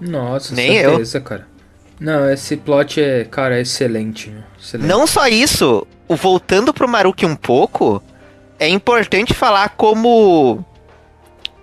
Nossa, 0.00 0.52
Nem 0.52 0.80
certeza, 0.80 1.20
cara. 1.20 1.46
Não, 2.00 2.28
esse 2.28 2.56
plot 2.56 3.00
é, 3.00 3.24
cara, 3.24 3.56
é 3.56 3.60
excelente. 3.60 4.34
Excelente. 4.60 4.88
Não 4.88 5.06
só 5.06 5.28
isso, 5.28 5.86
o 6.08 6.16
voltando 6.16 6.74
pro 6.74 6.88
Maruki 6.88 7.24
um 7.24 7.36
pouco, 7.36 8.02
é 8.58 8.68
importante 8.68 9.32
falar 9.32 9.68
como 9.76 10.64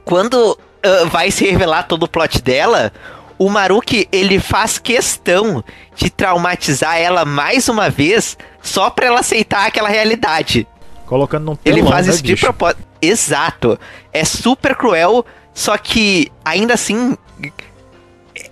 quando 0.05 0.57
ah, 0.81 1.05
vai 1.05 1.31
se 1.31 1.43
revelar 1.43 1.83
todo 1.83 2.03
o 2.03 2.07
plot 2.07 2.41
dela, 2.41 2.93
o 3.39 3.49
Maruki 3.49 4.07
ele 4.11 4.37
faz 4.39 4.77
questão 4.77 5.63
de 5.95 6.09
traumatizar 6.09 6.97
ela 6.97 7.23
mais 7.23 7.69
uma 7.69 7.89
vez 7.89 8.37
só 8.61 8.89
pra 8.89 9.07
ela 9.07 9.21
aceitar 9.21 9.65
aquela 9.65 9.87
realidade. 9.89 10.67
Colocando 11.05 11.45
num 11.45 11.57
Ele 11.65 11.77
telão, 11.77 11.91
faz 11.91 12.05
né, 12.05 12.13
isso 12.13 12.21
de 12.21 12.33
bicho? 12.33 12.45
propósito. 12.45 12.83
Exato. 13.01 13.79
É 14.13 14.25
super 14.25 14.75
cruel, 14.75 15.25
só 15.53 15.77
que 15.77 16.29
ainda 16.43 16.73
assim 16.73 17.17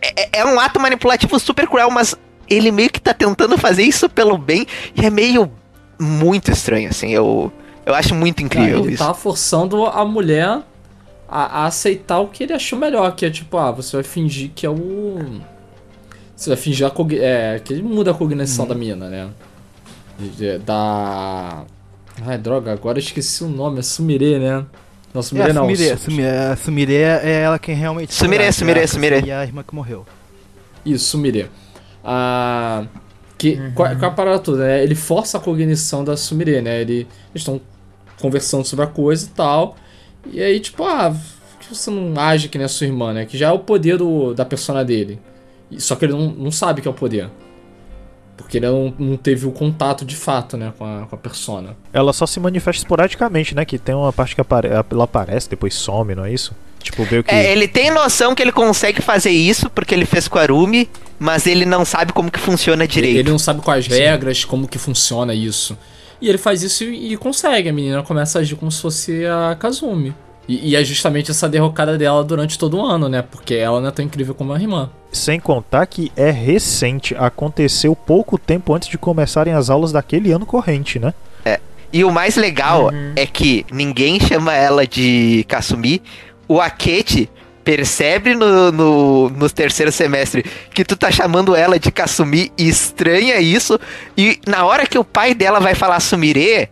é, 0.02 0.40
é 0.40 0.46
um 0.46 0.60
ato 0.60 0.80
manipulativo 0.80 1.38
super 1.40 1.68
cruel, 1.68 1.92
mas 1.92 2.16
ele 2.50 2.72
meio 2.72 2.90
que 2.90 3.00
tá 3.02 3.14
tentando 3.14 3.58
fazer 3.58 3.84
isso 3.84 4.10
pelo 4.10 4.38
bem 4.38 4.66
e 4.96 5.06
é 5.06 5.10
meio 5.10 5.52
muito 6.00 6.50
estranho, 6.50 6.90
assim. 6.90 7.10
Eu, 7.12 7.52
eu 7.86 7.94
acho 7.94 8.16
muito 8.16 8.42
incrível 8.42 8.80
ele 8.86 8.94
isso. 8.94 9.04
tá 9.06 9.14
forçando 9.14 9.86
a 9.86 10.06
mulher 10.06 10.62
a, 11.28 11.64
a 11.64 11.66
aceitar 11.66 12.20
o 12.20 12.28
que 12.28 12.44
ele 12.44 12.54
achou 12.54 12.78
melhor, 12.80 13.14
que 13.16 13.26
é 13.26 13.30
tipo, 13.30 13.58
ah, 13.58 13.72
você 13.72 13.98
vai 13.98 14.04
fingir 14.04 14.52
que 14.56 14.66
é 14.66 14.70
o. 14.70 15.42
Você 16.36 16.50
vai 16.52 16.58
fingir 16.58 16.86
a 16.86 16.92
cogni- 16.92 17.20
é, 17.20 17.60
que 17.64 17.74
ele 17.74 17.82
muda 17.84 18.12
a 18.12 18.14
cognição 18.14 18.64
Uhum. 18.66 18.70
da 18.70 18.76
mina, 18.76 19.10
né? 19.10 19.30
De- 20.20 20.58
Da. 20.60 21.64
Ai, 22.26 22.38
droga, 22.38 22.72
agora 22.74 22.98
eu 22.98 23.02
esqueci 23.04 23.44
o 23.44 23.48
nome, 23.50 23.80
é 23.80 23.82
Sumire, 23.82 24.40
né? 24.40 24.66
Não, 25.14 25.20
É, 25.20 25.24
Sumire 25.24 25.50
a 25.50 25.54
não. 25.54 25.64
Sumire, 25.64 25.98
Sumire, 25.98 26.28
a 26.28 26.56
Sumire 26.56 26.94
é 26.96 27.42
ela 27.42 27.60
quem 27.60 27.76
realmente. 27.76 28.14
Sumire, 28.14 28.52
Sumire, 28.52 28.80
é 28.80 28.84
a 28.84 28.88
Sumire. 28.88 29.24
E 29.26 29.32
a 29.32 29.44
irmã 29.44 29.64
que 29.64 29.74
morreu. 29.76 30.06
Isso, 30.86 31.06
Sumire. 31.06 31.50
Ah, 32.04 32.86
que, 33.38 33.58
qual, 33.76 33.90
qual 33.96 34.04
é 34.04 34.14
a 34.14 34.16
parada 34.16 34.40
toda, 34.40 34.64
né? 34.66 34.84
Ele 34.84 34.96
força 34.96 35.38
a 35.38 35.42
cognição 35.42 36.04
da 36.04 36.16
Sumire, 36.18 36.62
né? 36.62 36.82
Ele, 36.82 37.00
eles 37.32 37.42
estão 37.42 37.60
conversando 38.20 38.66
sobre 38.66 38.86
a 38.86 38.88
coisa 38.88 39.26
e 39.26 39.30
tal. 39.30 39.76
E 40.32 40.42
aí, 40.42 40.60
tipo, 40.60 40.84
ah, 40.84 41.10
por 41.12 41.60
que 41.60 41.76
você 41.76 41.90
não 41.90 42.20
age 42.20 42.50
que 42.50 42.58
nem 42.58 42.66
a 42.66 42.70
sua 42.70 42.88
irmã, 42.88 43.14
né? 43.14 43.26
Que 43.26 43.38
já 43.38 43.50
é 43.50 43.52
o 43.52 43.60
poder 43.60 43.98
do, 43.98 44.34
da 44.34 44.46
persona 44.46 44.84
dele. 44.84 45.20
Só 45.78 45.96
que 45.96 46.06
ele 46.06 46.14
não, 46.14 46.30
não 46.30 46.52
sabe 46.52 46.82
que 46.82 46.88
é 46.88 46.92
o 46.92 46.94
poder. 46.94 47.30
Porque 48.38 48.58
ele 48.58 48.68
não, 48.68 48.94
não 48.98 49.18
teve 49.18 49.48
o 49.48 49.52
contato 49.52 50.06
de 50.06 50.16
fato, 50.16 50.56
né, 50.56 50.72
com 50.78 50.86
a, 50.86 51.08
com 51.08 51.16
a 51.16 51.18
persona. 51.18 51.76
Ela 51.92 52.14
só 52.14 52.28
se 52.28 52.40
manifesta 52.40 52.84
esporadicamente, 52.84 53.56
né? 53.56 53.66
Que 53.66 53.80
tem 53.80 53.96
uma 53.96 54.14
parte 54.14 54.36
que 54.36 54.42
apare... 54.42 54.68
ela 54.68 55.04
aparece, 55.04 55.50
depois 55.50 55.74
some, 55.74 56.14
não 56.14 56.24
é 56.24 56.32
isso? 56.32 56.56
Tipo, 56.80 57.04
ver 57.04 57.20
o 57.20 57.24
que. 57.24 57.34
É, 57.34 57.52
ele 57.52 57.68
tem 57.68 57.90
noção 57.90 58.36
que 58.36 58.42
ele 58.42 58.52
consegue 58.52 59.02
fazer 59.02 59.32
isso 59.32 59.70
porque 59.70 59.94
ele 59.94 60.06
fez 60.06 60.28
com 60.28 60.38
a 60.38 60.42
Arumi, 60.44 60.88
mas 61.20 61.48
ele 61.48 61.66
não 61.66 61.84
sabe 61.84 62.14
como 62.14 62.32
que 62.32 62.40
funciona 62.40 62.88
direito. 62.88 63.18
Ele 63.18 63.30
não 63.32 63.40
sabe 63.40 63.62
quais 63.62 63.88
regras, 63.88 64.46
como 64.46 64.68
que 64.68 64.78
funciona 64.78 65.34
isso. 65.34 65.78
E 66.22 66.28
ele 66.30 66.38
faz 66.38 66.64
isso 66.64 66.84
e, 66.84 67.14
e 67.14 67.18
consegue. 67.18 67.70
A 67.70 67.74
menina 67.74 68.04
começa 68.04 68.40
a 68.40 68.42
agir 68.42 68.56
como 68.56 68.72
se 68.72 68.82
fosse 68.82 69.26
a 69.26 69.56
Kazumi. 69.56 70.14
E, 70.48 70.70
e 70.70 70.76
é 70.76 70.84
justamente 70.84 71.32
essa 71.32 71.50
derrocada 71.50 71.98
dela 71.98 72.24
durante 72.24 72.58
todo 72.58 72.78
o 72.78 72.86
ano, 72.86 73.10
né? 73.10 73.22
Porque 73.22 73.56
ela 73.56 73.82
não 73.82 73.90
é 73.90 73.92
tão 73.92 74.04
incrível 74.04 74.34
como 74.34 74.54
a 74.54 74.60
irmã. 74.60 74.90
Sem 75.12 75.40
contar 75.40 75.86
que 75.86 76.12
é 76.16 76.32
recente, 76.32 77.16
aconteceu 77.16 77.96
pouco 77.96 78.38
tempo 78.38 78.74
antes 78.74 78.88
de 78.88 78.98
começarem 78.98 79.54
as 79.54 79.70
aulas 79.70 79.92
daquele 79.92 80.32
ano 80.32 80.46
corrente, 80.46 81.00
né? 81.00 81.14
E 81.92 82.04
o 82.04 82.12
mais 82.12 82.36
legal 82.36 82.92
é 83.16 83.26
que 83.26 83.66
ninguém 83.72 84.20
chama 84.20 84.54
ela 84.54 84.86
de 84.86 85.46
Kasumi. 85.48 86.02
O 86.48 86.60
Akechi 86.60 87.30
percebe 87.68 88.34
no, 88.34 88.72
no, 88.72 89.30
no 89.30 89.50
terceiro 89.50 89.92
semestre 89.92 90.42
que 90.74 90.86
tu 90.86 90.96
tá 90.96 91.12
chamando 91.12 91.54
ela 91.54 91.78
de 91.78 91.92
Kasumi 91.92 92.50
e 92.58 92.70
estranha 92.70 93.42
isso. 93.42 93.78
E 94.18 94.40
na 94.48 94.64
hora 94.64 94.88
que 94.88 94.98
o 94.98 95.04
pai 95.04 95.36
dela 95.36 95.60
vai 95.60 95.76
falar 95.76 96.00
Sumire, 96.00 96.70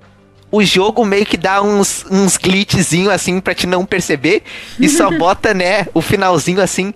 o 0.49 0.63
jogo 0.63 1.03
meio 1.03 1.25
que 1.25 1.35
dá 1.35 1.61
uns, 1.61 2.05
uns 2.09 2.37
glitchzinho 2.37 3.11
assim 3.11 3.41
pra 3.41 3.53
te 3.53 3.67
não 3.67 3.85
perceber. 3.85 4.41
E 4.79 4.87
só 4.87 5.11
bota, 5.19 5.53
né, 5.53 5.85
o 5.93 5.99
finalzinho 6.01 6.61
assim. 6.61 6.93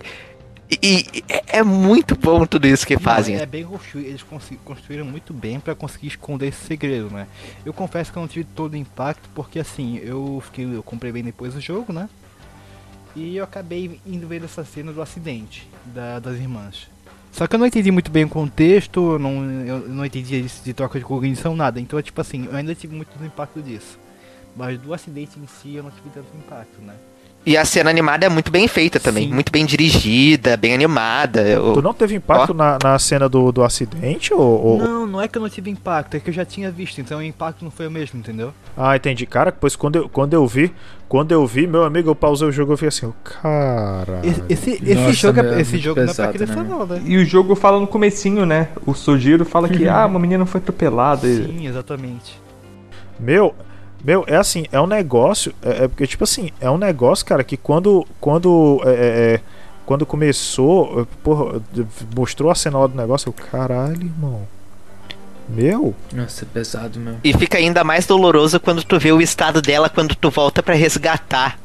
E, 0.70 1.04
e 1.12 1.24
é- 1.28 1.58
é 1.58 1.62
muito 1.62 2.16
bom 2.16 2.46
tudo 2.46 2.66
isso 2.66 2.86
que 2.86 2.96
fazem. 2.98 3.36
É 3.36 3.44
bem 3.44 3.64
construído, 3.64 4.06
eles 4.06 4.24
construíram 4.64 5.04
muito 5.04 5.34
bem 5.34 5.60
pra 5.60 5.74
conseguir 5.74 6.06
esconder 6.06 6.46
esse 6.46 6.64
segredo, 6.64 7.10
né? 7.10 7.26
Eu 7.66 7.74
confesso 7.74 8.10
que 8.10 8.16
eu 8.16 8.22
não 8.22 8.28
tive 8.28 8.46
todo 8.56 8.72
o 8.72 8.76
impacto, 8.76 9.28
porque 9.34 9.58
assim, 9.58 10.00
eu 10.02 10.42
fiquei, 10.46 10.64
eu 10.64 10.82
comprei 10.82 11.12
bem 11.12 11.22
depois 11.22 11.52
do 11.52 11.60
jogo, 11.60 11.92
né? 11.92 12.08
E 13.16 13.36
eu 13.36 13.44
acabei 13.44 14.00
indo 14.06 14.26
ver 14.28 14.44
essa 14.44 14.64
cena 14.64 14.92
do 14.92 15.02
acidente 15.02 15.68
da- 15.86 16.18
das 16.20 16.36
irmãs. 16.36 16.88
Só 17.32 17.46
que 17.46 17.54
eu 17.54 17.58
não 17.58 17.66
entendi 17.66 17.90
muito 17.90 18.10
bem 18.10 18.24
o 18.24 18.28
contexto, 18.28 19.18
não, 19.18 19.44
eu 19.64 19.88
não 19.88 20.04
entendi 20.04 20.40
isso 20.40 20.64
de 20.64 20.72
troca 20.72 20.98
de 20.98 21.04
cognição, 21.04 21.54
nada. 21.54 21.80
Então, 21.80 22.00
tipo 22.02 22.20
assim, 22.20 22.46
eu 22.46 22.56
ainda 22.56 22.74
tive 22.74 22.94
muito 22.94 23.10
impacto 23.24 23.60
disso. 23.62 23.98
Mas 24.56 24.78
do 24.80 24.92
acidente 24.92 25.38
em 25.38 25.46
si 25.46 25.76
eu 25.76 25.82
não 25.84 25.90
tive 25.90 26.10
tanto 26.10 26.26
impacto, 26.36 26.80
né? 26.82 26.94
E 27.44 27.56
a 27.56 27.64
cena 27.64 27.88
animada 27.88 28.26
é 28.26 28.28
muito 28.28 28.50
bem 28.52 28.68
feita 28.68 29.00
também. 29.00 29.26
Sim. 29.28 29.32
Muito 29.34 29.50
bem 29.50 29.64
dirigida, 29.64 30.58
bem 30.58 30.74
animada. 30.74 31.40
Eu- 31.40 31.72
Tu 31.72 31.80
não 31.80 31.94
teve 31.94 32.14
impacto 32.14 32.52
na, 32.52 32.78
na 32.82 32.98
cena 32.98 33.30
do, 33.30 33.50
do 33.50 33.62
acidente? 33.64 34.34
Ou, 34.34 34.40
ou- 34.62 34.78
Não, 34.78 35.06
não 35.06 35.22
é 35.22 35.26
que 35.26 35.38
eu 35.38 35.42
não 35.42 35.48
tive 35.48 35.70
impacto, 35.70 36.14
é 36.16 36.20
que 36.20 36.28
eu 36.28 36.34
já 36.34 36.44
tinha 36.44 36.70
visto, 36.70 37.00
então 37.00 37.18
o 37.18 37.22
impacto 37.22 37.64
não 37.64 37.70
foi 37.70 37.86
o 37.86 37.90
mesmo, 37.90 38.18
entendeu? 38.20 38.52
Ah, 38.76 38.94
entendi. 38.94 39.24
Cara, 39.24 39.50
pois 39.52 39.74
quando 39.74 39.96
eu, 39.96 40.08
quando 40.10 40.34
eu 40.34 40.46
vi, 40.46 40.70
quando 41.08 41.32
eu 41.32 41.46
vi, 41.46 41.66
meu 41.66 41.82
amigo, 41.84 42.10
eu 42.10 42.14
pausei 42.14 42.46
o 42.46 42.52
jogo 42.52 42.74
e 42.74 42.76
fiquei 42.76 42.88
assim, 42.88 43.10
cara. 43.24 44.20
Esse, 44.48 44.72
esse, 44.72 44.94
Nossa, 44.94 45.12
jogo, 45.14 45.42
meu, 45.42 45.54
é, 45.54 45.60
esse 45.62 45.78
jogo 45.78 45.96
não 45.96 46.04
é 46.04 46.06
pesado, 46.08 46.28
pra 46.28 46.38
criança 46.46 46.62
né, 46.62 46.68
não, 46.68 46.86
né? 46.86 47.02
E 47.06 47.16
o 47.16 47.24
jogo 47.24 47.54
fala 47.56 47.80
no 47.80 47.86
comecinho, 47.86 48.44
né? 48.44 48.68
O 48.84 48.92
Sojiro 48.92 49.46
fala 49.46 49.66
que, 49.66 49.88
ah, 49.88 50.04
uma 50.04 50.18
menina 50.20 50.44
foi 50.44 50.60
atropelada. 50.60 51.26
e- 51.26 51.46
Sim, 51.46 51.66
exatamente. 51.66 52.38
Meu, 53.18 53.54
meu, 54.04 54.24
é 54.26 54.36
assim, 54.36 54.66
é 54.72 54.80
um 54.80 54.86
negócio, 54.86 55.52
é, 55.62 55.84
é 55.84 55.88
porque, 55.88 56.06
tipo 56.06 56.24
assim, 56.24 56.50
é 56.60 56.70
um 56.70 56.78
negócio, 56.78 57.24
cara, 57.24 57.44
que 57.44 57.56
quando, 57.56 58.06
quando, 58.20 58.80
é, 58.84 58.90
é, 58.90 59.34
é, 59.34 59.40
quando 59.84 60.06
começou, 60.06 61.06
porra, 61.22 61.60
mostrou 62.16 62.50
a 62.50 62.54
cena 62.54 62.78
lá 62.78 62.86
do 62.86 62.96
negócio, 62.96 63.28
eu, 63.28 63.32
caralho, 63.32 64.02
irmão. 64.02 64.46
Meu, 65.48 65.94
Nossa, 66.12 66.44
é 66.44 66.48
pesado, 66.52 67.00
meu. 67.00 67.16
E 67.24 67.32
fica 67.32 67.58
ainda 67.58 67.82
mais 67.82 68.06
doloroso 68.06 68.60
quando 68.60 68.84
tu 68.84 69.00
vê 69.00 69.10
o 69.10 69.20
estado 69.20 69.60
dela 69.60 69.88
quando 69.88 70.14
tu 70.14 70.30
volta 70.30 70.62
pra 70.62 70.74
resgatar. 70.74 71.58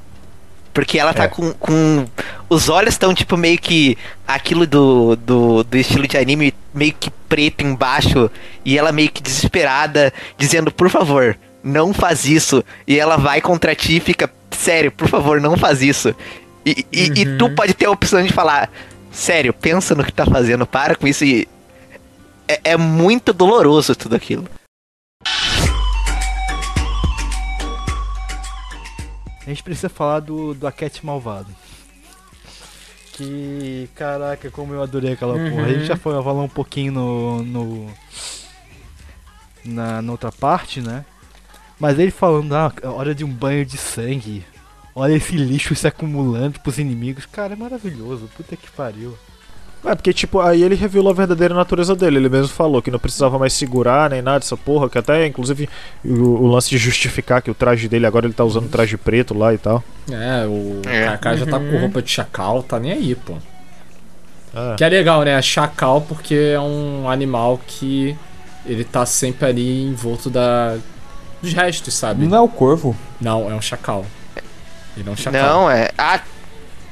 Porque 0.74 0.98
ela 1.00 1.14
tá 1.14 1.26
É. 1.26 1.28
com, 1.28 1.54
com. 1.54 2.06
Os 2.50 2.68
olhos 2.68 2.96
estão 2.96 3.14
tipo 3.14 3.38
meio 3.38 3.58
que. 3.60 3.96
Aquilo 4.28 4.66
do, 4.66 5.16
do, 5.16 5.64
do 5.64 5.78
estilo 5.78 6.08
de 6.08 6.18
anime, 6.18 6.54
meio 6.74 6.94
que 7.00 7.10
preto 7.30 7.64
embaixo. 7.64 8.30
E 8.66 8.78
ela 8.78 8.92
meio 8.92 9.10
que 9.10 9.22
desesperada, 9.22 10.12
dizendo: 10.38 10.72
Por 10.72 10.90
favor, 10.90 11.38
não 11.66 11.92
faz 11.92 12.26
isso. 12.26 12.64
E 12.88 13.00
ela 13.00 13.18
vai 13.18 13.42
contra 13.42 13.76
ti 13.76 13.98
e 13.98 14.00
fica: 14.00 14.32
Sério, 14.52 14.92
por 14.92 15.10
favor, 15.10 15.42
não 15.42 15.58
faz 15.58 15.82
isso. 15.82 16.16
E, 16.64 16.86
e, 16.92 17.22
e 17.22 17.38
tu 17.38 17.50
pode 17.50 17.74
ter 17.74 17.88
a 17.88 17.92
opção 17.92 18.24
de 18.24 18.32
falar: 18.32 18.72
Sério, 19.12 19.52
pensa 19.52 19.96
no 19.96 20.04
que 20.04 20.14
tá 20.14 20.26
fazendo, 20.26 20.68
para 20.68 20.96
com 20.96 21.08
isso. 21.08 21.26
E 21.26 21.48
é, 22.48 22.60
é 22.64 22.78
muito 22.78 23.34
doloroso 23.34 23.96
tudo 23.96 24.16
aquilo. 24.16 24.48
A 29.46 29.50
gente 29.50 29.64
precisa 29.64 29.90
falar 29.90 30.22
do, 30.22 30.54
do 30.54 30.68
Aket 30.68 31.04
Malvado. 31.04 31.50
Que, 33.14 33.88
caraca, 33.96 34.52
como 34.52 34.74
eu 34.74 34.82
adorei 34.84 35.14
aquela 35.14 35.36
porra. 35.36 35.66
A 35.66 35.70
gente 35.70 35.86
já 35.86 35.96
foi 35.96 36.14
falou 36.22 36.44
um 36.44 36.50
pouquinho 36.50 36.92
no, 36.92 37.44
no 37.44 37.94
na, 39.64 40.02
na 40.02 40.12
outra 40.12 40.32
parte, 40.32 40.82
né? 40.82 41.06
Mas 41.80 42.00
ele 42.00 42.12
falando, 42.12 42.54
ah, 42.54 42.72
hora 42.84 43.14
de 43.14 43.24
um 43.24 43.30
banho 43.30 43.66
de 43.66 43.78
sangue. 43.78 44.46
Olha 44.96 45.14
esse 45.14 45.36
lixo 45.36 45.76
se 45.76 45.88
acumulando 45.88 46.60
pros 46.62 46.78
inimigos. 46.80 47.26
Cara, 47.26 47.54
é 47.54 47.56
maravilhoso. 47.56 48.30
Puta 48.38 48.56
que 48.56 48.72
pariu. 48.72 49.18
é 49.84 49.94
porque, 49.94 50.14
tipo, 50.14 50.40
aí 50.40 50.64
ele 50.64 50.74
revelou 50.74 51.12
a 51.12 51.16
verdadeira 51.16 51.54
natureza 51.54 51.94
dele, 51.94 52.16
ele 52.18 52.30
mesmo 52.30 52.48
falou 52.48 52.82
que 52.82 52.90
não 52.90 52.98
precisava 52.98 53.38
mais 53.38 53.52
segurar 53.52 54.10
nem 54.10 54.22
nada 54.22 54.40
dessa 54.40 54.56
porra, 54.56 54.90
que 54.90 54.98
até, 54.98 55.28
inclusive, 55.28 55.70
o, 56.04 56.14
o 56.14 56.48
lance 56.48 56.70
de 56.70 56.78
justificar 56.78 57.42
que 57.42 57.52
o 57.52 57.54
traje 57.54 57.90
dele 57.90 58.06
agora 58.06 58.26
ele 58.26 58.34
tá 58.34 58.46
usando 58.46 58.70
traje 58.70 58.96
preto 58.96 59.38
lá 59.38 59.54
e 59.54 59.58
tal. 59.58 59.84
É, 60.10 60.46
o 60.48 60.82
É. 60.90 61.06
Kaká 61.08 61.36
já 61.36 61.46
tá 61.46 61.60
com 61.60 61.78
roupa 61.78 62.02
de 62.02 62.10
chacal, 62.10 62.64
tá 62.64 62.80
nem 62.80 62.94
aí, 62.94 63.16
pô. 63.16 63.34
É. 64.56 64.76
Que 64.78 64.84
é 64.86 64.90
legal, 64.90 65.24
né? 65.24 65.42
Chacal 65.42 66.00
porque 66.00 66.54
é 66.54 66.60
um 66.60 67.10
animal 67.10 67.60
que 67.68 68.16
ele 68.66 68.86
tá 68.86 69.06
sempre 69.06 69.46
ali 69.46 69.84
envolto 69.84 70.30
da 70.30 70.78
dos 71.42 71.54
restos, 71.54 71.94
sabe? 71.94 72.26
Não 72.26 72.38
é 72.38 72.42
o 72.42 72.48
corvo? 72.48 72.96
Não, 73.20 73.50
é 73.50 73.54
um 73.56 73.62
chacal. 73.62 74.06
Ele 74.98 75.08
é 75.10 75.12
um 75.12 75.16
chacal. 75.16 75.42
Não, 75.42 75.70
é. 75.70 75.90
A, 75.98 76.20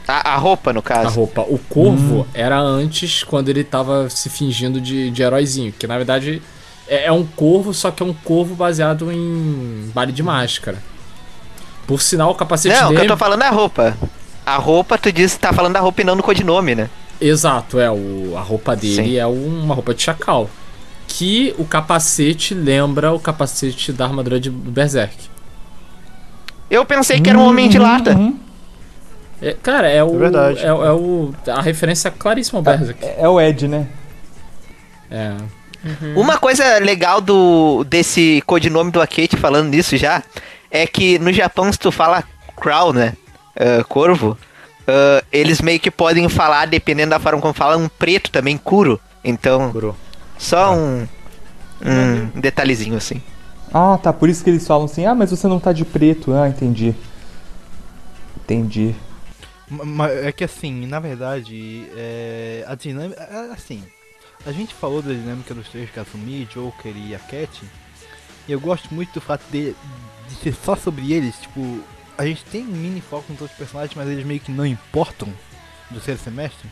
a, 0.08 0.34
a 0.34 0.38
roupa, 0.38 0.74
no 0.74 0.80
A 0.80 0.84
caso. 0.84 1.16
roupa. 1.16 1.42
O 1.42 1.58
corvo 1.58 2.28
era 2.34 2.60
antes, 2.60 3.24
quando 3.24 3.50
ele 3.50 3.64
tava 3.64 4.10
se 4.10 4.30
fingindo 4.30 4.80
de, 4.82 5.10
de 5.10 5.22
heróizinho. 5.24 5.72
Que 5.72 5.88
na 5.88 5.98
verdade 5.98 6.42
é, 6.88 7.06
é 7.06 7.12
um 7.12 7.26
corvo, 7.26 7.74
só 7.74 7.92
que 7.92 8.04
é 8.04 8.06
um 8.06 8.14
corvo 8.14 8.56
baseado 8.56 9.12
em 9.12 9.90
baile 9.94 10.12
de 10.12 10.22
máscara. 10.22 10.78
Por 11.88 12.02
sinal, 12.02 12.32
o 12.32 12.36
capacete 12.36 12.76
Não, 12.76 12.86
o 12.86 12.90
que 12.90 12.96
dele. 12.96 13.08
eu 13.08 13.14
tô 13.14 13.18
falando 13.18 13.44
é 13.44 13.48
a 13.48 13.52
roupa. 13.52 13.98
A 14.46 14.58
roupa, 14.58 14.98
tu 14.98 15.12
disse, 15.12 15.40
tá 15.40 15.52
falando 15.54 15.74
da 15.74 15.80
roupa 15.80 16.02
e 16.02 16.04
não 16.04 16.16
do 16.18 16.24
codinome, 16.24 16.76
né? 16.76 16.90
Exato, 17.20 17.80
é. 17.80 17.90
O, 17.90 18.34
a 18.38 18.42
roupa 18.42 18.76
dele 18.76 18.96
Sim. 19.12 19.18
é 19.18 19.26
uma 19.26 19.74
roupa 19.74 19.94
de 19.94 20.02
chacal. 20.04 20.50
Que 21.08 21.54
o 21.58 21.66
capacete 21.66 22.54
lembra 22.54 23.12
o 23.14 23.20
capacete 23.20 23.92
da 23.92 24.06
armadura 24.06 24.40
de 24.40 24.50
Berserk. 24.50 25.16
Eu 26.70 26.86
pensei 26.86 27.20
que 27.20 27.30
era 27.30 27.38
um 27.38 27.48
homem 27.48 27.70
de 27.70 27.78
lata. 27.78 28.18
É, 29.42 29.54
cara, 29.62 29.90
é 29.90 30.04
o. 30.04 30.16
É 30.16 30.18
verdade. 30.18 30.60
É, 30.60 30.68
é 30.68 30.92
o. 30.92 31.34
A 31.48 31.62
referência 31.62 32.10
claríssima 32.10 32.60
ao 32.60 32.64
Berserk. 32.64 33.04
É, 33.04 33.16
é 33.20 33.30
o 33.30 33.40
Ed, 33.40 33.68
né? 33.68 33.88
É. 35.12 35.36
Uma 36.16 36.38
coisa 36.38 36.80
legal 36.80 37.20
do 37.20 37.84
desse 37.84 38.42
codinome 38.46 38.90
do 38.90 39.02
Akate 39.02 39.36
falando 39.36 39.68
nisso 39.68 39.98
já 39.98 40.24
é 40.72 40.88
que 40.88 41.20
no 41.20 41.32
Japão 41.32 41.72
se 41.72 41.78
tu 41.78 41.92
fala 41.92 42.24
crow, 42.56 42.94
né? 42.94 43.14
ah, 43.60 43.84
corvo, 43.84 44.38
ah, 44.88 45.24
eles 45.32 45.62
meio 45.62 45.80
que 45.80 45.92
podem 45.92 46.28
falar, 46.30 46.66
dependendo 46.66 47.12
da 47.12 47.20
forma 47.20 47.42
como 47.42 47.54
falam, 47.54 47.84
um 47.84 47.90
preto 47.90 48.32
também, 48.32 48.58
Kuro. 48.58 49.00
Então, 49.24 49.72
Kuro. 49.72 49.96
Só 50.44 50.76
um, 50.76 51.08
um 51.82 52.40
detalhezinho 52.40 52.96
assim. 52.96 53.22
Ah, 53.74 53.98
tá. 53.98 54.14
Por 54.14 54.30
isso 54.30 54.44
que 54.44 54.50
eles 54.50 54.68
falam 54.68 54.86
assim, 54.86 55.06
ah, 55.06 55.16
mas 55.16 55.32
você 55.32 55.48
não 55.48 55.60
tá 55.60 55.74
de 55.74 55.84
preto. 55.84 56.34
Ah, 56.34 56.48
entendi. 56.48 56.94
Entendi. 58.38 58.96
Mas 59.70 60.12
é 60.12 60.32
que 60.32 60.44
assim, 60.44 60.86
na 60.86 61.00
verdade, 61.00 61.88
é, 61.96 62.64
a 62.68 62.76
dinâmica. 62.76 63.24
Assim, 63.52 63.84
a 64.46 64.52
gente 64.52 64.74
falou 64.74 65.02
da 65.02 65.12
dinâmica 65.12 65.54
dos 65.54 65.70
três 65.70 65.90
Kasumi, 65.90 66.46
Joker 66.46 66.94
e 66.96 67.16
a 67.16 67.20
Cat. 67.20 67.64
E 68.48 68.52
eu 68.52 68.60
gosto 68.60 68.94
muito 68.94 69.14
do 69.14 69.22
fato 69.22 69.44
de, 69.50 69.74
de 70.28 70.36
ser 70.36 70.54
só 70.54 70.76
sobre 70.76 71.12
eles. 71.14 71.36
Tipo, 71.38 71.80
a 72.18 72.26
gente 72.26 72.44
tem 72.46 72.62
um 72.64 72.68
mini 72.68 73.02
foco 73.02 73.32
nos 73.32 73.42
outros 73.42 73.58
personagens, 73.58 73.96
mas 73.96 74.08
eles 74.08 74.26
meio 74.26 74.40
que 74.40 74.52
não 74.52 74.66
importam 74.66 75.30
do 75.90 75.96
terceiro 75.96 76.20
semestre. 76.20 76.70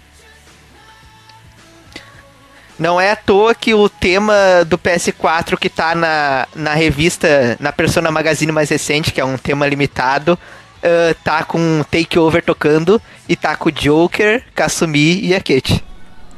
Não 2.81 2.99
é 2.99 3.11
à 3.11 3.15
toa 3.15 3.53
que 3.53 3.75
o 3.75 3.87
tema 3.87 4.33
do 4.67 4.75
PS4 4.75 5.55
que 5.55 5.69
tá 5.69 5.93
na, 5.93 6.47
na 6.55 6.73
revista, 6.73 7.55
na 7.59 7.71
Persona 7.71 8.09
Magazine 8.09 8.51
mais 8.51 8.71
recente, 8.71 9.13
que 9.13 9.21
é 9.21 9.25
um 9.25 9.37
tema 9.37 9.67
limitado, 9.67 10.37
ah, 10.81 11.15
tá 11.23 11.43
com 11.43 11.83
Takeover 11.91 12.43
tocando 12.43 12.99
e 13.29 13.35
tá 13.35 13.55
com 13.55 13.69
o 13.69 13.71
Joker, 13.71 14.43
Kasumi 14.55 15.21
e 15.21 15.35
a 15.35 15.39
Kate. 15.39 15.83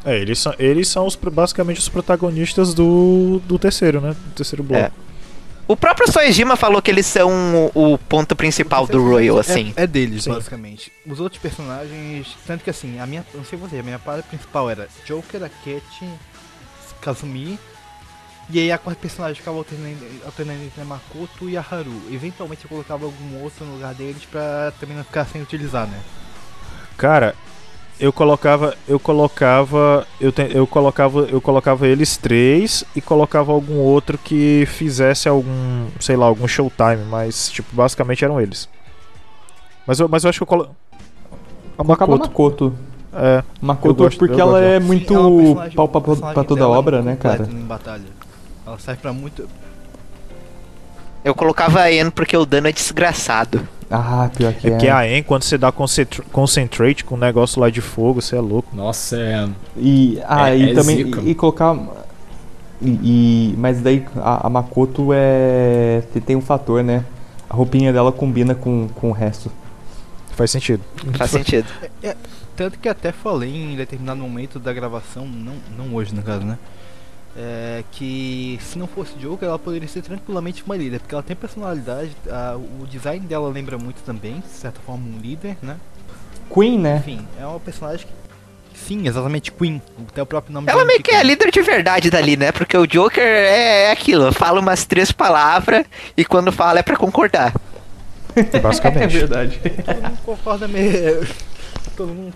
É, 0.06 0.20
eles 0.20 0.38
são, 0.38 0.54
eles 0.60 0.90
são 0.90 1.08
os, 1.08 1.16
basicamente 1.16 1.80
os 1.80 1.88
protagonistas 1.88 2.74
do, 2.74 3.42
do 3.46 3.58
terceiro, 3.58 4.02
né? 4.02 4.10
Do 4.10 4.36
terceiro 4.36 4.62
bloco. 4.62 4.84
É. 4.84 4.92
O 5.66 5.78
próprio 5.78 6.12
Soejima 6.12 6.58
falou 6.58 6.82
que 6.82 6.92
eles 6.92 7.06
são 7.06 7.72
o, 7.74 7.94
o 7.94 7.98
ponto 7.98 8.36
principal 8.36 8.86
do 8.86 9.02
Royal, 9.02 9.40
assim. 9.40 9.74
É, 9.78 9.84
é 9.84 9.88
deles, 9.88 10.26
Sim. 10.26 10.32
basicamente. 10.32 10.92
Os 11.08 11.22
outros 11.22 11.42
personagens. 11.42 12.36
Tanto 12.46 12.66
que 12.66 12.70
assim, 12.70 13.00
a 13.00 13.06
minha. 13.06 13.26
Não 13.34 13.46
sei 13.46 13.58
você, 13.58 13.80
a 13.80 13.84
minha 13.84 13.98
parte 13.98 14.28
principal 14.28 14.70
era 14.70 14.90
Joker, 15.06 15.42
a 15.42 15.48
Cat, 15.48 16.06
Kazumi. 17.04 17.60
E 18.50 18.60
aí 18.60 18.72
a 18.72 18.78
quarta 18.78 19.00
personagem 19.02 19.36
ficava 19.36 19.58
alternando, 19.58 20.06
alternando 20.26 20.64
entre 20.64 20.82
a 20.82 20.86
Makoto 20.86 21.50
e 21.50 21.56
a 21.58 21.62
Haru. 21.62 22.02
Eventualmente 22.12 22.66
eu 22.66 22.70
colocava 22.70 23.06
algum 23.06 23.42
outro 23.42 23.66
no 23.66 23.74
lugar 23.74 23.94
deles 23.94 24.26
pra 24.26 24.72
também 24.80 24.98
não 24.98 25.04
ficar 25.04 25.26
sem 25.26 25.42
utilizar, 25.42 25.88
né? 25.88 25.98
Cara, 26.98 27.36
eu 28.00 28.12
colocava, 28.12 28.76
eu 28.88 29.00
colocava, 29.00 30.06
eu, 30.20 30.32
te- 30.32 30.50
eu 30.54 30.68
colocava, 30.68 31.20
eu 31.22 31.40
colocava 31.40 31.88
eles 31.88 32.18
três 32.18 32.84
e 32.94 33.00
colocava 33.02 33.52
algum 33.54 33.78
outro 33.78 34.18
que 34.18 34.66
fizesse 34.68 35.30
algum, 35.30 35.88
sei 36.02 36.18
lá, 36.18 36.26
algum 36.26 36.48
showtime, 36.48 37.06
mas 37.10 37.50
tipo, 37.50 37.74
basicamente 37.74 38.26
eram 38.26 38.42
eles. 38.42 38.68
Mas 39.88 40.00
eu, 40.02 40.10
mas 40.10 40.24
eu 40.26 40.30
acho 40.30 40.40
que 40.40 40.44
eu 40.44 40.48
colo... 40.48 40.76
A 41.78 41.84
Colocava 41.84 42.14
a 42.16 42.18
Makoto. 42.18 42.78
É, 43.16 43.44
Makoto 43.62 43.94
gosto- 43.96 44.18
porque 44.18 44.40
ela 44.42 44.60
é 44.62 44.80
muito 44.80 45.14
é 45.62 45.70
pau 45.72 45.88
pra, 45.88 46.02
pra 46.34 46.44
toda 46.44 46.68
obra, 46.68 47.02
né, 47.02 47.16
cara? 47.16 47.48
Em 47.50 47.62
batalha. 47.66 48.04
Ela 48.66 48.80
serve 48.80 49.02
pra 49.02 49.14
muito. 49.14 49.48
Eu 51.24 51.34
colocava 51.34 51.82
a 51.82 51.86
Anne 51.88 52.12
porque 52.12 52.36
o 52.36 52.46
dano 52.46 52.68
é 52.68 52.72
desgraçado. 52.72 53.66
Ah, 53.90 54.30
pior 54.36 54.54
que 54.54 54.68
É 54.68 54.70
é. 54.70 54.74
porque 54.74 54.90
a 54.90 55.08
En, 55.08 55.22
quando 55.24 55.44
você 55.44 55.58
dá 55.58 55.72
concentra- 55.72 56.24
concentrate 56.32 57.06
com 57.06 57.16
um 57.16 57.18
negócio 57.18 57.62
lá 57.62 57.70
de 57.70 57.80
fogo, 57.80 58.22
você 58.22 58.36
é 58.36 58.40
louco. 58.42 58.76
Nossa, 58.76 59.16
é. 59.18 59.48
E, 59.78 60.20
ah, 60.28 60.50
É- 60.50 60.58
e 60.58 60.72
é 60.72 60.74
também. 60.74 60.98
E, 61.02 61.30
e 61.30 61.36
colocar. 61.36 61.78
E, 62.82 62.90
e- 62.90 63.56
mas 63.58 63.80
daí 63.82 64.04
a, 64.18 64.48
a 64.48 64.50
Makoto 64.50 65.10
é. 65.14 66.02
Tem, 66.12 66.22
tem 66.22 66.36
um 66.36 66.42
fator, 66.42 66.84
né? 66.84 67.06
A 67.50 67.56
roupinha 67.56 67.94
dela 67.94 68.12
combina 68.12 68.56
com, 68.56 68.90
com 68.96 69.10
o 69.10 69.14
resto. 69.14 69.52
Faz 70.32 70.50
sentido. 70.50 70.84
Faz 71.16 71.30
sentido. 71.30 71.68
Tanto 72.56 72.78
que 72.78 72.88
até 72.88 73.12
falei 73.12 73.50
em 73.74 73.76
determinado 73.76 74.20
momento 74.20 74.60
da 74.60 74.72
gravação, 74.72 75.26
não, 75.28 75.56
não 75.78 75.96
hoje 75.96 76.14
no 76.14 76.22
caso, 76.22 76.46
né? 76.46 76.58
É, 77.36 77.84
que 77.92 78.60
se 78.62 78.78
não 78.78 78.86
fosse 78.86 79.14
Joker, 79.18 79.48
ela 79.48 79.58
poderia 79.58 79.88
ser 79.88 80.04
tranquilamente 80.04 80.64
uma 80.64 80.78
líder, 80.78 81.00
porque 81.00 81.16
ela 81.16 81.24
tem 81.24 81.36
personalidade, 81.36 82.12
a- 82.30 82.56
o 82.56 82.86
design 82.86 83.26
dela 83.26 83.50
lembra 83.50 83.76
muito 83.80 84.04
também, 84.04 84.40
de 84.40 84.48
certa 84.50 84.80
forma, 84.86 85.04
um 85.04 85.20
líder, 85.20 85.58
né? 85.64 85.78
Queen, 86.54 86.78
né? 86.78 86.98
Enfim, 86.98 87.28
é 87.40 87.46
uma 87.46 87.60
personagem 87.60 88.06
que. 88.06 88.14
Sim, 88.80 89.08
exatamente 89.08 89.52
Queen, 89.52 89.82
até 90.10 90.22
o 90.22 90.26
próprio 90.28 90.54
nome 90.54 90.70
Ela 90.70 90.84
meio 90.86 91.02
que 91.02 91.10
é 91.10 91.16
a 91.16 91.24
indica. 91.24 91.46
líder 91.46 91.52
de 91.52 91.62
verdade 91.62 92.10
dali, 92.12 92.38
né? 92.38 92.52
Porque 92.52 92.78
o 92.78 92.86
Joker 92.86 93.24
é, 93.24 93.86
é 93.86 93.92
aquilo, 93.92 94.32
fala 94.32 94.60
umas 94.60 94.86
três 94.86 95.12
palavras 95.12 95.86
e 96.16 96.24
quando 96.24 96.52
fala 96.52 96.80
é 96.80 96.84
pra 96.84 96.96
concordar. 96.98 97.54
Basicamente. 98.62 99.12
verdade. 99.12 99.60
Todo 99.86 100.02
mundo 100.04 100.18
concorda 100.24 100.68
meio. 100.68 101.26
Todo 101.96 102.12
mundo 102.12 102.34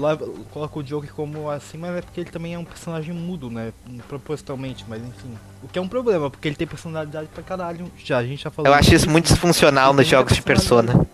lá- 0.00 0.16
coloca 0.50 0.78
o 0.78 0.82
Joker 0.82 1.12
como 1.12 1.50
assim, 1.50 1.76
mas 1.76 1.96
é 1.96 2.00
porque 2.00 2.20
ele 2.20 2.30
também 2.30 2.54
é 2.54 2.58
um 2.58 2.64
personagem 2.64 3.12
mudo, 3.12 3.50
né? 3.50 3.72
Propositalmente, 4.08 4.86
mas 4.88 5.02
enfim. 5.02 5.36
O 5.62 5.68
que 5.68 5.78
é 5.78 5.82
um 5.82 5.88
problema, 5.88 6.30
porque 6.30 6.48
ele 6.48 6.56
tem 6.56 6.66
personalidade 6.66 7.28
pra 7.34 7.42
caralho. 7.42 7.90
Já, 8.02 8.18
a 8.18 8.24
gente 8.24 8.42
já 8.44 8.50
falou. 8.50 8.70
Eu 8.70 8.74
acho 8.74 8.94
isso 8.94 9.08
muito 9.10 9.26
disfuncional 9.26 9.92
nos 9.92 10.06
jogos 10.06 10.34
de. 10.34 10.40
Persona. 10.40 11.06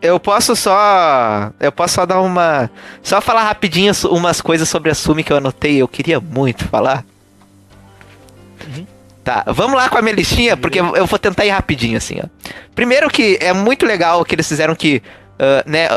Eu 0.00 0.18
posso 0.18 0.56
só. 0.56 1.52
Eu 1.60 1.70
posso 1.70 1.94
só 1.96 2.06
dar 2.06 2.20
uma. 2.22 2.70
Só 3.02 3.20
falar 3.20 3.44
rapidinho 3.44 3.92
umas 4.10 4.40
coisas 4.40 4.68
sobre 4.68 4.90
a 4.90 4.94
Sumi 4.94 5.22
que 5.22 5.32
eu 5.32 5.36
anotei. 5.36 5.76
Eu 5.76 5.86
queria 5.88 6.18
muito 6.18 6.64
falar. 6.66 7.04
Uhum. 8.66 8.86
Tá, 9.22 9.44
vamos 9.48 9.76
lá 9.76 9.90
com 9.90 9.98
a 9.98 10.02
minha 10.02 10.14
listinha, 10.14 10.56
porque 10.56 10.80
eu 10.80 11.06
vou 11.06 11.18
tentar 11.18 11.44
ir 11.44 11.50
rapidinho, 11.50 11.98
assim, 11.98 12.20
ó. 12.24 12.26
Primeiro 12.74 13.10
que 13.10 13.36
é 13.40 13.52
muito 13.52 13.84
legal 13.84 14.24
que 14.24 14.34
eles 14.34 14.48
fizeram 14.48 14.74
que, 14.74 15.02
ah, 15.40 15.64
né, 15.66 15.88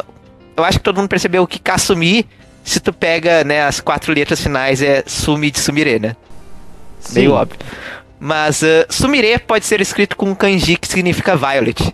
eu 0.56 0.64
acho 0.64 0.78
que 0.78 0.84
todo 0.84 0.96
mundo 0.98 1.10
percebeu 1.10 1.46
que 1.46 1.60
Kasumi, 1.60 2.26
se 2.64 2.80
tu 2.80 2.94
pega, 2.94 3.44
né, 3.44 3.66
as 3.66 3.82
quatro 3.82 4.14
letras 4.14 4.40
finais, 4.42 4.82
é 4.82 5.04
Sumi 5.06 5.52
de 5.52 5.60
Sumire, 5.60 6.00
né? 6.00 6.16
Meio 7.12 7.34
óbvio. 7.34 7.60
Mas 8.18 8.64
ah, 8.64 8.86
Sumire 8.90 9.38
pode 9.40 9.66
ser 9.66 9.82
escrito 9.82 10.16
com 10.16 10.28
um 10.30 10.36
kanji 10.36 10.78
que 10.78 10.88
significa 10.88 11.36
Violet, 11.36 11.94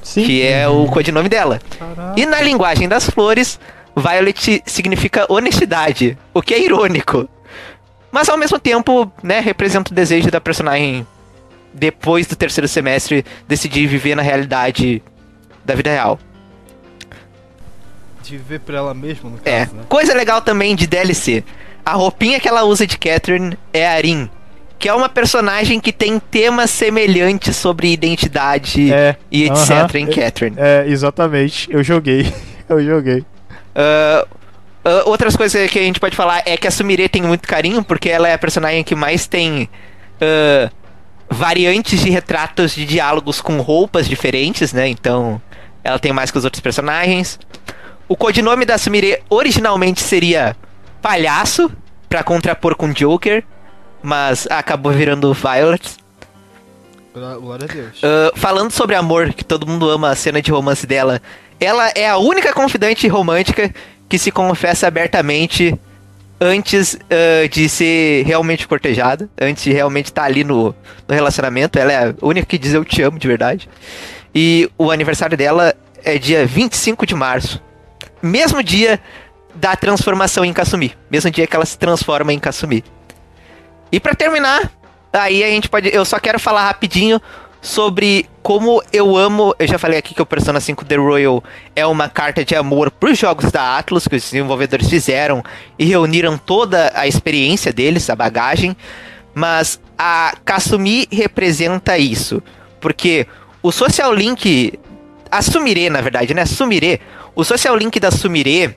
Sim. 0.00 0.24
que 0.24 0.46
é 0.46 0.68
o 0.68 0.86
codinome 0.86 1.28
dela. 1.28 1.60
Caraca. 1.76 2.20
E 2.20 2.24
na 2.24 2.40
linguagem 2.40 2.88
das 2.88 3.10
flores, 3.10 3.58
Violet 3.96 4.62
significa 4.64 5.26
honestidade, 5.28 6.16
o 6.32 6.40
que 6.40 6.54
é 6.54 6.62
irônico. 6.62 7.28
Mas 8.12 8.28
ao 8.28 8.38
mesmo 8.38 8.60
tempo, 8.60 9.10
né, 9.24 9.40
representa 9.40 9.90
o 9.90 9.94
desejo 9.94 10.30
da 10.30 10.40
personagem 10.40 11.04
depois 11.72 12.28
do 12.28 12.36
terceiro 12.36 12.68
semestre 12.68 13.24
decidir 13.48 13.88
viver 13.88 14.14
na 14.14 14.22
realidade 14.22 15.02
da 15.64 15.74
vida 15.74 15.90
real. 15.90 16.20
De 18.24 18.36
viver 18.36 18.60
pra 18.60 18.78
ela 18.78 18.94
mesma, 18.94 19.30
no 19.30 19.38
É. 19.44 19.60
caso, 19.64 19.76
né? 19.76 19.82
Coisa 19.88 20.14
legal 20.14 20.40
também 20.40 20.74
de 20.74 20.86
DLC. 20.86 21.44
A 21.84 21.92
roupinha 21.92 22.40
que 22.40 22.48
ela 22.48 22.64
usa 22.64 22.86
de 22.86 22.96
Catherine 22.96 23.56
é 23.72 23.86
a 23.86 23.96
Rin, 24.00 24.30
que 24.78 24.88
é 24.88 24.94
uma 24.94 25.08
personagem 25.08 25.78
que 25.78 25.92
tem 25.92 26.18
temas 26.18 26.70
semelhantes 26.70 27.56
sobre 27.56 27.92
identidade 27.92 28.92
É. 28.92 29.16
e 29.30 29.44
etc 29.44 29.70
aham. 29.70 29.88
em 29.98 30.06
Catherine. 30.06 30.56
É, 30.58 30.84
exatamente. 30.88 31.68
Eu 31.70 31.82
joguei. 31.84 32.32
Eu 32.68 32.82
joguei. 32.82 33.24
Ah, 33.74 34.26
ah, 34.84 35.02
outras 35.06 35.36
coisas 35.36 35.70
que 35.70 35.78
a 35.78 35.82
gente 35.82 36.00
pode 36.00 36.16
falar 36.16 36.42
é 36.46 36.56
que 36.56 36.66
a 36.66 36.70
Sumire 36.70 37.08
tem 37.10 37.20
muito 37.22 37.46
carinho, 37.46 37.84
porque 37.84 38.08
ela 38.08 38.26
é 38.28 38.32
a 38.32 38.38
personagem 38.38 38.82
que 38.82 38.94
mais 38.94 39.26
tem 39.26 39.68
ah, 40.20 40.70
variantes 41.28 42.00
de 42.00 42.08
retratos 42.10 42.74
de 42.74 42.86
diálogos 42.86 43.40
com 43.42 43.58
roupas 43.60 44.08
diferentes, 44.08 44.72
né? 44.72 44.88
Então, 44.88 45.40
ela 45.82 45.98
tem 45.98 46.12
mais 46.12 46.30
que 46.30 46.38
os 46.38 46.44
outros 46.44 46.60
personagens. 46.62 47.38
O 48.08 48.16
codinome 48.16 48.64
da 48.64 48.76
Sumire 48.76 49.22
originalmente 49.30 50.02
seria 50.02 50.56
Palhaço, 51.00 51.70
pra 52.08 52.22
contrapor 52.22 52.76
com 52.76 52.92
Joker, 52.92 53.42
mas 54.02 54.46
acabou 54.50 54.92
virando 54.92 55.32
Violet. 55.32 55.96
Glória 57.14 57.66
a 57.68 57.72
Deus. 57.72 58.00
Ah, 58.02 58.32
falando 58.34 58.70
sobre 58.70 58.94
amor, 58.94 59.32
que 59.32 59.44
todo 59.44 59.66
mundo 59.66 59.88
ama 59.88 60.10
a 60.10 60.14
cena 60.14 60.42
de 60.42 60.50
romance 60.50 60.86
dela, 60.86 61.22
ela 61.58 61.88
é 61.94 62.08
a 62.08 62.18
única 62.18 62.52
confidente 62.52 63.08
romântica 63.08 63.72
que 64.08 64.18
se 64.18 64.30
confessa 64.30 64.86
abertamente 64.86 65.78
antes 66.40 66.98
ah, 67.10 67.48
de 67.48 67.68
ser 67.68 68.24
realmente 68.26 68.68
cortejada, 68.68 69.30
antes 69.40 69.64
de 69.64 69.72
realmente 69.72 70.06
estar 70.06 70.24
ali 70.24 70.44
no, 70.44 70.74
no 71.08 71.14
relacionamento. 71.14 71.78
Ela 71.78 71.92
é 71.92 72.08
a 72.08 72.14
única 72.20 72.46
que 72.46 72.58
diz 72.58 72.74
eu 72.74 72.84
te 72.84 73.00
amo 73.00 73.18
de 73.18 73.26
verdade. 73.26 73.68
E 74.34 74.68
o 74.76 74.90
aniversário 74.90 75.38
dela 75.38 75.74
é 76.04 76.18
dia 76.18 76.44
25 76.44 77.06
de 77.06 77.14
março. 77.14 77.62
Mesmo 78.24 78.62
dia 78.62 78.98
da 79.54 79.76
transformação 79.76 80.46
em 80.46 80.52
Kasumi. 80.52 80.94
Mesmo 81.10 81.30
dia 81.30 81.46
que 81.46 81.54
ela 81.54 81.66
se 81.66 81.76
transforma 81.78 82.32
em 82.32 82.38
Kasumi. 82.38 82.82
E 83.92 84.00
pra 84.00 84.14
terminar, 84.14 84.72
aí 85.12 85.44
a 85.44 85.48
gente 85.48 85.68
pode. 85.68 85.94
Eu 85.94 86.06
só 86.06 86.18
quero 86.18 86.40
falar 86.40 86.64
rapidinho 86.64 87.20
sobre 87.60 88.26
como 88.42 88.82
eu 88.92 89.14
amo. 89.14 89.54
Eu 89.58 89.68
já 89.68 89.78
falei 89.78 89.98
aqui 89.98 90.14
que 90.14 90.22
o 90.22 90.26
Persona 90.26 90.58
5 90.58 90.86
The 90.86 90.96
Royal 90.96 91.44
é 91.76 91.86
uma 91.86 92.08
carta 92.08 92.42
de 92.42 92.56
amor 92.56 92.90
pros 92.90 93.18
jogos 93.18 93.52
da 93.52 93.76
Atlus 93.76 94.08
que 94.08 94.16
os 94.16 94.22
desenvolvedores 94.22 94.88
fizeram 94.88 95.44
e 95.78 95.84
reuniram 95.84 96.38
toda 96.38 96.92
a 96.94 97.06
experiência 97.06 97.74
deles, 97.74 98.08
a 98.08 98.16
bagagem. 98.16 98.74
Mas 99.34 99.78
a 99.98 100.34
Kasumi 100.44 101.06
representa 101.12 101.98
isso. 101.98 102.42
Porque 102.80 103.26
o 103.62 103.70
Social 103.70 104.14
Link. 104.14 104.78
A 105.30 105.42
Sumire, 105.42 105.90
na 105.90 106.00
verdade, 106.00 106.32
né? 106.32 106.46
Sumire. 106.46 107.00
O 107.34 107.44
Social 107.44 107.76
Link 107.76 107.98
da 107.98 108.10
Sumire. 108.10 108.76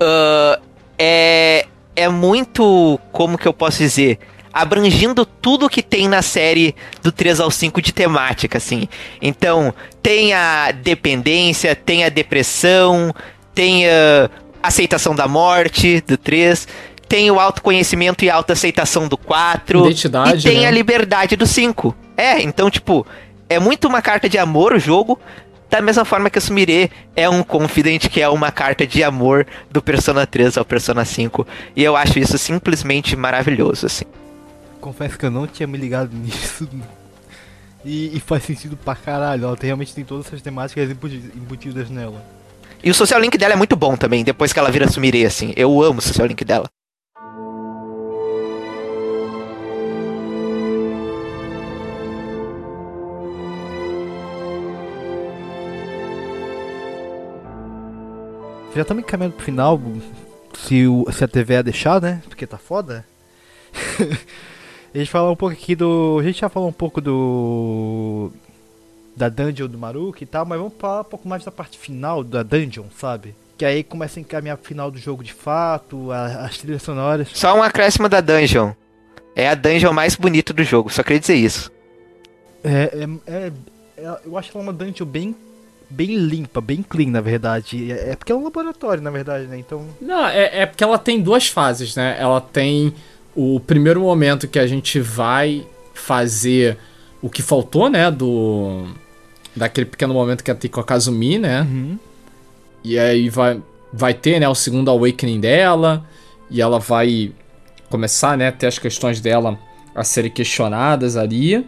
ah, 0.00 0.58
é, 0.98 1.66
é 1.94 2.08
muito. 2.08 2.98
Como 3.12 3.38
que 3.38 3.46
eu 3.46 3.52
posso 3.52 3.78
dizer? 3.78 4.18
Abrangindo 4.52 5.26
tudo 5.26 5.68
que 5.68 5.82
tem 5.82 6.06
na 6.06 6.22
série 6.22 6.76
do 7.02 7.10
3 7.10 7.40
ao 7.40 7.50
5 7.50 7.82
de 7.82 7.92
temática, 7.92 8.58
assim. 8.58 8.88
Então, 9.20 9.74
tem 10.00 10.32
a 10.32 10.70
dependência, 10.70 11.74
tem 11.74 12.04
a 12.04 12.08
depressão, 12.08 13.12
tem 13.52 13.88
a 13.88 14.30
aceitação 14.62 15.14
da 15.14 15.26
morte 15.26 16.00
do 16.02 16.16
3, 16.16 16.68
tem 17.08 17.30
o 17.32 17.40
autoconhecimento 17.40 18.24
e 18.24 18.30
autoaceitação 18.30 19.08
do 19.08 19.16
4, 19.16 19.86
Identidade, 19.86 20.46
e 20.46 20.50
tem 20.50 20.60
né? 20.60 20.66
a 20.68 20.70
liberdade 20.70 21.34
do 21.34 21.46
5. 21.46 21.94
É, 22.16 22.40
então, 22.40 22.70
tipo, 22.70 23.04
é 23.48 23.58
muito 23.58 23.88
uma 23.88 24.00
carta 24.00 24.28
de 24.28 24.38
amor 24.38 24.72
o 24.72 24.78
jogo, 24.78 25.18
da 25.74 25.82
mesma 25.82 26.04
forma 26.04 26.30
que 26.30 26.38
a 26.38 26.40
Sumire 26.40 26.88
é 27.16 27.28
um 27.28 27.42
Confident, 27.42 28.08
que 28.08 28.20
é 28.20 28.28
uma 28.28 28.52
carta 28.52 28.86
de 28.86 29.02
amor 29.02 29.44
do 29.72 29.82
Persona 29.82 30.24
3 30.24 30.56
ao 30.56 30.64
Persona 30.64 31.04
5. 31.04 31.44
E 31.74 31.82
eu 31.82 31.96
acho 31.96 32.16
isso 32.20 32.38
simplesmente 32.38 33.16
maravilhoso, 33.16 33.86
assim. 33.86 34.04
Confesso 34.80 35.18
que 35.18 35.26
eu 35.26 35.32
não 35.32 35.48
tinha 35.48 35.66
me 35.66 35.76
ligado 35.76 36.10
nisso. 36.14 36.68
E, 37.84 38.16
e 38.16 38.20
faz 38.20 38.44
sentido 38.44 38.76
pra 38.76 38.94
caralho. 38.94 39.46
Ela 39.46 39.56
realmente 39.60 39.92
tem 39.92 40.04
todas 40.04 40.26
essas 40.26 40.40
temáticas 40.40 40.88
embuti- 40.88 41.32
embutidas 41.34 41.90
nela. 41.90 42.24
E 42.82 42.88
o 42.88 42.94
social 42.94 43.18
link 43.20 43.36
dela 43.36 43.54
é 43.54 43.56
muito 43.56 43.74
bom 43.74 43.96
também, 43.96 44.22
depois 44.22 44.52
que 44.52 44.58
ela 44.60 44.70
vira 44.70 44.88
Sumire, 44.88 45.26
assim. 45.26 45.52
Eu 45.56 45.82
amo 45.82 45.98
o 45.98 46.02
social 46.02 46.28
link 46.28 46.44
dela. 46.44 46.68
Já 58.74 58.82
estamos 58.82 59.02
encaminhando 59.04 59.34
pro 59.36 59.44
final, 59.44 59.80
se, 60.58 60.86
o, 60.86 61.06
se 61.12 61.24
a 61.24 61.28
TV 61.28 61.54
ia 61.54 61.62
deixar, 61.62 62.00
né? 62.00 62.22
Porque 62.28 62.46
tá 62.46 62.58
foda. 62.58 63.04
a 64.94 64.98
gente 64.98 65.10
falar 65.10 65.30
um 65.30 65.36
pouco 65.36 65.54
aqui 65.54 65.74
do. 65.74 66.18
A 66.20 66.22
gente 66.22 66.40
já 66.40 66.48
falou 66.48 66.68
um 66.68 66.72
pouco 66.72 67.00
do. 67.00 68.30
Da 69.16 69.28
dungeon 69.28 69.68
do 69.68 69.78
Maruki 69.78 70.24
e 70.24 70.26
tal, 70.26 70.44
mas 70.44 70.58
vamos 70.58 70.74
falar 70.78 71.02
um 71.02 71.04
pouco 71.04 71.28
mais 71.28 71.44
da 71.44 71.52
parte 71.52 71.78
final 71.78 72.24
da 72.24 72.42
dungeon, 72.42 72.86
sabe? 72.98 73.34
Que 73.56 73.64
aí 73.64 73.84
começa 73.84 74.18
a 74.18 74.22
encaminhar 74.22 74.56
pro 74.56 74.66
final 74.66 74.90
do 74.90 74.98
jogo 74.98 75.22
de 75.22 75.32
fato, 75.32 76.10
a- 76.10 76.44
as 76.46 76.58
trilhas 76.58 76.82
sonoras. 76.82 77.28
Só 77.32 77.56
um 77.56 77.62
acréscimo 77.62 78.08
da 78.08 78.20
dungeon. 78.20 78.72
É 79.36 79.48
a 79.48 79.54
dungeon 79.54 79.92
mais 79.92 80.16
bonita 80.16 80.52
do 80.52 80.64
jogo, 80.64 80.90
só 80.90 81.02
queria 81.04 81.20
dizer 81.20 81.36
isso. 81.36 81.70
É, 82.64 83.06
é, 83.28 83.32
é- 83.32 83.52
é- 83.98 84.18
eu 84.24 84.36
acho 84.36 84.50
ela 84.52 84.62
uma 84.64 84.72
dungeon 84.72 85.06
bem, 85.06 85.36
bem 85.88 86.16
limpa, 86.16 86.60
bem 86.60 86.82
clean, 86.82 87.10
na 87.10 87.20
verdade. 87.20 87.90
É, 87.90 88.10
é 88.10 88.16
porque 88.16 88.32
é 88.32 88.34
um 88.34 88.44
laboratório, 88.44 89.02
na 89.02 89.10
verdade, 89.10 89.46
né? 89.46 89.58
Então. 89.58 89.86
Não, 90.00 90.26
é, 90.26 90.62
é 90.62 90.66
porque 90.66 90.84
ela 90.84 90.98
tem 90.98 91.20
duas 91.20 91.48
fases, 91.48 91.94
né? 91.94 92.16
Ela 92.18 92.40
tem 92.40 92.94
o 93.34 93.58
primeiro 93.60 94.00
momento 94.00 94.48
que 94.48 94.58
a 94.58 94.66
gente 94.66 95.00
vai 95.00 95.66
fazer 95.92 96.78
o 97.22 97.28
que 97.28 97.42
faltou, 97.42 97.88
né? 97.88 98.10
Do. 98.10 98.86
Daquele 99.56 99.86
pequeno 99.86 100.12
momento 100.12 100.42
que 100.42 100.50
ela 100.50 100.58
tem 100.58 100.70
com 100.70 100.80
a 100.80 100.84
Kazumi, 100.84 101.38
né? 101.38 101.62
Uhum. 101.62 101.98
E 102.82 102.98
aí 102.98 103.28
vai, 103.28 103.62
vai 103.92 104.12
ter, 104.12 104.40
né, 104.40 104.48
o 104.48 104.54
segundo 104.54 104.90
awakening 104.90 105.40
dela. 105.40 106.04
E 106.50 106.60
ela 106.60 106.78
vai 106.78 107.32
começar, 107.88 108.36
né, 108.36 108.48
a 108.48 108.52
ter 108.52 108.66
as 108.66 108.78
questões 108.78 109.20
dela 109.20 109.58
a 109.94 110.02
serem 110.02 110.30
questionadas 110.30 111.16
ali. 111.16 111.64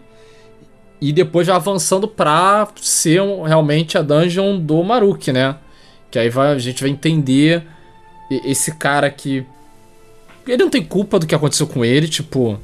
E 1.00 1.12
depois 1.12 1.46
já 1.46 1.56
avançando 1.56 2.08
pra 2.08 2.66
ser 2.80 3.20
um- 3.20 3.42
realmente 3.42 3.98
a 3.98 4.02
dungeon 4.02 4.58
do 4.58 4.82
Maruki, 4.82 5.32
né? 5.32 5.56
Que 6.10 6.18
aí 6.18 6.30
vai, 6.30 6.52
a 6.52 6.58
gente 6.58 6.80
vai 6.82 6.90
entender 6.90 7.62
e- 8.30 8.50
esse 8.50 8.74
cara 8.76 9.10
que. 9.10 9.44
Ele 10.46 10.62
não 10.62 10.70
tem 10.70 10.82
culpa 10.82 11.18
do 11.18 11.26
que 11.26 11.34
aconteceu 11.34 11.66
com 11.66 11.84
ele, 11.84 12.08
tipo. 12.08 12.58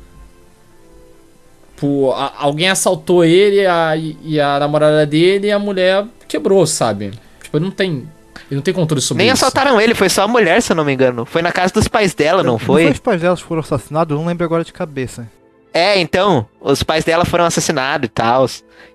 Pô, 1.76 2.12
a- 2.12 2.32
alguém 2.38 2.68
assaltou 2.70 3.24
ele 3.24 3.66
a- 3.66 3.96
e 3.96 4.40
a 4.40 4.58
namorada 4.58 5.04
dele 5.04 5.48
e 5.48 5.52
a 5.52 5.58
mulher 5.58 6.06
quebrou, 6.28 6.64
sabe? 6.66 7.10
Tipo, 7.42 7.56
ele 7.58 7.64
não 7.64 7.72
tem. 7.72 8.08
Ele 8.50 8.56
não 8.56 8.62
tem 8.62 8.72
controle 8.74 9.00
sobre 9.00 9.22
Nem 9.24 9.32
isso. 9.32 9.44
assaltaram 9.44 9.80
ele, 9.80 9.94
foi 9.94 10.08
só 10.08 10.22
a 10.22 10.28
mulher, 10.28 10.60
se 10.62 10.72
eu 10.72 10.76
não 10.76 10.84
me 10.84 10.92
engano. 10.92 11.24
Foi 11.24 11.42
na 11.42 11.50
casa 11.52 11.72
dos 11.74 11.88
pais 11.88 12.14
dela, 12.14 12.42
não 12.42 12.58
foi? 12.58 12.88
os 12.90 12.98
pais 12.98 13.20
delas 13.20 13.40
foram 13.40 13.60
assassinados? 13.60 14.12
Eu 14.14 14.18
não 14.20 14.26
lembro 14.28 14.44
agora 14.44 14.62
de 14.64 14.72
cabeça. 14.72 15.28
É, 15.72 15.98
então, 15.98 16.46
os 16.60 16.82
pais 16.82 17.04
dela 17.04 17.24
foram 17.24 17.44
assassinados 17.44 18.06
e 18.06 18.10
tal. 18.10 18.46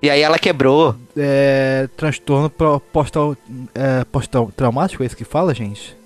E 0.01 0.09
aí 0.09 0.21
ela 0.21 0.37
quebrou. 0.37 0.95
É. 1.15 1.89
Transtorno 1.97 2.49
postal. 2.91 3.35
É, 3.73 4.03
postal 4.05 4.51
traumático, 4.55 5.01
é 5.01 5.05
isso 5.05 5.17
que 5.17 5.25
fala, 5.25 5.53
gente? 5.53 5.97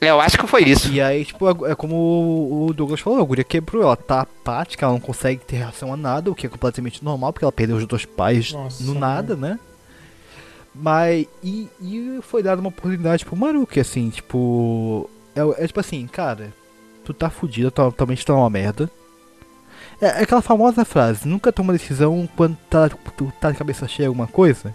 É, 0.00 0.10
Eu 0.10 0.20
acho 0.20 0.38
que 0.38 0.46
foi 0.46 0.64
isso. 0.64 0.92
E 0.92 1.00
aí, 1.00 1.24
tipo, 1.24 1.48
é 1.48 1.72
é 1.72 1.74
como 1.74 2.66
o 2.68 2.72
Douglas 2.74 3.00
falou, 3.00 3.20
a 3.20 3.24
guria 3.24 3.44
quebrou, 3.44 3.82
ela 3.82 3.96
tá 3.96 4.20
apática, 4.20 4.84
ela 4.84 4.92
não 4.92 5.00
consegue 5.00 5.42
ter 5.44 5.56
reação 5.56 5.92
a 5.92 5.96
nada, 5.96 6.30
o 6.30 6.34
que 6.34 6.46
é 6.46 6.50
completamente 6.50 7.02
normal, 7.02 7.32
porque 7.32 7.44
ela 7.44 7.52
perdeu 7.52 7.76
os 7.76 7.86
dois 7.86 8.04
pais 8.04 8.52
Nossa, 8.52 8.84
no 8.84 8.92
né? 8.94 9.00
nada, 9.00 9.34
né? 9.34 9.58
Mas, 10.74 11.26
e, 11.42 11.68
e 11.80 12.18
foi 12.20 12.42
dada 12.42 12.60
uma 12.60 12.68
oportunidade 12.68 13.24
pro 13.24 13.34
Maruki, 13.34 13.80
assim, 13.80 14.10
tipo. 14.10 15.08
É, 15.34 15.64
é 15.64 15.66
tipo 15.66 15.80
assim, 15.80 16.06
cara, 16.06 16.52
tu 17.02 17.14
tá 17.14 17.30
fudido, 17.30 17.70
tua, 17.70 17.90
tua 17.90 18.06
mente 18.06 18.26
tá 18.26 18.34
uma 18.34 18.50
merda. 18.50 18.90
É, 20.00 20.06
é 20.06 20.22
aquela 20.22 20.42
famosa 20.42 20.84
frase, 20.84 21.26
nunca 21.26 21.52
toma 21.52 21.72
decisão 21.72 22.28
quando 22.36 22.56
tá, 22.68 22.88
tu 23.16 23.32
tá 23.40 23.50
de 23.50 23.58
cabeça 23.58 23.88
cheia 23.88 24.08
alguma 24.08 24.26
coisa. 24.26 24.74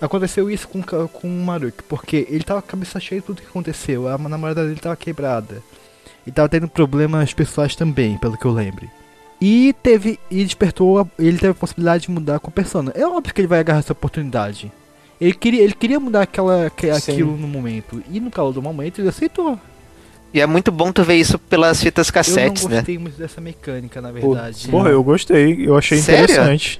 Aconteceu 0.00 0.50
isso 0.50 0.68
com, 0.68 0.82
com 0.82 1.26
o 1.26 1.44
Maruki, 1.44 1.82
porque 1.84 2.26
ele 2.30 2.44
tava 2.44 2.60
com 2.60 2.68
a 2.68 2.70
cabeça 2.72 3.00
cheia 3.00 3.20
de 3.20 3.26
tudo 3.26 3.40
que 3.40 3.48
aconteceu, 3.48 4.06
a 4.08 4.18
namorada 4.18 4.64
dele 4.66 4.78
tava 4.78 4.94
quebrada. 4.96 5.62
E 6.26 6.30
tava 6.30 6.48
tendo 6.48 6.68
problemas 6.68 7.32
pessoais 7.32 7.74
também, 7.76 8.18
pelo 8.18 8.36
que 8.36 8.44
eu 8.44 8.50
lembro. 8.52 8.88
E 9.40 9.74
teve. 9.82 10.18
E 10.30 10.44
despertou. 10.44 10.98
a- 10.98 11.06
ele 11.18 11.38
teve 11.38 11.52
a 11.52 11.54
possibilidade 11.54 12.04
de 12.04 12.10
mudar 12.10 12.40
com 12.40 12.48
a 12.48 12.52
persona. 12.52 12.90
É 12.96 13.06
óbvio 13.06 13.32
que 13.32 13.40
ele 13.40 13.46
vai 13.48 13.60
agarrar 13.60 13.78
essa 13.78 13.92
oportunidade. 13.92 14.72
Ele 15.20 15.32
queria, 15.34 15.62
ele 15.62 15.72
queria 15.74 16.00
mudar 16.00 16.22
aquela, 16.22 16.68
que- 16.70 16.92
Sim. 17.00 17.12
aquilo 17.12 17.36
no 17.36 17.46
momento. 17.46 18.02
E 18.10 18.18
no 18.18 18.30
calor 18.30 18.52
do 18.52 18.60
momento 18.60 19.00
ele 19.00 19.08
aceitou. 19.08 19.58
E 20.36 20.40
é 20.42 20.46
muito 20.46 20.70
bom 20.70 20.92
tu 20.92 21.02
ver 21.02 21.14
isso 21.14 21.38
pelas 21.38 21.82
fitas 21.82 22.08
eu 22.08 22.12
cassetes, 22.12 22.64
não 22.64 22.70
né? 22.72 22.76
gostei 22.76 22.98
muito 22.98 23.16
dessa 23.16 23.40
mecânica, 23.40 24.02
na 24.02 24.12
verdade. 24.12 24.68
Porra, 24.68 24.90
eu 24.90 25.02
gostei, 25.02 25.66
eu 25.66 25.74
achei 25.74 25.96
Sério? 25.96 26.24
interessante. 26.24 26.78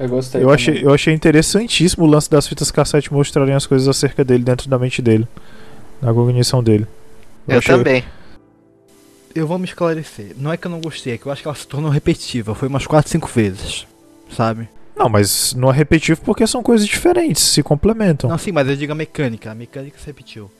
Eu 0.00 0.08
gostei. 0.08 0.42
Eu 0.42 0.50
achei, 0.50 0.84
eu 0.84 0.92
achei 0.92 1.14
interessantíssimo 1.14 2.04
o 2.04 2.08
lance 2.08 2.28
das 2.28 2.48
fitas 2.48 2.72
cassete 2.72 3.12
mostrarem 3.12 3.54
as 3.54 3.66
coisas 3.66 3.86
acerca 3.86 4.24
dele 4.24 4.42
dentro 4.42 4.68
da 4.68 4.76
mente 4.80 5.00
dele. 5.00 5.28
Na 6.02 6.12
cognição 6.12 6.60
dele. 6.60 6.88
Eu 7.46 7.58
achei- 7.58 7.76
também. 7.76 8.04
Eu 9.32 9.46
vou 9.46 9.60
me 9.60 9.66
esclarecer. 9.66 10.32
Não 10.36 10.52
é 10.52 10.56
que 10.56 10.66
eu 10.66 10.70
não 10.70 10.80
gostei, 10.80 11.12
é 11.12 11.18
que 11.18 11.26
eu 11.26 11.30
acho 11.30 11.42
que 11.42 11.46
ela 11.46 11.54
se 11.56 11.68
tornou 11.68 11.92
repetitiva. 11.92 12.52
Foi 12.52 12.66
umas 12.66 12.84
4, 12.84 13.08
5 13.12 13.28
vezes. 13.28 13.86
Sabe? 14.36 14.68
Não, 14.96 15.08
mas 15.08 15.54
não 15.54 15.70
é 15.70 15.72
repetitivo 15.72 16.20
porque 16.22 16.44
são 16.48 16.64
coisas 16.64 16.84
diferentes, 16.84 17.44
se 17.44 17.62
complementam. 17.62 18.28
Não, 18.28 18.36
sim, 18.38 18.50
mas 18.50 18.66
eu 18.68 18.74
digo 18.74 18.90
a 18.90 18.96
mecânica. 18.96 19.52
A 19.52 19.54
mecânica 19.54 19.96
se 20.00 20.06
repetiu. 20.06 20.50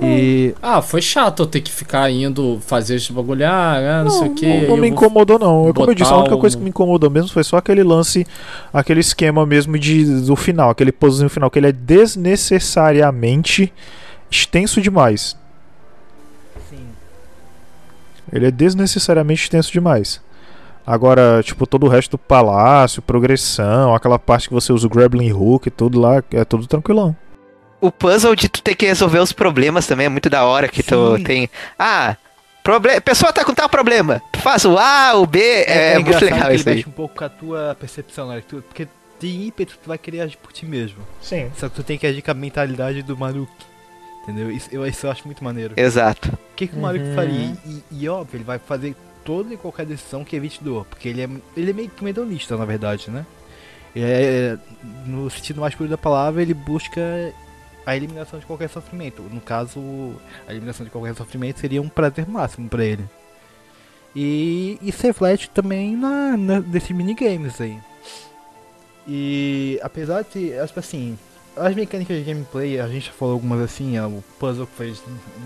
E. 0.00 0.54
Ah, 0.62 0.82
foi 0.82 1.00
chato 1.00 1.42
eu 1.42 1.46
ter 1.46 1.60
que 1.60 1.70
ficar 1.70 2.10
indo 2.10 2.58
fazer 2.60 2.96
esse 2.96 3.12
bagulho, 3.12 3.46
ah, 3.46 4.00
ah, 4.00 4.04
não, 4.04 4.10
sei 4.10 4.28
o 4.28 4.34
que. 4.34 4.46
Não, 4.46 4.68
não 4.68 4.76
me 4.76 4.88
incomodou, 4.88 5.38
não. 5.38 5.68
É 5.68 5.72
como 5.72 5.90
eu 5.90 5.94
disse, 5.94 6.12
a 6.12 6.18
única 6.18 6.36
coisa 6.36 6.56
que 6.56 6.62
me 6.62 6.68
incomodou 6.68 7.10
mesmo 7.10 7.30
foi 7.30 7.42
só 7.42 7.56
aquele 7.56 7.82
lance, 7.82 8.26
aquele 8.72 9.00
esquema 9.00 9.46
mesmo 9.46 9.78
de, 9.78 10.22
do 10.22 10.36
final, 10.36 10.70
aquele 10.70 10.92
posezinho 10.92 11.30
final, 11.30 11.50
que 11.50 11.58
ele 11.58 11.68
é 11.68 11.72
desnecessariamente 11.72 13.72
extenso 14.30 14.80
demais. 14.80 15.36
Sim. 16.68 16.86
Ele 18.32 18.46
é 18.46 18.50
desnecessariamente 18.50 19.44
extenso 19.44 19.72
demais. 19.72 20.20
Agora, 20.86 21.42
tipo, 21.42 21.66
todo 21.66 21.84
o 21.84 21.88
resto 21.88 22.12
do 22.12 22.18
palácio, 22.18 23.02
progressão, 23.02 23.92
aquela 23.92 24.20
parte 24.20 24.46
que 24.46 24.54
você 24.54 24.72
usa 24.72 24.86
o 24.86 24.90
grappling 24.90 25.32
hook 25.32 25.66
e 25.66 25.70
tudo 25.70 25.98
lá, 25.98 26.22
é 26.30 26.44
tudo 26.44 26.66
tranquilão. 26.66 27.16
O 27.86 27.90
puzzle 27.92 28.34
de 28.34 28.48
tu 28.48 28.62
ter 28.62 28.74
que 28.74 28.86
resolver 28.86 29.18
os 29.20 29.32
problemas 29.32 29.86
também 29.86 30.06
é 30.06 30.08
muito 30.08 30.28
da 30.28 30.44
hora 30.44 30.68
que 30.68 30.82
tu 30.82 31.16
Sim. 31.18 31.22
tem. 31.24 31.50
Ah, 31.78 32.16
proble 32.62 33.00
pessoa 33.00 33.32
tá 33.32 33.44
com 33.44 33.54
tal 33.54 33.68
problema. 33.68 34.20
Tu 34.32 34.40
faz 34.40 34.64
o 34.64 34.76
A, 34.78 35.14
o 35.14 35.26
B, 35.26 35.40
é, 35.66 35.94
muito 35.94 36.08
engraçado 36.08 36.24
legal 36.32 36.48
que 36.48 36.54
isso 36.56 36.68
aí. 36.68 36.74
mexe 36.76 36.88
um 36.88 36.92
pouco 36.92 37.14
com 37.16 37.24
a 37.24 37.28
tua 37.28 37.76
percepção, 37.78 38.28
né? 38.28 38.42
Tu- 38.46 38.62
porque 38.62 38.88
de 39.20 39.28
ímpeto 39.46 39.78
tu 39.82 39.88
vai 39.88 39.96
querer 39.98 40.20
agir 40.22 40.36
por 40.36 40.52
ti 40.52 40.66
mesmo. 40.66 40.98
Sim. 41.20 41.50
Só 41.56 41.68
que 41.68 41.74
tu 41.76 41.82
tem 41.82 41.96
que 41.96 42.06
agir 42.06 42.22
com 42.22 42.30
a 42.30 42.34
mentalidade 42.34 43.02
do 43.02 43.16
Maruki. 43.16 43.52
Entendeu? 44.24 44.50
Isso 44.50 44.68
eu, 44.72 44.84
isso 44.84 45.06
eu 45.06 45.10
acho 45.12 45.24
muito 45.24 45.44
maneiro. 45.44 45.74
Exato. 45.76 46.28
O 46.52 46.56
que, 46.56 46.66
que 46.66 46.76
o 46.76 46.80
Maruki 46.80 47.14
faria? 47.14 47.56
E, 47.64 47.82
e 47.92 48.08
óbvio, 48.08 48.36
ele 48.38 48.44
vai 48.44 48.58
fazer 48.58 48.96
toda 49.24 49.54
e 49.54 49.56
qualquer 49.56 49.86
decisão 49.86 50.24
que 50.24 50.34
evite 50.34 50.62
dor. 50.62 50.84
Porque 50.90 51.08
ele 51.08 51.22
é, 51.22 51.28
ele 51.56 51.70
é 51.70 51.72
meio 51.72 51.88
que 51.88 52.04
um 52.04 52.08
hedonista, 52.08 52.56
na 52.56 52.64
verdade, 52.64 53.10
né? 53.10 53.24
Ele 53.94 54.04
é, 54.04 54.58
no 55.06 55.30
sentido 55.30 55.60
mais 55.60 55.74
puro 55.74 55.88
da 55.88 55.96
palavra, 55.96 56.42
ele 56.42 56.52
busca 56.52 57.00
a 57.86 57.96
eliminação 57.96 58.38
de 58.40 58.44
qualquer 58.44 58.68
sofrimento. 58.68 59.22
No 59.22 59.40
caso, 59.40 59.80
a 60.46 60.50
eliminação 60.50 60.84
de 60.84 60.90
qualquer 60.90 61.14
sofrimento 61.14 61.60
seria 61.60 61.80
um 61.80 61.88
prazer 61.88 62.28
máximo 62.28 62.68
pra 62.68 62.84
ele. 62.84 63.08
E 64.14 64.78
isso 64.82 65.06
reflete 65.06 65.48
também 65.50 65.96
na, 65.96 66.36
na, 66.36 66.60
nesses 66.60 66.90
minigames 66.90 67.60
aí. 67.60 67.78
E 69.06 69.78
apesar 69.82 70.22
de, 70.24 70.52
assim, 70.58 71.16
as 71.54 71.74
mecânicas 71.74 72.16
de 72.16 72.24
gameplay, 72.24 72.80
a 72.80 72.88
gente 72.88 73.06
já 73.06 73.12
falou 73.12 73.34
algumas 73.34 73.60
assim, 73.60 73.98
ó, 73.98 74.08
o 74.08 74.24
puzzle 74.38 74.66
foi 74.66 74.94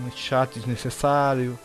muito 0.01 0.17
chato, 0.17 0.57
desnecessário. 0.57 1.59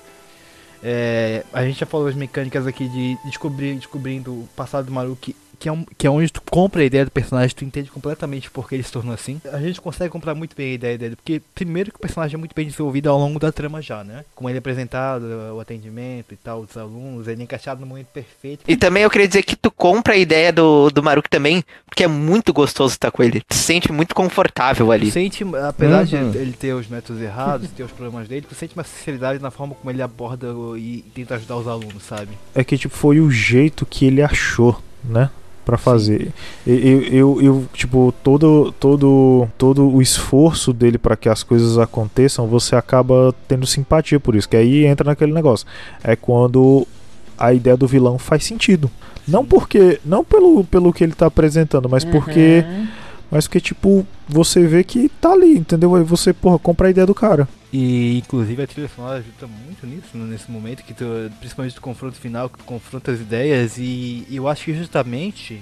É, 0.82 1.42
a 1.52 1.64
gente 1.64 1.80
já 1.80 1.86
falou 1.86 2.06
das 2.06 2.14
mecânicas 2.14 2.66
aqui 2.66 2.86
de 2.88 3.16
descobrir, 3.24 3.76
descobrindo 3.76 4.32
o 4.32 4.48
passado 4.54 4.86
do 4.86 4.92
Maruki, 4.92 5.34
que 5.58 5.68
é, 5.68 5.72
um, 5.72 5.84
que 5.96 6.06
é 6.06 6.10
onde 6.10 6.32
tu 6.32 6.42
compra 6.50 6.82
a 6.82 6.84
ideia 6.84 7.04
do 7.04 7.10
personagem, 7.10 7.54
tu 7.56 7.64
entende 7.64 7.90
completamente 7.90 8.50
por 8.50 8.68
que 8.68 8.74
ele 8.76 8.82
se 8.82 8.92
tornou 8.92 9.14
assim. 9.14 9.40
A 9.52 9.58
gente 9.60 9.80
consegue 9.80 10.10
comprar 10.10 10.34
muito 10.34 10.54
bem 10.56 10.70
a 10.72 10.74
ideia 10.74 10.98
dele, 10.98 11.16
porque 11.16 11.40
primeiro 11.54 11.90
que 11.90 11.96
o 11.96 12.00
personagem 12.00 12.34
é 12.36 12.38
muito 12.38 12.54
bem 12.54 12.66
desenvolvido 12.66 13.08
ao 13.10 13.18
longo 13.18 13.38
da 13.38 13.50
trama 13.52 13.80
já, 13.82 14.04
né? 14.04 14.24
Como 14.34 14.48
ele 14.48 14.58
é 14.58 14.60
apresentado, 14.60 15.24
o 15.54 15.60
atendimento 15.60 16.32
e 16.32 16.36
tal, 16.36 16.64
dos 16.66 16.76
alunos, 16.76 17.26
ele 17.28 17.40
é 17.40 17.44
encaixado 17.44 17.80
no 17.80 17.86
momento 17.86 18.06
perfeito. 18.08 18.64
E 18.68 18.76
também 18.76 19.02
eu 19.02 19.10
queria 19.10 19.26
dizer 19.28 19.42
que 19.42 19.56
tu 19.56 19.70
compra 19.70 20.14
a 20.14 20.16
ideia 20.16 20.52
do, 20.52 20.90
do 20.90 21.02
Maruki 21.02 21.28
também, 21.30 21.64
porque 21.86 22.04
é 22.04 22.08
muito 22.08 22.52
gostoso 22.52 22.94
estar 22.94 23.10
com 23.10 23.22
ele. 23.22 23.40
Tu 23.40 23.54
se 23.54 23.62
sente 23.62 23.92
muito 23.92 24.14
confortável 24.14 24.92
ali. 24.92 25.06
Tu 25.08 25.12
sente, 25.12 25.44
apesar 25.66 26.04
de 26.04 26.16
Uhum. 26.16 26.32
ele 26.34 26.52
ter 26.52 26.72
os 26.72 26.86
métodos 26.88 27.20
errados, 27.20 27.68
ter 27.70 27.82
os 27.82 27.92
problemas 27.92 28.26
dele, 28.28 28.46
tu 28.48 28.54
sente 28.54 28.74
uma 28.74 28.84
sinceridade 28.84 29.42
na 29.42 29.50
forma 29.50 29.74
como 29.74 29.90
ele 29.90 30.00
aborda 30.02 30.46
e 30.76 31.04
tenta 31.14 31.34
ajudar 31.34 31.56
os 31.56 31.68
alunos, 31.68 32.02
sabe? 32.02 32.30
É 32.54 32.64
que 32.64 32.78
tipo 32.78 32.94
foi 32.96 33.20
o 33.20 33.30
jeito 33.30 33.84
que 33.84 34.06
ele 34.06 34.22
achou, 34.22 34.80
né? 35.04 35.30
Pra 35.66 35.76
fazer. 35.76 36.32
E- 36.66 36.70
Eu, 36.70 37.02
eu, 37.12 37.42
eu, 37.42 37.64
tipo, 37.74 38.14
todo, 38.22 38.72
todo, 38.80 39.46
todo 39.58 39.86
o 39.92 40.00
esforço 40.00 40.72
dele 40.72 40.96
pra 40.96 41.16
que 41.16 41.28
as 41.28 41.42
coisas 41.42 41.76
aconteçam, 41.76 42.46
você 42.46 42.74
acaba 42.76 43.34
tendo 43.48 43.66
simpatia 43.66 44.18
por 44.20 44.34
isso. 44.36 44.48
Que 44.48 44.56
aí 44.56 44.86
entra 44.86 45.04
naquele 45.10 45.32
negócio. 45.32 45.66
É 46.04 46.14
quando 46.16 46.86
a 47.36 47.52
ideia 47.52 47.76
do 47.76 47.86
vilão 47.86 48.16
faz 48.16 48.44
sentido. 48.44 48.88
Não 49.26 49.44
porque. 49.44 49.98
Não 50.04 50.22
pelo, 50.24 50.62
pelo 50.64 50.92
que 50.92 51.02
ele 51.02 51.12
tá 51.14 51.26
apresentando, 51.26 51.88
mas 51.88 52.04
porque. 52.04 52.64
mas 53.28 53.46
porque, 53.48 53.60
tipo, 53.60 54.06
você 54.28 54.64
vê 54.68 54.84
que 54.84 55.08
tá 55.20 55.32
ali, 55.32 55.58
entendeu? 55.58 55.96
Aí 55.96 56.04
você, 56.04 56.32
porra, 56.32 56.60
compra 56.60 56.86
a 56.86 56.90
ideia 56.90 57.06
do 57.08 57.14
cara. 57.14 57.48
E 57.78 58.16
inclusive 58.24 58.62
a 58.62 58.66
trilha 58.66 58.88
sonora 58.88 59.18
ajuda 59.18 59.46
muito 59.46 59.86
nisso, 59.86 60.16
né, 60.16 60.24
nesse 60.24 60.50
momento, 60.50 60.82
que 60.82 60.94
tu, 60.94 61.04
principalmente 61.38 61.74
do 61.74 61.80
confronto 61.82 62.16
final, 62.16 62.48
que 62.48 62.56
tu 62.56 62.64
confronta 62.64 63.12
as 63.12 63.20
ideias, 63.20 63.76
e, 63.76 64.26
e 64.30 64.36
eu 64.36 64.48
acho 64.48 64.64
que 64.64 64.72
justamente 64.72 65.60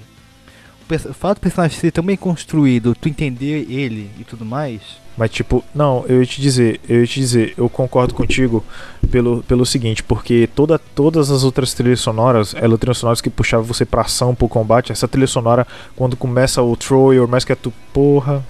o, 0.89 1.09
o 1.09 1.13
fato 1.13 1.39
do 1.39 1.41
personagem 1.41 1.77
ser 1.77 1.91
tão 1.91 2.05
bem 2.05 2.15
construído, 2.15 2.95
tu 2.95 3.09
entender 3.09 3.69
ele 3.69 4.09
e 4.17 4.23
tudo 4.23 4.45
mais, 4.45 4.81
Mas, 5.17 5.31
tipo, 5.31 5.63
não, 5.73 6.05
eu 6.07 6.21
ia 6.21 6.25
te 6.25 6.41
dizer, 6.41 6.79
eu 6.87 7.01
ia 7.01 7.07
te 7.07 7.19
dizer, 7.19 7.53
eu 7.57 7.69
concordo 7.69 8.13
contigo 8.13 8.63
pelo, 9.09 9.43
pelo 9.43 9.65
seguinte, 9.65 10.03
porque 10.03 10.49
toda, 10.53 10.77
todas 10.77 11.31
as 11.31 11.43
outras 11.43 11.73
trilhas 11.73 12.01
sonoras, 12.01 12.53
eram 12.53 12.77
trilhas 12.77 12.97
sonoras 12.97 13.21
que 13.21 13.29
puxavam 13.29 13.65
você 13.65 13.85
pra 13.85 14.01
ação, 14.01 14.35
pro 14.35 14.47
combate. 14.49 14.91
Essa 14.91 15.07
trilha 15.07 15.27
sonora, 15.27 15.65
quando 15.95 16.17
começa 16.17 16.61
o 16.61 16.75
Troy, 16.75 17.19
ou 17.19 17.27
mais 17.27 17.45
que 17.45 17.53
é 17.53 17.55
tu, 17.55 17.73
porra, 17.93 18.43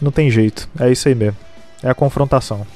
não 0.00 0.10
tem 0.10 0.30
jeito. 0.30 0.68
É 0.78 0.90
isso 0.90 1.08
aí 1.08 1.14
mesmo. 1.14 1.36
É 1.82 1.88
a 1.88 1.94
confrontação. 1.94 2.66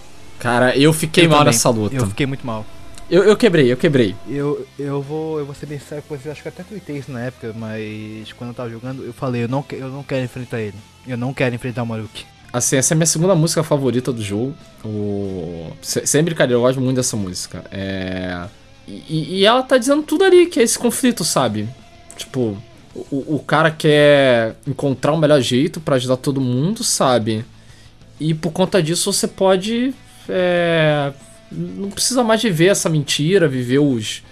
Cara, 0.41 0.77
eu 0.77 0.93
fiquei 0.93 1.27
Eu 1.27 1.29
mal 1.31 1.39
também. 1.41 1.53
nessa 1.53 1.71
luta. 1.71 1.95
eu 1.95 2.07
fiquei 2.07 2.27
muito 2.27 2.45
mal. 2.47 2.67
Eu, 3.11 3.25
eu 3.25 3.37
quebrei, 3.37 3.71
eu 3.71 3.77
quebrei. 3.77 4.15
Eu, 4.29 4.67
eu 4.79 5.03
vou 5.03 5.39
eu 5.41 5.47
vou 5.47 5.55
ser 5.55 5.67
bem 5.67 5.79
sério 5.81 6.03
com 6.09 6.17
você, 6.17 6.31
acho 6.31 6.43
que 6.43 6.49
até 6.49 6.63
tuitei 6.63 6.97
isso 6.99 7.11
na 7.13 7.21
época, 7.23 7.53
mas 7.57 8.33
quando 8.35 8.51
eu 8.51 8.55
tava 8.55 8.71
jogando, 8.71 9.05
eu 9.05 9.13
falei, 9.13 9.45
eu 9.45 9.49
não, 9.49 9.65
eu 9.73 9.89
não 9.89 10.03
quero 10.03 10.25
enfrentar 10.25 10.61
ele. 10.61 10.77
Eu 11.07 11.17
não 11.17 11.33
quero 11.35 11.55
enfrentar 11.55 11.83
o 11.83 11.87
Maruki. 11.87 12.25
Assim, 12.53 12.77
essa 12.77 12.93
é 12.93 12.97
a 12.97 12.99
minha 12.99 13.07
segunda 13.07 13.35
música 13.35 13.63
favorita 13.63 14.13
do 14.13 14.23
jogo. 14.23 14.55
O... 14.85 15.71
se- 15.83 16.07
Sem 16.07 16.23
brincadeira, 16.23 16.57
eu 16.59 16.63
gosto 16.63 16.81
muito 16.81 16.97
dessa 16.97 17.17
música. 17.17 17.65
É... 17.71 18.45
E, 18.89 19.39
e 19.41 19.45
ela 19.47 19.63
tá 19.63 19.77
dizendo 19.79 20.03
tudo 20.03 20.25
ali, 20.25 20.47
que 20.47 20.59
é 20.59 20.63
esse 20.65 20.79
conflito, 20.79 21.25
sabe? 21.25 21.69
Tipo, 22.17 22.57
o, 22.95 23.37
o 23.37 23.39
cara 23.47 23.71
quer 23.71 24.57
encontrar 24.67 25.13
o 25.13 25.19
melhor 25.19 25.41
jeito 25.41 25.81
pra 25.81 25.95
ajudar 25.97 26.17
todo 26.17 26.41
mundo, 26.41 26.83
sabe? 26.83 27.45
E 28.19 28.35
por 28.35 28.51
conta 28.53 28.83
disso 28.83 29.13
você 29.13 29.27
pode. 29.29 29.95
É, 30.31 31.13
Não 31.51 31.91
precisa 31.91 32.23
mais 32.23 32.43
viver 32.43 32.67
essa 32.69 32.89
mentira, 32.89 33.49
viver 33.49 33.79
os. 33.81 34.23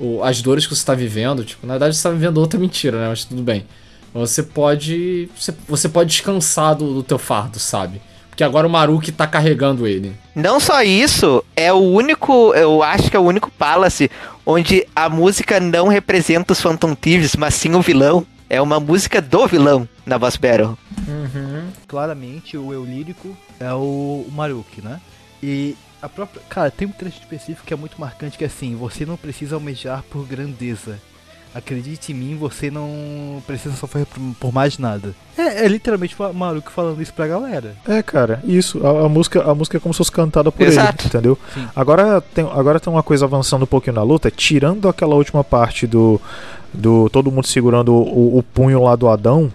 o- 0.00 0.22
as 0.22 0.42
dores 0.42 0.66
que 0.66 0.74
você 0.74 0.84
tá 0.84 0.94
vivendo. 0.94 1.44
Tipo, 1.44 1.66
na 1.66 1.74
verdade 1.74 1.96
você 1.96 2.02
tá 2.02 2.10
vivendo 2.10 2.38
outra 2.38 2.58
mentira, 2.58 2.98
né? 3.00 3.08
Mas 3.08 3.24
tudo 3.24 3.42
bem. 3.42 3.64
Você 4.12 4.42
pode. 4.42 5.28
Você, 5.38 5.54
você 5.68 5.88
pode 5.88 6.10
descansar 6.10 6.74
do, 6.74 6.94
do 6.94 7.02
teu 7.02 7.18
fardo, 7.18 7.58
sabe? 7.58 8.00
Porque 8.28 8.42
agora 8.44 8.66
o 8.66 8.70
Maruki 8.70 9.12
tá 9.12 9.26
carregando 9.26 9.86
ele. 9.86 10.12
Não 10.34 10.60
só 10.60 10.82
isso, 10.82 11.42
é 11.56 11.72
o 11.72 11.76
único, 11.78 12.52
eu 12.54 12.82
acho 12.82 13.10
que 13.10 13.16
é 13.16 13.20
o 13.20 13.22
único 13.22 13.50
Palace 13.50 14.10
onde 14.44 14.86
a 14.94 15.08
música 15.08 15.58
não 15.58 15.88
representa 15.88 16.52
os 16.52 16.60
Phantom 16.60 16.94
Thieves, 16.94 17.34
mas 17.36 17.54
sim 17.54 17.74
o 17.74 17.80
vilão. 17.80 18.26
É 18.50 18.60
uma 18.60 18.78
música 18.78 19.22
do 19.22 19.46
vilão 19.46 19.88
na 20.04 20.18
Boss 20.18 20.36
Battle. 20.36 20.76
Claramente 21.88 22.56
o 22.56 22.72
eu 22.72 22.84
lírico 22.84 23.36
é 23.58 23.72
o, 23.72 24.26
o 24.28 24.32
Maruki, 24.32 24.82
né? 24.82 25.00
E 25.42 25.76
a 26.00 26.08
própria. 26.08 26.42
Cara, 26.48 26.70
tem 26.70 26.86
um 26.86 26.92
trecho 26.92 27.18
específico 27.18 27.66
que 27.66 27.74
é 27.74 27.76
muito 27.76 28.00
marcante 28.00 28.38
que 28.38 28.44
é 28.44 28.46
assim, 28.46 28.74
você 28.76 29.04
não 29.04 29.16
precisa 29.16 29.56
almejar 29.56 30.02
por 30.10 30.26
grandeza. 30.26 30.98
Acredite 31.54 32.12
em 32.12 32.14
mim, 32.14 32.36
você 32.36 32.70
não 32.70 33.42
precisa 33.46 33.74
sofrer 33.74 34.04
por, 34.04 34.20
por 34.38 34.52
mais 34.52 34.76
nada. 34.76 35.14
É, 35.38 35.64
é 35.64 35.68
literalmente 35.68 36.14
o 36.18 36.32
Maruki 36.34 36.70
falando 36.70 37.00
isso 37.00 37.14
pra 37.14 37.26
galera. 37.26 37.74
É, 37.88 38.02
cara, 38.02 38.42
isso. 38.44 38.86
A, 38.86 39.06
a 39.06 39.08
música, 39.08 39.42
a 39.42 39.54
música 39.54 39.78
é 39.78 39.80
como 39.80 39.94
se 39.94 39.98
fosse 39.98 40.12
cantada 40.12 40.52
por 40.52 40.66
Exato. 40.66 41.00
ele, 41.00 41.08
entendeu? 41.08 41.38
Sim. 41.54 41.66
Agora 41.74 42.20
tem, 42.20 42.44
agora 42.44 42.78
tem 42.78 42.92
uma 42.92 43.02
coisa 43.02 43.24
avançando 43.24 43.62
um 43.62 43.66
pouquinho 43.66 43.96
na 43.96 44.02
luta, 44.02 44.30
tirando 44.30 44.86
aquela 44.86 45.14
última 45.14 45.42
parte 45.42 45.86
do. 45.86 46.20
do 46.74 47.08
todo 47.08 47.32
mundo 47.32 47.46
segurando 47.46 47.94
o, 47.94 48.36
o 48.36 48.42
punho 48.42 48.82
lá 48.82 48.94
do 48.94 49.08
Adão. 49.08 49.50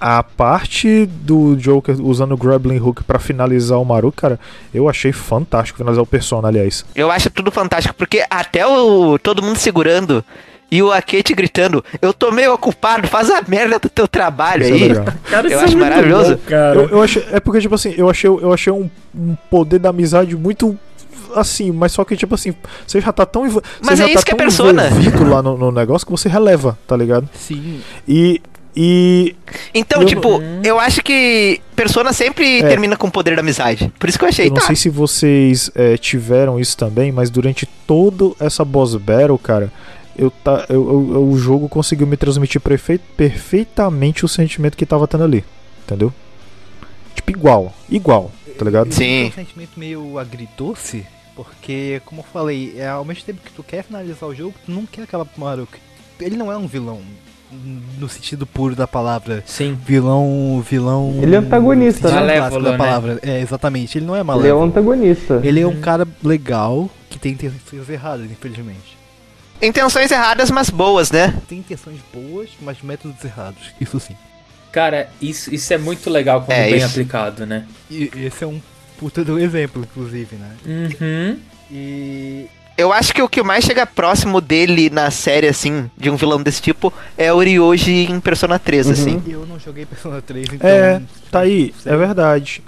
A 0.00 0.22
parte 0.22 1.04
do 1.06 1.54
Joker 1.56 1.94
usando 2.00 2.32
o 2.32 2.36
Grappling 2.36 2.78
Hook 2.80 3.04
pra 3.04 3.18
finalizar 3.18 3.78
o 3.78 3.84
Maru, 3.84 4.10
cara, 4.10 4.40
eu 4.72 4.88
achei 4.88 5.12
fantástico 5.12 5.76
finalizar 5.78 6.02
o 6.02 6.06
Persona, 6.06 6.48
aliás. 6.48 6.84
Eu 6.94 7.10
acho 7.10 7.28
tudo 7.28 7.50
fantástico, 7.50 7.94
porque 7.94 8.24
até 8.30 8.66
o 8.66 9.18
todo 9.18 9.42
mundo 9.42 9.58
segurando 9.58 10.24
e 10.70 10.82
o 10.82 10.90
Akete 10.90 11.34
gritando, 11.34 11.84
eu 12.00 12.14
tô 12.14 12.30
meio 12.30 12.54
ocupado, 12.54 13.08
faz 13.08 13.28
a 13.28 13.42
merda 13.46 13.78
do 13.78 13.88
teu 13.88 14.06
trabalho 14.08 14.62
Isso 14.62 14.72
é 14.72 14.74
aí. 14.76 14.88
legal. 14.88 15.04
Cara, 15.28 15.48
Eu 15.48 15.60
acho 15.60 15.76
maravilhoso. 15.76 16.38
cara. 16.46 16.76
Eu, 16.80 16.88
eu 16.88 17.02
achei, 17.02 17.26
é 17.32 17.40
porque, 17.40 17.60
tipo 17.60 17.74
assim, 17.74 17.92
eu 17.96 18.08
achei, 18.08 18.30
eu 18.30 18.52
achei 18.52 18.72
um, 18.72 18.88
um 19.14 19.36
poder 19.50 19.80
da 19.80 19.90
amizade 19.90 20.36
muito 20.36 20.78
assim, 21.34 21.70
mas 21.70 21.92
só 21.92 22.04
que, 22.04 22.16
tipo 22.16 22.34
assim, 22.34 22.54
você 22.86 23.00
já 23.00 23.12
tá 23.12 23.26
tão. 23.26 23.42
Mas 23.44 23.52
você 23.82 23.92
é 23.92 23.96
já 23.96 24.06
isso 24.06 24.14
tá 24.16 24.22
que 24.22 24.30
é 24.30 24.34
tão 24.34 24.46
Persona. 24.46 24.86
envolvido 24.86 25.28
lá 25.28 25.42
no, 25.42 25.56
no 25.56 25.70
negócio 25.72 26.06
que 26.06 26.10
você 26.12 26.28
releva, 26.28 26.78
tá 26.86 26.96
ligado? 26.96 27.28
Sim. 27.34 27.80
E. 28.08 28.40
E. 28.76 29.34
Então, 29.74 30.02
Eu 30.02 30.06
tipo, 30.06 30.40
eu 30.64 30.78
acho 30.78 31.02
que 31.02 31.60
Persona 31.74 32.12
sempre 32.12 32.60
É. 32.60 32.68
termina 32.68 32.96
com 32.96 33.08
o 33.08 33.10
poder 33.10 33.34
da 33.34 33.40
amizade. 33.42 33.92
Por 33.98 34.08
isso 34.08 34.18
que 34.18 34.24
eu 34.24 34.28
achei, 34.28 34.46
Eu 34.46 34.50
não 34.50 34.56
tá. 34.60 34.66
sei 34.66 34.76
se 34.76 34.88
vocês 34.88 35.70
é, 35.74 35.96
tiveram 35.96 36.58
isso 36.60 36.76
também, 36.76 37.10
mas 37.10 37.30
durante 37.30 37.66
toda 37.86 38.32
essa 38.38 38.64
boss 38.64 38.94
battle, 38.94 39.38
cara, 39.38 39.72
eu 40.16 40.30
tá, 40.30 40.66
eu, 40.68 40.76
eu- 40.88 41.14
eu- 41.14 41.28
o 41.28 41.38
jogo 41.38 41.68
conseguiu 41.68 42.06
me 42.06 42.16
transmitir 42.16 42.60
perfei- 42.60 42.98
perfeitamente 43.16 44.24
o 44.24 44.28
sentimento 44.28 44.76
que 44.76 44.86
tava 44.86 45.08
tendo 45.08 45.24
ali. 45.24 45.44
Entendeu? 45.84 46.12
Tipo, 47.14 47.30
igual. 47.32 47.74
Igual, 47.88 48.30
tá 48.58 48.64
ligado? 48.64 48.92
Sim. 48.92 49.24
É 49.24 49.28
um 49.28 49.32
sentimento 49.32 49.70
meio 49.76 50.18
agridoce, 50.18 51.04
porque, 51.34 52.00
como 52.04 52.20
eu 52.20 52.26
falei, 52.32 52.74
é, 52.76 52.88
ao 52.88 53.04
mesmo 53.04 53.24
tempo 53.24 53.40
que 53.44 53.52
tu 53.52 53.62
quer 53.64 53.82
finalizar 53.82 54.28
o 54.28 54.34
jogo, 54.34 54.54
tu 54.64 54.70
não 54.70 54.86
quer 54.86 55.02
aquela 55.02 55.26
Maruki. 55.36 55.78
Ele 56.20 56.36
não 56.36 56.52
é 56.52 56.56
um 56.56 56.66
vilão, 56.68 57.00
no 57.98 58.08
sentido 58.08 58.46
puro 58.46 58.76
da 58.76 58.86
palavra. 58.86 59.42
Sim. 59.46 59.76
Vilão. 59.86 60.62
Vilão. 60.68 61.18
Ele 61.22 61.34
é 61.34 61.38
antagonista, 61.38 62.08
no 62.08 62.14
sentido 62.14 62.26
né? 62.26 62.36
clássico 62.36 62.60
Malévolo, 62.60 62.64
da 62.64 62.70
né? 62.72 62.76
palavra. 62.78 63.18
É, 63.22 63.40
exatamente. 63.40 63.98
Ele 63.98 64.06
não 64.06 64.14
é 64.14 64.18
Ele 64.18 64.20
é 64.20 64.24
malévolo. 64.24 64.60
um 64.64 64.64
antagonista. 64.68 65.40
Ele 65.42 65.60
é 65.60 65.66
um 65.66 65.80
cara 65.80 66.06
legal 66.22 66.88
que 67.08 67.18
tem 67.18 67.32
intenções 67.32 67.88
erradas, 67.88 68.30
infelizmente. 68.30 68.98
Intenções 69.62 70.10
erradas, 70.10 70.50
mas 70.50 70.70
boas, 70.70 71.10
né? 71.10 71.34
Tem 71.48 71.58
intenções 71.58 71.98
boas, 72.14 72.48
mas 72.62 72.80
métodos 72.82 73.22
errados. 73.24 73.74
Isso 73.80 74.00
sim. 74.00 74.16
Cara, 74.72 75.10
isso, 75.20 75.52
isso 75.54 75.72
é 75.74 75.78
muito 75.78 76.08
legal 76.08 76.42
quando 76.42 76.56
É, 76.56 76.66
bem 76.66 76.76
isso. 76.76 76.86
aplicado, 76.86 77.44
né? 77.44 77.66
E 77.90 78.10
esse 78.14 78.44
é 78.44 78.46
um 78.46 78.60
puta 78.98 79.24
do 79.24 79.38
exemplo, 79.38 79.82
inclusive, 79.82 80.36
né? 80.36 80.56
Uhum. 80.64 81.38
E. 81.70 82.46
Eu 82.80 82.92
acho 82.92 83.12
que 83.14 83.20
o 83.20 83.28
que 83.28 83.42
mais 83.42 83.64
chega 83.64 83.84
próximo 83.86 84.40
dele 84.40 84.88
na 84.90 85.10
série, 85.10 85.46
assim, 85.46 85.90
de 85.96 86.08
um 86.10 86.16
vilão 86.16 86.42
desse 86.42 86.62
tipo, 86.62 86.92
é 87.16 87.32
o 87.32 87.38
Ryoji 87.38 88.10
em 88.10 88.18
Persona 88.20 88.58
3, 88.58 88.86
Uhum. 88.86 88.92
assim. 88.92 89.22
Eu 89.28 89.46
não 89.46 89.58
joguei 89.58 89.84
Persona 89.84 90.22
3, 90.22 90.54
então. 90.54 90.68
É, 90.68 91.02
tá 91.30 91.40
aí, 91.40 91.74
é 91.84 91.96
verdade. 91.96 92.62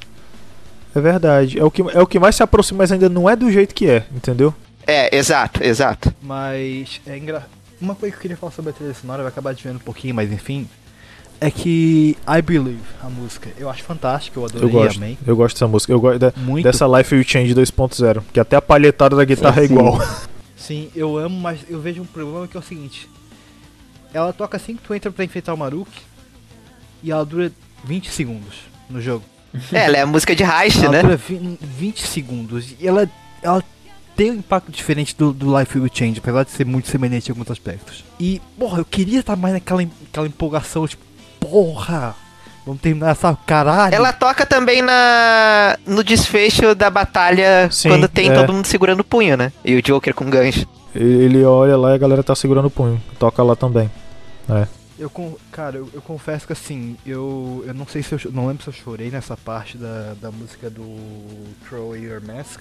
É 0.95 1.01
verdade. 1.01 1.59
É 1.59 1.65
o, 1.65 1.71
que, 1.71 1.83
é 1.95 2.01
o 2.03 2.07
que 2.07 2.19
mais 2.19 2.37
se 2.37 2.43
aproxima, 2.43 2.79
mas 2.79 2.93
ainda 2.93 3.09
não 3.09 3.29
é 3.29 3.35
do 3.35 3.51
jeito 3.51 3.75
que 3.75 3.89
é, 3.89 4.05
entendeu? 4.15 4.55
É, 4.87 5.17
exato, 5.17 5.63
exato. 5.65 6.15
Mas 6.21 7.01
é 7.07 7.17
engra... 7.17 7.47
Uma 7.81 7.95
coisa 7.95 8.13
que 8.13 8.19
eu 8.19 8.23
queria 8.23 8.37
falar 8.37 8.53
sobre 8.53 8.71
a 8.71 8.75
trilha 8.75 8.95
sonora, 8.95 9.23
vai 9.23 9.33
acabar 9.33 9.53
desviando 9.55 9.77
um 9.77 9.81
pouquinho, 9.85 10.15
mas 10.15 10.31
enfim. 10.31 10.69
É 11.47 11.51
que 11.51 12.17
I 12.29 12.43
Believe, 12.43 12.79
a 13.03 13.09
música, 13.09 13.51
eu 13.59 13.69
acho 13.69 13.83
fantástica, 13.83 14.39
eu 14.39 14.45
adorei, 14.45 14.69
Eu 14.69 14.71
gosto. 14.73 14.97
amei. 14.97 15.19
Eu 15.27 15.37
gosto 15.37 15.55
dessa 15.57 15.67
música. 15.69 15.93
Eu 15.93 16.01
gosto 16.01 16.19
da- 16.19 16.33
Muito. 16.37 16.65
dessa 16.65 16.87
Life 16.87 17.15
You 17.15 17.25
Change 17.25 17.55
2.0. 17.55 18.23
Que 18.33 18.39
até 18.41 18.57
a 18.57 18.63
palhetada 18.63 19.17
da 19.17 19.25
guitarra 19.25 19.63
é 19.63 19.67
Sim. 19.67 19.75
igual. 19.75 19.99
Sim, 20.57 20.91
eu 20.95 21.17
amo, 21.19 21.39
mas 21.41 21.61
eu 21.69 21.81
vejo 21.81 22.03
um 22.03 22.07
problema 22.07 22.47
que 22.47 22.57
é 22.57 22.61
o 22.61 22.63
seguinte. 22.63 23.09
Ela 24.15 24.33
toca 24.33 24.57
assim 24.57 24.77
que 24.77 24.83
tu 24.83 24.95
entra 24.95 25.11
pra 25.11 25.25
enfrentar 25.25 25.55
o 25.55 25.57
Maruki 25.57 26.01
e 27.03 27.11
ela 27.11 27.25
dura 27.25 27.51
20 27.85 28.11
segundos 28.11 28.55
no 28.89 29.01
jogo. 29.01 29.25
É, 29.73 29.85
ela 29.85 29.97
é 29.99 30.01
a 30.03 30.07
música 30.07 30.35
de 30.35 30.43
Heist, 30.45 30.79
Ela 30.83 30.93
né? 30.93 31.03
dura 31.03 31.17
vi- 31.17 31.59
20 31.61 32.07
segundos 32.07 32.75
e 32.81 32.87
ela, 32.89 33.11
ela 33.43 33.63
tem 34.17 34.31
um 34.31 34.35
impacto 34.37 34.71
diferente 34.73 35.15
do, 35.17 35.31
do 35.33 35.59
Life 35.59 35.79
Will 35.79 35.91
Change, 35.93 36.21
apesar 36.21 36.45
de 36.45 36.51
ser 36.53 36.65
muito 36.65 36.89
semelhante 36.89 37.29
em 37.29 37.33
alguns 37.33 37.51
aspectos. 37.51 38.03
E, 38.21 38.41
porra, 38.59 38.79
eu 38.79 38.85
queria 38.85 39.21
estar 39.21 39.37
mais 39.37 39.53
naquela 39.55 39.83
aquela 40.11 40.27
empolgação, 40.27 40.87
tipo, 40.89 41.03
porra, 41.53 42.15
vamos 42.65 42.81
terminar 42.81 43.11
essa 43.11 43.37
caralho. 43.47 43.95
Ela 43.95 44.11
toca 44.11 44.47
também 44.47 44.81
na 44.81 45.77
no 45.87 46.03
desfecho 46.03 46.75
da 46.75 46.89
batalha 46.89 47.69
Sim, 47.71 47.91
quando 47.91 48.09
tem 48.09 48.31
é. 48.31 48.35
todo 48.35 48.55
mundo 48.55 48.65
segurando 48.67 49.01
o 49.01 49.05
punho, 49.05 49.37
né? 49.37 49.53
E 49.63 49.77
o 49.77 49.83
Joker 49.83 50.15
com 50.15 50.31
gancho. 50.31 50.67
Ele 50.95 51.45
olha 51.45 51.77
lá 51.77 51.93
e 51.93 51.95
a 51.95 51.99
galera 51.99 52.23
tá 52.23 52.35
segurando 52.35 52.67
o 52.67 52.71
punho. 52.71 53.01
Toca 53.19 53.43
lá 53.43 53.55
também. 53.55 53.91
Eu, 54.99 55.11
con- 55.11 55.37
cara, 55.51 55.77
eu, 55.77 55.89
eu 55.93 56.01
confesso 56.01 56.47
que 56.47 56.53
assim, 56.53 56.97
eu, 57.05 57.65
eu 57.67 57.75
não 57.75 57.87
sei 57.87 58.03
se 58.03 58.13
eu 58.13 58.21
não 58.33 58.47
lembro 58.47 58.63
se 58.63 58.71
eu 58.71 58.75
chorei 58.75 59.11
nessa 59.11 59.37
parte 59.37 59.77
da, 59.77 60.15
da 60.21 60.31
música 60.31 60.71
do 60.71 60.97
Throw 61.67 61.89
Away 61.89 62.03
Your 62.03 62.23
Mask, 62.25 62.61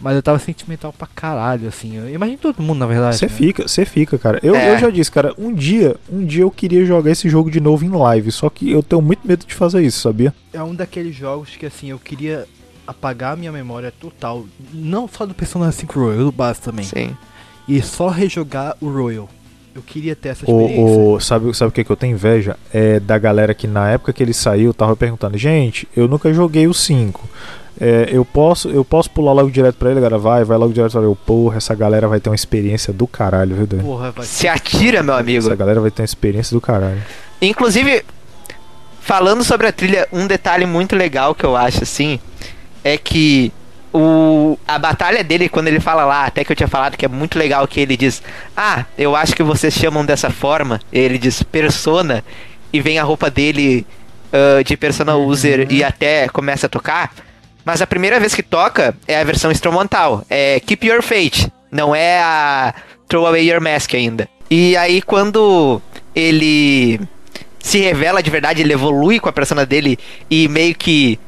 mas 0.00 0.14
eu 0.16 0.22
tava 0.22 0.38
sentimental 0.38 0.92
pra 0.92 1.06
caralho, 1.12 1.68
assim. 1.68 1.96
Eu 1.96 2.08
imagino 2.08 2.38
todo 2.38 2.62
mundo, 2.62 2.78
na 2.78 2.86
verdade. 2.86 3.16
Você 3.16 3.26
né? 3.26 3.32
fica, 3.32 3.66
você 3.66 3.84
fica, 3.84 4.16
cara. 4.18 4.38
Eu, 4.42 4.54
É. 4.54 4.72
eu 4.74 4.78
já 4.78 4.90
disse, 4.90 5.10
cara, 5.10 5.34
um 5.38 5.52
dia, 5.52 5.96
um 6.10 6.24
dia 6.24 6.42
eu 6.42 6.50
queria 6.50 6.84
jogar 6.86 7.10
esse 7.10 7.28
jogo 7.28 7.50
de 7.50 7.60
novo 7.60 7.84
em 7.84 7.88
live, 7.90 8.30
só 8.30 8.48
que 8.48 8.70
eu 8.70 8.82
tenho 8.82 9.02
muito 9.02 9.26
medo 9.26 9.44
de 9.46 9.54
fazer 9.54 9.82
isso, 9.82 10.00
sabia? 10.00 10.32
É 10.52 10.62
um 10.62 10.74
daqueles 10.74 11.14
jogos 11.16 11.56
que 11.56 11.66
assim, 11.66 11.90
eu 11.90 11.98
queria 11.98 12.46
apagar 12.86 13.32
a 13.34 13.36
minha 13.36 13.52
memória 13.52 13.92
total, 13.92 14.46
não 14.72 15.06
só 15.08 15.26
do 15.26 15.34
Persona 15.34 15.70
5 15.70 15.98
Royal, 16.00 16.24
do 16.24 16.32
base 16.32 16.60
também, 16.60 16.84
Sim. 16.86 17.16
e 17.68 17.82
só 17.82 18.08
rejogar 18.08 18.76
o 18.80 18.88
Royal. 18.88 19.28
Eu 19.74 19.82
queria 19.82 20.16
ter 20.16 20.30
essa 20.30 20.44
experiência. 20.44 20.80
O, 20.80 21.12
o- 21.14 21.20
sabe, 21.20 21.54
sabe 21.54 21.68
o 21.68 21.72
que, 21.72 21.84
que 21.84 21.90
eu 21.92 21.96
tenho 21.96 22.14
inveja? 22.14 22.56
É 22.72 22.98
da 22.98 23.16
galera 23.18 23.54
que 23.54 23.66
na 23.68 23.90
época 23.90 24.12
que 24.12 24.22
ele 24.22 24.32
saiu 24.32 24.72
tava 24.74 24.96
perguntando, 24.96 25.36
gente, 25.38 25.86
eu 25.94 26.08
nunca 26.08 26.32
joguei 26.32 26.66
o 26.66 26.74
5. 26.74 27.28
É, 27.80 28.08
eu 28.10 28.24
posso 28.24 28.68
eu 28.68 28.84
posso 28.84 29.10
pular 29.10 29.32
logo 29.32 29.50
direto 29.50 29.76
pra 29.76 29.90
ele, 29.90 30.00
galera? 30.00 30.18
Vai, 30.18 30.44
vai 30.44 30.58
logo 30.58 30.72
direto 30.72 30.92
pra 30.92 31.00
ele. 31.00 31.10
Eu, 31.10 31.16
Porra, 31.16 31.58
essa 31.58 31.74
galera 31.74 32.08
vai 32.08 32.18
ter 32.20 32.28
uma 32.28 32.34
experiência 32.34 32.92
do 32.92 33.06
caralho, 33.06 33.54
viu, 33.54 33.66
Dan? 33.66 33.78
Porra, 33.78 34.10
vai 34.10 34.26
Se 34.26 34.48
atira, 34.48 35.02
meu 35.02 35.14
amigo. 35.14 35.46
Essa 35.46 35.54
galera 35.54 35.80
vai 35.80 35.90
ter 35.90 36.02
uma 36.02 36.06
experiência 36.06 36.54
do 36.54 36.60
caralho. 36.60 37.00
Inclusive, 37.40 38.04
falando 39.00 39.44
sobre 39.44 39.66
a 39.66 39.72
trilha, 39.72 40.08
um 40.12 40.26
detalhe 40.26 40.66
muito 40.66 40.96
legal 40.96 41.34
que 41.34 41.44
eu 41.44 41.56
acho, 41.56 41.84
assim, 41.84 42.18
é 42.82 42.98
que 42.98 43.52
o, 43.92 44.58
a 44.66 44.78
batalha 44.78 45.22
dele, 45.22 45.48
quando 45.48 45.68
ele 45.68 45.80
fala 45.80 46.04
lá, 46.04 46.24
até 46.24 46.44
que 46.44 46.52
eu 46.52 46.56
tinha 46.56 46.68
falado 46.68 46.96
que 46.96 47.04
é 47.04 47.08
muito 47.08 47.38
legal, 47.38 47.66
que 47.66 47.80
ele 47.80 47.96
diz, 47.96 48.22
ah, 48.56 48.84
eu 48.96 49.14
acho 49.14 49.34
que 49.34 49.42
vocês 49.42 49.72
chamam 49.72 50.04
dessa 50.04 50.30
forma, 50.30 50.80
ele 50.92 51.16
diz 51.16 51.42
persona, 51.42 52.24
e 52.72 52.80
vem 52.80 52.98
a 52.98 53.02
roupa 53.02 53.30
dele 53.30 53.86
ah, 54.32 54.62
de 54.62 54.76
persona 54.76 55.16
user 55.16 55.66
e 55.70 55.82
até 55.82 56.28
começa 56.28 56.66
a 56.66 56.68
tocar, 56.68 57.12
mas 57.68 57.82
a 57.82 57.86
primeira 57.86 58.18
vez 58.18 58.34
que 58.34 58.42
toca 58.42 58.96
é 59.06 59.20
a 59.20 59.24
versão 59.24 59.52
instrumental, 59.52 60.24
é 60.30 60.58
Keep 60.58 60.86
Your 60.86 61.02
Fate, 61.02 61.52
não 61.70 61.94
é 61.94 62.18
a 62.18 62.74
Throw 63.06 63.26
Away 63.26 63.50
Your 63.50 63.60
Mask 63.60 63.92
ainda. 63.92 64.26
E 64.50 64.74
aí 64.74 65.02
quando 65.02 65.78
ele 66.14 66.98
se 67.60 67.78
revela 67.78 68.22
de 68.22 68.30
verdade, 68.30 68.62
ele 68.62 68.72
evolui 68.72 69.20
com 69.20 69.28
a 69.28 69.32
persona 69.34 69.66
dele 69.66 69.98
e 70.30 70.48
meio 70.48 70.74
que. 70.74 71.20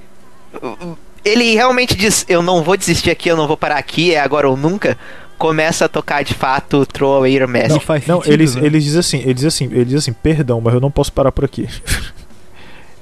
Ele 1.23 1.53
realmente 1.53 1.95
diz: 1.95 2.25
Eu 2.27 2.41
não 2.41 2.63
vou 2.63 2.75
desistir 2.75 3.11
aqui, 3.11 3.29
eu 3.29 3.37
não 3.37 3.47
vou 3.47 3.59
parar 3.59 3.77
aqui, 3.77 4.15
é 4.15 4.21
agora 4.21 4.49
ou 4.49 4.57
nunca. 4.57 4.97
Começa 5.37 5.85
a 5.85 5.89
tocar 5.89 6.25
de 6.25 6.33
fato 6.33 6.87
Throw 6.87 7.17
Away 7.17 7.37
Your 7.37 7.49
Mask. 7.49 7.69
Não, 7.69 7.81
faz 7.81 8.07
não 8.07 8.17
sentido, 8.23 8.33
eles, 8.33 8.55
né? 8.55 8.65
eles 8.65 8.83
dizem 8.85 9.01
assim, 9.01 9.19
ele 9.19 9.35
diz 9.35 9.45
assim, 9.45 9.65
ele 9.67 9.85
diz 9.85 9.97
assim, 9.97 10.15
perdão, 10.15 10.59
mas 10.59 10.73
eu 10.73 10.81
não 10.81 10.91
posso 10.91 11.13
parar 11.13 11.33
por 11.33 11.45
aqui. 11.45 11.69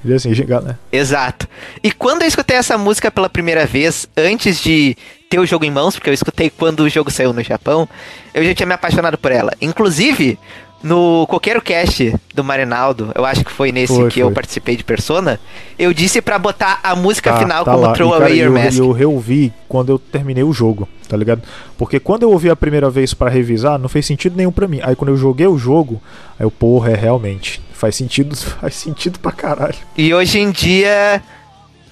ele 0.03 0.13
assim, 0.13 0.33
"Gente, 0.33 0.49
né? 0.49 0.77
Exato. 0.91 1.47
E 1.83 1.91
quando 1.91 2.21
eu 2.21 2.27
escutei 2.27 2.57
essa 2.57 2.77
música 2.77 3.11
pela 3.11 3.29
primeira 3.29 3.65
vez, 3.65 4.07
antes 4.15 4.61
de 4.61 4.95
ter 5.29 5.39
o 5.39 5.45
jogo 5.45 5.65
em 5.65 5.71
mãos, 5.71 5.95
porque 5.95 6.09
eu 6.09 6.13
escutei 6.13 6.49
quando 6.49 6.81
o 6.81 6.89
jogo 6.89 7.11
saiu 7.11 7.33
no 7.33 7.43
Japão, 7.43 7.87
eu 8.33 8.43
já 8.43 8.55
tinha 8.55 8.65
me 8.65 8.73
apaixonado 8.73 9.17
por 9.17 9.31
ela. 9.31 9.51
Inclusive, 9.61 10.39
no 10.81 11.25
Coqueiro 11.27 11.61
Cast 11.61 12.15
do 12.33 12.43
Marinaldo, 12.43 13.11
eu 13.13 13.25
acho 13.25 13.43
que 13.43 13.51
foi 13.51 13.71
nesse 13.71 13.93
Foi, 13.93 14.09
que 14.09 14.19
eu 14.21 14.27
foi. 14.27 14.33
participei 14.35 14.77
de 14.77 14.83
Persona, 14.83 15.39
eu 15.77 15.93
disse 15.93 16.21
pra 16.21 16.39
botar 16.39 16.79
a 16.81 16.95
música 16.95 17.33
Tá, 17.33 17.39
final 17.39 17.65
tá 17.65 17.71
como 17.71 17.83
lá. 17.85 17.93
Throw 17.93 18.09
E, 18.09 18.11
cara, 18.13 18.25
Away 18.25 18.37
Your 18.39 18.47
eu, 18.47 18.63
Mask. 18.63 18.77
eu 18.79 18.91
reouvi 18.91 19.53
quando 19.67 19.89
eu 19.89 19.99
terminei 19.99 20.43
o 20.43 20.53
jogo, 20.53 20.87
tá 21.07 21.17
ligado? 21.17 21.41
Porque 21.77 21.99
quando 21.99 22.23
eu 22.23 22.31
ouvi 22.31 22.49
a 22.49 22.55
primeira 22.55 22.89
vez 22.89 23.13
pra 23.13 23.29
revisar, 23.29 23.77
não 23.77 23.89
fez 23.89 24.05
sentido 24.05 24.37
nenhum 24.37 24.51
pra 24.51 24.67
mim. 24.67 24.79
Aí 24.83 24.95
quando 24.95 25.09
eu 25.09 25.17
joguei 25.17 25.47
o 25.47 25.57
jogo, 25.57 26.01
aí 26.39 26.45
eu, 26.45 26.51
porra, 26.51 26.91
é 26.91 26.95
realmente. 26.95 27.61
Faz 27.73 27.95
sentido, 27.95 28.35
faz 28.61 28.75
sentido 28.75 29.19
pra 29.19 29.31
caralho. 29.33 29.75
E 29.97 30.13
hoje 30.13 30.39
em 30.39 30.49
dia, 30.51 31.21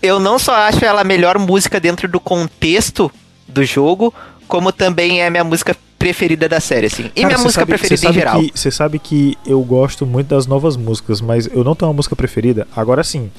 eu 0.02 0.20
não 0.20 0.40
só 0.40 0.54
acho 0.56 0.84
ela 0.86 1.02
a 1.02 1.04
melhor 1.04 1.38
música 1.38 1.80
dentro 1.80 2.08
do 2.08 2.20
contexto 2.22 3.12
do 3.48 3.66
jogo, 3.66 4.14
como 4.48 4.72
também 4.72 5.22
é 5.22 5.28
a 5.28 5.30
minha 5.30 5.44
música 5.44 5.76
preferida 5.98 6.48
da 6.48 6.60
série, 6.60 6.88
assim. 6.88 7.06
E 7.16 7.22
Cara, 7.22 7.28
minha 7.28 7.38
música 7.40 7.62
sabe- 7.62 7.78
preferida 7.78 8.10
em 8.10 8.14
geral. 8.14 8.42
Você 8.54 8.72
sabe 8.72 9.00
que 9.00 9.38
eu 9.46 9.62
gosto 9.62 10.06
muito 10.06 10.28
das 10.28 10.46
novas 10.46 10.78
músicas, 10.78 11.22
mas 11.22 11.48
eu 11.48 11.64
não 11.64 11.76
tenho 11.76 11.90
uma 11.90 11.96
música 11.96 12.16
preferida. 12.16 12.68
Agora 12.76 13.04
sim, 13.04 13.32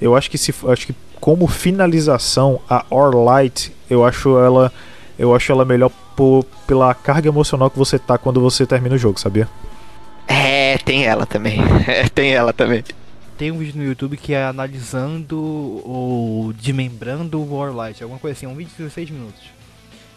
eu 0.00 0.14
acho 0.16 0.30
que 0.30 0.36
se 0.38 0.54
acho 0.68 0.86
que 0.86 0.94
como 1.20 1.46
finalização 1.46 2.60
a 2.68 2.84
Orlight, 2.90 3.72
eu 3.88 4.04
acho 4.04 4.38
ela 4.38 4.72
eu 5.18 5.34
acho 5.34 5.52
ela 5.52 5.64
melhor 5.64 5.90
por, 6.16 6.44
pela 6.66 6.92
carga 6.94 7.28
emocional 7.28 7.70
que 7.70 7.78
você 7.78 7.98
tá 7.98 8.18
quando 8.18 8.40
você 8.40 8.66
termina 8.66 8.94
o 8.94 8.98
jogo, 8.98 9.18
sabia? 9.20 9.48
É, 10.26 10.78
tem 10.78 11.04
ela 11.04 11.26
também. 11.26 11.58
É, 11.86 12.08
tem 12.08 12.32
ela 12.32 12.52
também. 12.52 12.82
Tem 13.38 13.50
um 13.50 13.58
vídeo 13.58 13.80
no 13.80 13.84
YouTube 13.84 14.16
que 14.16 14.34
é 14.34 14.44
analisando 14.44 15.38
ou 15.40 16.52
desmembrando 16.52 17.40
o 17.40 17.54
Warlight, 17.56 18.02
alguma 18.02 18.20
coisa 18.20 18.36
assim, 18.36 18.46
um 18.46 18.54
vídeo 18.54 18.70
de 18.70 18.82
16 18.84 19.10
minutos. 19.10 19.40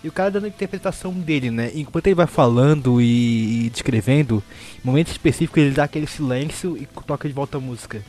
E 0.05 0.07
o 0.07 0.11
cara 0.11 0.29
dando 0.29 0.45
a 0.45 0.49
interpretação 0.49 1.11
dele, 1.11 1.49
né? 1.49 1.71
Enquanto 1.73 2.05
ele 2.05 2.13
vai 2.13 2.27
falando 2.27 3.01
e, 3.01 3.65
e 3.65 3.69
descrevendo, 3.71 4.43
em 4.77 4.87
momentos 4.87 5.11
específicos 5.13 5.63
ele 5.63 5.71
dá 5.71 5.85
aquele 5.85 6.05
silêncio 6.05 6.77
e 6.77 6.87
toca 7.07 7.27
de 7.27 7.33
volta 7.33 7.57
a 7.57 7.59
música. 7.59 8.03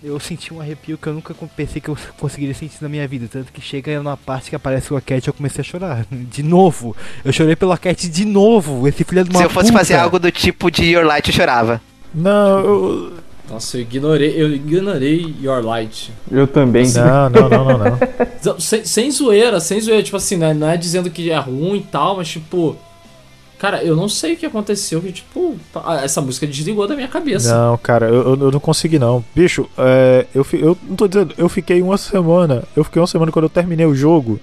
Eu 0.00 0.20
senti 0.20 0.54
um 0.54 0.60
arrepio 0.60 0.96
que 0.96 1.04
eu 1.08 1.14
nunca 1.14 1.34
pensei 1.56 1.82
que 1.82 1.88
eu 1.88 1.98
conseguiria 2.16 2.54
sentir 2.54 2.80
na 2.80 2.88
minha 2.88 3.08
vida. 3.08 3.26
Tanto 3.28 3.52
que 3.52 3.60
chega 3.60 4.00
numa 4.00 4.16
parte 4.16 4.50
que 4.50 4.54
aparece 4.54 4.94
o 4.94 5.02
Cat 5.02 5.26
e 5.26 5.28
eu 5.28 5.34
comecei 5.34 5.62
a 5.62 5.64
chorar. 5.64 6.06
De 6.14 6.44
novo. 6.44 6.96
Eu 7.24 7.32
chorei 7.32 7.56
pelo 7.56 7.76
Cat 7.76 8.08
de 8.08 8.24
novo. 8.24 8.86
Esse 8.86 9.02
filho 9.02 9.24
de 9.24 9.30
uma 9.30 9.40
Se 9.40 9.44
eu 9.44 9.50
fosse 9.50 9.72
puta. 9.72 9.80
fazer 9.80 9.94
algo 9.94 10.20
do 10.20 10.30
tipo 10.30 10.70
de 10.70 10.84
Your 10.84 11.04
Light, 11.04 11.26
eu 11.26 11.34
chorava. 11.34 11.82
Não, 12.14 12.60
eu, 12.60 13.12
Nossa, 13.52 13.76
eu 13.76 13.82
ignorei, 13.82 14.34
eu 14.42 14.52
ignorei 14.52 15.34
Your 15.42 15.62
Light. 15.64 16.10
Eu 16.30 16.46
também. 16.46 16.90
não, 16.92 17.28
não, 17.28 17.48
não, 17.50 17.64
não, 17.64 17.78
não. 17.78 17.98
Não, 18.44 18.58
Sem, 18.58 18.84
sem 18.84 19.08
zoeira, 19.10 19.60
sem 19.60 19.80
zoeira, 19.80 20.02
tipo 20.02 20.16
assim, 20.16 20.36
né? 20.36 20.52
Não 20.52 20.68
é 20.68 20.76
dizendo 20.76 21.08
que 21.10 21.30
é 21.30 21.38
ruim 21.38 21.76
e 21.76 21.82
tal, 21.82 22.16
mas 22.16 22.28
tipo. 22.28 22.74
Cara, 23.58 23.84
eu 23.84 23.94
não 23.94 24.08
sei 24.08 24.32
o 24.32 24.36
que 24.36 24.44
aconteceu, 24.44 25.00
que 25.00 25.12
tipo, 25.12 25.54
a- 25.76 26.02
essa 26.02 26.20
música 26.20 26.44
desligou 26.48 26.88
da 26.88 26.96
minha 26.96 27.06
cabeça. 27.06 27.54
Não, 27.54 27.78
cara, 27.78 28.08
eu, 28.08 28.14
eu- 28.34 28.40
eu 28.46 28.50
não 28.50 28.58
consegui 28.58 28.98
não. 28.98 29.24
Bicho, 29.32 29.68
é, 29.78 30.26
eu, 30.34 30.44
eu 30.54 30.76
não 30.88 30.96
tô 30.96 31.06
dizendo, 31.06 31.32
eu 31.38 31.48
fiquei 31.48 31.80
uma 31.80 31.96
semana. 31.96 32.64
Eu 32.74 32.82
fiquei 32.82 33.00
uma 33.00 33.06
semana 33.06 33.30
quando 33.30 33.44
eu 33.44 33.48
terminei 33.50 33.86
o 33.86 33.94
jogo. 33.94 34.40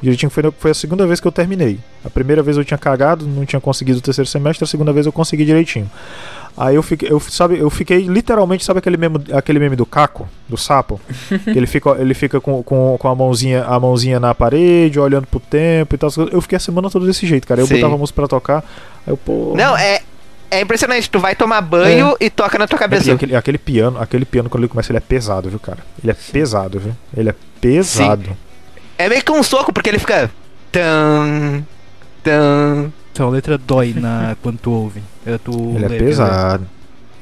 Direitinho, 0.00 0.30
foi, 0.30 0.44
foi 0.58 0.70
a 0.70 0.74
segunda 0.74 1.06
vez 1.06 1.20
que 1.20 1.26
eu 1.26 1.32
terminei. 1.32 1.78
A 2.04 2.08
primeira 2.08 2.42
vez 2.42 2.56
eu 2.56 2.64
tinha 2.64 2.78
cagado, 2.78 3.26
não 3.26 3.44
tinha 3.44 3.60
conseguido 3.60 3.98
o 3.98 4.02
terceiro 4.02 4.28
semestre, 4.28 4.64
a 4.64 4.66
segunda 4.66 4.92
vez 4.92 5.04
eu 5.04 5.12
consegui 5.12 5.44
direitinho. 5.44 5.90
Aí 6.56 6.74
eu 6.74 6.82
fiquei, 6.82 7.10
eu, 7.10 7.20
sabe, 7.20 7.58
eu 7.58 7.68
fiquei 7.68 8.06
literalmente, 8.06 8.64
sabe 8.64 8.78
aquele 8.78 8.96
meme, 8.96 9.18
aquele 9.32 9.58
meme 9.58 9.76
do 9.76 9.84
caco, 9.84 10.26
do 10.48 10.56
sapo? 10.56 10.98
que 11.28 11.50
ele 11.56 11.66
fica, 11.66 11.90
ele 11.98 12.14
fica 12.14 12.40
com, 12.40 12.62
com, 12.62 12.96
com 12.98 13.08
a, 13.08 13.14
mãozinha, 13.14 13.64
a 13.64 13.78
mãozinha 13.78 14.18
na 14.18 14.34
parede, 14.34 14.98
olhando 14.98 15.26
pro 15.26 15.38
tempo 15.38 15.94
e 15.94 15.98
tal. 15.98 16.08
Eu 16.32 16.40
fiquei 16.40 16.56
a 16.56 16.60
semana 16.60 16.88
toda 16.88 17.04
desse 17.04 17.26
jeito, 17.26 17.46
cara. 17.46 17.60
Eu 17.60 17.66
Sim. 17.66 17.74
botava 17.74 17.94
a 17.94 17.98
música 17.98 18.16
pra 18.16 18.28
tocar, 18.28 18.64
aí 19.06 19.12
eu, 19.12 19.16
pô. 19.16 19.52
Não, 19.54 19.76
é. 19.76 20.00
É 20.48 20.60
impressionante, 20.60 21.10
tu 21.10 21.18
vai 21.18 21.34
tomar 21.34 21.60
banho 21.60 22.16
e 22.20 22.30
toca 22.30 22.56
na 22.56 22.68
tua 22.68 22.78
cabeça. 22.78 23.12
aquele, 23.12 23.34
aquele 23.34 23.58
piano, 23.58 24.00
aquele 24.00 24.24
piano 24.24 24.48
quando 24.48 24.62
ele 24.62 24.68
começa, 24.68 24.92
ele 24.92 24.98
é 24.98 25.00
pesado, 25.00 25.50
viu, 25.50 25.58
cara? 25.58 25.78
Ele 26.00 26.12
é 26.12 26.14
pesado, 26.14 26.78
viu? 26.78 26.92
Ele 27.16 27.30
é 27.30 27.34
pesado. 27.60 28.36
É 28.96 29.08
meio 29.08 29.22
que 29.22 29.32
um 29.32 29.42
soco, 29.42 29.72
porque 29.72 29.90
ele 29.90 29.98
fica. 29.98 30.30
Tan, 30.70 31.64
tan. 32.22 32.92
Então 33.16 33.28
a 33.28 33.30
letra 33.30 33.56
dói 33.56 33.94
na, 33.94 34.36
quando 34.42 34.58
tu 34.58 34.70
ouve. 34.70 35.02
Tu 35.42 35.50
Ele 35.74 35.84
é 35.84 35.88
leve, 35.88 35.94
né? 35.94 35.98
pesado. 35.98 36.66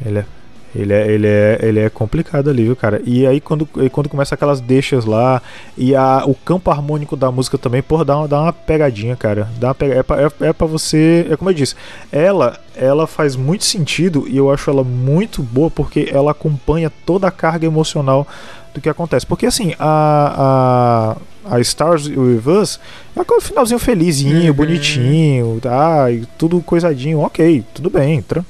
Ele 0.05 0.19
é, 0.19 0.27
ele 0.75 0.93
é, 0.93 1.07
ele 1.07 1.27
é, 1.29 1.59
ele 1.63 1.81
é 1.81 1.89
complicado 1.89 2.51
ali, 2.51 2.65
viu, 2.65 2.75
cara? 2.75 3.01
E 3.07 3.25
aí 3.25 3.41
quando, 3.41 3.65
quando 3.93 4.09
começa 4.09 4.35
aquelas 4.35 4.61
deixas 4.61 5.05
lá 5.05 5.41
e 5.79 5.95
a, 5.95 6.25
o 6.27 6.35
campo 6.35 6.69
harmônico 6.69 7.17
da 7.17 7.31
música 7.31 7.57
também, 7.57 7.81
porra, 7.81 8.05
dá 8.05 8.19
uma, 8.19 8.27
dá 8.27 8.43
uma 8.43 8.53
pegadinha, 8.53 9.15
cara. 9.15 9.49
Dá 9.57 9.73
pega, 9.73 9.95
é, 9.95 10.03
pra, 10.03 10.21
é, 10.21 10.29
é 10.49 10.53
pra 10.53 10.67
você, 10.67 11.29
é 11.31 11.37
como 11.37 11.51
eu 11.51 11.55
disse, 11.55 11.77
ela, 12.11 12.59
ela 12.75 13.07
faz 13.07 13.37
muito 13.37 13.65
sentido 13.65 14.25
e 14.27 14.37
eu 14.37 14.51
acho 14.51 14.69
ela 14.69 14.83
muito 14.83 15.45
boa 15.45 15.71
porque 15.71 16.11
ela 16.13 16.33
acompanha 16.33 16.91
toda 17.07 17.29
a 17.29 17.31
carga 17.31 17.67
emocional 17.67 18.27
do 18.75 18.81
que 18.81 18.89
acontece. 18.89 19.25
Porque 19.25 19.47
assim, 19.47 19.75
a, 19.79 21.15
a, 21.17 21.17
a 21.51 21.61
Stars 21.61 22.07
With 22.09 22.43
Us 22.47 22.81
é 23.17 23.21
aquele 23.21 23.41
finalzinho 23.41 23.79
felizinho, 23.79 24.49
Uhum. 24.51 24.53
bonitinho, 24.57 25.59
tá? 25.61 26.11
E 26.11 26.27
tudo 26.39 26.61
coisadinho, 26.61 27.21
ok, 27.21 27.65
tudo 27.75 27.91
bem, 27.91 28.23
tranquilo. 28.23 28.47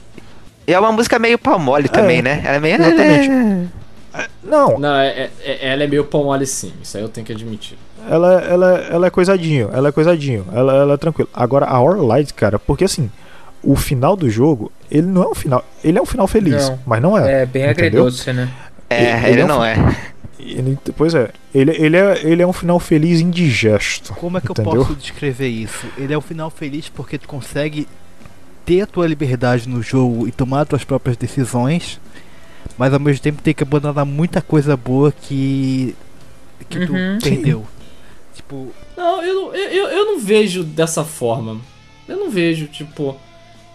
E 0.67 0.73
é 0.73 0.79
uma 0.81 0.93
música 0.93 1.19
meio 1.19 1.39
pau 1.39 1.59
mole 1.59 1.89
também, 1.89 2.23
né? 2.23 2.41
Ela 2.45 2.57
é 2.57 2.61
meio. 2.61 2.75
Exatamente. 2.77 3.69
Não, 4.43 4.79
Não, 4.79 4.95
é, 4.95 5.09
é- 5.09 5.31
é- 5.45 5.69
ela 5.73 5.83
é 5.83 5.87
meio 5.87 6.05
pão 6.05 6.25
mole 6.25 6.47
sim, 6.47 6.73
isso 6.83 6.97
aí 6.97 7.03
eu 7.03 7.09
tenho 7.09 7.27
que 7.27 7.33
admitir. 7.33 7.77
ela, 8.09 8.33
ela, 8.43 8.71
ela 8.91 9.07
é 9.07 9.11
coisadinho, 9.11 9.71
ela 9.73 9.89
é 9.89 9.93
coisadinho, 9.93 10.47
ela, 10.53 10.73
ela 10.75 10.95
é 10.95 10.97
tranquila. 10.97 11.29
Agora 11.35 11.67
a 11.67 11.81
Orlight, 11.81 12.33
cara, 12.33 12.59
porque 12.59 12.85
assim, 12.85 13.11
o 13.63 13.75
final 13.75 14.15
do 14.15 14.31
jogo, 14.31 14.71
ele 14.91 15.07
não 15.09 15.23
é 15.25 15.29
um 15.29 15.35
final, 15.35 15.65
ele 15.83 15.99
é 15.99 16.03
um 16.03 16.07
final 16.07 16.29
feliz, 16.29 16.69
Não. 16.69 16.79
mas 16.87 17.03
não 17.03 17.19
é. 17.19 17.43
É 17.43 17.47
bem 17.47 17.65
Entendeu? 17.69 18.03
agridoce, 18.03 18.33
né? 18.33 18.49
É, 18.89 19.03
Ele 19.23 19.27
ele, 19.31 19.41
é 19.41 19.45
um- 19.45 19.49
não 19.49 19.65
é. 19.65 19.75
Ele- 20.45 20.79
pois 20.97 21.15
é, 21.15 21.31
ele, 21.55 21.71
ele 21.73 21.97
é, 21.97 22.21
ele 22.27 22.43
é 22.43 22.47
um 22.47 22.53
final 22.53 22.79
feliz 22.79 23.21
indigesto. 23.21 24.13
Como 24.15 24.37
é 24.37 24.41
que 24.41 24.49
eu 24.51 24.53
entendeu? 24.53 24.83
posso 24.85 24.95
descrever 24.95 25.49
isso? 25.49 25.87
Ele 25.97 26.13
é 26.13 26.19
um 26.19 26.21
final 26.21 26.51
feliz 26.51 26.89
porque 26.89 27.17
tu 27.19 27.27
consegue 27.27 27.89
ter 28.67 28.83
a 28.83 28.87
tua 28.87 29.07
liberdade 29.07 29.69
no 29.69 29.83
jogo 29.83 30.29
e 30.29 30.33
tomar 30.33 30.63
as 30.63 30.69
tuas 30.69 30.85
próprias 30.85 31.17
decisões, 31.17 31.99
mas 32.77 32.93
ao 32.93 33.01
mesmo 33.01 33.23
tempo 33.23 33.41
tem 33.43 33.55
que 33.55 33.63
abandonar 33.63 34.05
muita 34.05 34.41
coisa 34.43 34.77
boa 34.77 35.11
que 35.13 35.95
que 36.69 36.79
Uhum. 36.79 37.19
tu 37.19 37.25
perdeu. 37.25 37.67
Tipo, 38.35 38.73
Não, 38.97 39.23
eu, 39.23 39.35
não- 39.35 39.55
eu, 39.55 39.71
eu, 39.71 39.87
eu 39.89 40.07
não 40.07 40.19
vejo 40.21 40.63
dessa 40.65 41.05
forma. 41.05 41.61
Eu 42.09 42.17
não 42.17 42.31
vejo, 42.31 42.67
tipo. 42.67 43.17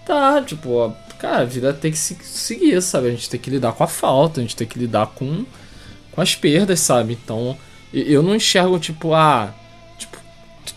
Tá, 0.05 0.41
tipo, 0.41 0.69
ó, 0.71 0.91
cara, 1.19 1.39
a 1.41 1.45
vida 1.45 1.71
tem 1.73 1.91
que 1.91 1.97
se, 1.97 2.15
seguir, 2.23 2.81
sabe? 2.81 3.07
A 3.07 3.11
gente 3.11 3.29
tem 3.29 3.39
que 3.39 3.49
lidar 3.49 3.73
com 3.73 3.83
a 3.83 3.87
falta, 3.87 4.39
a 4.39 4.43
gente 4.43 4.55
tem 4.55 4.67
que 4.67 4.79
lidar 4.79 5.07
com, 5.07 5.45
com 6.19 6.23
as 6.23 6.35
perdas, 6.35 6.81
sabe? 6.81 7.17
Então, 7.23 7.57
eu 7.93 8.21
não 8.21 8.35
enxergo, 8.35 8.77
tipo, 8.77 9.13
ah. 9.13 9.53
Tipo, 9.97 10.17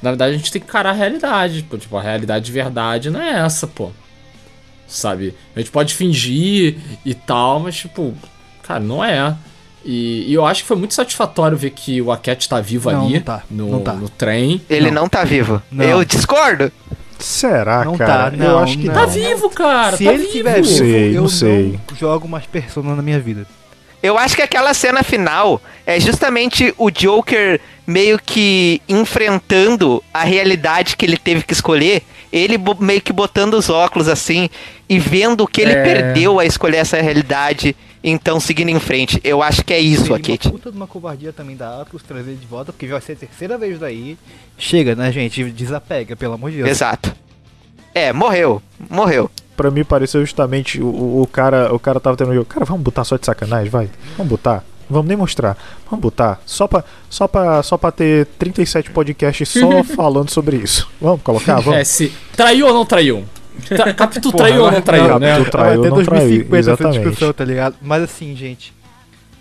na 0.00 0.10
verdade 0.10 0.34
a 0.34 0.36
gente 0.38 0.52
tem 0.52 0.62
que 0.62 0.68
encarar 0.68 0.90
a 0.90 0.94
realidade. 0.94 1.56
Tipo, 1.62 1.76
tipo, 1.78 1.96
a 1.96 2.02
realidade 2.02 2.44
de 2.44 2.52
verdade 2.52 3.10
não 3.10 3.20
é 3.20 3.40
essa, 3.44 3.66
pô. 3.66 3.90
sabe? 4.86 5.34
A 5.54 5.58
gente 5.58 5.70
pode 5.72 5.94
fingir 5.94 6.76
e 7.04 7.12
tal, 7.14 7.58
mas, 7.60 7.76
tipo, 7.76 8.14
cara, 8.62 8.78
não 8.80 9.04
é. 9.04 9.34
E, 9.84 10.30
e 10.30 10.34
eu 10.34 10.46
acho 10.46 10.62
que 10.62 10.68
foi 10.68 10.76
muito 10.76 10.94
satisfatório 10.94 11.58
ver 11.58 11.70
que 11.70 12.00
o 12.00 12.12
Aket 12.12 12.46
tá 12.46 12.60
vivo 12.60 12.88
Não, 12.92 13.04
ali 13.06 13.14
não 13.14 13.20
tá, 13.22 13.42
no, 13.50 13.68
não 13.72 13.80
tá. 13.80 13.92
no 13.94 14.08
trem. 14.08 14.62
Ele 14.70 14.92
não, 14.92 15.08
tá 15.08 15.24
vivo. 15.24 15.60
Não. 15.72 15.84
Eu 15.84 16.04
discordo. 16.04 16.70
Será, 17.18 17.84
Não 17.84 17.96
cara? 17.96 18.30
tá, 18.30 18.36
eu 18.36 18.50
não, 18.50 18.58
acho 18.60 18.78
que 18.78 18.86
não. 18.86 18.94
Tá 18.94 19.06
vivo, 19.06 19.50
cara. 19.50 19.96
Se 19.96 20.04
tá 20.04 20.12
ele 20.12 20.22
vivo. 20.24 20.32
tiver 20.32 20.56
Não 20.56 20.62
vivo, 20.64 20.76
sei, 20.76 21.16
eu 21.16 21.20
não 21.22 21.28
sei. 21.28 21.80
não 21.90 21.96
jogo 21.96 22.28
mais 22.28 22.46
Persona 22.46 22.94
na 22.96 23.02
minha 23.02 23.18
vida. 23.20 23.46
Eu 24.02 24.18
acho 24.18 24.34
que 24.34 24.42
aquela 24.42 24.74
cena 24.74 25.02
final 25.02 25.60
é 25.86 26.00
justamente 26.00 26.74
o 26.76 26.90
Joker 26.90 27.60
meio 27.86 28.18
que 28.18 28.80
enfrentando 28.88 30.02
a 30.12 30.24
realidade 30.24 30.96
que 30.96 31.04
ele 31.04 31.16
teve 31.16 31.42
que 31.42 31.52
escolher. 31.52 32.02
Ele 32.32 32.56
meio 32.80 33.00
que 33.00 33.12
botando 33.12 33.54
os 33.54 33.68
óculos 33.68 34.08
assim 34.08 34.48
e 34.88 34.98
vendo 34.98 35.46
que 35.46 35.60
ele 35.60 35.72
É. 35.72 35.82
perdeu 35.82 36.40
a 36.40 36.46
escolher 36.46 36.78
essa 36.78 37.00
realidade, 37.00 37.76
então 38.02 38.40
seguindo 38.40 38.70
em 38.70 38.80
frente. 38.80 39.20
Eu 39.22 39.42
acho 39.42 39.62
que 39.64 39.72
é 39.72 39.78
isso. 39.78 40.06
Uma 40.12 40.18
puta 40.18 40.70
de 40.70 40.76
uma 40.76 40.86
covardia 40.86 41.32
também 41.32 41.54
da 41.56 41.80
Atlus 41.82 42.02
trazer 42.02 42.34
de 42.34 42.46
volta, 42.46 42.72
porque 42.72 42.86
já 42.86 42.94
vai 42.94 43.02
ser 43.02 43.12
a 43.12 43.16
terceira 43.16 43.58
vez 43.58 43.78
daí. 43.78 44.16
Chega, 44.56 44.94
né, 44.94 45.12
gente? 45.12 45.44
Desapega, 45.44 46.16
pelo 46.16 46.34
amor 46.34 46.50
de 46.50 46.58
Deus. 46.58 46.70
Exato. 46.70 47.14
É, 47.94 48.12
morreu. 48.12 48.62
Morreu. 48.88 49.30
Pra 49.56 49.70
mim 49.70 49.84
pareceu 49.84 50.20
justamente 50.22 50.80
o, 50.80 51.22
o, 51.22 51.28
cara, 51.30 51.74
o 51.74 51.78
cara 51.78 52.00
tava 52.00 52.16
tendo 52.16 52.30
um 52.30 52.34
jogo. 52.34 52.46
Cara, 52.46 52.64
vamos 52.64 52.82
botar 52.82 53.04
só 53.04 53.16
de 53.16 53.26
sacanagem, 53.26 53.70
vai. 53.70 53.90
Vamos 54.16 54.30
botar. 54.30 54.64
Vamos 54.88 55.06
nem 55.06 55.16
mostrar. 55.16 55.56
Vamos 55.90 56.02
botar. 56.02 56.40
Só 56.44 56.66
pra, 56.66 56.84
só 57.08 57.26
pra, 57.26 57.62
só 57.62 57.76
pra 57.76 57.90
ter 57.90 58.26
37 58.38 58.90
podcasts 58.90 59.48
só 59.48 59.82
falando 59.96 60.30
sobre 60.30 60.56
isso. 60.56 60.88
Vamos 61.00 61.22
colocar? 61.22 61.60
Vamos. 61.60 61.80
É, 61.80 61.84
se 61.84 62.12
traiu 62.36 62.66
ou 62.66 62.74
não 62.74 62.84
traiu? 62.84 63.24
Tra 63.68 63.92
Capitu 63.94 64.32
traiu 64.32 64.64
ou 64.64 64.72
não 64.72 64.82
traiu, 64.82 65.08
não, 65.08 65.18
né? 65.18 65.32
Capitu 65.32 65.50
traiu, 65.50 65.80
Vai 65.80 65.88
até 65.88 65.96
não 65.96 66.04
traiu, 66.04 66.28
2050 66.28 66.56
essa 66.56 66.70
exatamente. 66.70 67.00
discussão, 67.00 67.32
tá 67.32 67.44
ligado? 67.44 67.76
Mas 67.80 68.02
assim, 68.02 68.34
gente, 68.34 68.72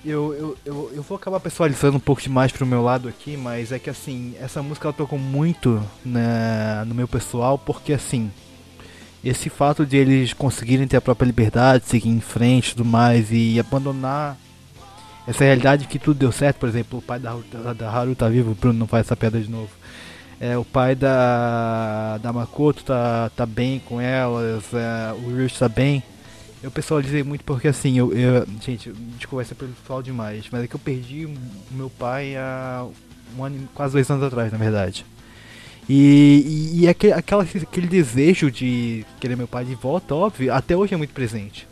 eu, 0.05 0.33
eu, 0.33 0.57
eu, 0.65 0.91
eu 0.95 1.03
vou 1.03 1.15
acabar 1.15 1.39
pessoalizando 1.39 1.97
um 1.97 1.99
pouco 1.99 2.21
demais 2.21 2.51
pro 2.51 2.65
meu 2.65 2.81
lado 2.81 3.07
aqui, 3.07 3.37
mas 3.37 3.71
é 3.71 3.79
que 3.79 3.89
assim, 3.89 4.33
essa 4.41 4.61
música 4.61 4.87
ela 4.87 4.93
tocou 4.93 5.19
muito 5.19 5.81
né, 6.03 6.83
no 6.87 6.95
meu 6.95 7.07
pessoal, 7.07 7.57
porque 7.57 7.93
assim, 7.93 8.31
esse 9.23 9.49
fato 9.49 9.85
de 9.85 9.97
eles 9.97 10.33
conseguirem 10.33 10.87
ter 10.87 10.97
a 10.97 11.01
própria 11.01 11.27
liberdade, 11.27 11.85
seguir 11.85 12.09
em 12.09 12.19
frente 12.19 12.69
e 12.69 12.75
tudo 12.75 12.85
mais, 12.85 13.31
e 13.31 13.59
abandonar 13.59 14.37
essa 15.27 15.43
realidade 15.43 15.87
que 15.87 15.99
tudo 15.99 16.17
deu 16.17 16.31
certo, 16.31 16.57
por 16.57 16.67
exemplo, 16.67 16.99
o 16.99 17.01
pai 17.01 17.19
da, 17.19 17.35
da, 17.51 17.73
da 17.73 17.91
Haru 17.91 18.15
tá 18.15 18.27
vivo, 18.27 18.51
o 18.51 18.55
Bruno 18.55 18.79
não 18.79 18.87
faz 18.87 19.05
essa 19.05 19.15
piada 19.15 19.39
de 19.39 19.49
novo. 19.49 19.69
É, 20.39 20.57
o 20.57 20.65
pai 20.65 20.95
da, 20.95 22.17
da 22.17 22.33
Makoto 22.33 22.83
tá, 22.83 23.29
tá 23.35 23.45
bem 23.45 23.79
com 23.79 24.01
elas, 24.01 24.63
é, 24.73 25.13
o 25.13 25.37
Rich 25.37 25.59
tá 25.59 25.69
bem. 25.69 26.01
Eu 26.63 26.71
pessoalizei 26.71 27.21
muito 27.23 27.43
porque 27.43 27.67
assim, 27.67 27.97
eu, 27.97 28.11
eu 28.13 28.47
gente, 28.59 28.91
de 28.91 29.27
conversa 29.27 29.53
pelo 29.53 29.71
pessoal 29.71 30.01
demais, 30.01 30.45
mas 30.51 30.63
é 30.63 30.67
que 30.67 30.75
eu 30.75 30.79
perdi 30.79 31.25
o 31.25 31.33
meu 31.71 31.89
pai 31.91 32.35
há 32.35 32.87
um 33.37 33.43
ano, 33.43 33.69
quase 33.73 33.93
dois 33.93 34.09
anos 34.09 34.23
atrás, 34.23 34.51
na 34.51 34.57
verdade. 34.57 35.05
E, 35.93 36.71
e, 36.73 36.87
aquele, 36.87 37.11
aquela, 37.11 37.43
aquele 37.43 37.85
desejo 37.85 38.49
de 38.49 39.05
querer 39.19 39.35
meu 39.35 39.45
pai 39.45 39.65
de 39.65 39.75
volta, 39.75 40.15
óbvio, 40.15 40.53
até 40.53 40.73
hoje 40.73 40.93
é 40.93 40.97
muito 40.97 41.13
presente. 41.13 41.67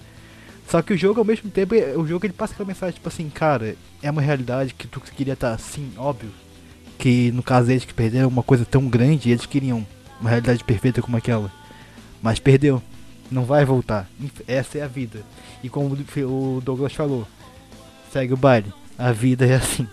Só 0.68 0.82
que 0.82 0.91
o 0.91 0.98
jogo, 0.98 1.22
ao 1.22 1.26
mesmo 1.26 1.50
tempo, 1.50 1.74
é- 1.74 1.96
o 1.96 2.06
jogo 2.06 2.26
ele 2.26 2.34
passa 2.34 2.52
aquela 2.52 2.68
mensagem, 2.68 2.96
tipo 2.96 3.08
assim, 3.08 3.30
cara, 3.30 3.78
é 4.04 4.12
uma 4.12 4.22
realidade 4.22 4.74
que 4.74 4.88
tu 4.90 5.00
queria 5.00 5.36
estar 5.36 5.54
assim, 5.54 5.94
óbvio. 5.98 6.32
Que 6.98 7.32
no 7.32 7.41
caso 7.41 7.68
deles 7.68 7.86
que 7.86 7.94
perderam 7.94 8.28
uma 8.28 8.44
coisa 8.44 8.66
tão 8.66 8.90
grande, 8.90 9.32
eles 9.32 9.46
queriam 9.46 9.88
uma 10.20 10.30
realidade 10.30 10.66
perfeita 10.66 11.02
como 11.02 11.16
aquela. 11.16 11.50
Mas 12.22 12.40
perdeu. 12.40 12.84
Não 13.32 13.46
vai 13.46 13.64
voltar. 13.64 14.06
Essa 14.46 14.80
é 14.80 14.82
a 14.82 14.88
vida. 14.88 15.22
E 15.64 15.70
como 15.70 15.96
o 15.96 16.62
Douglas 16.62 16.91
falou, 16.94 17.26
segue 18.12 18.34
o 18.34 18.38
baile. 18.38 18.74
A 18.98 19.14
vida 19.14 19.46
é 19.46 19.56
assim. 19.56 19.88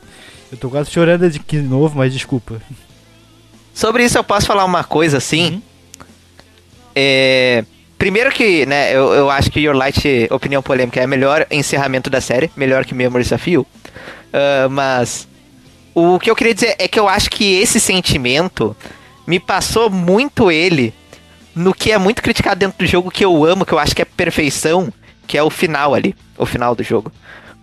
Eu 0.51 0.59
tô 0.59 0.69
quase 0.69 0.91
chorando 0.91 1.31
de 1.31 1.63
novo, 1.63 1.97
mas 1.97 2.13
desculpa. 2.13 2.61
Sobre 3.77 4.07
isso 4.07 4.17
eu 4.17 4.25
posso 4.25 4.47
falar 4.47 4.65
uma 4.65 4.83
coisa 4.83 5.19
assim. 5.19 5.63
É. 6.95 7.63
Primeiro 7.99 8.31
que, 8.31 8.65
né, 8.65 8.91
eu, 8.91 9.13
eu 9.13 9.31
acho 9.31 9.51
que 9.51 9.61
Your 9.61 9.77
Light, 9.77 10.03
opinião 10.31 10.63
polêmica, 10.63 10.99
é 10.99 11.05
o 11.05 11.09
melhor 11.09 11.47
encerramento 11.51 12.09
da 12.09 12.19
série, 12.23 12.51
melhor 12.57 12.87
que 12.87 12.95
Memories 12.95 13.33
of 13.33 13.51
You. 13.51 13.67
Ah, 14.33 14.67
mas 14.71 15.29
o 15.95 16.19
que 16.19 16.31
eu 16.31 16.35
queria 16.35 16.55
dizer 16.55 16.75
é 16.79 16.89
que 16.89 16.99
eu 16.99 17.07
acho 17.07 17.29
que 17.29 17.61
esse 17.61 17.79
sentimento 17.79 18.75
me 19.27 19.39
passou 19.39 19.91
muito 19.91 20.51
ele 20.51 20.95
no 21.55 21.75
que 21.75 21.93
é 21.93 21.99
muito 21.99 22.23
criticado 22.23 22.59
dentro 22.59 22.79
do 22.79 22.87
jogo 22.87 23.11
que 23.11 23.25
eu 23.27 23.45
amo, 23.45 23.67
que 23.67 23.75
eu 23.75 23.79
acho 23.79 23.95
que 23.95 24.01
é 24.01 24.07
perfeição, 24.07 24.91
que 25.27 25.37
é 25.37 25.43
o 25.43 25.51
final 25.51 25.95
ali, 25.95 26.17
o 26.39 26.47
final 26.47 26.75
do 26.75 26.83
jogo. 26.83 27.13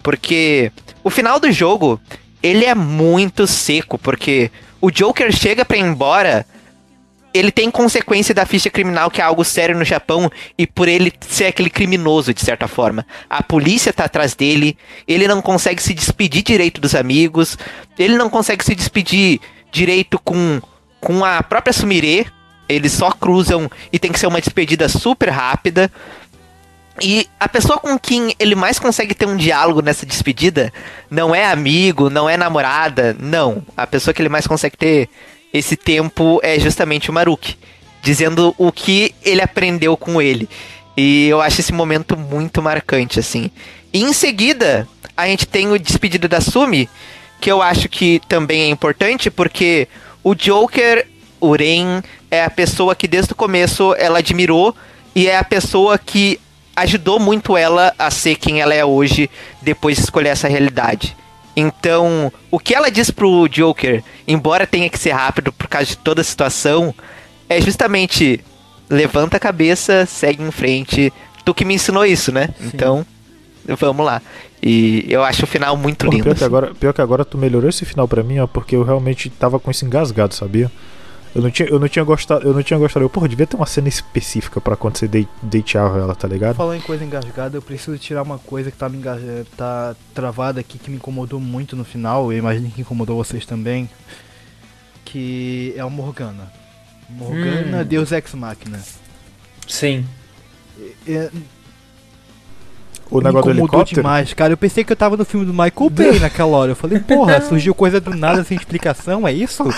Porque 0.04 0.72
o 1.04 1.10
final 1.10 1.40
do 1.40 1.52
jogo, 1.52 2.00
ele 2.44 2.66
é 2.66 2.76
muito 2.76 3.48
seco, 3.48 3.98
porque 3.98 4.52
o 4.84 4.92
Joker 4.92 5.32
chega 5.32 5.64
pra 5.64 5.78
ir 5.78 5.80
embora, 5.80 6.46
ele 7.34 7.54
tem 7.54 7.72
consequência 7.72 8.36
da 8.36 8.46
ficha 8.46 8.70
criminal, 8.70 9.10
que 9.10 9.22
é 9.22 9.24
algo 9.24 9.42
sério 9.46 9.78
no 9.78 9.86
Japão, 9.86 10.30
e 10.58 10.68
por 10.68 10.90
ele 10.90 11.14
ser 11.22 11.46
aquele 11.46 11.70
criminoso, 11.70 12.34
de 12.34 12.42
certa 12.42 12.68
forma. 12.68 13.08
A 13.30 13.42
polícia 13.42 13.94
tá 13.94 14.04
atrás 14.04 14.36
dele, 14.36 14.78
ele 15.08 15.26
não 15.26 15.42
consegue 15.42 15.82
se 15.82 15.94
despedir 15.94 16.44
direito 16.44 16.82
dos 16.82 16.96
amigos, 16.96 17.58
ele 17.98 18.18
não 18.18 18.30
consegue 18.30 18.62
se 18.62 18.76
despedir 18.76 19.40
direito 19.72 20.20
com, 20.20 20.62
com 21.00 21.24
a 21.24 21.42
própria 21.42 21.72
Sumire, 21.72 22.28
eles 22.68 22.92
só 22.92 23.10
cruzam 23.10 23.72
e 23.90 23.98
tem 23.98 24.12
que 24.12 24.20
ser 24.20 24.28
uma 24.28 24.42
despedida 24.42 24.90
super 24.90 25.30
rápida. 25.30 25.90
E 27.02 27.28
a 27.40 27.50
pessoa 27.50 27.80
com 27.80 27.98
quem 27.98 28.36
ele 28.38 28.56
mais 28.56 28.78
consegue 28.78 29.16
ter 29.16 29.26
um 29.26 29.36
diálogo 29.36 29.82
nessa 29.82 30.06
despedida 30.06 30.72
não 31.10 31.34
é 31.34 31.46
amigo, 31.46 32.10
não 32.10 32.30
é 32.30 32.38
namorada, 32.38 33.16
não. 33.20 33.64
A 33.76 33.88
pessoa 33.88 34.14
que 34.14 34.22
ele 34.22 34.30
mais 34.30 34.46
consegue 34.46 34.78
ter 34.78 35.10
esse 35.52 35.76
tempo 35.76 36.40
é 36.44 36.60
justamente 36.60 37.10
o 37.10 37.14
Maruki, 37.14 37.58
dizendo 38.02 38.54
o 38.58 38.72
que 38.72 39.14
ele 39.24 39.42
aprendeu 39.42 39.98
com 39.98 40.22
ele. 40.22 40.48
E 40.96 41.28
eu 41.28 41.42
acho 41.42 41.62
esse 41.62 41.74
momento 41.74 42.16
muito 42.16 42.62
marcante, 42.62 43.20
assim. 43.20 43.50
E 43.92 44.02
em 44.02 44.14
seguida, 44.14 44.88
a 45.18 45.28
gente 45.28 45.48
tem 45.48 45.72
o 45.72 45.80
despedido 45.80 46.28
da 46.28 46.42
Sumi, 46.42 46.88
que 47.42 47.52
eu 47.52 47.62
acho 47.62 47.90
que 47.90 48.22
também 48.28 48.64
é 48.64 48.70
importante, 48.70 49.32
porque 49.32 49.88
o 50.24 50.36
Joker, 50.36 51.08
o 51.40 51.56
Ren, 51.56 52.02
é 52.30 52.44
a 52.44 52.50
pessoa 52.50 52.96
que 52.96 53.08
desde 53.08 53.34
o 53.34 53.36
começo 53.36 53.94
ela 53.96 54.20
admirou 54.20 54.76
e 55.16 55.28
é 55.28 55.38
a 55.38 55.44
pessoa 55.44 55.98
que 55.98 56.40
ajudou 56.76 57.20
muito 57.20 57.56
ela 57.56 57.94
a 57.98 58.10
ser 58.10 58.36
quem 58.36 58.62
ela 58.62 58.74
é 58.74 58.84
hoje 58.84 59.30
depois 59.62 59.98
de 59.98 60.04
escolher 60.04 60.30
essa 60.30 60.48
realidade. 60.48 61.16
Então, 61.56 62.32
o 62.50 62.58
que 62.58 62.74
ela 62.74 62.90
diz 62.90 63.12
pro 63.12 63.48
Joker, 63.48 64.04
embora 64.28 64.66
tenha 64.66 64.90
que 64.90 64.98
ser 64.98 65.12
rápido 65.12 65.52
por 65.52 65.68
causa 65.68 65.88
de 65.88 65.98
toda 65.98 66.22
a 66.22 66.24
situação, 66.24 66.94
é 67.48 67.62
justamente 67.62 68.44
levanta 68.90 69.38
a 69.38 69.40
cabeça, 69.40 70.06
segue 70.06 70.42
em 70.44 70.52
frente. 70.52 71.14
Tu 71.46 71.54
que 71.54 71.66
me 71.66 71.76
ensinou 71.76 72.06
isso, 72.06 72.32
né? 72.32 72.50
Então, 72.60 73.06
vamos 73.80 74.06
lá. 74.06 74.22
E 74.62 75.06
eu 75.10 75.24
acho 75.24 75.44
o 75.44 75.48
final 75.48 75.76
muito 75.76 76.06
Pô, 76.06 76.12
lindo. 76.12 76.24
pior, 76.24 76.34
que 76.34 76.38
assim. 76.38 76.46
agora, 76.46 76.74
pior 76.74 76.94
que 76.94 77.02
agora 77.02 77.26
tu 77.26 77.38
melhorou 77.38 77.70
esse 77.70 77.86
final 77.86 78.08
pra 78.08 78.24
mim, 78.24 78.40
ó, 78.40 78.48
porque 78.48 78.76
eu 78.76 78.84
realmente 78.84 79.30
tava 79.30 79.60
com 79.60 79.70
isso 79.70 79.86
engasgado, 79.86 80.34
sabia? 80.34 80.72
Eu 81.36 81.42
não 81.42 81.50
tinha, 81.50 81.68
eu 81.68 81.80
não 81.80 81.88
tinha 81.88 82.06
gostado, 82.06 82.46
eu 82.48 82.54
não 82.54 82.62
tinha 82.62 82.78
gostado. 82.78 83.04
Eu, 83.04 83.10
porra, 83.10 83.28
devia 83.28 83.48
ter 83.48 83.56
uma 83.56 83.66
cena 83.66 83.88
específica 83.88 84.62
pra 84.62 84.76
quando 84.76 84.98
você 84.98 85.08
dei- 85.08 85.28
deiteava 85.42 85.98
ela, 85.98 86.14
tá 86.14 86.28
ligado? 86.28 86.56
Falando 86.56 86.78
em 86.78 86.82
coisa 86.82 87.04
engasgada, 87.04 87.58
eu 87.58 87.62
preciso 87.62 87.98
tirar 87.98 88.22
uma 88.22 88.38
coisa 88.38 88.70
que 88.70 88.78
tá 88.78 88.88
me 88.88 88.98
enga- 88.98 89.20
tá 89.58 89.96
travada 90.14 90.60
aqui, 90.60 90.78
que 90.78 90.92
me 90.92 90.98
incomodou 90.98 91.40
muito 91.40 91.76
no 91.76 91.84
final, 91.84 92.32
eu 92.32 92.38
imagino 92.38 92.70
que 92.70 92.82
incomodou 92.82 93.18
vocês 93.18 93.46
também, 93.48 93.90
que 95.06 95.74
é 95.76 95.84
o 95.84 95.90
Morgana. 95.90 96.52
Morgana, 97.10 97.82
Hum. 97.82 97.86
Deus 97.86 98.12
Ex 98.12 98.34
Machina. 98.34 98.80
Sim. 99.68 100.06
É, 101.08 101.30
O 103.14 103.18
me 103.20 103.24
negócio 103.26 103.54
do 103.54 103.60
helicóptero. 103.60 104.02
demais, 104.02 104.34
cara. 104.34 104.54
Eu 104.54 104.58
pensei 104.58 104.84
que 104.84 104.92
eu 104.92 104.96
tava 104.96 105.16
no 105.18 105.24
filme 105.26 105.46
do 105.46 105.52
Michael 105.54 105.90
Bay 105.92 106.20
naquela 106.22 106.58
hora. 106.58 106.72
Eu 106.72 106.76
falei, 106.76 107.00
porra, 107.00 107.40
surgiu 107.42 107.74
coisa 107.76 108.00
do 108.02 108.16
nada 108.16 108.44
sem 108.44 108.58
explicação, 108.58 109.28
é 109.28 109.32
isso? 109.34 109.64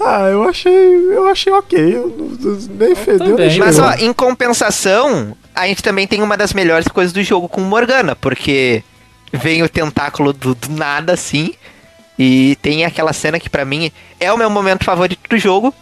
Ah, 0.00 0.28
eu 0.30 0.44
achei, 0.48 0.72
eu 0.72 1.28
achei 1.28 1.52
ok. 1.52 1.78
Eu, 1.78 2.08
não- 2.08 2.26
não- 2.52 2.58
nem 2.78 2.94
fedeu, 2.94 3.36
nem 3.36 3.58
Mas 3.58 3.78
ó, 3.80 3.92
em 3.94 4.12
compensação, 4.12 5.36
a 5.54 5.66
gente 5.66 5.82
também 5.82 6.06
tem 6.06 6.22
uma 6.22 6.36
das 6.36 6.52
melhores 6.54 6.88
coisas 6.88 7.12
do 7.12 7.22
jogo 7.22 7.48
com 7.48 7.60
Morgana, 7.60 8.14
porque 8.16 8.82
vem 9.32 9.62
o 9.62 9.68
tentáculo 9.68 10.32
do, 10.32 10.54
do 10.54 10.70
nada 10.70 11.12
assim, 11.12 11.52
e 12.18 12.56
tem 12.62 12.84
aquela 12.84 13.12
cena 13.12 13.38
que 13.38 13.50
pra 13.50 13.64
mim 13.64 13.90
é 14.18 14.32
o 14.32 14.38
meu 14.38 14.48
momento 14.48 14.84
favorito 14.84 15.20
do 15.28 15.36
jogo, 15.36 15.74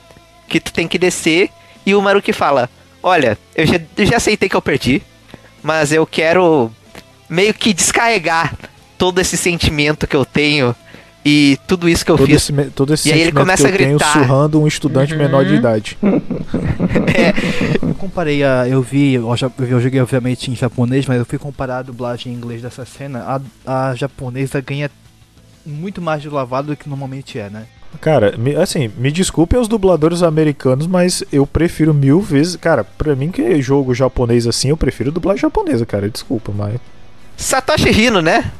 que 0.48 0.58
tu 0.58 0.72
tem 0.72 0.88
que 0.88 0.98
descer 0.98 1.50
e 1.84 1.94
o 1.94 2.02
Maruki 2.02 2.32
fala: 2.32 2.68
"Olha, 3.02 3.38
eu 3.54 3.66
já, 3.66 3.78
eu 3.96 4.06
já 4.06 4.16
aceitei 4.16 4.48
que 4.48 4.56
eu 4.56 4.62
perdi, 4.62 5.02
mas 5.62 5.92
eu 5.92 6.04
quero 6.06 6.70
meio 7.28 7.52
que 7.54 7.72
descarregar 7.72 8.54
todo 8.98 9.20
esse 9.20 9.36
sentimento 9.36 10.06
que 10.06 10.16
eu 10.16 10.24
tenho 10.24 10.74
e 11.24 11.58
tudo 11.66 11.88
isso 11.88 12.04
que 12.04 12.10
eu 12.10 12.16
Todo 12.16 12.26
fiz. 12.26 12.36
esse, 12.50 12.70
todo 12.70 12.94
esse 12.94 13.08
E 13.08 13.12
aí 13.12 13.18
ele 13.18 13.24
sentimento 13.26 13.42
começa 13.44 13.62
que 13.64 13.68
eu 13.68 13.74
a 13.74 13.78
gritar. 13.90 14.12
tenho 14.12 14.24
surrando 14.26 14.60
um 14.62 14.66
estudante 14.66 15.12
Uhum. 15.12 15.18
menor 15.18 15.44
de 15.44 15.54
idade. 15.54 15.98
Eu 17.82 17.94
comparei 17.94 18.42
a. 18.44 18.68
Eu 18.68 18.82
vi, 18.82 19.14
eu, 19.14 19.36
já- 19.36 19.50
eu 19.58 19.80
joguei 19.80 20.00
obviamente 20.00 20.50
em 20.50 20.56
japonês, 20.56 21.06
mas 21.06 21.18
eu 21.18 21.24
fui 21.24 21.38
comparar 21.38 21.78
a 21.78 21.82
dublagem 21.82 22.32
em 22.32 22.36
inglês 22.36 22.62
dessa 22.62 22.84
cena. 22.84 23.40
A, 23.66 23.90
a 23.90 23.94
japonesa 23.94 24.60
ganha 24.60 24.90
muito 25.64 26.00
mais 26.00 26.22
de 26.22 26.28
lavado 26.28 26.68
do 26.68 26.76
que 26.76 26.88
normalmente 26.88 27.38
é, 27.38 27.48
né? 27.50 27.64
Cara, 28.00 28.34
me- 28.36 28.54
assim, 28.54 28.90
me 28.96 29.10
desculpem 29.10 29.58
os 29.58 29.68
dubladores 29.68 30.22
americanos, 30.22 30.86
mas 30.86 31.24
eu 31.32 31.46
prefiro 31.46 31.94
mil 31.94 32.20
vezes. 32.20 32.56
Cara, 32.56 32.84
pra 32.84 33.16
mim 33.16 33.30
que 33.30 33.42
é 33.42 33.60
jogo 33.60 33.94
japonês 33.94 34.46
assim, 34.46 34.68
eu 34.68 34.76
prefiro 34.76 35.10
dublagem 35.10 35.40
japonesa, 35.42 35.86
cara. 35.86 36.08
Desculpa, 36.08 36.52
mas. 36.54 36.74
Satoshi 37.36 37.90
Hino, 37.90 38.20
né? 38.22 38.50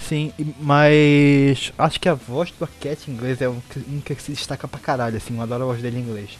Sim, 0.00 0.32
mas 0.60 1.72
acho 1.78 1.98
que 1.98 2.08
a 2.08 2.14
voz 2.14 2.50
do 2.58 2.66
Cat 2.80 3.10
em 3.10 3.14
inglês 3.14 3.40
é 3.40 3.48
um 3.48 3.60
que, 3.70 3.78
um 3.88 4.00
que 4.00 4.14
se 4.20 4.32
destaca 4.32 4.68
pra 4.68 4.78
caralho, 4.78 5.16
assim, 5.16 5.34
eu 5.36 5.42
adoro 5.42 5.64
a 5.64 5.66
voz 5.66 5.80
dele 5.80 5.98
em 5.98 6.02
inglês. 6.02 6.30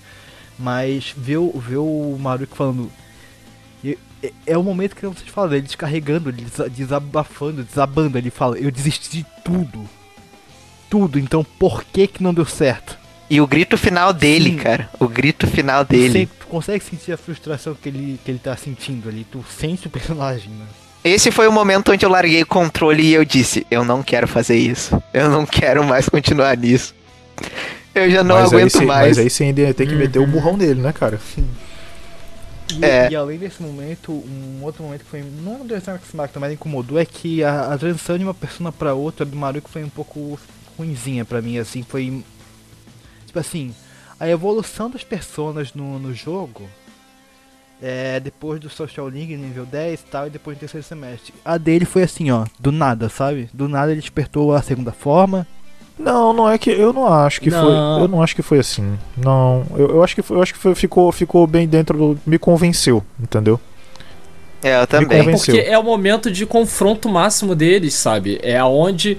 Mas 0.59 1.15
ver, 1.17 1.39
o- 1.39 1.59
ver 1.59 1.79
o 1.79 2.17
Maruki 2.21 2.55
falando. 2.57 2.91
é- 4.47 4.57
o 4.57 4.63
momento 4.63 4.97
que 4.97 5.07
vocês 5.07 5.29
falam, 5.29 5.53
ele 5.53 5.63
descarregando, 5.63 6.31
ele 6.31 6.43
desa- 6.45 6.69
desabafando, 6.71 7.63
desabando, 7.63 8.17
ele 8.17 8.31
fala, 8.31 8.57
eu 8.59 8.71
desisti 8.71 9.11
de 9.19 9.27
tudo. 9.45 9.87
Tudo, 10.89 11.19
então 11.19 11.45
por 11.59 11.85
que 11.85 12.07
que 12.07 12.23
não 12.23 12.33
deu 12.33 12.47
certo? 12.47 12.97
E 13.29 13.41
o 13.41 13.47
grito 13.47 13.77
final 13.77 14.13
dele, 14.13 14.51
Sim. 14.51 14.57
cara. 14.57 14.89
O 15.01 15.09
grito 15.09 15.47
final 15.47 15.85
dele. 15.85 16.27
tu 16.39 16.47
consegue 16.47 16.85
sentir 16.85 17.13
a 17.13 17.17
frustração 17.19 17.75
que 17.75 17.89
ele, 17.89 18.19
que 18.25 18.31
ele 18.31 18.39
tá 18.39 18.55
sentindo 18.57 19.09
ali, 19.09 19.25
tu 19.31 19.45
sente 19.59 19.87
o 19.87 19.91
personagem, 19.91 20.51
né? 20.51 20.67
Esse 21.05 21.31
foi 21.31 21.47
o 21.47 21.53
momento 21.53 21.93
onde 21.93 22.05
eu 22.05 22.11
larguei 22.11 22.43
o 22.43 22.47
controle 22.47 23.03
e 23.03 23.13
eu 23.13 23.25
disse: 23.25 23.67
Eu 23.71 23.85
não 23.85 24.03
quero 24.03 24.27
fazer 24.27 24.57
isso. 24.57 25.01
Eu 25.13 25.29
não 25.29 25.45
quero 25.45 25.85
mais 25.85 26.09
continuar 26.09 26.57
nisso. 26.57 26.95
Eu 27.95 28.11
já 28.11 28.25
não 28.25 28.37
mas 28.37 28.53
aí 28.53 28.59
aguento 28.59 28.73
cê- 28.79 28.85
mais. 28.85 29.09
Mas 29.09 29.19
aí 29.19 29.31
você 29.31 29.45
ainda 29.45 29.75
tem 29.75 29.87
que 29.87 29.95
meter 29.95 30.19
o 30.19 30.27
burrão 30.27 30.57
nele, 30.57 30.81
né, 30.81 30.93
cara? 30.93 31.21
E, 32.73 32.83
É. 32.85 33.11
e 33.11 33.15
além 33.15 33.39
desse 33.39 33.63
momento, 33.63 34.11
um 34.13 34.61
outro 34.63 34.83
momento 34.83 35.05
que 35.05 35.11
foi. 35.11 35.23
Não 35.23 35.65
do 35.67 35.77
Extreme 35.77 36.01
Max 36.15 36.33
mas 36.41 36.53
incomodou 36.55 36.99
é 36.99 37.05
que 37.05 37.45
a, 37.45 37.73
a 37.75 37.79
transição 37.79 38.17
de 38.17 38.25
uma 38.25 38.33
persona 38.35 38.73
pra 38.73 38.95
outra 38.95 39.27
do 39.27 39.37
Maruko 39.37 39.69
foi 39.69 39.85
um 39.85 39.91
pouco 39.91 40.41
ruinzinha 40.79 41.25
pra 41.25 41.43
mim, 41.43 41.59
assim, 41.59 41.85
foi. 41.87 42.25
Tipo 43.27 43.39
assim, 43.39 43.75
a 44.19 44.27
evolução 44.29 44.89
das 44.89 45.05
personas 45.05 45.75
no, 45.75 45.99
no 45.99 46.15
jogo. 46.15 46.63
É, 47.87 48.19
depois 48.19 48.59
do 48.59 48.71
Social 48.71 49.07
Link 49.11 49.37
nível 49.37 49.67
10 49.67 50.01
e 50.01 50.05
tal, 50.05 50.27
e 50.27 50.31
depois 50.31 50.57
do 50.57 50.61
terceiro 50.61 50.87
semestre. 50.87 51.35
A 51.45 51.59
dele 51.59 51.85
foi 51.85 52.03
assim, 52.03 52.31
ó, 52.31 52.47
do 52.59 52.73
nada, 52.73 53.11
sabe? 53.11 53.51
Do 53.53 53.69
nada 53.69 53.93
ele 53.93 54.01
despertou 54.01 54.55
a 54.55 54.63
segunda 54.63 54.91
forma. 54.91 55.47
Não, 55.99 56.33
não 56.33 56.49
é 56.49 56.57
que 56.57 56.71
eu 56.71 56.95
não 56.95 57.07
acho 57.13 57.43
que 57.43 57.51
Não. 57.51 57.63
foi. 57.63 58.03
Eu 58.05 58.09
não 58.09 58.23
acho 58.23 58.35
que 58.35 58.41
foi 58.41 58.59
assim. 58.59 58.99
Não, 59.17 59.67
eu, 59.77 59.91
eu 59.91 60.03
acho 60.03 60.15
que 60.15 60.23
foi, 60.23 60.39
eu 60.39 60.43
acho 60.43 60.55
que 60.55 60.59
foi- 60.59 60.75
ficou, 60.75 61.13
ficou 61.13 61.47
bem 61.47 61.69
dentro 61.69 61.97
do, 61.99 62.19
me 62.27 62.39
convenceu, 62.39 63.05
entendeu? 63.21 63.61
É, 64.63 64.77
eu 64.77 64.81
Me 64.81 64.87
também. 64.87 65.19
convenceu. 65.19 65.55
Porque 65.55 65.69
é 65.71 65.79
o 65.79 65.83
momento 65.83 66.31
de 66.31 66.47
confronto 66.47 67.07
máximo 67.09 67.55
deles, 67.55 67.93
sabe? 67.93 68.41
É 68.43 68.65
onde 68.65 69.19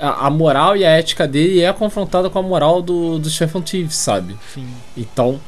a, 0.00 0.26
a 0.26 0.30
moral 0.30 0.74
e 0.74 0.86
a 0.86 0.90
ética 0.90 1.28
dele 1.28 1.60
é 1.60 1.70
confrontada 1.72 2.30
com 2.30 2.38
a 2.38 2.42
moral 2.42 2.80
do, 2.80 3.18
do 3.18 3.28
Stephen 3.28 3.60
Thieves, 3.62 3.94
sabe? 3.96 4.36
Sim. 4.54 4.66
Então, 4.96 5.38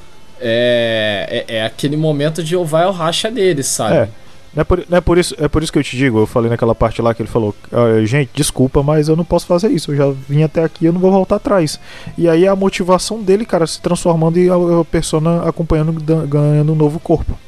é, 0.40 1.44
é, 1.48 1.56
é 1.56 1.64
aquele 1.64 1.96
momento 1.96 2.42
de 2.42 2.56
ou 2.56 2.64
vai 2.64 2.86
ou 2.86 2.92
racha 2.92 3.30
dele, 3.30 3.62
sabe? 3.62 3.94
É. 3.94 4.08
Não 4.54 4.62
é, 4.62 4.64
por, 4.64 4.84
não 4.88 4.98
é 4.98 5.00
por 5.00 5.18
isso, 5.18 5.34
é 5.38 5.46
por 5.46 5.62
isso 5.62 5.70
que 5.70 5.78
eu 5.78 5.84
te 5.84 5.96
digo, 5.96 6.18
eu 6.18 6.26
falei 6.26 6.50
naquela 6.50 6.74
parte 6.74 7.02
lá 7.02 7.12
que 7.12 7.20
ele 7.20 7.28
falou, 7.28 7.54
"Ah, 7.70 8.04
gente, 8.04 8.30
desculpa, 8.34 8.82
mas 8.82 9.08
eu 9.08 9.14
não 9.14 9.24
posso 9.24 9.46
fazer 9.46 9.70
isso, 9.70 9.92
eu 9.92 9.96
já 9.96 10.14
vim 10.28 10.42
até 10.42 10.64
aqui, 10.64 10.86
eu 10.86 10.92
não 10.92 11.00
vou 11.00 11.12
voltar 11.12 11.36
atrás. 11.36 11.78
E 12.16 12.28
aí 12.28 12.46
a 12.46 12.56
motivação 12.56 13.22
dele, 13.22 13.44
cara, 13.44 13.66
se 13.66 13.80
transformando 13.80 14.38
e 14.38 14.48
a, 14.48 14.80
a 14.80 14.84
persona 14.84 15.46
acompanhando, 15.48 15.92
ganhando 16.26 16.72
um 16.72 16.76
novo 16.76 16.98
corpo. 16.98 17.38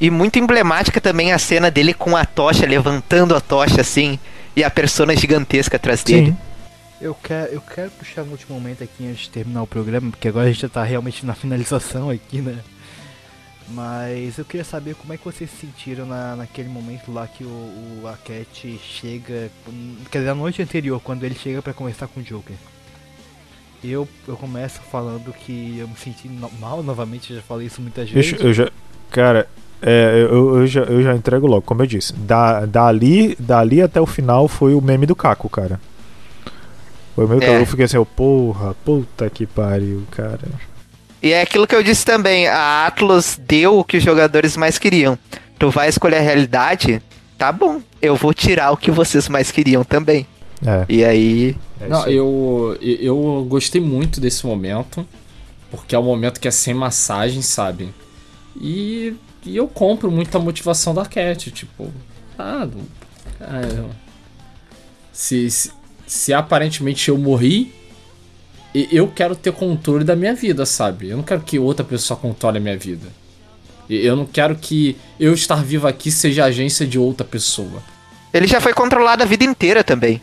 E 0.00 0.10
muito 0.10 0.38
emblemática 0.38 1.00
também 1.00 1.32
a 1.32 1.38
cena 1.38 1.70
dele 1.70 1.92
com 1.92 2.16
a 2.16 2.24
tocha, 2.24 2.66
levantando 2.66 3.34
a 3.34 3.40
tocha 3.40 3.80
assim, 3.80 4.18
e 4.56 4.62
a 4.62 4.70
persona 4.70 5.16
gigantesca 5.16 5.76
atrás 5.76 6.02
dele. 6.02 6.28
Sim. 6.28 6.36
Eu 7.00 7.14
quero, 7.14 7.52
eu 7.52 7.60
quero 7.60 7.90
puxar 7.90 8.22
um 8.22 8.30
último 8.30 8.54
momento 8.54 8.82
aqui 8.82 9.06
antes 9.06 9.22
de 9.24 9.30
terminar 9.30 9.62
o 9.62 9.66
programa, 9.66 10.10
porque 10.10 10.28
agora 10.28 10.46
a 10.48 10.52
gente 10.52 10.62
já 10.62 10.68
tá 10.68 10.82
realmente 10.82 11.26
na 11.26 11.34
finalização 11.34 12.08
aqui, 12.08 12.40
né? 12.40 12.58
Mas 13.68 14.36
eu 14.38 14.44
queria 14.44 14.64
saber 14.64 14.94
como 14.94 15.12
é 15.12 15.16
que 15.16 15.24
vocês 15.24 15.50
se 15.50 15.56
sentiram 15.66 16.04
na, 16.06 16.36
naquele 16.36 16.68
momento 16.68 17.10
lá 17.12 17.26
que 17.26 17.42
o, 17.44 17.48
o 18.02 18.08
Aket 18.08 18.78
chega. 18.78 19.50
Quer 20.10 20.18
dizer, 20.18 20.30
a 20.30 20.34
noite 20.34 20.62
anterior, 20.62 21.00
quando 21.02 21.24
ele 21.24 21.34
chega 21.34 21.62
pra 21.62 21.72
conversar 21.72 22.06
com 22.08 22.20
o 22.20 22.22
Joker. 22.22 22.56
Eu, 23.82 24.08
eu 24.26 24.36
começo 24.36 24.80
falando 24.90 25.32
que 25.32 25.78
eu 25.78 25.88
me 25.88 25.96
senti 25.96 26.26
no- 26.28 26.50
mal 26.60 26.82
novamente, 26.82 27.30
eu 27.30 27.36
já 27.36 27.42
falei 27.42 27.66
isso 27.66 27.82
muitas 27.82 28.08
vezes. 28.08 28.32
Deixa, 28.32 28.46
eu 28.46 28.52
já. 28.52 28.70
Cara, 29.10 29.46
é, 29.82 30.26
eu, 30.30 30.56
eu, 30.58 30.66
já, 30.66 30.82
eu 30.82 31.02
já 31.02 31.14
entrego 31.14 31.46
logo, 31.46 31.62
como 31.62 31.82
eu 31.82 31.86
disse. 31.86 32.12
Da, 32.14 32.64
dali, 32.66 33.34
dali 33.38 33.82
até 33.82 34.00
o 34.00 34.06
final 34.06 34.46
foi 34.48 34.74
o 34.74 34.80
meme 34.80 35.04
do 35.06 35.14
Caco, 35.16 35.48
cara. 35.50 35.78
Foi 37.14 37.24
o 37.24 37.28
meu 37.28 37.40
É. 37.42 37.60
eu 37.60 37.66
fiquei 37.66 37.84
assim, 37.84 37.96
eu, 37.96 38.04
porra, 38.06 38.74
puta 38.84 39.28
que 39.30 39.46
pariu, 39.46 40.02
cara. 40.10 40.40
E 41.22 41.32
é 41.32 41.40
aquilo 41.42 41.66
que 41.66 41.74
eu 41.74 41.82
disse 41.82 42.04
também, 42.04 42.46
a 42.48 42.86
Atlas 42.86 43.40
deu 43.46 43.78
o 43.78 43.84
que 43.84 43.96
os 43.96 44.02
jogadores 44.02 44.56
mais 44.56 44.78
queriam. 44.78 45.18
Tu 45.58 45.70
vai 45.70 45.88
escolher 45.88 46.16
a 46.16 46.20
realidade? 46.20 47.00
Tá 47.38 47.50
bom, 47.50 47.80
eu 48.02 48.14
vou 48.16 48.34
tirar 48.34 48.72
o 48.72 48.76
que 48.76 48.90
vocês 48.90 49.28
mais 49.28 49.50
queriam 49.50 49.84
também. 49.84 50.26
É. 50.64 50.84
E 50.88 51.04
aí, 51.04 51.56
é 51.80 51.88
Não, 51.88 52.06
eu, 52.06 52.76
eu 52.80 53.46
gostei 53.48 53.80
muito 53.80 54.20
desse 54.20 54.44
momento, 54.46 55.06
porque 55.70 55.94
é 55.94 55.98
um 55.98 56.02
momento 56.04 56.40
que 56.40 56.48
é 56.48 56.50
sem 56.50 56.74
massagem, 56.74 57.42
sabe? 57.42 57.92
E, 58.60 59.14
e 59.44 59.56
eu 59.56 59.66
compro 59.66 60.10
muito 60.10 60.36
a 60.36 60.40
motivação 60.40 60.94
da 60.94 61.04
Cat, 61.06 61.50
tipo, 61.50 61.90
ah, 62.38 62.66
não- 62.66 62.86
ah, 63.40 63.90
se, 65.12 65.50
se, 65.50 65.70
se 66.14 66.32
aparentemente 66.32 67.08
eu 67.08 67.18
morri, 67.18 67.74
e- 68.72 68.88
eu 68.92 69.08
quero 69.08 69.34
ter 69.34 69.52
controle 69.52 70.04
da 70.04 70.14
minha 70.14 70.32
vida, 70.32 70.64
sabe? 70.64 71.08
Eu 71.08 71.16
não 71.16 71.24
quero 71.24 71.40
que 71.40 71.58
outra 71.58 71.84
pessoa 71.84 72.16
controle 72.16 72.58
a 72.58 72.60
minha 72.60 72.78
vida. 72.78 73.08
Eu 73.90 74.14
não 74.14 74.24
quero 74.24 74.54
que 74.54 74.96
eu 75.18 75.34
estar 75.34 75.56
vivo 75.56 75.88
aqui 75.88 76.12
seja 76.12 76.44
agência 76.44 76.86
de 76.86 76.98
outra 76.98 77.26
pessoa. 77.26 77.82
ele 78.32 78.46
já 78.46 78.60
foi 78.60 78.72
controlado 78.72 79.22
a 79.24 79.26
vida 79.26 79.44
inteira 79.44 79.82
também. 79.82 80.22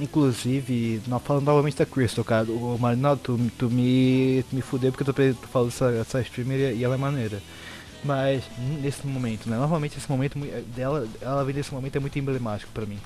Inclusive, 0.00 1.02
não, 1.06 1.20
falando 1.20 1.44
novamente 1.44 1.76
da 1.76 1.86
Crystal, 1.86 2.24
cara, 2.24 2.50
o 2.50 2.76
Marinaldo, 2.80 3.20
tu, 3.22 3.40
tu 3.58 3.70
me, 3.70 4.42
tu 4.48 4.56
me 4.56 4.62
fudeu 4.62 4.90
porque 4.90 5.04
tu, 5.04 5.12
tu 5.12 5.48
falou 5.48 5.68
essa, 5.68 5.90
essa 5.90 6.20
streamer 6.22 6.74
e 6.74 6.82
ela 6.82 6.94
é 6.94 6.98
maneira. 6.98 7.40
Mas 8.02 8.42
nesse 8.82 9.06
momento, 9.06 9.48
né? 9.48 9.56
Normalmente 9.56 9.96
esse 9.98 10.10
momento 10.10 10.38
dela, 10.74 11.06
ela 11.20 11.44
vem 11.44 11.54
nesse 11.54 11.72
momento 11.72 11.96
é 11.96 12.00
muito 12.00 12.18
emblemático 12.18 12.70
pra 12.72 12.84
mim. 12.86 12.98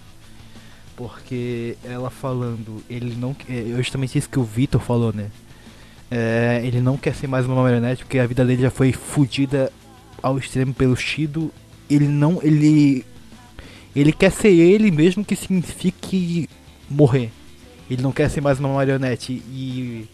Porque 0.99 1.77
ela 1.85 2.11
falando, 2.11 2.83
ele 2.91 3.15
não. 3.15 3.35
É 3.49 3.77
justamente 3.77 4.19
isso 4.19 4.29
que 4.29 4.41
o 4.41 4.43
Vitor 4.43 4.81
falou, 4.81 5.12
né? 5.12 5.31
É, 6.11 6.61
ele 6.65 6.81
não 6.81 6.97
quer 6.97 7.15
ser 7.15 7.29
mais 7.29 7.47
uma 7.47 7.62
marionete 7.62 8.03
porque 8.03 8.19
a 8.19 8.27
vida 8.27 8.45
dele 8.45 8.62
já 8.62 8.70
foi 8.70 8.91
fudida 8.91 9.73
ao 10.20 10.37
extremo 10.37 10.75
pelo 10.75 10.97
Shido. 10.97 11.53
Ele 11.89 12.09
não. 12.09 12.41
Ele. 12.43 13.05
Ele 13.95 14.12
quer 14.12 14.33
ser 14.33 14.49
ele 14.49 14.91
mesmo 14.91 15.25
que 15.25 15.37
signifique 15.37 16.49
morrer. 16.91 17.31
Ele 17.89 18.03
não 18.03 18.11
quer 18.11 18.29
ser 18.29 18.41
mais 18.41 18.59
uma 18.59 18.69
marionete 18.69 19.33
e 19.33 20.05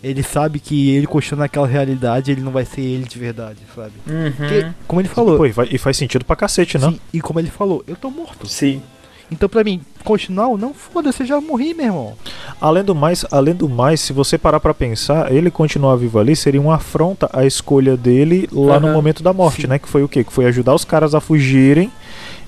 ele 0.00 0.22
sabe 0.22 0.60
que 0.60 0.90
ele 0.90 1.08
continuando 1.08 1.42
naquela 1.42 1.66
realidade, 1.66 2.30
ele 2.30 2.42
não 2.42 2.52
vai 2.52 2.64
ser 2.64 2.80
ele 2.80 3.04
de 3.04 3.18
verdade, 3.18 3.58
sabe? 3.74 3.92
Porque, 4.36 4.68
como 4.86 5.00
ele 5.00 5.08
falou, 5.08 5.36
Pô, 5.36 5.46
e, 5.46 5.52
e 5.72 5.78
faz 5.78 5.96
sentido 5.96 6.24
pra 6.24 6.36
cacete, 6.36 6.78
né? 6.78 6.90
sim, 6.90 7.00
e 7.12 7.20
como 7.20 7.40
ele 7.40 7.50
falou, 7.50 7.82
eu 7.88 7.96
tô 7.96 8.08
morto. 8.08 8.46
Sim. 8.46 8.80
Então 9.30 9.48
pra 9.48 9.62
mim, 9.62 9.82
continuar 10.04 10.48
ou 10.48 10.56
não, 10.56 10.72
foda-se, 10.72 11.24
já 11.26 11.40
morri, 11.40 11.74
meu 11.74 11.86
irmão. 11.86 12.16
Além 12.60 12.82
do 12.82 12.94
mais, 12.94 13.24
além 13.30 13.54
do 13.54 13.68
mais, 13.68 14.00
se 14.00 14.12
você 14.12 14.38
parar 14.38 14.58
pra 14.58 14.72
pensar, 14.72 15.30
ele 15.30 15.50
continuar 15.50 15.96
vivo 15.96 16.18
ali 16.18 16.34
seria 16.34 16.60
uma 16.60 16.76
afronta 16.76 17.28
à 17.32 17.44
escolha 17.44 17.96
dele 17.96 18.48
lá 18.50 18.80
no 18.80 18.86
Aham. 18.86 18.94
momento 18.94 19.22
da 19.22 19.32
morte, 19.32 19.62
Sim. 19.62 19.66
né? 19.68 19.78
Que 19.78 19.88
foi 19.88 20.02
o 20.02 20.08
quê? 20.08 20.24
Que 20.24 20.32
foi 20.32 20.46
ajudar 20.46 20.74
os 20.74 20.84
caras 20.84 21.14
a 21.14 21.20
fugirem 21.20 21.92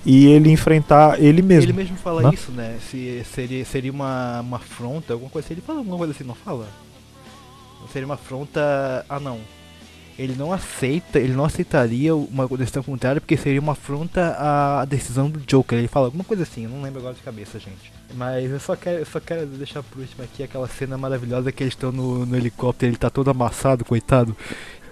e 0.06 0.26
ele 0.26 0.50
enfrentar 0.50 1.22
ele 1.22 1.42
mesmo. 1.42 1.64
Ele 1.64 1.72
mesmo 1.74 1.96
fala 1.96 2.22
né? 2.22 2.30
isso, 2.32 2.50
né? 2.50 2.78
Se 2.90 3.22
seria, 3.34 3.64
seria 3.64 3.92
uma, 3.92 4.40
uma 4.40 4.56
afronta, 4.56 5.12
alguma 5.12 5.30
coisa 5.30 5.46
assim. 5.46 5.54
Ele 5.54 5.60
fala 5.60 5.80
alguma 5.80 5.98
coisa 5.98 6.12
assim, 6.12 6.24
não 6.24 6.34
fala? 6.34 6.66
Seria 7.92 8.06
uma 8.06 8.14
afronta. 8.14 9.04
Ah 9.08 9.20
não. 9.20 9.38
Ele 10.20 10.34
não 10.36 10.52
aceita, 10.52 11.18
ele 11.18 11.32
não 11.32 11.46
aceitaria 11.46 12.14
uma 12.14 12.46
decisão 12.48 12.82
contrária 12.82 13.22
porque 13.22 13.38
seria 13.38 13.58
uma 13.58 13.72
afronta 13.72 14.36
à 14.38 14.84
decisão 14.84 15.30
do 15.30 15.40
Joker. 15.40 15.78
Ele 15.78 15.88
fala 15.88 16.08
alguma 16.08 16.24
coisa 16.24 16.42
assim, 16.42 16.64
eu 16.64 16.68
não 16.70 16.82
lembro 16.82 16.98
agora 17.00 17.14
de 17.14 17.22
cabeça, 17.22 17.58
gente. 17.58 17.90
Mas 18.14 18.50
eu 18.50 18.60
só 18.60 18.76
quero, 18.76 18.98
eu 18.98 19.06
só 19.06 19.18
quero 19.18 19.46
deixar 19.46 19.82
por 19.82 19.98
último 19.98 20.22
aqui 20.22 20.42
aquela 20.42 20.68
cena 20.68 20.98
maravilhosa 20.98 21.50
que 21.50 21.62
eles 21.62 21.72
estão 21.72 21.90
no, 21.90 22.26
no 22.26 22.36
helicóptero, 22.36 22.90
ele 22.90 22.98
tá 22.98 23.08
todo 23.08 23.30
amassado, 23.30 23.82
coitado. 23.82 24.36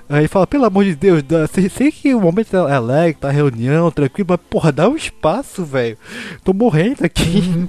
Aí 0.08 0.20
ele 0.20 0.28
fala, 0.28 0.46
pelo 0.46 0.64
amor 0.64 0.84
de 0.86 0.94
Deus, 0.94 1.22
dá- 1.22 1.46
sei, 1.46 1.68
sei 1.68 1.92
que 1.92 2.14
o 2.14 2.20
momento 2.22 2.56
é 2.56 2.72
alegre, 2.72 3.20
tá 3.20 3.30
reunião, 3.30 3.90
tranquilo, 3.90 4.28
mas 4.30 4.40
porra, 4.48 4.72
dá 4.72 4.88
um 4.88 4.96
espaço, 4.96 5.62
velho. 5.62 5.98
Tô 6.42 6.54
morrendo 6.54 7.04
aqui. 7.04 7.68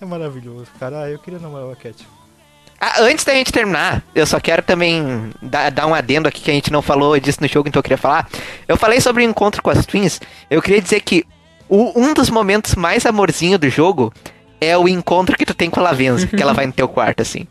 É 0.00 0.06
maravilhoso, 0.06 0.66
cara. 0.78 1.02
Ah, 1.02 1.10
eu 1.10 1.18
queria 1.18 1.40
namorar 1.40 1.72
a 1.72 1.74
Cat. 1.74 2.06
Ah, 2.80 3.02
antes 3.02 3.24
da 3.24 3.32
gente 3.34 3.52
terminar, 3.52 4.02
eu 4.14 4.24
só 4.26 4.38
quero 4.38 4.62
também 4.62 5.30
dar, 5.42 5.70
dar 5.70 5.86
um 5.86 5.94
adendo 5.94 6.28
aqui 6.28 6.40
que 6.40 6.50
a 6.50 6.54
gente 6.54 6.70
não 6.72 6.80
falou 6.80 7.18
disso 7.18 7.38
no 7.40 7.48
jogo, 7.48 7.68
então 7.68 7.80
eu 7.80 7.82
queria 7.82 7.98
falar. 7.98 8.28
Eu 8.68 8.76
falei 8.76 9.00
sobre 9.00 9.24
o 9.24 9.28
encontro 9.28 9.60
com 9.62 9.70
as 9.70 9.84
Twins. 9.84 10.20
Eu 10.48 10.62
queria 10.62 10.80
dizer 10.80 11.00
que 11.00 11.24
o- 11.68 11.92
um 12.00 12.14
dos 12.14 12.30
momentos 12.30 12.76
mais 12.76 13.04
amorzinho 13.04 13.58
do 13.58 13.68
jogo 13.68 14.12
é 14.60 14.78
o 14.78 14.88
encontro 14.88 15.36
que 15.36 15.44
tu 15.44 15.54
tem 15.54 15.68
com 15.68 15.80
a 15.80 15.82
Lavenza, 15.82 16.26
que 16.28 16.40
ela 16.40 16.52
vai 16.54 16.66
no 16.66 16.72
teu 16.72 16.86
quarto, 16.88 17.20
assim. 17.20 17.46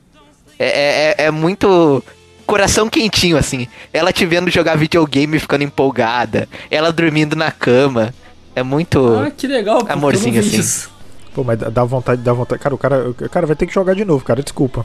É, 0.57 0.65
é, 0.65 1.15
é- 1.23 1.25
é 1.25 1.31
muito 1.31 2.01
coração 2.45 2.89
quentinho, 2.89 3.37
assim. 3.37 3.67
Ela 3.91 4.13
te 4.13 4.25
vendo 4.25 4.49
jogar 4.49 4.77
videogame 4.77 5.37
ficando 5.39 5.63
empolgada. 5.65 6.47
Ela 6.71 6.89
dormindo 6.91 7.35
na 7.35 7.51
cama. 7.51 8.13
É 8.55 8.63
muito. 8.63 9.05
Ah, 9.19 9.29
que 9.29 9.45
legal, 9.45 9.85
Amorzinho, 9.89 10.39
assim. 10.39 10.57
isso. 10.57 10.89
Pô, 11.35 11.43
mas 11.43 11.59
dá- 11.59 11.69
dá 11.69 11.83
vontade, 11.83 12.21
dá 12.21 12.33
vontade. 12.33 12.59
Cara, 12.61 12.73
o 12.73 12.77
cara, 12.77 13.09
o 13.09 13.13
cara 13.29 13.45
vai 13.45 13.55
ter 13.55 13.67
que 13.67 13.73
jogar 13.73 13.93
de 13.93 14.03
novo, 14.05 14.23
cara. 14.25 14.41
Desculpa. 14.41 14.83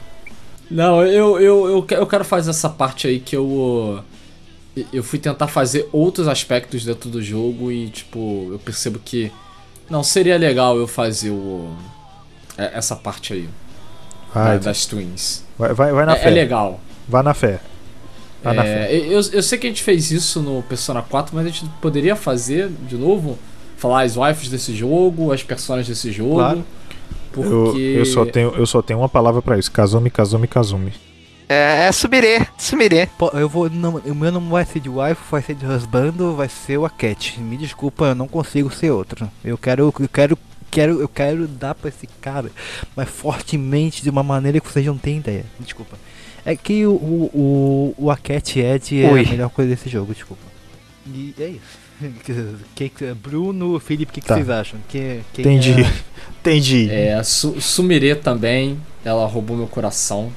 Não, 0.73 1.03
eu, 1.05 1.39
eu, 1.41 1.69
eu, 1.71 1.83
que- 1.83 1.95
eu 1.95 2.07
quero 2.07 2.25
fazer 2.25 2.51
essa 2.51 2.69
parte 2.69 3.07
aí 3.07 3.21
que 3.21 3.37
eu. 3.37 4.03
Eu 4.93 5.03
fui 5.05 5.19
tentar 5.19 5.49
fazer 5.49 5.87
outros 5.93 6.27
aspectos 6.27 6.85
dentro 6.85 7.11
do 7.11 7.21
jogo 7.23 7.71
e, 7.71 7.91
tipo, 7.91 8.49
eu 8.53 8.59
percebo 8.59 8.99
que. 8.99 9.31
Não, 9.91 10.03
seria 10.03 10.39
legal 10.39 10.77
eu 10.79 10.87
fazer 10.89 11.31
o. 11.31 11.69
é- 12.57 12.71
Essa 12.75 12.97
parte 12.97 13.33
aí. 13.35 13.49
Da- 14.35 14.57
das 14.57 14.87
Twins. 14.87 15.45
vai, 15.59 15.75
vai, 15.75 15.93
vai 15.93 16.07
na 16.07 16.15
É, 16.17 16.21
fé. 16.21 16.29
é 16.29 16.31
legal. 16.31 16.81
Vai 17.07 17.23
na 17.23 17.35
fé. 17.35 17.61
Vai 18.43 18.55
na 18.55 18.63
fé. 18.63 18.93
É, 18.93 18.97
eu, 19.07 19.21
eu 19.31 19.43
sei 19.43 19.59
que 19.59 19.67
a 19.67 19.71
gente 19.71 19.83
fez 19.83 20.11
isso 20.11 20.41
no 20.41 20.63
Persona 20.63 21.03
4, 21.03 21.37
mas 21.37 21.45
a 21.45 21.49
gente 21.51 21.67
poderia 21.83 22.17
fazer 22.17 22.71
de 22.89 22.97
novo? 22.97 23.39
Falar 23.77 24.03
as 24.05 24.15
waifus 24.15 24.49
desse 24.49 24.75
jogo, 24.75 25.33
as 25.33 25.43
personagens 25.43 25.89
desse 25.89 26.11
jogo. 26.11 26.37
Claro. 26.37 26.65
Porque. 27.33 27.79
Eu, 27.79 27.99
eu, 27.99 28.07
só 28.07 28.25
tenho, 28.25 28.55
eu 28.55 28.67
só 28.67 28.83
tenho 28.83 29.01
uma 29.01 29.09
palavra 29.09 29.41
pra 29.43 29.59
isso. 29.59 29.71
Kazumi, 29.71 30.11
Kazumi, 30.11 30.47
Kazumi. 30.47 30.93
É, 31.49 31.87
é 31.87 31.93
Subirê, 31.93 32.47
Sumirê. 32.57 33.07
Pô, 33.19 33.29
eu 33.35 33.49
vou. 33.49 33.69
Não, 33.69 33.97
o 33.97 34.15
meu 34.15 34.33
não 34.33 34.49
vai 34.49 34.65
ser 34.65 34.81
de 34.81 34.89
wife, 34.89 35.21
vai 35.31 35.43
ser 35.43 35.55
de 35.55 35.67
husbando, 35.67 36.35
vai 36.35 36.49
ser 36.49 36.79
o 36.79 36.89
Cat. 36.89 37.41
Me 37.41 37.57
desculpa, 37.57 38.07
eu 38.07 38.15
não 38.15 38.29
consigo 38.29 38.71
ser 38.73 38.91
outro. 38.91 39.31
Eu 39.45 39.59
quero. 39.59 39.93
Eu 39.99 40.09
quero. 40.09 40.39
Quero, 40.71 41.03
eu 41.03 41.09
quero 41.09 41.47
dar 41.47 41.75
pra 41.75 41.91
esse 41.91 42.07
cara, 42.07 42.51
mas 42.97 43.07
fortemente 43.07 44.03
de 44.03 44.09
uma 44.09 44.23
maneira 44.23 44.59
que 44.59 44.67
vocês 44.67 44.87
não 44.87 44.97
têm 44.97 45.19
ideia. 45.19 45.45
Desculpa. 45.61 45.99
É 46.47 46.57
que 46.57 46.87
o, 46.87 46.93
o, 46.93 47.95
o, 47.99 48.05
o 48.07 48.11
Aket 48.11 48.57
Ed 48.57 49.03
é 49.05 49.13
Oi. 49.13 49.21
a 49.27 49.29
melhor 49.29 49.51
coisa 49.51 49.71
desse 49.71 49.91
jogo, 49.91 50.15
desculpa. 50.15 50.43
E 51.07 51.35
é 51.39 51.49
isso. 51.49 51.82
Que, 52.75 52.89
que, 52.89 53.15
Bruno, 53.15 53.79
Felipe, 53.79 54.11
o 54.11 54.15
que, 54.15 54.21
que 54.21 54.27
Tá. 54.27 54.35
vocês 54.35 54.49
acham? 54.51 54.79
Que, 54.89 55.21
quem 55.33 55.43
Entendi. 55.57 55.83
é- 55.83 55.93
Entendi. 56.43 56.91
É, 56.91 57.23
Su 57.23 57.61
Sumire 57.61 58.15
também, 58.17 58.79
ela 59.05 59.27
roubou 59.27 59.57
meu 59.57 59.67
coração. 59.69 60.33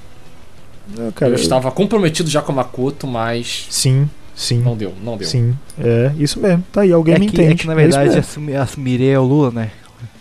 Não, 0.88 1.12
cara, 1.12 1.32
eu 1.32 1.36
estava 1.36 1.72
comprometido 1.72 2.30
já 2.30 2.42
com 2.44 2.52
a 2.52 2.56
Makoto, 2.56 3.08
mas 3.08 3.66
Sim, 3.72 4.08
sim. 4.36 4.60
não 4.60 4.78
deu, 4.78 4.94
não 5.04 5.18
deu. 5.18 5.28
Sim. 5.28 5.58
É, 5.80 6.12
isso 6.20 6.40
mesmo. 6.40 6.64
Tá 6.72 6.82
aí, 6.82 6.92
alguém 6.92 7.16
é 7.16 7.20
me 7.20 7.26
que, 7.28 7.34
entende. 7.36 7.52
é 7.54 7.56
que 7.56 7.66
na 7.68 7.74
É 7.74 7.76
verdade 7.76 8.04
mesmo. 8.06 8.20
assumi, 8.20 8.56
assumirei 8.56 9.10
é 9.10 9.20
o 9.20 9.24
Lula, 9.24 9.50
né? 9.50 9.72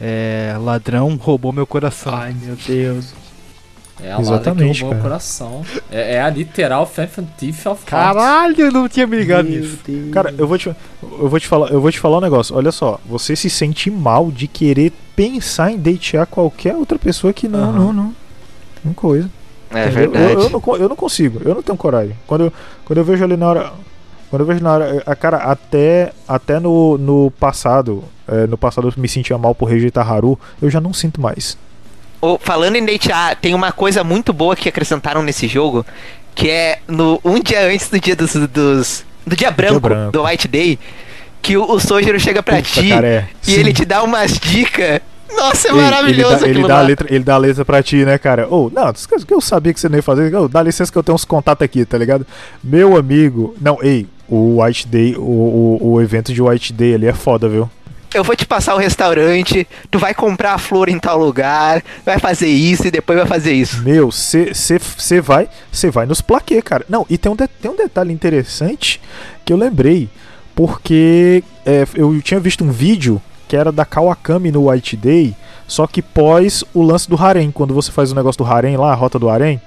É, 0.00 0.56
ladrão 0.58 1.14
roubou 1.16 1.52
meu 1.52 1.66
coração. 1.66 2.14
Ai, 2.14 2.34
meu 2.42 2.56
Deus. 2.66 3.12
É 4.02 4.10
a 4.10 4.16
Lada 4.16 4.22
que 4.22 4.32
Exatamente, 4.32 4.80
roubou 4.82 4.90
cara. 4.98 5.02
coração. 5.02 5.62
É, 5.90 6.14
é 6.14 6.20
a 6.22 6.28
literal 6.28 6.84
Phantom 6.86 7.24
Thief 7.38 7.66
of 7.66 7.82
Hearts. 7.82 7.84
Caralho, 7.86 8.60
eu 8.60 8.72
não 8.72 8.88
tinha 8.88 9.06
me 9.06 9.16
ligado 9.16 9.48
nisso. 9.48 9.78
Cara, 10.12 10.34
eu 10.36 10.46
vou 10.48 10.58
te, 10.58 10.68
eu 10.68 11.28
vou 11.28 11.38
te 11.38 11.46
falar, 11.46 11.70
eu 11.70 11.80
vou 11.80 11.90
te 11.92 12.00
falar 12.00 12.18
um 12.18 12.20
negócio. 12.20 12.56
Olha 12.56 12.72
só, 12.72 12.98
você 13.06 13.36
se 13.36 13.48
sente 13.48 13.90
mal 13.90 14.30
de 14.30 14.48
querer 14.48 14.92
pensar 15.14 15.70
em 15.70 15.78
datear 15.78 16.26
qualquer 16.26 16.74
outra 16.74 16.98
pessoa 16.98 17.32
que 17.32 17.46
não, 17.48 17.70
Aham. 17.70 17.72
não, 17.78 17.92
não. 17.92 18.14
Não 18.84 18.92
coisa. 18.92 19.30
É 19.70 19.86
Entendeu? 19.86 20.10
verdade. 20.10 20.32
Eu, 20.34 20.40
eu, 20.40 20.50
não, 20.50 20.76
eu 20.76 20.88
não 20.88 20.96
consigo, 20.96 21.40
eu 21.44 21.54
não 21.54 21.62
tenho 21.62 21.78
coragem. 21.78 22.16
Quando 22.26 22.44
eu, 22.44 22.52
quando 22.84 22.98
eu 22.98 23.04
vejo 23.04 23.22
ali 23.24 23.36
na 23.36 23.48
hora. 23.48 23.72
Quando 24.28 24.40
eu 24.42 24.46
vejo 24.46 24.62
na 24.62 24.72
hora. 24.72 25.02
A 25.06 25.14
cara, 25.14 25.36
até, 25.38 26.12
até 26.26 26.58
no, 26.58 26.98
no 26.98 27.30
passado. 27.30 28.02
é, 28.26 28.46
no 28.46 28.58
passado 28.58 28.88
eu 28.88 28.92
me 28.96 29.08
sentia 29.08 29.38
mal 29.38 29.54
por 29.54 29.66
rejeitar 29.66 30.10
Haru, 30.10 30.38
eu 30.60 30.68
já 30.68 30.80
não 30.80 30.92
sinto 30.92 31.20
mais. 31.20 31.56
Falando 32.40 32.76
em 32.76 32.84
datear, 32.84 33.36
tem 33.40 33.54
uma 33.54 33.72
coisa 33.72 34.02
muito 34.04 34.32
boa 34.32 34.54
que 34.56 34.68
acrescentaram 34.68 35.22
nesse 35.22 35.46
jogo, 35.48 35.84
que 36.34 36.48
é 36.50 36.78
no 36.88 37.20
um 37.24 37.38
dia 37.40 37.66
antes 37.66 37.88
do 37.88 37.98
dia 38.00 38.16
dos, 38.16 38.34
dos 38.34 39.04
do 39.26 39.36
dia 39.36 39.50
branco, 39.50 39.80
branco. 39.80 40.12
do 40.12 40.24
White 40.24 40.48
Day, 40.48 40.78
que 41.40 41.56
o, 41.56 41.64
o 41.70 41.78
Sojiro 41.80 42.18
chega 42.20 42.42
pra 42.42 42.56
Puta, 42.56 42.68
ti 42.68 42.88
cara, 42.88 43.06
é. 43.06 43.28
e 43.46 43.52
Sim. 43.52 43.60
ele 43.60 43.72
te 43.72 43.84
dá 43.84 44.02
umas 44.02 44.38
dicas. 44.38 45.00
Nossa, 45.36 45.68
é 45.68 45.70
Ele- 45.72 45.80
maravilhoso 45.80 46.44
ele 46.44 46.54
dá, 46.54 46.58
ele 46.60 46.68
dá 46.68 46.78
a 46.78 46.82
letra, 46.82 47.06
ele 47.10 47.24
dá 47.24 47.34
a 47.34 47.38
letra 47.38 47.64
pra 47.64 47.82
ti, 47.82 48.04
né, 48.04 48.16
cara? 48.18 48.46
Ou, 48.48 48.70
não, 48.70 48.90
isso 48.92 49.08
que 49.08 49.34
eu 49.34 49.40
sabia 49.40 49.72
que 49.74 49.80
você 49.80 49.88
não 49.88 49.96
ia 49.96 50.02
fazer. 50.02 50.32
Ô, 50.34 50.46
dá 50.48 50.62
licença 50.62 50.92
que 50.92 50.98
eu 50.98 51.02
tenho 51.02 51.16
uns 51.16 51.24
contatos 51.24 51.64
aqui, 51.64 51.84
tá 51.84 51.98
ligado? 51.98 52.24
Meu 52.62 52.96
amigo. 52.96 53.54
Não, 53.60 53.78
ei, 53.82 54.06
o 54.28 54.62
White 54.62 54.86
Day, 54.86 55.16
o, 55.16 55.20
o, 55.22 55.92
o 55.94 56.00
evento 56.02 56.32
de 56.32 56.40
White 56.40 56.72
Day 56.72 56.94
ali 56.94 57.06
é 57.06 57.12
foda, 57.12 57.48
viu? 57.48 57.68
Eu 58.14 58.22
vou 58.22 58.36
te 58.36 58.46
passar 58.46 58.74
o 58.76 58.78
restaurante, 58.78 59.66
tu 59.90 59.98
vai 59.98 60.14
comprar 60.14 60.54
a 60.54 60.58
flor 60.58 60.88
em 60.88 60.98
tal 61.00 61.18
lugar, 61.18 61.82
vai 62.06 62.18
fazer 62.20 62.46
isso 62.46 62.86
e 62.86 62.90
depois 62.90 63.18
vai 63.18 63.26
fazer 63.26 63.52
isso. 63.52 63.82
Meu, 63.82 64.10
você 64.12 65.20
vai, 65.20 65.48
vai 65.92 66.06
nos 66.06 66.20
plaquê, 66.20 66.62
cara. 66.62 66.86
Não, 66.88 67.04
e 67.10 67.18
tem 67.18 67.32
um, 67.32 67.34
de- 67.36 67.48
tem 67.48 67.68
um 67.70 67.76
detalhe 67.76 68.12
interessante 68.12 69.00
que 69.44 69.52
eu 69.52 69.56
lembrei, 69.56 70.08
porque 70.54 71.42
é, 71.66 71.86
eu 71.94 72.20
tinha 72.22 72.38
visto 72.38 72.62
um 72.64 72.70
vídeo 72.70 73.20
que 73.48 73.56
era 73.56 73.72
da 73.72 73.84
Kawakami 73.84 74.52
no 74.52 74.70
White 74.70 74.96
Day, 74.96 75.34
só 75.66 75.86
que 75.86 76.00
pós 76.00 76.62
o 76.72 76.82
lance 76.82 77.08
do 77.10 77.16
harem, 77.20 77.50
quando 77.50 77.74
você 77.74 77.90
faz 77.90 78.12
o 78.12 78.14
negócio 78.14 78.38
do 78.44 78.50
harem 78.50 78.76
lá, 78.76 78.92
a 78.92 78.94
rota 78.94 79.18
do 79.18 79.28
harem, 79.28 79.60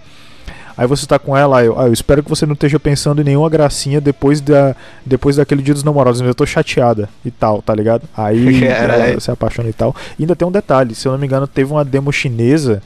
Aí 0.77 0.85
você 0.85 1.07
tá 1.07 1.17
com 1.17 1.35
ela, 1.35 1.59
aí 1.59 1.65
eu, 1.65 1.79
ah, 1.79 1.87
eu 1.87 1.93
espero 1.93 2.21
que 2.21 2.29
você 2.29 2.45
não 2.45 2.53
esteja 2.53 2.79
pensando 2.79 3.19
em 3.21 3.25
nenhuma 3.25 3.49
gracinha 3.49 3.99
depois, 3.99 4.39
da, 4.39 4.75
depois 5.03 5.37
daquele 5.37 5.63
dia 5.63 5.73
dos 5.73 5.83
namorados, 5.83 6.21
eu 6.21 6.35
tô 6.35 6.45
chateada 6.45 7.09
e 7.25 7.31
tal, 7.31 7.63
tá 7.63 7.73
ligado? 7.73 8.03
Aí 8.15 8.61
Caralho. 8.67 9.03
ela 9.03 9.19
se 9.19 9.31
apaixona 9.31 9.69
e 9.69 9.73
tal. 9.73 9.95
E 10.19 10.23
ainda 10.23 10.35
tem 10.35 10.47
um 10.47 10.51
detalhe, 10.51 10.93
se 10.93 11.07
eu 11.07 11.11
não 11.11 11.19
me 11.19 11.25
engano, 11.25 11.47
teve 11.47 11.71
uma 11.71 11.83
demo 11.83 12.11
chinesa 12.11 12.81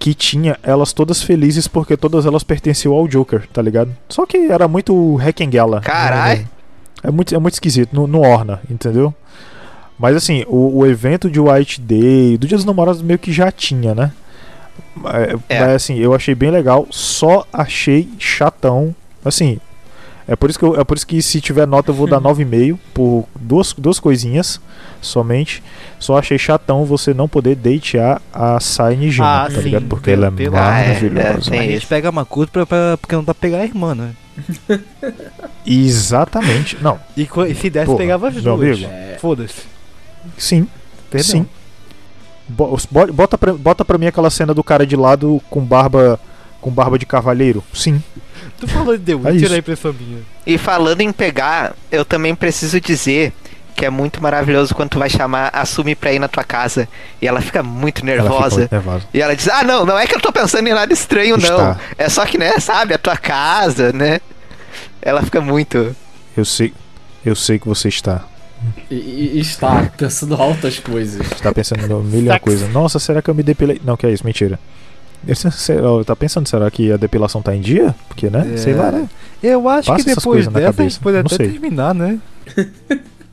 que 0.00 0.14
tinha 0.14 0.56
elas 0.62 0.92
todas 0.92 1.22
felizes 1.22 1.68
porque 1.68 1.96
todas 1.96 2.26
elas 2.26 2.42
pertenciam 2.42 2.92
ao 2.94 3.06
Joker, 3.06 3.46
tá 3.52 3.62
ligado? 3.62 3.94
Só 4.08 4.26
que 4.26 4.36
era 4.50 4.66
muito 4.66 5.16
Hackengala. 5.16 5.80
Carai. 5.80 6.46
É 7.02 7.10
muito, 7.10 7.32
é 7.34 7.38
muito 7.38 7.54
esquisito, 7.54 7.90
não, 7.92 8.08
não 8.08 8.20
orna, 8.20 8.60
entendeu? 8.68 9.14
Mas 9.96 10.16
assim, 10.16 10.44
o, 10.48 10.78
o 10.78 10.86
evento 10.86 11.30
de 11.30 11.38
White 11.38 11.80
Day, 11.80 12.36
do 12.36 12.46
Dia 12.46 12.56
dos 12.56 12.64
Namorados 12.64 13.02
meio 13.02 13.18
que 13.18 13.32
já 13.32 13.50
tinha, 13.52 13.94
né? 13.94 14.12
É, 15.06 15.36
É. 15.56 15.60
Mas 15.60 15.68
assim, 15.74 15.96
eu 15.98 16.14
achei 16.14 16.34
bem 16.34 16.50
legal, 16.50 16.86
só 16.90 17.46
achei 17.52 18.08
chatão. 18.18 18.94
Assim, 19.24 19.58
é 20.26 20.34
por 20.36 20.50
isso 20.50 20.58
que, 20.58 20.64
eu- 20.64 20.78
é 20.80 20.84
por 20.84 20.96
isso 20.96 21.06
que 21.06 21.20
se 21.22 21.40
tiver 21.40 21.66
nota 21.66 21.90
eu 21.90 21.94
vou 21.94 22.06
dar 22.06 22.20
9,5 22.22 22.78
por 22.94 23.26
duas, 23.38 23.72
duas 23.72 23.98
coisinhas 24.00 24.60
somente. 25.00 25.62
Só 25.98 26.18
achei 26.18 26.38
chatão 26.38 26.84
você 26.84 27.12
não 27.14 27.28
poder 27.28 27.54
datear 27.56 28.20
a 28.32 28.58
Sai 28.60 28.96
Nijima, 28.96 29.44
Ah, 29.44 29.44
tá 29.46 29.56
sim, 29.56 29.60
ligado? 29.62 29.86
Porque 29.86 30.10
pelo- 30.10 30.24
ela 30.24 30.32
é 30.34 30.36
pelo- 30.36 30.56
Ah, 30.56 30.78
é, 30.80 30.88
maravilhosa. 30.88 31.48
é, 31.54 31.58
tem 31.58 31.60
a 31.60 31.72
gente 31.72 31.86
pega 31.86 32.10
uma 32.10 32.24
curta 32.24 32.52
pra, 32.52 32.66
pra- 32.66 32.96
porque 32.98 33.14
não 33.16 33.24
dá 33.24 33.34
pra 33.34 33.40
pegar 33.40 33.58
a 33.58 33.64
irmã, 33.64 33.94
né? 33.94 34.10
Exatamente. 35.66 36.76
Não, 36.82 36.98
E, 37.16 37.22
e 37.48 37.54
se 37.54 37.70
desse, 37.70 37.86
Porra, 37.86 37.98
pegava 37.98 38.28
as 38.28 38.34
duas. 38.42 38.60
amigo. 38.78 38.90
Foda-se. 39.20 39.62
sim, 40.36 40.66
Perdão. 41.10 41.28
sim. 41.30 41.46
Bo- 42.48 42.78
bo- 42.90 43.12
Bota 43.12 43.36
pra, 43.38 43.52
bota 43.52 43.84
pra 43.84 43.98
mim 43.98 44.06
aquela 44.06 44.30
cena 44.30 44.54
do 44.54 44.64
cara 44.64 44.86
de 44.86 44.96
lado 44.96 45.40
com 45.50 45.60
barba 45.64 46.18
com 46.60 46.70
barba 46.70 46.98
de 46.98 47.06
cavaleiro. 47.06 47.62
Sim. 47.72 48.02
Tu 48.58 48.66
falou 48.66 48.96
de 48.98 49.04
The 49.04 49.12
É 49.28 49.30
Witcher, 49.30 49.42
isso. 49.44 49.54
a 49.54 49.58
impressão 49.58 49.92
minha. 49.92 50.18
E 50.46 50.58
falando 50.58 51.00
em 51.02 51.12
pegar, 51.12 51.74
eu 51.92 52.04
também 52.04 52.34
preciso 52.34 52.80
dizer 52.80 53.32
que 53.76 53.84
é 53.86 53.90
muito 53.90 54.20
maravilhoso 54.20 54.74
quando 54.74 54.90
tu 54.90 54.98
vai 54.98 55.08
chamar 55.08 55.50
a 55.52 55.64
Sumi 55.64 55.94
pra 55.94 56.12
ir 56.12 56.18
na 56.18 56.26
tua 56.26 56.42
casa 56.42 56.88
e 57.22 57.28
ela 57.28 57.40
fica 57.40 57.62
muito 57.62 58.00
Ela 58.04 58.22
fica 58.22 58.22
nervosa. 58.28 58.56
muito 58.58 58.72
nervosa. 58.72 59.04
E 59.14 59.20
ela 59.22 59.36
diz: 59.36 59.46
Ah, 59.48 59.62
não, 59.62 59.86
não 59.86 59.96
é 59.96 60.04
que 60.06 60.16
eu 60.16 60.20
tô 60.20 60.32
pensando 60.32 60.66
em 60.66 60.72
nada 60.74 60.92
estranho, 60.92 61.36
não. 61.36 61.70
Está. 61.70 61.76
É 61.96 62.08
só 62.08 62.26
que, 62.26 62.36
né, 62.36 62.58
sabe, 62.58 62.92
a 62.94 62.98
tua 62.98 63.16
casa, 63.16 63.92
né? 63.92 64.20
Ela 65.00 65.22
fica 65.22 65.40
muito. 65.40 65.94
Eu 66.36 66.44
sei, 66.44 66.74
eu 67.24 67.36
sei 67.36 67.58
que 67.60 67.68
você 67.68 67.88
está. 67.88 68.24
E, 68.90 68.94
e- 68.94 69.40
está 69.40 69.90
pensando 69.96 70.34
altas 70.34 70.78
coisas. 70.78 71.20
Está 71.32 71.52
pensando 71.52 71.80
em 71.80 72.04
mil 72.04 72.22
e 72.24 72.28
uma 72.28 72.40
coisa. 72.40 72.68
Nossa, 72.68 72.98
será 72.98 73.20
que 73.22 73.30
eu 73.30 73.34
me 73.34 73.42
depilei? 73.42 73.80
Não, 73.84 73.96
que 73.96 74.06
é 74.06 74.10
isso, 74.10 74.24
mentira. 74.24 74.58
Será- 75.34 75.82
Tá 76.06 76.14
pensando, 76.16 76.48
será 76.48 76.70
que 76.70 76.92
a 76.92 76.96
depilação 76.96 77.42
tá 77.42 77.54
em 77.54 77.60
dia? 77.60 77.94
Porque, 78.08 78.30
né? 78.30 78.52
É. 78.54 78.56
Sei 78.56 78.72
lá, 78.74 78.90
né? 78.92 79.08
Eu 79.42 79.68
acho 79.68 79.88
Passa 79.88 80.02
que 80.04 80.08
depois 80.10 80.24
coisas 80.24 80.52
dessa 80.52 80.80
a 80.82 80.84
gente 80.88 81.00
pode 81.00 81.16
até 81.16 81.34
sei. 81.36 81.48
terminar, 81.50 81.94
né? 81.94 82.18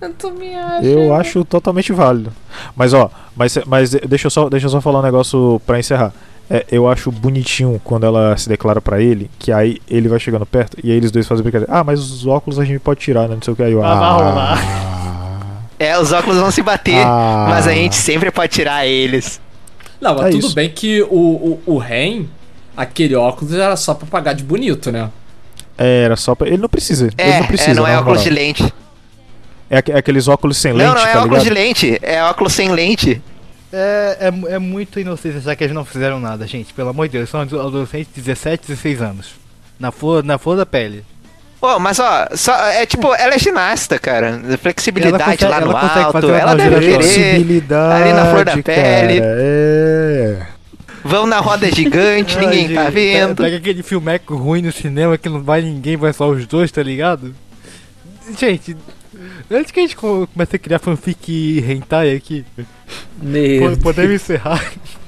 Eu 0.01 0.57
acho. 0.57 0.85
Eu 0.87 1.15
acho 1.15 1.45
totalmente 1.45 1.91
válido. 1.93 2.31
Mas 2.75 2.93
ó, 2.93 3.09
mas, 3.35 3.57
mas 3.65 3.91
deixa 3.91 4.27
eu 4.27 4.31
só, 4.31 4.49
deixa 4.49 4.65
eu 4.65 4.69
só 4.69 4.81
falar 4.81 4.99
um 4.99 5.03
negócio 5.03 5.61
pra 5.65 5.79
encerrar. 5.79 6.13
É, 6.49 6.63
eu 6.71 6.87
acho 6.87 7.11
bonitinho 7.11 7.81
quando 7.83 8.05
ela 8.05 8.37
se 8.37 8.47
declara 8.47 8.79
pra 8.79 9.01
ele, 9.01 9.31
que 9.39 9.51
aí 9.51 9.79
ele 9.89 10.07
vai 10.07 10.19
chegando 10.19 10.45
perto 10.45 10.77
e 10.83 10.91
aí 10.91 10.97
eles 10.97 11.09
dois 11.09 11.25
fazem 11.27 11.41
brincadeira. 11.41 11.73
Ah, 11.73 11.83
mas 11.83 11.99
os 11.99 12.27
óculos 12.27 12.59
a 12.59 12.65
gente 12.65 12.79
pode 12.79 12.99
tirar, 12.99 13.27
né? 13.27 13.33
Não 13.35 13.41
sei 13.41 13.53
o 13.53 13.55
que 13.55 13.63
aí. 13.63 13.71
eu, 13.71 13.83
Ah, 13.83 13.95
vai 13.95 14.03
ah, 14.07 14.11
rolar. 14.13 14.94
É, 15.77 15.97
os 15.99 16.11
óculos 16.11 16.37
vão 16.39 16.51
se 16.51 16.61
bater, 16.61 17.05
Ah. 17.05 17.47
mas 17.49 17.67
a 17.67 17.73
gente 17.73 17.95
sempre 17.95 18.31
pode 18.31 18.53
tirar 18.53 18.85
eles. 18.85 19.41
Não, 19.99 20.15
mas 20.15 20.27
É 20.27 20.29
tudo 20.31 20.45
isso. 20.47 20.55
bem 20.55 20.69
que 20.69 21.01
o, 21.03 21.07
o, 21.07 21.61
o 21.65 21.77
Ren, 21.77 22.25
aquele 22.75 23.15
óculos 23.15 23.53
era 23.53 23.75
só 23.75 23.93
pra 23.93 24.07
pagar 24.07 24.33
de 24.33 24.43
bonito, 24.43 24.91
né? 24.91 25.09
É, 25.77 26.03
era 26.03 26.15
só 26.15 26.33
pra. 26.35 26.47
Ele 26.47 26.57
não 26.57 26.69
precisa. 26.69 27.05
ele 27.07 27.13
É, 27.17 27.39
não 27.39 27.47
precisa. 27.47 27.71
é, 27.71 27.73
não 27.73 27.87
é 27.87 27.93
na 27.93 27.99
óculos 28.01 28.23
de 28.23 28.29
lente. 28.29 28.73
É, 29.69 29.77
é 29.91 29.97
aqueles 29.97 30.27
óculos 30.27 30.57
sem 30.57 30.71
lente, 30.73 30.87
não, 30.87 30.95
não 30.95 31.01
é 31.07 31.11
tá 31.13 31.19
óculos 31.23 31.43
ligado? 31.43 31.43
de 31.43 31.49
lente, 31.49 31.99
é 32.01 32.23
óculos 32.23 32.53
sem 32.53 32.71
lente. 32.71 33.21
É, 33.73 34.31
é, 34.49 34.53
é 34.53 34.59
muito 34.59 34.99
inocência 34.99 35.39
achar 35.39 35.55
que 35.55 35.63
eles 35.65 35.73
não 35.75 35.83
fizeram 35.83 36.19
nada, 36.19 36.47
gente. 36.47 36.73
Pelo 36.73 36.89
amor 36.89 37.07
de 37.09 37.17
Deus, 37.17 37.29
são 37.29 37.41
adolescentes 37.41 38.07
de 38.15 38.21
17, 38.21 38.67
16 38.67 39.01
anos. 39.01 39.31
Na 39.77 39.91
flor, 39.91 40.23
na 40.23 40.37
flor 40.37 40.55
da 40.55 40.65
pele. 40.65 41.03
Pô, 41.65 41.79
mas 41.79 41.99
ó, 41.99 42.27
só, 42.35 42.55
é 42.67 42.85
tipo, 42.85 43.11
ela 43.15 43.33
é 43.33 43.39
ginasta, 43.39 43.97
cara. 43.97 44.39
Flexibilidade 44.61 45.15
Ela 45.23 45.31
consegue- 45.31 45.51
lá 45.51 45.61
no 45.61 45.75
alto, 45.75 46.29
ela 46.31 46.53
deve 46.55 46.79
querer. 46.79 46.93
Flexibilidade, 47.01 48.03
ali 48.03 48.13
na 48.13 48.25
flor 48.29 48.45
da 48.45 48.51
pele. 48.51 49.19
cara, 49.19 49.35
É. 49.39 50.37
Vão 51.03 51.25
na 51.25 51.39
roda 51.39 51.67
gigante, 51.71 52.37
ninguém 52.39 52.71
tá 52.71 52.83
gente, 52.85 52.93
vendo. 52.93 53.41
Pega 53.43 53.57
aquele 53.57 53.81
filmeco 53.81 54.35
ruim 54.35 54.61
no 54.61 54.71
cinema 54.71 55.17
que 55.17 55.27
não 55.27 55.41
vai 55.41 55.61
ninguém, 55.63 55.97
vai 55.97 56.13
só 56.13 56.29
os 56.29 56.45
dois, 56.45 56.71
tá 56.71 56.83
ligado? 56.83 57.33
Gente, 58.39 58.77
antes 59.49 59.71
que 59.71 59.79
a 59.79 59.83
gente 59.83 59.95
co- 59.95 60.27
comece 60.31 60.55
a 60.55 60.59
criar 60.59 60.77
fanfic 60.79 61.63
hentai 61.67 62.15
aqui, 62.15 62.45
Meu 63.19 63.75
podemos 63.77 64.13
encerrar. 64.13 64.63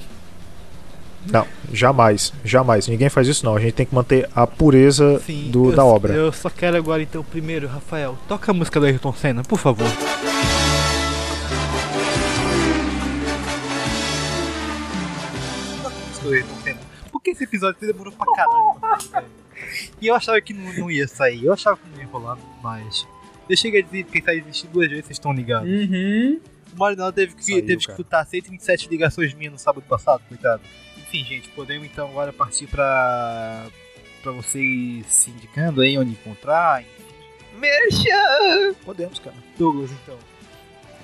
Não, 1.32 1.46
jamais, 1.72 2.34
jamais. 2.44 2.88
Ninguém 2.88 3.10
faz 3.10 3.28
isso 3.28 3.46
não. 3.46 3.56
A 3.56 3.60
gente 3.60 3.74
tem 3.74 3.86
que 3.86 3.94
manter 3.94 4.30
a 4.36 4.48
pureza 4.48 5.20
Sim, 5.20 5.50
do, 5.52 5.72
eu, 5.72 5.76
da 5.76 5.86
obra. 5.86 6.14
Eu 6.14 6.32
só 6.32 6.50
quero 6.50 6.78
agora 6.78 7.02
então, 7.02 7.24
primeiro, 7.24 7.68
Rafael, 7.68 8.18
toca 8.28 8.52
a 8.52 8.54
música 8.54 8.80
do 8.80 8.86
Ayrton 8.86 9.14
Senna, 9.14 9.44
por 9.44 9.60
favor. 9.60 9.88
Toca 15.84 15.96
a 15.96 16.00
música 16.08 16.28
do 16.28 16.34
Ayrton 16.34 16.56
Senna. 16.64 16.80
Porque 17.12 17.32
esse 17.32 17.44
episódio 17.44 17.80
demorou 17.82 18.14
pra 18.14 18.26
caralho. 18.36 19.02
sair. 19.02 19.38
E 20.02 20.08
eu 20.08 20.16
achava 20.16 20.40
que 20.40 20.54
não, 20.54 20.72
não 20.74 20.92
ia 20.92 21.08
sair, 21.08 21.46
eu 21.46 21.54
achava 21.54 21.78
que 21.78 21.90
não 21.90 22.00
ia 22.00 22.08
rolar, 22.08 22.38
mas. 22.62 23.08
Eu 23.50 23.56
cheguei 23.56 23.82
a 23.82 23.84
dizer 23.84 24.04
que 24.04 24.12
pensar 24.12 24.36
existe 24.36 24.68
duas 24.68 24.90
vezes, 24.90 25.06
vocês 25.06 25.18
estão 25.18 25.32
ligados. 25.34 25.70
Uhum. 25.70 26.40
O 26.78 26.80
Marinal 26.80 27.12
teve 27.12 27.34
que, 27.34 27.44
Saiu, 27.44 27.66
teve 27.66 27.78
que 27.78 27.90
escutar 27.90 28.24
127 28.24 28.88
ligações 28.88 29.34
minhas 29.34 29.52
no 29.52 29.58
sábado 29.58 29.84
passado, 29.90 30.22
coitado. 30.30 30.62
Enfim, 30.96 31.26
gente, 31.26 31.50
podemos 31.50 31.88
então 31.88 32.08
agora 32.08 32.32
partir 32.32 32.68
pra. 32.68 33.66
pra 34.22 34.32
vocês 34.32 35.08
se 35.08 35.32
indicando 35.32 35.82
aí 35.82 35.98
onde 35.98 36.12
encontrar. 36.12 36.84
Merchan! 37.58 38.76
Podemos, 38.86 39.18
cara. 39.18 39.36
Douglas, 39.58 39.90
então. 39.92 40.18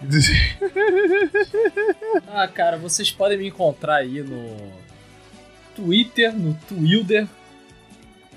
Ah, 2.27 2.47
cara, 2.47 2.77
vocês 2.77 3.09
podem 3.09 3.37
me 3.37 3.47
encontrar 3.47 3.95
aí 3.95 4.21
no 4.21 4.71
Twitter, 5.75 6.35
no 6.35 6.53
Twilder, 6.67 7.27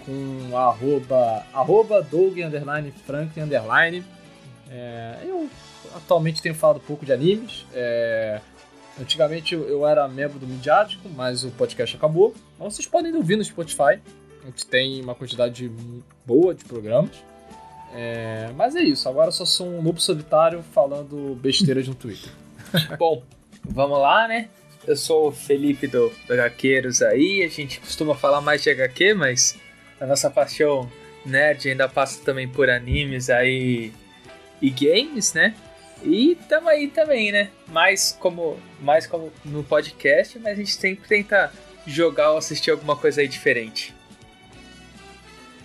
com 0.04 0.56
arroba, 0.56 1.44
arroba 1.52 2.02
Doug 2.02 2.38
underline 2.38 2.92
Franklin 3.04 3.42
underline. 3.42 4.04
É, 4.70 5.18
eu 5.24 5.50
atualmente 5.96 6.42
tenho 6.42 6.54
falado 6.54 6.80
pouco 6.80 7.04
de 7.04 7.12
animes. 7.12 7.66
é, 7.74 8.40
antigamente 9.00 9.54
eu, 9.54 9.86
era 9.86 10.06
membro 10.08 10.38
do 10.38 10.46
Midiático, 10.46 11.08
mas 11.08 11.44
o 11.44 11.50
podcast 11.50 11.96
acabou. 11.96 12.34
Mas 12.58 12.74
vocês 12.74 12.86
podem 12.86 13.14
ouvir 13.14 13.36
no 13.36 13.44
Spotify. 13.44 14.00
A 14.42 14.46
gente 14.46 14.66
tem 14.66 15.02
uma 15.02 15.14
quantidade 15.14 15.70
boa 16.24 16.54
de 16.54 16.64
programas. 16.64 17.10
É, 17.94 18.50
mas 18.54 18.76
é 18.76 18.82
isso, 18.82 19.08
agora 19.08 19.30
só 19.30 19.44
sou 19.44 19.66
um 19.66 19.80
lobo 19.80 20.00
solitário 20.00 20.62
falando 20.72 21.34
besteiras 21.36 21.88
no 21.88 21.94
Twitter. 21.94 22.30
Bom, 22.98 23.22
vamos 23.64 23.98
lá, 23.98 24.28
né? 24.28 24.48
Eu 24.86 24.96
sou 24.96 25.28
o 25.28 25.32
Felipe 25.32 25.86
do, 25.86 26.12
do 26.28 26.34
HQueiros 26.34 27.02
aí. 27.02 27.42
A 27.42 27.48
gente 27.48 27.80
costuma 27.80 28.14
falar 28.14 28.40
mais 28.40 28.62
de 28.62 28.70
HQ, 28.70 29.14
mas 29.14 29.58
a 30.00 30.06
nossa 30.06 30.30
paixão 30.30 30.90
nerd 31.24 31.68
ainda 31.68 31.88
passa 31.88 32.22
também 32.22 32.46
por 32.48 32.70
animes 32.70 33.28
aí 33.28 33.92
e 34.60 34.70
games, 34.70 35.34
né? 35.34 35.54
E 36.06 36.36
tamo 36.48 36.68
aí 36.68 36.86
também, 36.88 37.32
né? 37.32 37.50
Mais 37.66 38.16
como, 38.20 38.58
mais 38.80 39.06
como 39.06 39.32
no 39.44 39.64
podcast, 39.64 40.38
mas 40.38 40.52
a 40.52 40.54
gente 40.54 40.72
sempre 40.72 41.08
tenta 41.08 41.52
jogar 41.84 42.30
ou 42.30 42.38
assistir 42.38 42.70
alguma 42.70 42.96
coisa 42.96 43.20
aí 43.20 43.28
diferente. 43.28 43.92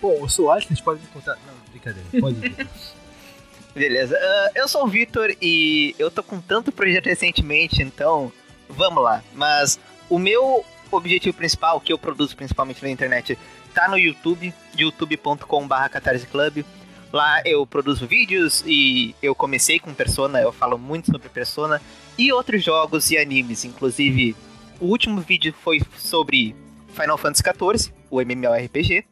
Bom, 0.00 0.14
eu 0.20 0.28
sou 0.28 0.46
o 0.46 0.50
Alex, 0.50 0.66
vocês 0.66 0.80
podem 0.80 1.00
me 1.00 1.08
encontrar. 1.08 1.38
Não, 1.46 1.54
brincadeira, 1.70 2.08
pode 2.20 2.44
ir. 2.44 2.68
Beleza. 3.72 4.18
Ah, 4.20 4.50
eu 4.56 4.66
sou 4.66 4.84
o 4.84 4.88
Vitor 4.88 5.34
e 5.40 5.94
eu 5.96 6.10
tô 6.10 6.24
com 6.24 6.40
tanto 6.40 6.72
projeto 6.72 7.06
recentemente, 7.06 7.80
então 7.80 8.32
vamos 8.68 9.02
lá. 9.02 9.22
Mas 9.32 9.78
o 10.10 10.18
meu 10.18 10.64
objetivo 10.90 11.36
principal, 11.36 11.80
que 11.80 11.92
eu 11.92 11.98
produzo 11.98 12.36
principalmente 12.36 12.82
na 12.82 12.90
internet, 12.90 13.38
tá 13.72 13.88
no 13.88 13.96
YouTube, 13.96 14.52
youtube.com.br 14.76 15.88
Catarse 15.90 16.26
Club. 16.26 16.64
Lá 17.12 17.42
eu 17.44 17.66
produzo 17.66 18.06
vídeos 18.06 18.64
e 18.66 19.14
eu 19.22 19.34
comecei 19.34 19.78
com 19.78 19.92
Persona, 19.92 20.40
eu 20.40 20.50
falo 20.50 20.78
muito 20.78 21.10
sobre 21.10 21.28
Persona 21.28 21.80
e 22.16 22.32
outros 22.32 22.64
jogos 22.64 23.10
e 23.10 23.18
animes. 23.18 23.64
Inclusive, 23.64 24.34
o 24.80 24.86
último 24.86 25.20
vídeo 25.20 25.54
foi 25.62 25.82
sobre 25.98 26.56
Final 26.94 27.18
Fantasy 27.18 27.42
XIV, 27.42 27.92
o 28.10 28.20
MMORPG. 28.20 29.04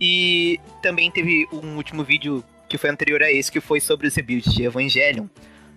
E 0.00 0.60
também 0.82 1.10
teve 1.10 1.48
um 1.52 1.76
último 1.76 2.02
vídeo 2.02 2.44
que 2.68 2.76
foi 2.76 2.90
anterior 2.90 3.22
a 3.22 3.32
esse, 3.32 3.50
que 3.50 3.60
foi 3.60 3.80
sobre 3.80 4.08
os 4.08 4.14
rebuilds 4.14 4.52
de 4.52 4.64
Evangelion. 4.64 5.26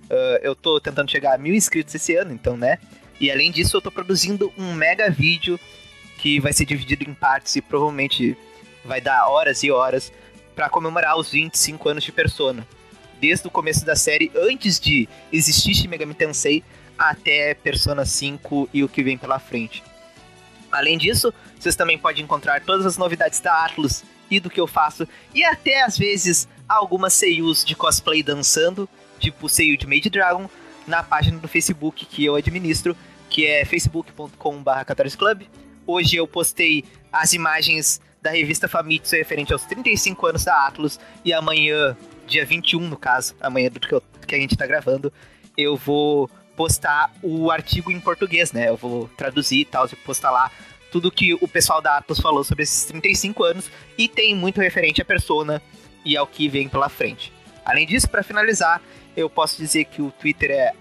Ah, 0.09 0.39
eu 0.41 0.55
tô 0.55 0.79
tentando 0.79 1.11
chegar 1.11 1.35
a 1.35 1.37
mil 1.37 1.53
inscritos 1.53 1.93
esse 1.93 2.15
ano, 2.15 2.33
então, 2.33 2.57
né? 2.57 2.79
E 3.19 3.29
além 3.29 3.51
disso, 3.51 3.77
eu 3.77 3.81
tô 3.81 3.91
produzindo 3.91 4.51
um 4.57 4.73
mega 4.73 5.09
vídeo 5.09 5.59
que 6.17 6.39
vai 6.39 6.51
ser 6.51 6.65
dividido 6.65 7.09
em 7.09 7.13
partes 7.13 7.55
e 7.55 7.61
provavelmente 7.61 8.35
vai 8.83 8.99
dar 8.99 9.27
horas 9.27 9.63
e 9.63 9.71
horas 9.71 10.11
para 10.59 10.67
comemorar 10.67 11.17
os 11.17 11.31
25 11.31 11.87
anos 11.87 12.03
de 12.03 12.11
Persona. 12.11 12.67
Desde 13.21 13.47
o 13.47 13.49
começo 13.49 13.85
da 13.85 13.95
série, 13.95 14.29
antes 14.35 14.77
de 14.77 15.07
existir 15.31 15.73
Shin 15.73 15.87
Megami 15.87 16.13
Tensei, 16.13 16.65
até 16.97 17.53
Persona 17.53 18.03
5 18.03 18.67
e 18.73 18.83
o 18.83 18.89
que 18.89 19.01
vem 19.01 19.17
pela 19.17 19.39
frente. 19.39 19.81
Além 20.69 20.97
disso, 20.97 21.33
vocês 21.57 21.77
também 21.77 21.97
podem 21.97 22.25
encontrar 22.25 22.59
todas 22.59 22.85
as 22.85 22.97
novidades 22.97 23.39
da 23.39 23.63
Atlus 23.63 24.03
e 24.29 24.37
do 24.37 24.49
que 24.49 24.59
eu 24.59 24.67
faço, 24.67 25.07
e 25.33 25.45
até 25.45 25.81
às 25.81 25.97
vezes 25.97 26.45
algumas 26.67 27.13
seiyus 27.13 27.63
de 27.63 27.73
cosplay 27.73 28.21
dançando, 28.21 28.89
tipo 29.17 29.47
seiyu 29.47 29.77
de 29.77 29.87
Made 29.87 30.09
Dragon, 30.09 30.49
na 30.85 31.01
página 31.01 31.39
do 31.39 31.47
Facebook 31.47 32.05
que 32.05 32.25
eu 32.25 32.35
administro, 32.35 32.97
que 33.29 33.45
é 33.45 33.63
facebook.com.br 33.63 35.17
Club. 35.17 35.43
Hoje 35.87 36.17
eu 36.17 36.27
postei 36.27 36.83
as 37.13 37.31
imagens 37.31 38.01
da 38.21 38.31
revista 38.31 38.67
Famitsu 38.67 39.15
referente 39.15 39.53
aos 39.53 39.63
35 39.65 40.27
anos 40.27 40.43
da 40.43 40.67
Atlus, 40.67 40.99
e 41.23 41.31
amanhã, 41.33 41.95
dia 42.27 42.45
21 42.45 42.81
no 42.87 42.97
caso, 42.97 43.35
amanhã 43.39 43.69
do 43.69 43.79
que, 43.79 43.93
eu- 43.93 44.03
que 44.27 44.35
a 44.35 44.37
gente 44.37 44.57
tá 44.57 44.65
gravando, 44.67 45.11
eu 45.57 45.75
vou 45.75 46.29
postar 46.55 47.11
o 47.23 47.49
artigo 47.49 47.91
em 47.91 47.99
português, 47.99 48.51
né? 48.51 48.67
Eu 48.69 48.75
vou 48.75 49.07
traduzir 49.17 49.59
e 49.61 49.65
tal, 49.65 49.85
e 49.87 49.95
postar 49.95 50.31
lá 50.31 50.51
tudo 50.91 51.11
que 51.11 51.33
o 51.35 51.47
pessoal 51.47 51.81
da 51.81 51.97
Atlus 51.97 52.19
falou 52.19 52.43
sobre 52.43 52.63
esses 52.63 52.83
35 52.85 53.43
anos 53.43 53.69
e 53.97 54.07
tem 54.07 54.35
muito 54.35 54.59
referente 54.59 55.01
à 55.01 55.05
persona 55.05 55.61
e 56.03 56.17
ao 56.17 56.27
que 56.27 56.49
vem 56.49 56.67
pela 56.67 56.89
frente. 56.89 57.31
Além 57.63 57.85
disso, 57.85 58.09
para 58.09 58.23
finalizar, 58.23 58.81
eu 59.15 59.29
posso 59.29 59.57
dizer 59.57 59.85
que 59.85 60.01
o 60.01 60.11
Twitter 60.11 60.49
é 60.51 60.73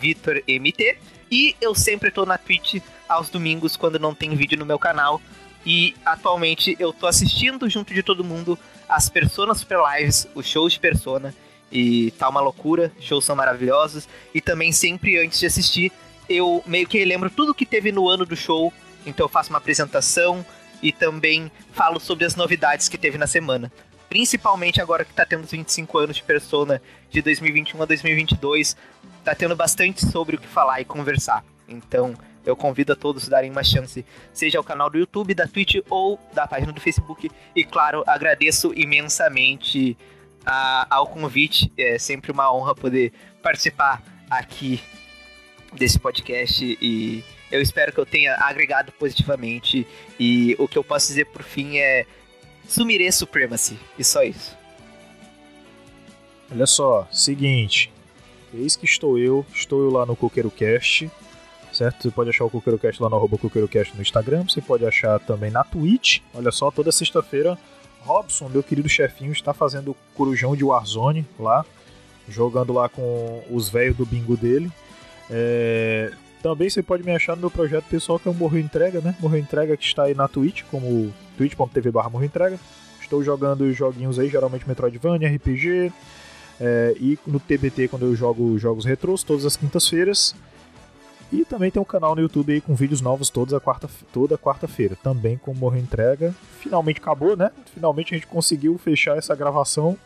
VitorMT 0.00 0.98
e 1.30 1.56
eu 1.60 1.74
sempre 1.74 2.10
tô 2.10 2.24
na 2.24 2.38
Twitch 2.38 2.76
aos 3.08 3.28
domingos 3.28 3.76
quando 3.76 3.98
não 3.98 4.14
tem 4.14 4.34
vídeo 4.34 4.58
no 4.58 4.64
meu 4.64 4.78
canal. 4.78 5.20
E 5.64 5.94
atualmente 6.04 6.76
eu 6.78 6.92
tô 6.92 7.06
assistindo 7.06 7.68
junto 7.68 7.94
de 7.94 8.02
todo 8.02 8.24
mundo 8.24 8.58
as 8.88 9.08
Persona 9.08 9.54
Super 9.54 9.78
Lives, 9.78 10.28
os 10.34 10.46
shows 10.46 10.74
de 10.74 10.80
Persona. 10.80 11.34
E 11.72 12.10
tá 12.12 12.28
uma 12.28 12.40
loucura, 12.40 12.92
shows 13.00 13.24
são 13.24 13.34
maravilhosos. 13.34 14.08
E 14.34 14.40
também 14.40 14.72
sempre 14.72 15.18
antes 15.18 15.38
de 15.38 15.46
assistir, 15.46 15.92
eu 16.28 16.62
meio 16.66 16.86
que 16.86 16.98
relembro 16.98 17.30
tudo 17.30 17.54
que 17.54 17.66
teve 17.66 17.90
no 17.90 18.08
ano 18.08 18.24
do 18.24 18.36
show. 18.36 18.72
Então 19.06 19.24
eu 19.24 19.28
faço 19.28 19.50
uma 19.50 19.58
apresentação 19.58 20.44
e 20.82 20.92
também 20.92 21.50
falo 21.72 21.98
sobre 21.98 22.24
as 22.24 22.36
novidades 22.36 22.88
que 22.88 22.98
teve 22.98 23.16
na 23.16 23.26
semana. 23.26 23.72
Principalmente 24.08 24.80
agora 24.80 25.04
que 25.04 25.14
tá 25.14 25.24
tendo 25.24 25.44
os 25.44 25.50
25 25.50 25.98
anos 25.98 26.16
de 26.16 26.22
Persona 26.22 26.80
de 27.10 27.22
2021 27.22 27.82
a 27.82 27.86
2022, 27.86 28.76
tá 29.24 29.34
tendo 29.34 29.56
bastante 29.56 30.06
sobre 30.06 30.36
o 30.36 30.38
que 30.38 30.46
falar 30.46 30.80
e 30.80 30.84
conversar. 30.84 31.42
Então, 31.66 32.14
eu 32.44 32.54
convido 32.56 32.92
a 32.92 32.96
todos 32.96 33.26
a 33.26 33.30
darem 33.30 33.50
uma 33.50 33.64
chance, 33.64 34.04
seja 34.32 34.58
ao 34.58 34.64
canal 34.64 34.90
do 34.90 34.98
YouTube, 34.98 35.34
da 35.34 35.46
Twitch 35.48 35.76
ou 35.88 36.18
da 36.32 36.46
página 36.46 36.72
do 36.72 36.80
Facebook. 36.80 37.30
E 37.56 37.64
claro, 37.64 38.02
agradeço 38.06 38.72
imensamente 38.74 39.96
a- 40.44 40.86
ao 40.90 41.06
convite. 41.06 41.72
É 41.76 41.98
sempre 41.98 42.30
uma 42.32 42.52
honra 42.54 42.74
poder 42.74 43.12
participar 43.42 44.02
aqui 44.30 44.80
desse 45.72 45.98
podcast 45.98 46.78
e 46.80 47.24
eu 47.50 47.60
espero 47.60 47.92
que 47.92 47.98
eu 47.98 48.06
tenha 48.06 48.34
agregado 48.36 48.92
positivamente. 48.92 49.86
E 50.20 50.54
o 50.58 50.68
que 50.68 50.76
eu 50.78 50.84
posso 50.84 51.08
dizer 51.08 51.26
por 51.26 51.42
fim 51.42 51.78
é 51.78 52.06
Sumire 52.68 53.10
Supremacy. 53.12 53.78
E 53.98 54.04
só 54.04 54.22
isso. 54.22 54.56
Olha 56.50 56.66
só, 56.66 57.08
seguinte. 57.10 57.92
Eis 58.52 58.76
que 58.76 58.84
estou 58.84 59.18
eu, 59.18 59.44
estou 59.52 59.82
eu 59.82 59.90
lá 59.90 60.06
no 60.06 60.14
Coqueiro 60.14 60.50
Cast. 60.50 61.10
Certo? 61.74 62.02
Você 62.02 62.10
pode 62.10 62.30
achar 62.30 62.44
o 62.44 62.50
CoqueiroCast 62.50 63.02
lá 63.02 63.08
no 63.08 63.16
arroba 63.16 63.36
CoqueiroCast 63.36 63.94
no 63.96 64.02
Instagram, 64.02 64.44
você 64.44 64.60
pode 64.60 64.86
achar 64.86 65.18
também 65.20 65.50
na 65.50 65.64
Twitch. 65.64 66.20
Olha 66.32 66.50
só, 66.50 66.70
toda 66.70 66.92
sexta-feira, 66.92 67.58
Robson, 68.00 68.48
meu 68.48 68.62
querido 68.62 68.88
chefinho, 68.88 69.32
está 69.32 69.52
fazendo 69.52 69.96
corujão 70.14 70.54
de 70.54 70.64
Warzone 70.64 71.26
lá, 71.38 71.64
jogando 72.28 72.72
lá 72.72 72.88
com 72.88 73.42
os 73.50 73.68
velhos 73.68 73.96
do 73.96 74.06
bingo 74.06 74.36
dele. 74.36 74.70
É, 75.30 76.12
Também 76.42 76.68
você 76.68 76.82
pode 76.82 77.02
me 77.02 77.10
achar 77.14 77.34
no 77.34 77.40
meu 77.40 77.50
projeto 77.50 77.84
pessoal 77.84 78.18
que 78.18 78.28
é 78.28 78.30
o 78.30 78.34
Morreu 78.34 78.60
Entrega, 78.60 79.00
né? 79.00 79.16
Morreu 79.18 79.40
Entrega 79.40 79.76
que 79.76 79.84
está 79.84 80.04
aí 80.04 80.14
na 80.14 80.28
Twitch, 80.28 80.62
como 80.70 81.12
twitch.tv 81.36 81.90
barra 81.90 82.10
Morreu 82.10 82.26
Entrega. 82.26 82.58
Estou 83.00 83.22
jogando 83.22 83.72
joguinhos 83.72 84.18
aí, 84.18 84.28
geralmente 84.28 84.66
Metroidvania, 84.66 85.28
RPG, 85.28 85.92
é, 86.60 86.94
e 86.98 87.18
no 87.26 87.40
TBT 87.40 87.88
quando 87.88 88.06
eu 88.06 88.14
jogo 88.14 88.58
jogos 88.58 88.84
retrôs, 88.84 89.22
todas 89.22 89.44
as 89.44 89.56
quintas-feiras. 89.56 90.34
E 91.32 91.44
também 91.44 91.70
tem 91.70 91.82
um 91.82 91.84
canal 91.84 92.14
no 92.14 92.20
YouTube 92.20 92.52
aí 92.52 92.60
com 92.60 92.74
vídeos 92.74 93.00
novos 93.00 93.28
todas 93.28 93.52
a 93.54 93.60
quarta, 93.60 93.88
toda 94.12 94.38
quarta-feira, 94.38 94.96
também 95.02 95.36
com 95.36 95.52
Morreu 95.52 95.80
Entrega. 95.82 96.34
Finalmente 96.60 97.00
acabou, 97.00 97.36
né? 97.36 97.50
Finalmente 97.72 98.14
a 98.14 98.18
gente 98.18 98.26
conseguiu 98.28 98.78
fechar 98.78 99.16
essa 99.16 99.34
gravação. 99.34 99.98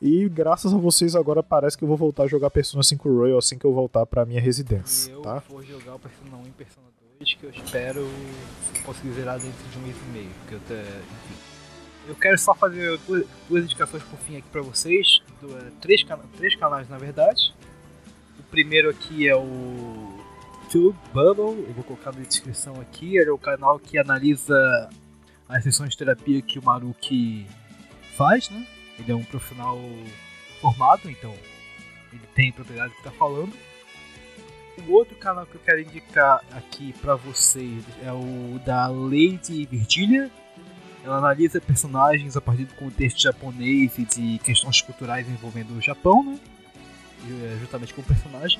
E 0.00 0.28
graças 0.28 0.72
a 0.72 0.76
vocês 0.76 1.14
agora 1.14 1.42
parece 1.42 1.76
que 1.78 1.84
eu 1.84 1.88
vou 1.88 1.96
voltar 1.96 2.24
a 2.24 2.26
jogar 2.26 2.50
Persona 2.50 2.82
5 2.82 3.08
Royal 3.08 3.38
assim 3.38 3.58
que 3.58 3.64
eu 3.64 3.72
voltar 3.72 4.04
pra 4.06 4.24
minha 4.24 4.40
residência, 4.40 5.12
Eu 5.12 5.22
tá? 5.22 5.42
vou 5.48 5.62
jogar 5.62 5.94
o 5.94 5.98
Persona 5.98 6.36
1 6.36 6.46
e 6.46 6.50
Persona 6.50 6.86
2, 7.18 7.34
que 7.34 7.44
eu 7.44 7.50
espero 7.50 8.08
conseguir 8.84 9.12
zerar 9.12 9.38
dentro 9.38 9.64
de 9.70 9.78
um 9.78 9.82
mês 9.82 9.96
e 9.96 10.12
meio. 10.12 10.30
Porque 10.40 10.54
eu 10.56 10.60
tô, 10.66 10.74
enfim. 10.74 11.40
Eu 12.08 12.14
quero 12.16 12.38
só 12.38 12.54
fazer 12.54 12.98
duas, 13.06 13.24
duas 13.48 13.64
indicações 13.64 14.02
por 14.02 14.18
fim 14.18 14.36
aqui 14.36 14.48
pra 14.50 14.60
vocês. 14.62 15.22
Du- 15.40 15.56
é, 15.56 15.70
três, 15.80 16.04
três 16.36 16.54
canais, 16.56 16.88
na 16.88 16.98
verdade. 16.98 17.54
O 18.38 18.42
primeiro 18.50 18.90
aqui 18.90 19.26
é 19.26 19.34
o 19.36 20.13
Tube 20.74 20.98
Bubble, 21.12 21.64
eu 21.68 21.72
vou 21.72 21.84
colocar 21.84 22.12
na 22.12 22.22
descrição 22.22 22.80
aqui. 22.80 23.16
Ele 23.16 23.30
é 23.30 23.32
o 23.32 23.38
canal 23.38 23.78
que 23.78 23.96
analisa 23.96 24.90
as 25.48 25.62
sessões 25.62 25.90
de 25.90 25.98
terapia 25.98 26.42
que 26.42 26.58
o 26.58 26.64
Maruki 26.64 27.46
faz, 28.16 28.50
né? 28.50 28.66
Ele 28.98 29.12
é 29.12 29.14
um 29.14 29.22
profissional 29.22 29.78
formado, 30.60 31.08
então 31.08 31.32
ele 32.12 32.22
tem 32.34 32.50
propriedade 32.50 32.92
que 32.92 33.04
tá 33.04 33.12
falando. 33.12 33.52
O 34.88 34.94
outro 34.94 35.14
canal 35.14 35.46
que 35.46 35.54
eu 35.54 35.60
quero 35.64 35.80
indicar 35.80 36.42
aqui 36.50 36.92
pra 36.94 37.14
vocês 37.14 37.84
é 38.02 38.12
o 38.12 38.58
da 38.66 38.88
Lady 38.88 39.66
Virgilia. 39.66 40.28
Ela 41.04 41.18
analisa 41.18 41.60
personagens 41.60 42.36
a 42.36 42.40
partir 42.40 42.64
do 42.64 42.74
contexto 42.74 43.22
japonês 43.22 43.96
e 43.96 44.04
de 44.04 44.38
questões 44.40 44.82
culturais 44.82 45.28
envolvendo 45.28 45.78
o 45.78 45.80
Japão, 45.80 46.24
né? 46.24 46.40
É, 47.30 47.58
Justamente 47.60 47.94
com 47.94 48.00
o 48.00 48.04
personagem. 48.04 48.58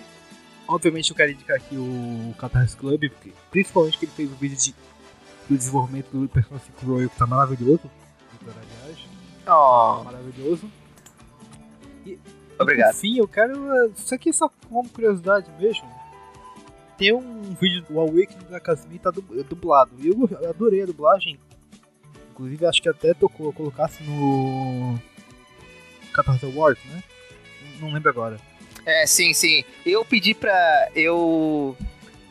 Obviamente 0.66 1.10
eu 1.10 1.16
quero 1.16 1.32
indicar 1.32 1.56
aqui 1.56 1.76
o 1.76 2.34
Catarse 2.38 2.76
Club, 2.76 3.08
porque, 3.10 3.32
principalmente 3.50 3.98
que 3.98 4.04
ele 4.06 4.12
fez 4.12 4.32
o 4.32 4.34
vídeo 4.34 4.56
de, 4.56 4.74
do 5.48 5.56
desenvolvimento 5.58 6.08
do 6.10 6.28
Persona 6.28 6.58
5 6.60 6.86
Royal, 6.86 7.10
que 7.10 7.16
tá 7.16 7.26
maravilhoso. 7.26 7.90
Oh, 9.46 10.04
Maravilhoso. 10.04 10.70
E, 12.06 12.18
Obrigado. 12.58 12.94
Fim, 12.94 13.18
eu 13.18 13.28
quero. 13.28 13.72
eh, 13.74 13.90
Isso 13.94 14.14
aqui 14.14 14.30
é 14.30 14.32
só 14.32 14.48
como 14.68 14.88
curiosidade 14.88 15.50
mesmo. 15.58 15.86
Tem 16.96 17.12
um 17.12 17.42
vídeo 17.60 17.82
do 17.88 17.98
Awakening 18.00 18.46
da 18.48 18.60
Kasumi 18.60 18.98
tá 18.98 19.10
du- 19.10 19.20
dublado. 19.44 19.90
E 19.98 20.08
eu 20.08 20.48
adorei 20.48 20.82
a 20.82 20.86
dublagem. 20.86 21.38
Inclusive, 22.30 22.66
acho 22.66 22.80
que 22.82 22.88
até 22.88 23.12
tocou, 23.12 23.52
colocasse 23.52 24.02
no. 24.04 24.98
Catarse 26.12 26.46
Awards, 26.46 26.82
né? 26.86 27.02
Não 27.80 27.92
lembro 27.92 28.08
agora. 28.10 28.38
É, 28.86 29.06
sim, 29.06 29.32
sim. 29.32 29.64
Eu 29.84 30.04
pedi 30.04 30.34
pra. 30.34 30.88
Eu. 30.94 31.76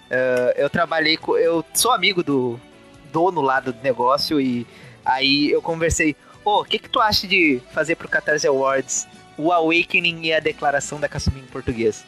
eh, 0.09 0.53
eu 0.57 0.69
trabalhei 0.69 1.17
com. 1.17 1.35
Eu 1.37 1.65
sou 1.73 1.91
amigo 1.91 2.23
do 2.23 2.59
dono 3.11 3.41
lá 3.41 3.59
do 3.59 3.73
negócio 3.83 4.39
e 4.39 4.65
aí 5.03 5.49
eu 5.51 5.61
conversei. 5.61 6.15
Ô, 6.45 6.61
o 6.61 6.65
que, 6.65 6.77
que 6.77 6.89
tu 6.89 6.99
acha 6.99 7.27
de 7.27 7.61
fazer 7.73 7.95
pro 7.95 8.07
Catarse 8.09 8.45
Awards 8.47 9.07
o 9.37 9.51
Awakening 9.51 10.25
e 10.25 10.33
a 10.33 10.39
declaração 10.39 10.99
da 10.99 11.09
Kasumi 11.09 11.39
em 11.39 11.45
português? 11.45 12.05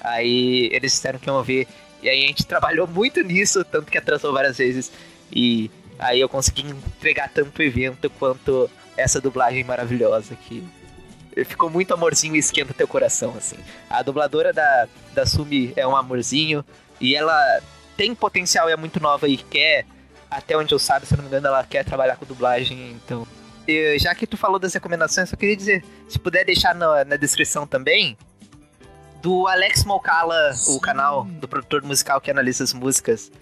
Aí 0.00 0.68
eles 0.72 0.92
disseram 0.92 1.18
que 1.18 1.28
iam 1.28 1.42
ver. 1.42 1.68
E 2.02 2.08
aí 2.08 2.24
a 2.24 2.26
gente 2.26 2.44
trabalhou 2.46 2.86
muito 2.86 3.22
nisso, 3.22 3.64
tanto 3.64 3.90
que 3.90 3.98
atrasou 3.98 4.32
várias 4.32 4.58
vezes. 4.58 4.90
E 5.32 5.70
aí 5.98 6.20
eu 6.20 6.28
consegui 6.28 6.62
entregar 6.62 7.30
tanto 7.32 7.58
o 7.58 7.62
evento 7.62 8.10
quanto 8.10 8.68
essa 8.96 9.20
dublagem 9.20 9.62
maravilhosa 9.64 10.34
que 10.36 10.62
ficou 11.44 11.70
muito 11.70 11.92
amorzinho 11.94 12.36
e 12.36 12.38
esquenta 12.38 12.72
teu 12.74 12.86
coração, 12.86 13.34
assim. 13.36 13.56
A 13.88 14.02
dubladora 14.02 14.52
da, 14.52 14.86
da 15.14 15.26
Sumi 15.26 15.72
é 15.74 15.86
um 15.86 15.96
amorzinho 15.96 16.64
e 17.00 17.16
ela 17.16 17.60
tem 17.96 18.14
potencial 18.14 18.68
e 18.68 18.72
é 18.72 18.76
muito 18.76 19.00
nova 19.00 19.28
e 19.28 19.36
quer, 19.36 19.86
até 20.30 20.56
onde 20.56 20.72
eu 20.74 20.78
sabe, 20.78 21.06
se 21.06 21.16
não 21.16 21.22
me 21.22 21.28
engano, 21.28 21.46
ela 21.48 21.64
quer 21.64 21.84
trabalhar 21.84 22.16
com 22.16 22.24
dublagem, 22.26 22.92
então. 22.92 23.26
Eu- 23.66 23.98
já 23.98 24.14
que 24.14 24.26
tu 24.26 24.36
falou 24.36 24.58
das 24.58 24.74
recomendações, 24.74 25.32
eu 25.32 25.38
queria 25.38 25.56
dizer, 25.56 25.84
se 26.08 26.18
puder 26.18 26.44
deixar 26.44 26.74
na, 26.74 27.04
na 27.04 27.16
descrição 27.16 27.66
também, 27.66 28.16
do 29.22 29.46
Alex 29.48 29.84
Mocala, 29.84 30.52
o 30.68 30.78
canal 30.78 31.24
do 31.24 31.48
produtor 31.48 31.82
musical 31.82 32.20
que 32.20 32.30
analisa 32.30 32.62
as 32.62 32.74
músicas 32.74 33.32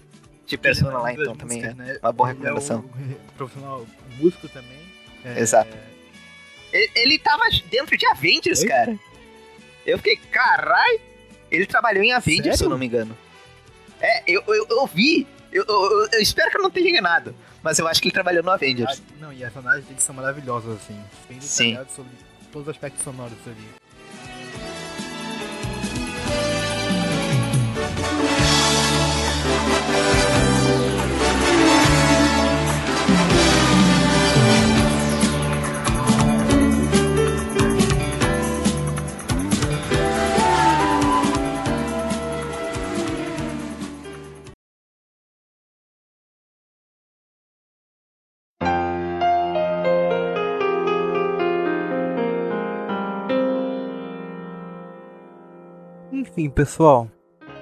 de 0.47 0.57
Persona 0.57 0.97
lá, 0.97 1.11
então 1.11 1.35
também 1.35 1.61
é 1.63 1.73
né? 1.73 1.97
uma 2.01 2.11
boa 2.13 2.29
recomendação. 2.29 2.85
É 2.95 3.01
um 3.01 3.35
profissional 3.37 3.85
músico 4.17 4.47
também. 4.47 4.79
É, 5.25 5.39
Exato. 5.39 5.75
Ele, 6.73 6.91
ele 6.95 7.19
tava 7.19 7.43
dentro 7.69 7.95
de 7.97 8.05
Avengers, 8.07 8.61
Oi? 8.61 8.67
cara. 8.67 8.99
Eu 9.85 9.97
fiquei, 9.99 10.17
carai. 10.17 10.99
Ele 11.51 11.65
trabalhou 11.67 12.03
em 12.03 12.11
Avengers, 12.13 12.43
Sério? 12.43 12.57
se 12.57 12.63
eu 12.65 12.69
não 12.69 12.77
me 12.77 12.85
engano. 12.87 13.15
É, 14.01 14.23
eu, 14.27 14.43
eu, 14.47 14.65
eu 14.69 14.87
vi. 14.87 15.27
Eu, 15.51 15.63
eu- 15.67 16.09
eu 16.13 16.19
espero 16.21 16.49
que 16.49 16.57
eu 16.57 16.63
não 16.63 16.71
tenha 16.71 16.89
enganado. 16.89 17.35
Mas 17.61 17.77
eu 17.79 17.87
acho 17.87 18.01
que 18.01 18.07
ele 18.07 18.13
trabalhou 18.13 18.41
no 18.43 18.49
Avengers. 18.51 18.99
Ah, 18.99 19.13
não, 19.21 19.31
e 19.31 19.43
as 19.43 19.55
análises 19.55 19.87
deles 19.87 20.03
são 20.03 20.15
maravilhosas, 20.15 20.75
assim. 20.81 20.99
Bem 21.29 21.39
Sim. 21.39 21.77
sobre 21.95 22.11
todos 22.51 22.67
os 22.67 22.73
aspectos 22.73 23.03
sonoros 23.03 23.37
ali. 23.45 23.82
Enfim, 56.23 56.49
pessoal. 56.49 57.11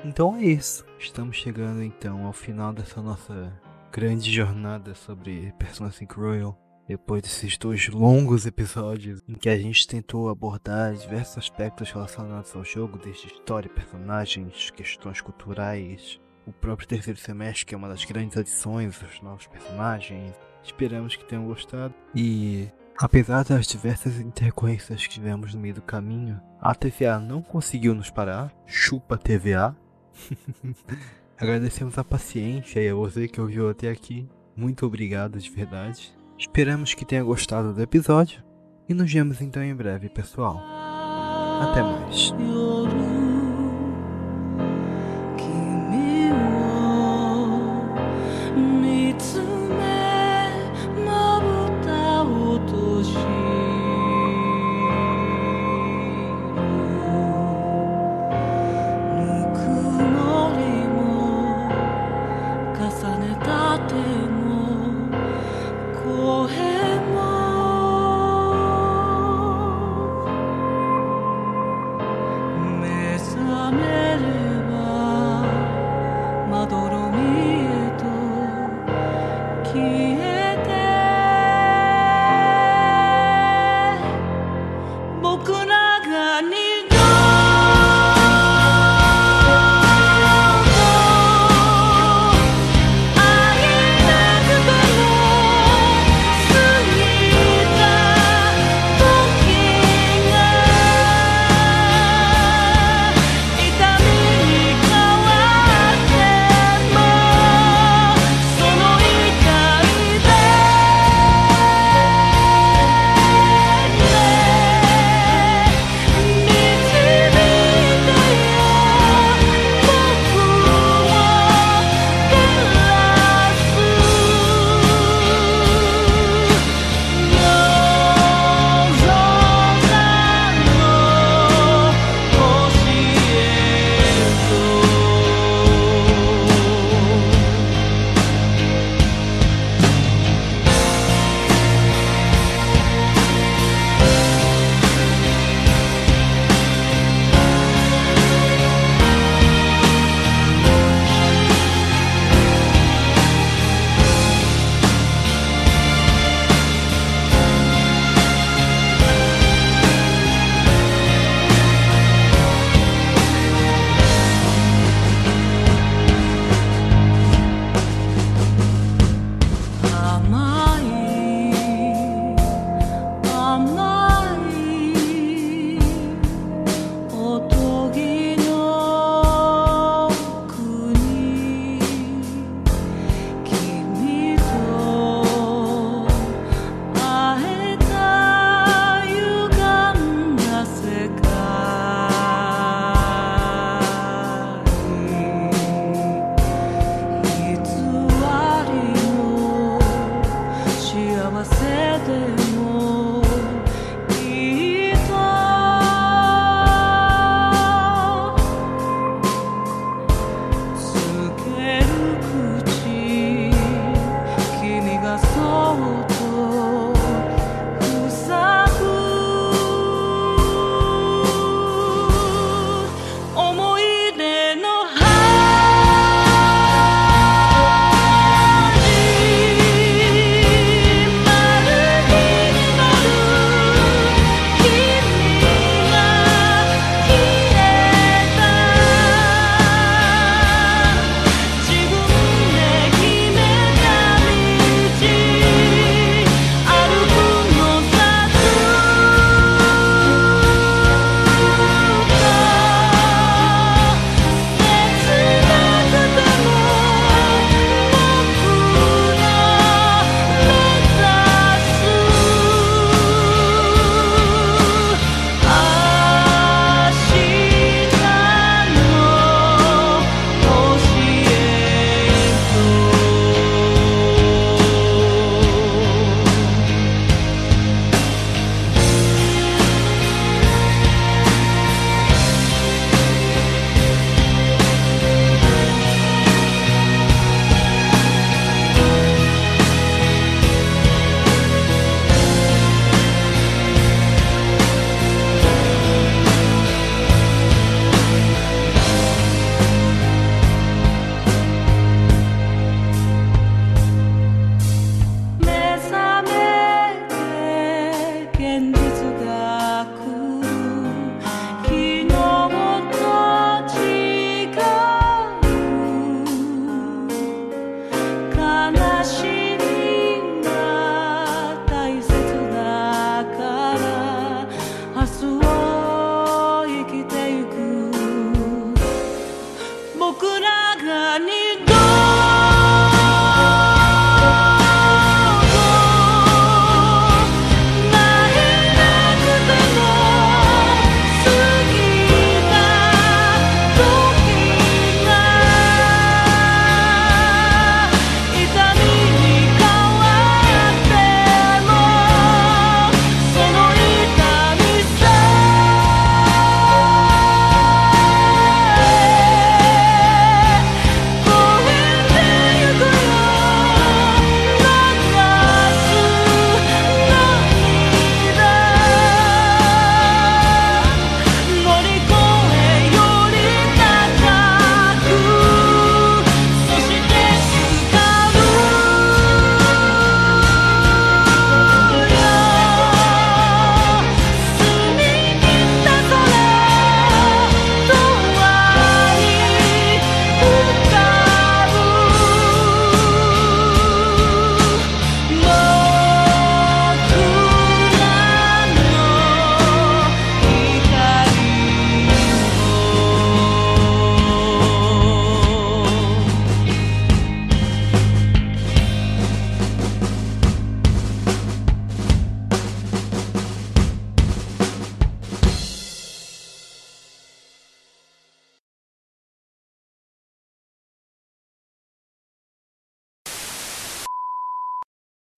Então 0.05 0.35
é 0.35 0.43
isso. 0.43 0.85
Estamos 0.99 1.35
chegando 1.35 1.81
então 1.81 2.27
ao 2.27 2.31
final 2.31 2.71
dessa 2.71 3.01
nossa 3.01 3.51
grande 3.91 4.31
jornada 4.31 4.93
sobre 4.93 5.51
Persona 5.57 5.89
5 5.89 6.21
Royal. 6.21 6.57
Depois 6.87 7.23
desses 7.23 7.57
dois 7.57 7.87
longos 7.89 8.45
episódios 8.45 9.19
em 9.27 9.33
que 9.33 9.49
a 9.49 9.57
gente 9.57 9.87
tentou 9.87 10.29
abordar 10.29 10.93
diversos 10.93 11.39
aspectos 11.39 11.89
relacionados 11.89 12.55
ao 12.55 12.63
jogo, 12.63 12.99
desde 12.99 13.27
história, 13.27 13.67
personagens, 13.67 14.69
questões 14.69 15.21
culturais, 15.21 16.21
o 16.45 16.53
próprio 16.53 16.87
terceiro 16.87 17.19
semestre, 17.19 17.65
que 17.65 17.73
é 17.73 17.77
uma 17.77 17.89
das 17.89 18.05
grandes 18.05 18.37
adições, 18.37 19.01
os 19.01 19.21
novos 19.23 19.47
personagens. 19.47 20.33
Esperamos 20.63 21.15
que 21.15 21.25
tenham 21.25 21.47
gostado. 21.47 21.95
E 22.13 22.69
apesar 23.01 23.43
das 23.43 23.65
diversas 23.65 24.19
intercorrências 24.19 25.07
que 25.07 25.13
tivemos 25.13 25.55
no 25.55 25.59
meio 25.59 25.73
do 25.73 25.81
caminho, 25.81 26.39
a 26.61 26.75
TVA 26.75 27.19
não 27.19 27.41
conseguiu 27.41 27.95
nos 27.95 28.11
parar. 28.11 28.53
Chupa 28.65 29.17
TVA. 29.17 29.75
Agradecemos 31.37 31.97
a 31.97 32.03
paciência 32.03 32.79
e 32.79 32.87
a 32.87 32.93
você 32.93 33.27
que 33.27 33.41
ouviu 33.41 33.69
até 33.69 33.89
aqui. 33.89 34.29
Muito 34.55 34.85
obrigado 34.85 35.39
de 35.39 35.49
verdade. 35.49 36.13
Esperamos 36.37 36.93
que 36.93 37.05
tenha 37.05 37.23
gostado 37.23 37.73
do 37.73 37.81
episódio. 37.81 38.43
E 38.87 38.93
nos 38.93 39.11
vemos 39.11 39.41
então 39.41 39.63
em 39.63 39.73
breve, 39.73 40.07
pessoal. 40.09 40.61
Até 41.61 41.81
mais. 41.81 42.31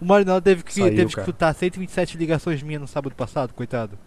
O 0.04 0.06
Marinaldo 0.06 0.42
teve 0.44 0.64
que, 0.64 0.74
Saiu, 0.74 0.90
teve 0.90 1.06
que 1.06 1.16
cara. 1.16 1.22
escutar 1.22 1.54
127 1.54 2.18
ligações 2.18 2.62
minhas 2.62 2.82
no 2.82 2.88
sábado 2.88 3.16
passado, 3.16 3.54
coitado. 3.54 3.98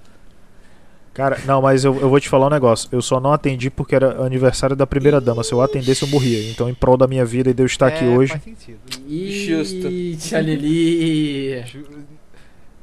Cara, 1.15 1.41
não, 1.47 1.63
mas 1.63 1.83
eu, 1.83 1.99
eu 1.99 2.11
vou 2.11 2.21
te 2.21 2.29
falar 2.29 2.49
um 2.49 2.51
negócio. 2.51 2.87
Eu 2.93 3.01
só 3.01 3.19
não 3.19 3.33
atendi 3.33 3.71
porque 3.71 3.95
era 3.95 4.23
aniversário 4.23 4.77
da 4.77 4.87
primeira 4.87 5.19
dama. 5.19 5.43
Se 5.43 5.55
eu 5.55 5.63
atendesse, 5.63 6.03
eu 6.03 6.09
morria. 6.09 6.51
Então, 6.51 6.69
em 6.69 6.75
prol 6.75 6.99
da 6.99 7.07
minha 7.07 7.25
vida 7.25 7.49
e 7.49 7.55
de 7.55 7.63
eu 7.63 7.67
estar 7.67 7.87
aqui 7.87 8.05
É, 8.05 8.09
hoje, 8.09 8.33
Faz 8.33 8.45
sentido. 8.45 8.79
Justo. 9.09 9.91
Tia 10.19 10.41
Lili. 10.43 11.65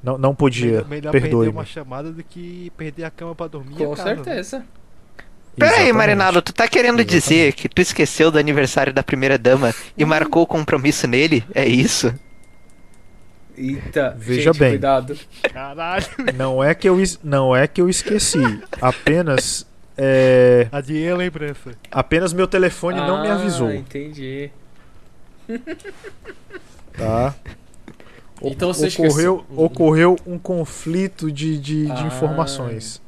não, 0.02 0.18
não 0.18 0.34
podia. 0.34 0.84
Melhor, 0.84 0.90
melhor 0.90 1.12
perder 1.12 1.50
uma 1.50 1.66
chamada 1.66 2.12
do 2.12 2.24
que 2.24 2.72
perder 2.76 3.04
a 3.04 3.12
cama 3.12 3.36
pra 3.36 3.46
dormir. 3.46 3.76
Com 3.76 3.92
né? 3.92 3.96
certeza. 3.96 4.66
Pera 5.56 5.70
aí, 5.70 5.74
Exatamente. 5.76 5.94
Marinaldo, 5.94 6.42
tu 6.42 6.52
tá 6.52 6.68
querendo 6.68 7.06
dizer 7.06 7.54
que 7.54 7.70
tu 7.70 7.80
esqueceu 7.80 8.32
do 8.32 8.40
aniversário 8.40 8.92
da 8.92 9.04
primeira 9.04 9.38
dama 9.38 9.72
e 9.96 10.04
marcou 10.04 10.42
o 10.42 10.48
compromisso 10.48 11.06
nele? 11.06 11.44
É 11.54 11.68
isso? 11.68 12.12
Eita, 13.58 14.16
Veja 14.18 14.52
gente, 14.52 14.60
bem. 14.60 14.70
cuidado. 14.72 15.18
Caralho. 15.52 16.06
Não 16.36 16.64
é 16.64 16.74
que 16.74 16.90
eu, 16.90 16.98
não 17.24 17.56
é 17.56 17.68
que 17.68 17.80
eu 17.82 17.88
esqueci. 17.90 18.40
Apenas. 18.82 19.66
É, 19.96 20.68
Adiei 20.72 21.08
a 21.12 21.16
lembrança. 21.16 21.72
apenas 21.92 22.34
meu 22.34 22.48
telefone 22.48 22.98
não 22.98 23.22
me 23.22 23.28
Ah, 23.30 23.36
avisou. 23.36 23.72
entendi. 23.72 24.50
Tá? 26.98 27.36
O- 28.42 28.50
Então 28.50 28.74
você 28.74 28.88
ocorreu, 28.88 29.08
esqueceu. 29.10 29.46
ocorreu 29.56 30.16
um 30.28 30.38
conflito 30.38 31.32
de, 31.32 31.58
de, 31.58 31.86
de 31.86 31.92
Ah. 31.92 32.08
informações. 32.08 33.02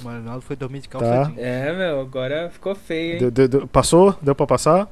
O 0.00 0.04
Marinaldo 0.04 0.42
foi 0.42 0.54
dormir 0.56 0.80
de 0.80 0.88
calça 0.88 1.06
Tá. 1.06 1.32
É, 1.36 1.72
meu, 1.72 2.00
agora 2.00 2.50
ficou 2.50 2.74
feio, 2.74 3.12
hein? 3.14 3.18
Deu- 3.20 3.30
deu- 3.30 3.48
deu- 3.48 3.66
passou? 3.66 4.16
Deu 4.20 4.34
pra 4.34 4.46
passar? 4.46 4.88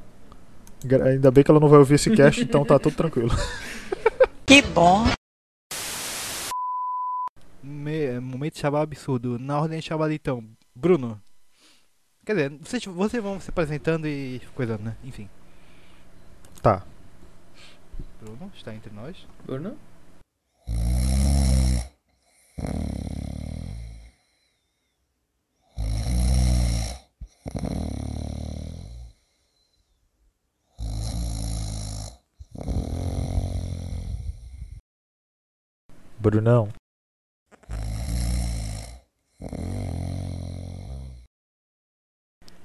Ainda 1.05 1.31
bem 1.31 1.45
que 1.45 1.51
ela 1.51 1.61
não 1.61 1.69
vai 1.69 1.79
ouvir 1.79 1.95
esse 1.95 2.11
cast, 2.15 2.41
então 2.43 2.65
tá 2.65 2.79
tudo 2.79 2.97
tranquilo. 2.97 3.31
Me- 7.63 8.21
momento 8.21 8.55
de 8.55 8.61
chamar 8.61 8.83
absurdo. 8.83 9.39
Na 9.39 9.61
ordem 9.61 9.79
de 9.79 9.87
chamada 9.87 10.13
então. 10.13 10.45
Bruno. 10.75 11.21
Quer 12.25 12.35
dizer, 12.35 12.51
vocês, 12.61 12.85
vocês 12.85 13.23
vão 13.23 13.41
se 13.41 13.51
apresentando 13.51 14.07
e 14.07 14.41
coisando, 14.55 14.83
né? 14.83 14.97
Enfim. 15.05 15.29
Tá. 16.63 16.85
Bruno 18.21 18.51
está 18.55 18.73
entre 18.75 18.93
nós. 18.93 19.17
Bruno? 19.45 19.77
Brunão. 36.23 36.69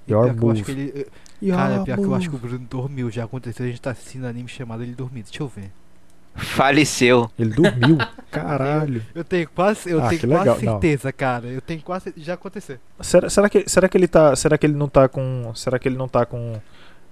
Your 0.09 0.34
Pior 0.34 0.35
que 0.35 0.43
eu 0.43 0.51
acho 0.51 0.59
move. 0.61 0.63
que 0.63 0.71
ele. 0.71 1.07
Your 1.41 1.57
Cara, 1.57 1.84
pior 1.84 1.97
que 1.97 2.03
eu 2.03 2.15
acho 2.15 2.29
que 2.29 2.35
move. 2.35 2.45
o 2.45 2.49
Bruno 2.49 2.65
dormiu. 2.69 3.11
Já 3.11 3.25
aconteceu, 3.25 3.65
a 3.65 3.69
gente 3.69 3.81
tá 3.81 3.91
assistindo 3.91 4.25
anime 4.25 4.47
chamado 4.47 4.84
ele 4.84 4.93
dormindo. 4.95 5.25
Deixa 5.25 5.43
eu 5.43 5.47
ver. 5.47 5.71
Faleceu. 6.35 7.29
Ele 7.38 7.49
dormiu. 7.53 7.97
Caralho. 8.31 9.03
Eu 9.13 9.23
tenho 9.23 9.49
quase, 9.49 9.89
eu 9.89 10.01
Ah, 10.03 10.09
tenho 10.09 10.21
quase 10.21 10.27
legal, 10.27 10.45
não. 10.45 10.59
certeza, 10.73 11.11
cara. 11.11 11.47
Eu 11.47 11.61
tenho 11.61 11.81
quase. 11.81 12.13
Já 12.15 12.35
aconteceu. 12.35 12.77
Será, 13.01 13.29
será, 13.29 13.49
que, 13.49 13.67
será 13.67 13.89
que 13.89 13.97
ele 13.97 14.07
tá. 14.07 14.35
Será 14.35 14.57
que 14.57 14.65
ele 14.65 14.75
não 14.75 14.88
tá 14.88 15.09
com. 15.09 15.51
Será 15.55 15.77
que 15.79 15.88
ele 15.88 15.97
não 15.97 16.07
tá 16.07 16.25
com. 16.25 16.59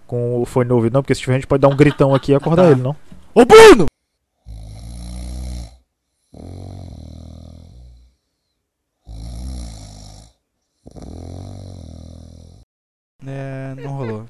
Com 0.08 0.40
o 0.40 0.46
fone 0.46 0.70
no 0.70 0.76
ouvido, 0.76 0.94
não? 0.94 1.02
Porque 1.02 1.16
se 1.16 1.22
tiver, 1.22 1.34
a 1.34 1.38
gente 1.38 1.48
pode 1.48 1.62
dar 1.62 1.68
um 1.68 1.76
gritão 1.76 2.14
aqui 2.14 2.32
e 2.32 2.36
acordar 2.36 2.66
Tá. 2.66 2.72
ele, 2.72 2.82
não? 2.82 2.96
Ô 3.34 3.44
Bruno! 3.44 3.88
É, 13.26 13.74
não 13.82 13.92
rolou. 13.94 14.26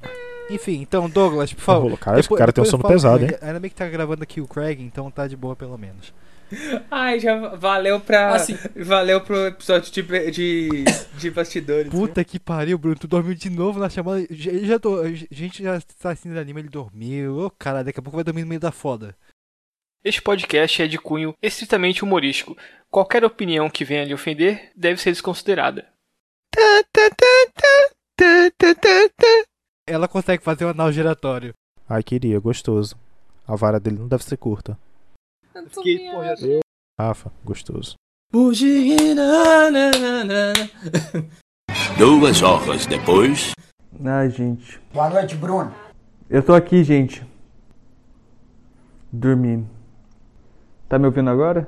Enfim, 0.56 0.82
então, 0.82 1.10
Douglas, 1.10 1.54
por 1.54 1.62
favor. 1.62 1.82
rolou. 1.84 1.98
Cara, 1.98 2.20
esse 2.20 2.30
cara 2.30 2.52
tem 2.52 2.62
um 2.62 2.66
depois 2.66 2.70
sono 2.70 2.84
pesado, 2.84 3.24
hein? 3.24 3.32
ele. 3.32 3.38
Ainda 3.42 3.60
bem 3.60 3.70
que 3.70 3.76
tá 3.76 3.88
gravando 3.88 4.24
aqui 4.24 4.42
o 4.42 4.48
Craig, 4.48 4.82
então 4.82 5.12
tá 5.12 5.28
de 5.28 5.36
boa 5.36 5.56
pelo 5.56 5.78
menos. 5.78 6.14
Ai, 6.92 7.20
já 7.20 7.56
valeu 7.56 8.00
pra. 8.00 8.36
Assim. 8.36 8.58
Valeu 8.76 9.20
pro 9.22 9.48
episódio 9.48 9.92
de, 9.92 10.32
de, 10.32 10.84
de 11.18 11.32
bastidores. 11.32 11.92
viu? 11.92 12.02
Puta 12.02 12.24
que 12.24 12.40
pariu, 12.40 12.78
Bruno. 12.78 12.96
Tu 12.98 13.08
dormiu 13.08 13.34
de 13.34 13.50
novo 13.50 13.80
na 13.80 13.90
chamada. 13.90 14.26
Já, 14.30 14.52
já 14.54 14.80
tô, 14.80 15.02
a 15.02 15.10
gente 15.12 15.64
já 15.64 15.80
tá 16.00 16.12
assistindo 16.12 16.38
anime, 16.38 16.62
ele 16.62 16.70
dormiu. 16.70 17.40
Ô, 17.40 17.50
cara, 17.50 17.84
daqui 17.84 18.00
a 18.00 18.04
pouco 18.04 18.18
vai 18.18 18.24
dormir 18.24 18.42
no 18.42 18.48
meio 18.48 18.62
da 18.62 18.72
foda. 18.72 19.16
Este 20.04 20.22
podcast 20.22 20.84
é 20.84 20.88
de 20.88 21.00
cunho 21.00 21.34
estritamente 21.42 22.04
humorístico. 22.04 22.56
Qualquer 22.92 23.26
opinião 23.26 23.70
que 23.70 23.84
venha 23.84 24.06
lhe 24.06 24.14
ofender 24.14 24.72
deve 24.76 25.02
ser 25.02 25.12
desconsiderada. 25.12 25.88
Ela 29.88 30.08
consegue 30.08 30.44
fazer 30.44 30.66
um 30.66 30.70
anal 30.70 30.92
giratório. 30.92 31.54
Ai, 31.88 32.02
queria, 32.02 32.40
gostoso. 32.40 32.96
A 33.48 33.56
vara 33.56 33.80
dele 33.80 34.00
não 34.00 34.08
deve 34.08 34.24
ser 34.24 34.36
curta. 34.38 34.78
Fiquei, 35.70 36.10
pô, 36.12 36.24
já- 36.24 36.36
Rafa, 37.00 37.32
gostoso. 37.44 37.94
Duas 41.98 42.42
horas 42.42 42.86
depois. 42.88 43.52
Ai, 44.04 44.30
gente. 44.32 44.80
Boa 44.92 45.10
noite, 45.10 45.36
Bruno. 45.36 45.74
Eu 46.30 46.42
tô 46.44 46.54
aqui, 46.56 46.84
gente. 46.84 47.24
Dormindo. 49.12 49.70
Tá 50.90 50.98
me 50.98 51.06
ouvindo 51.06 51.30
agora? 51.30 51.68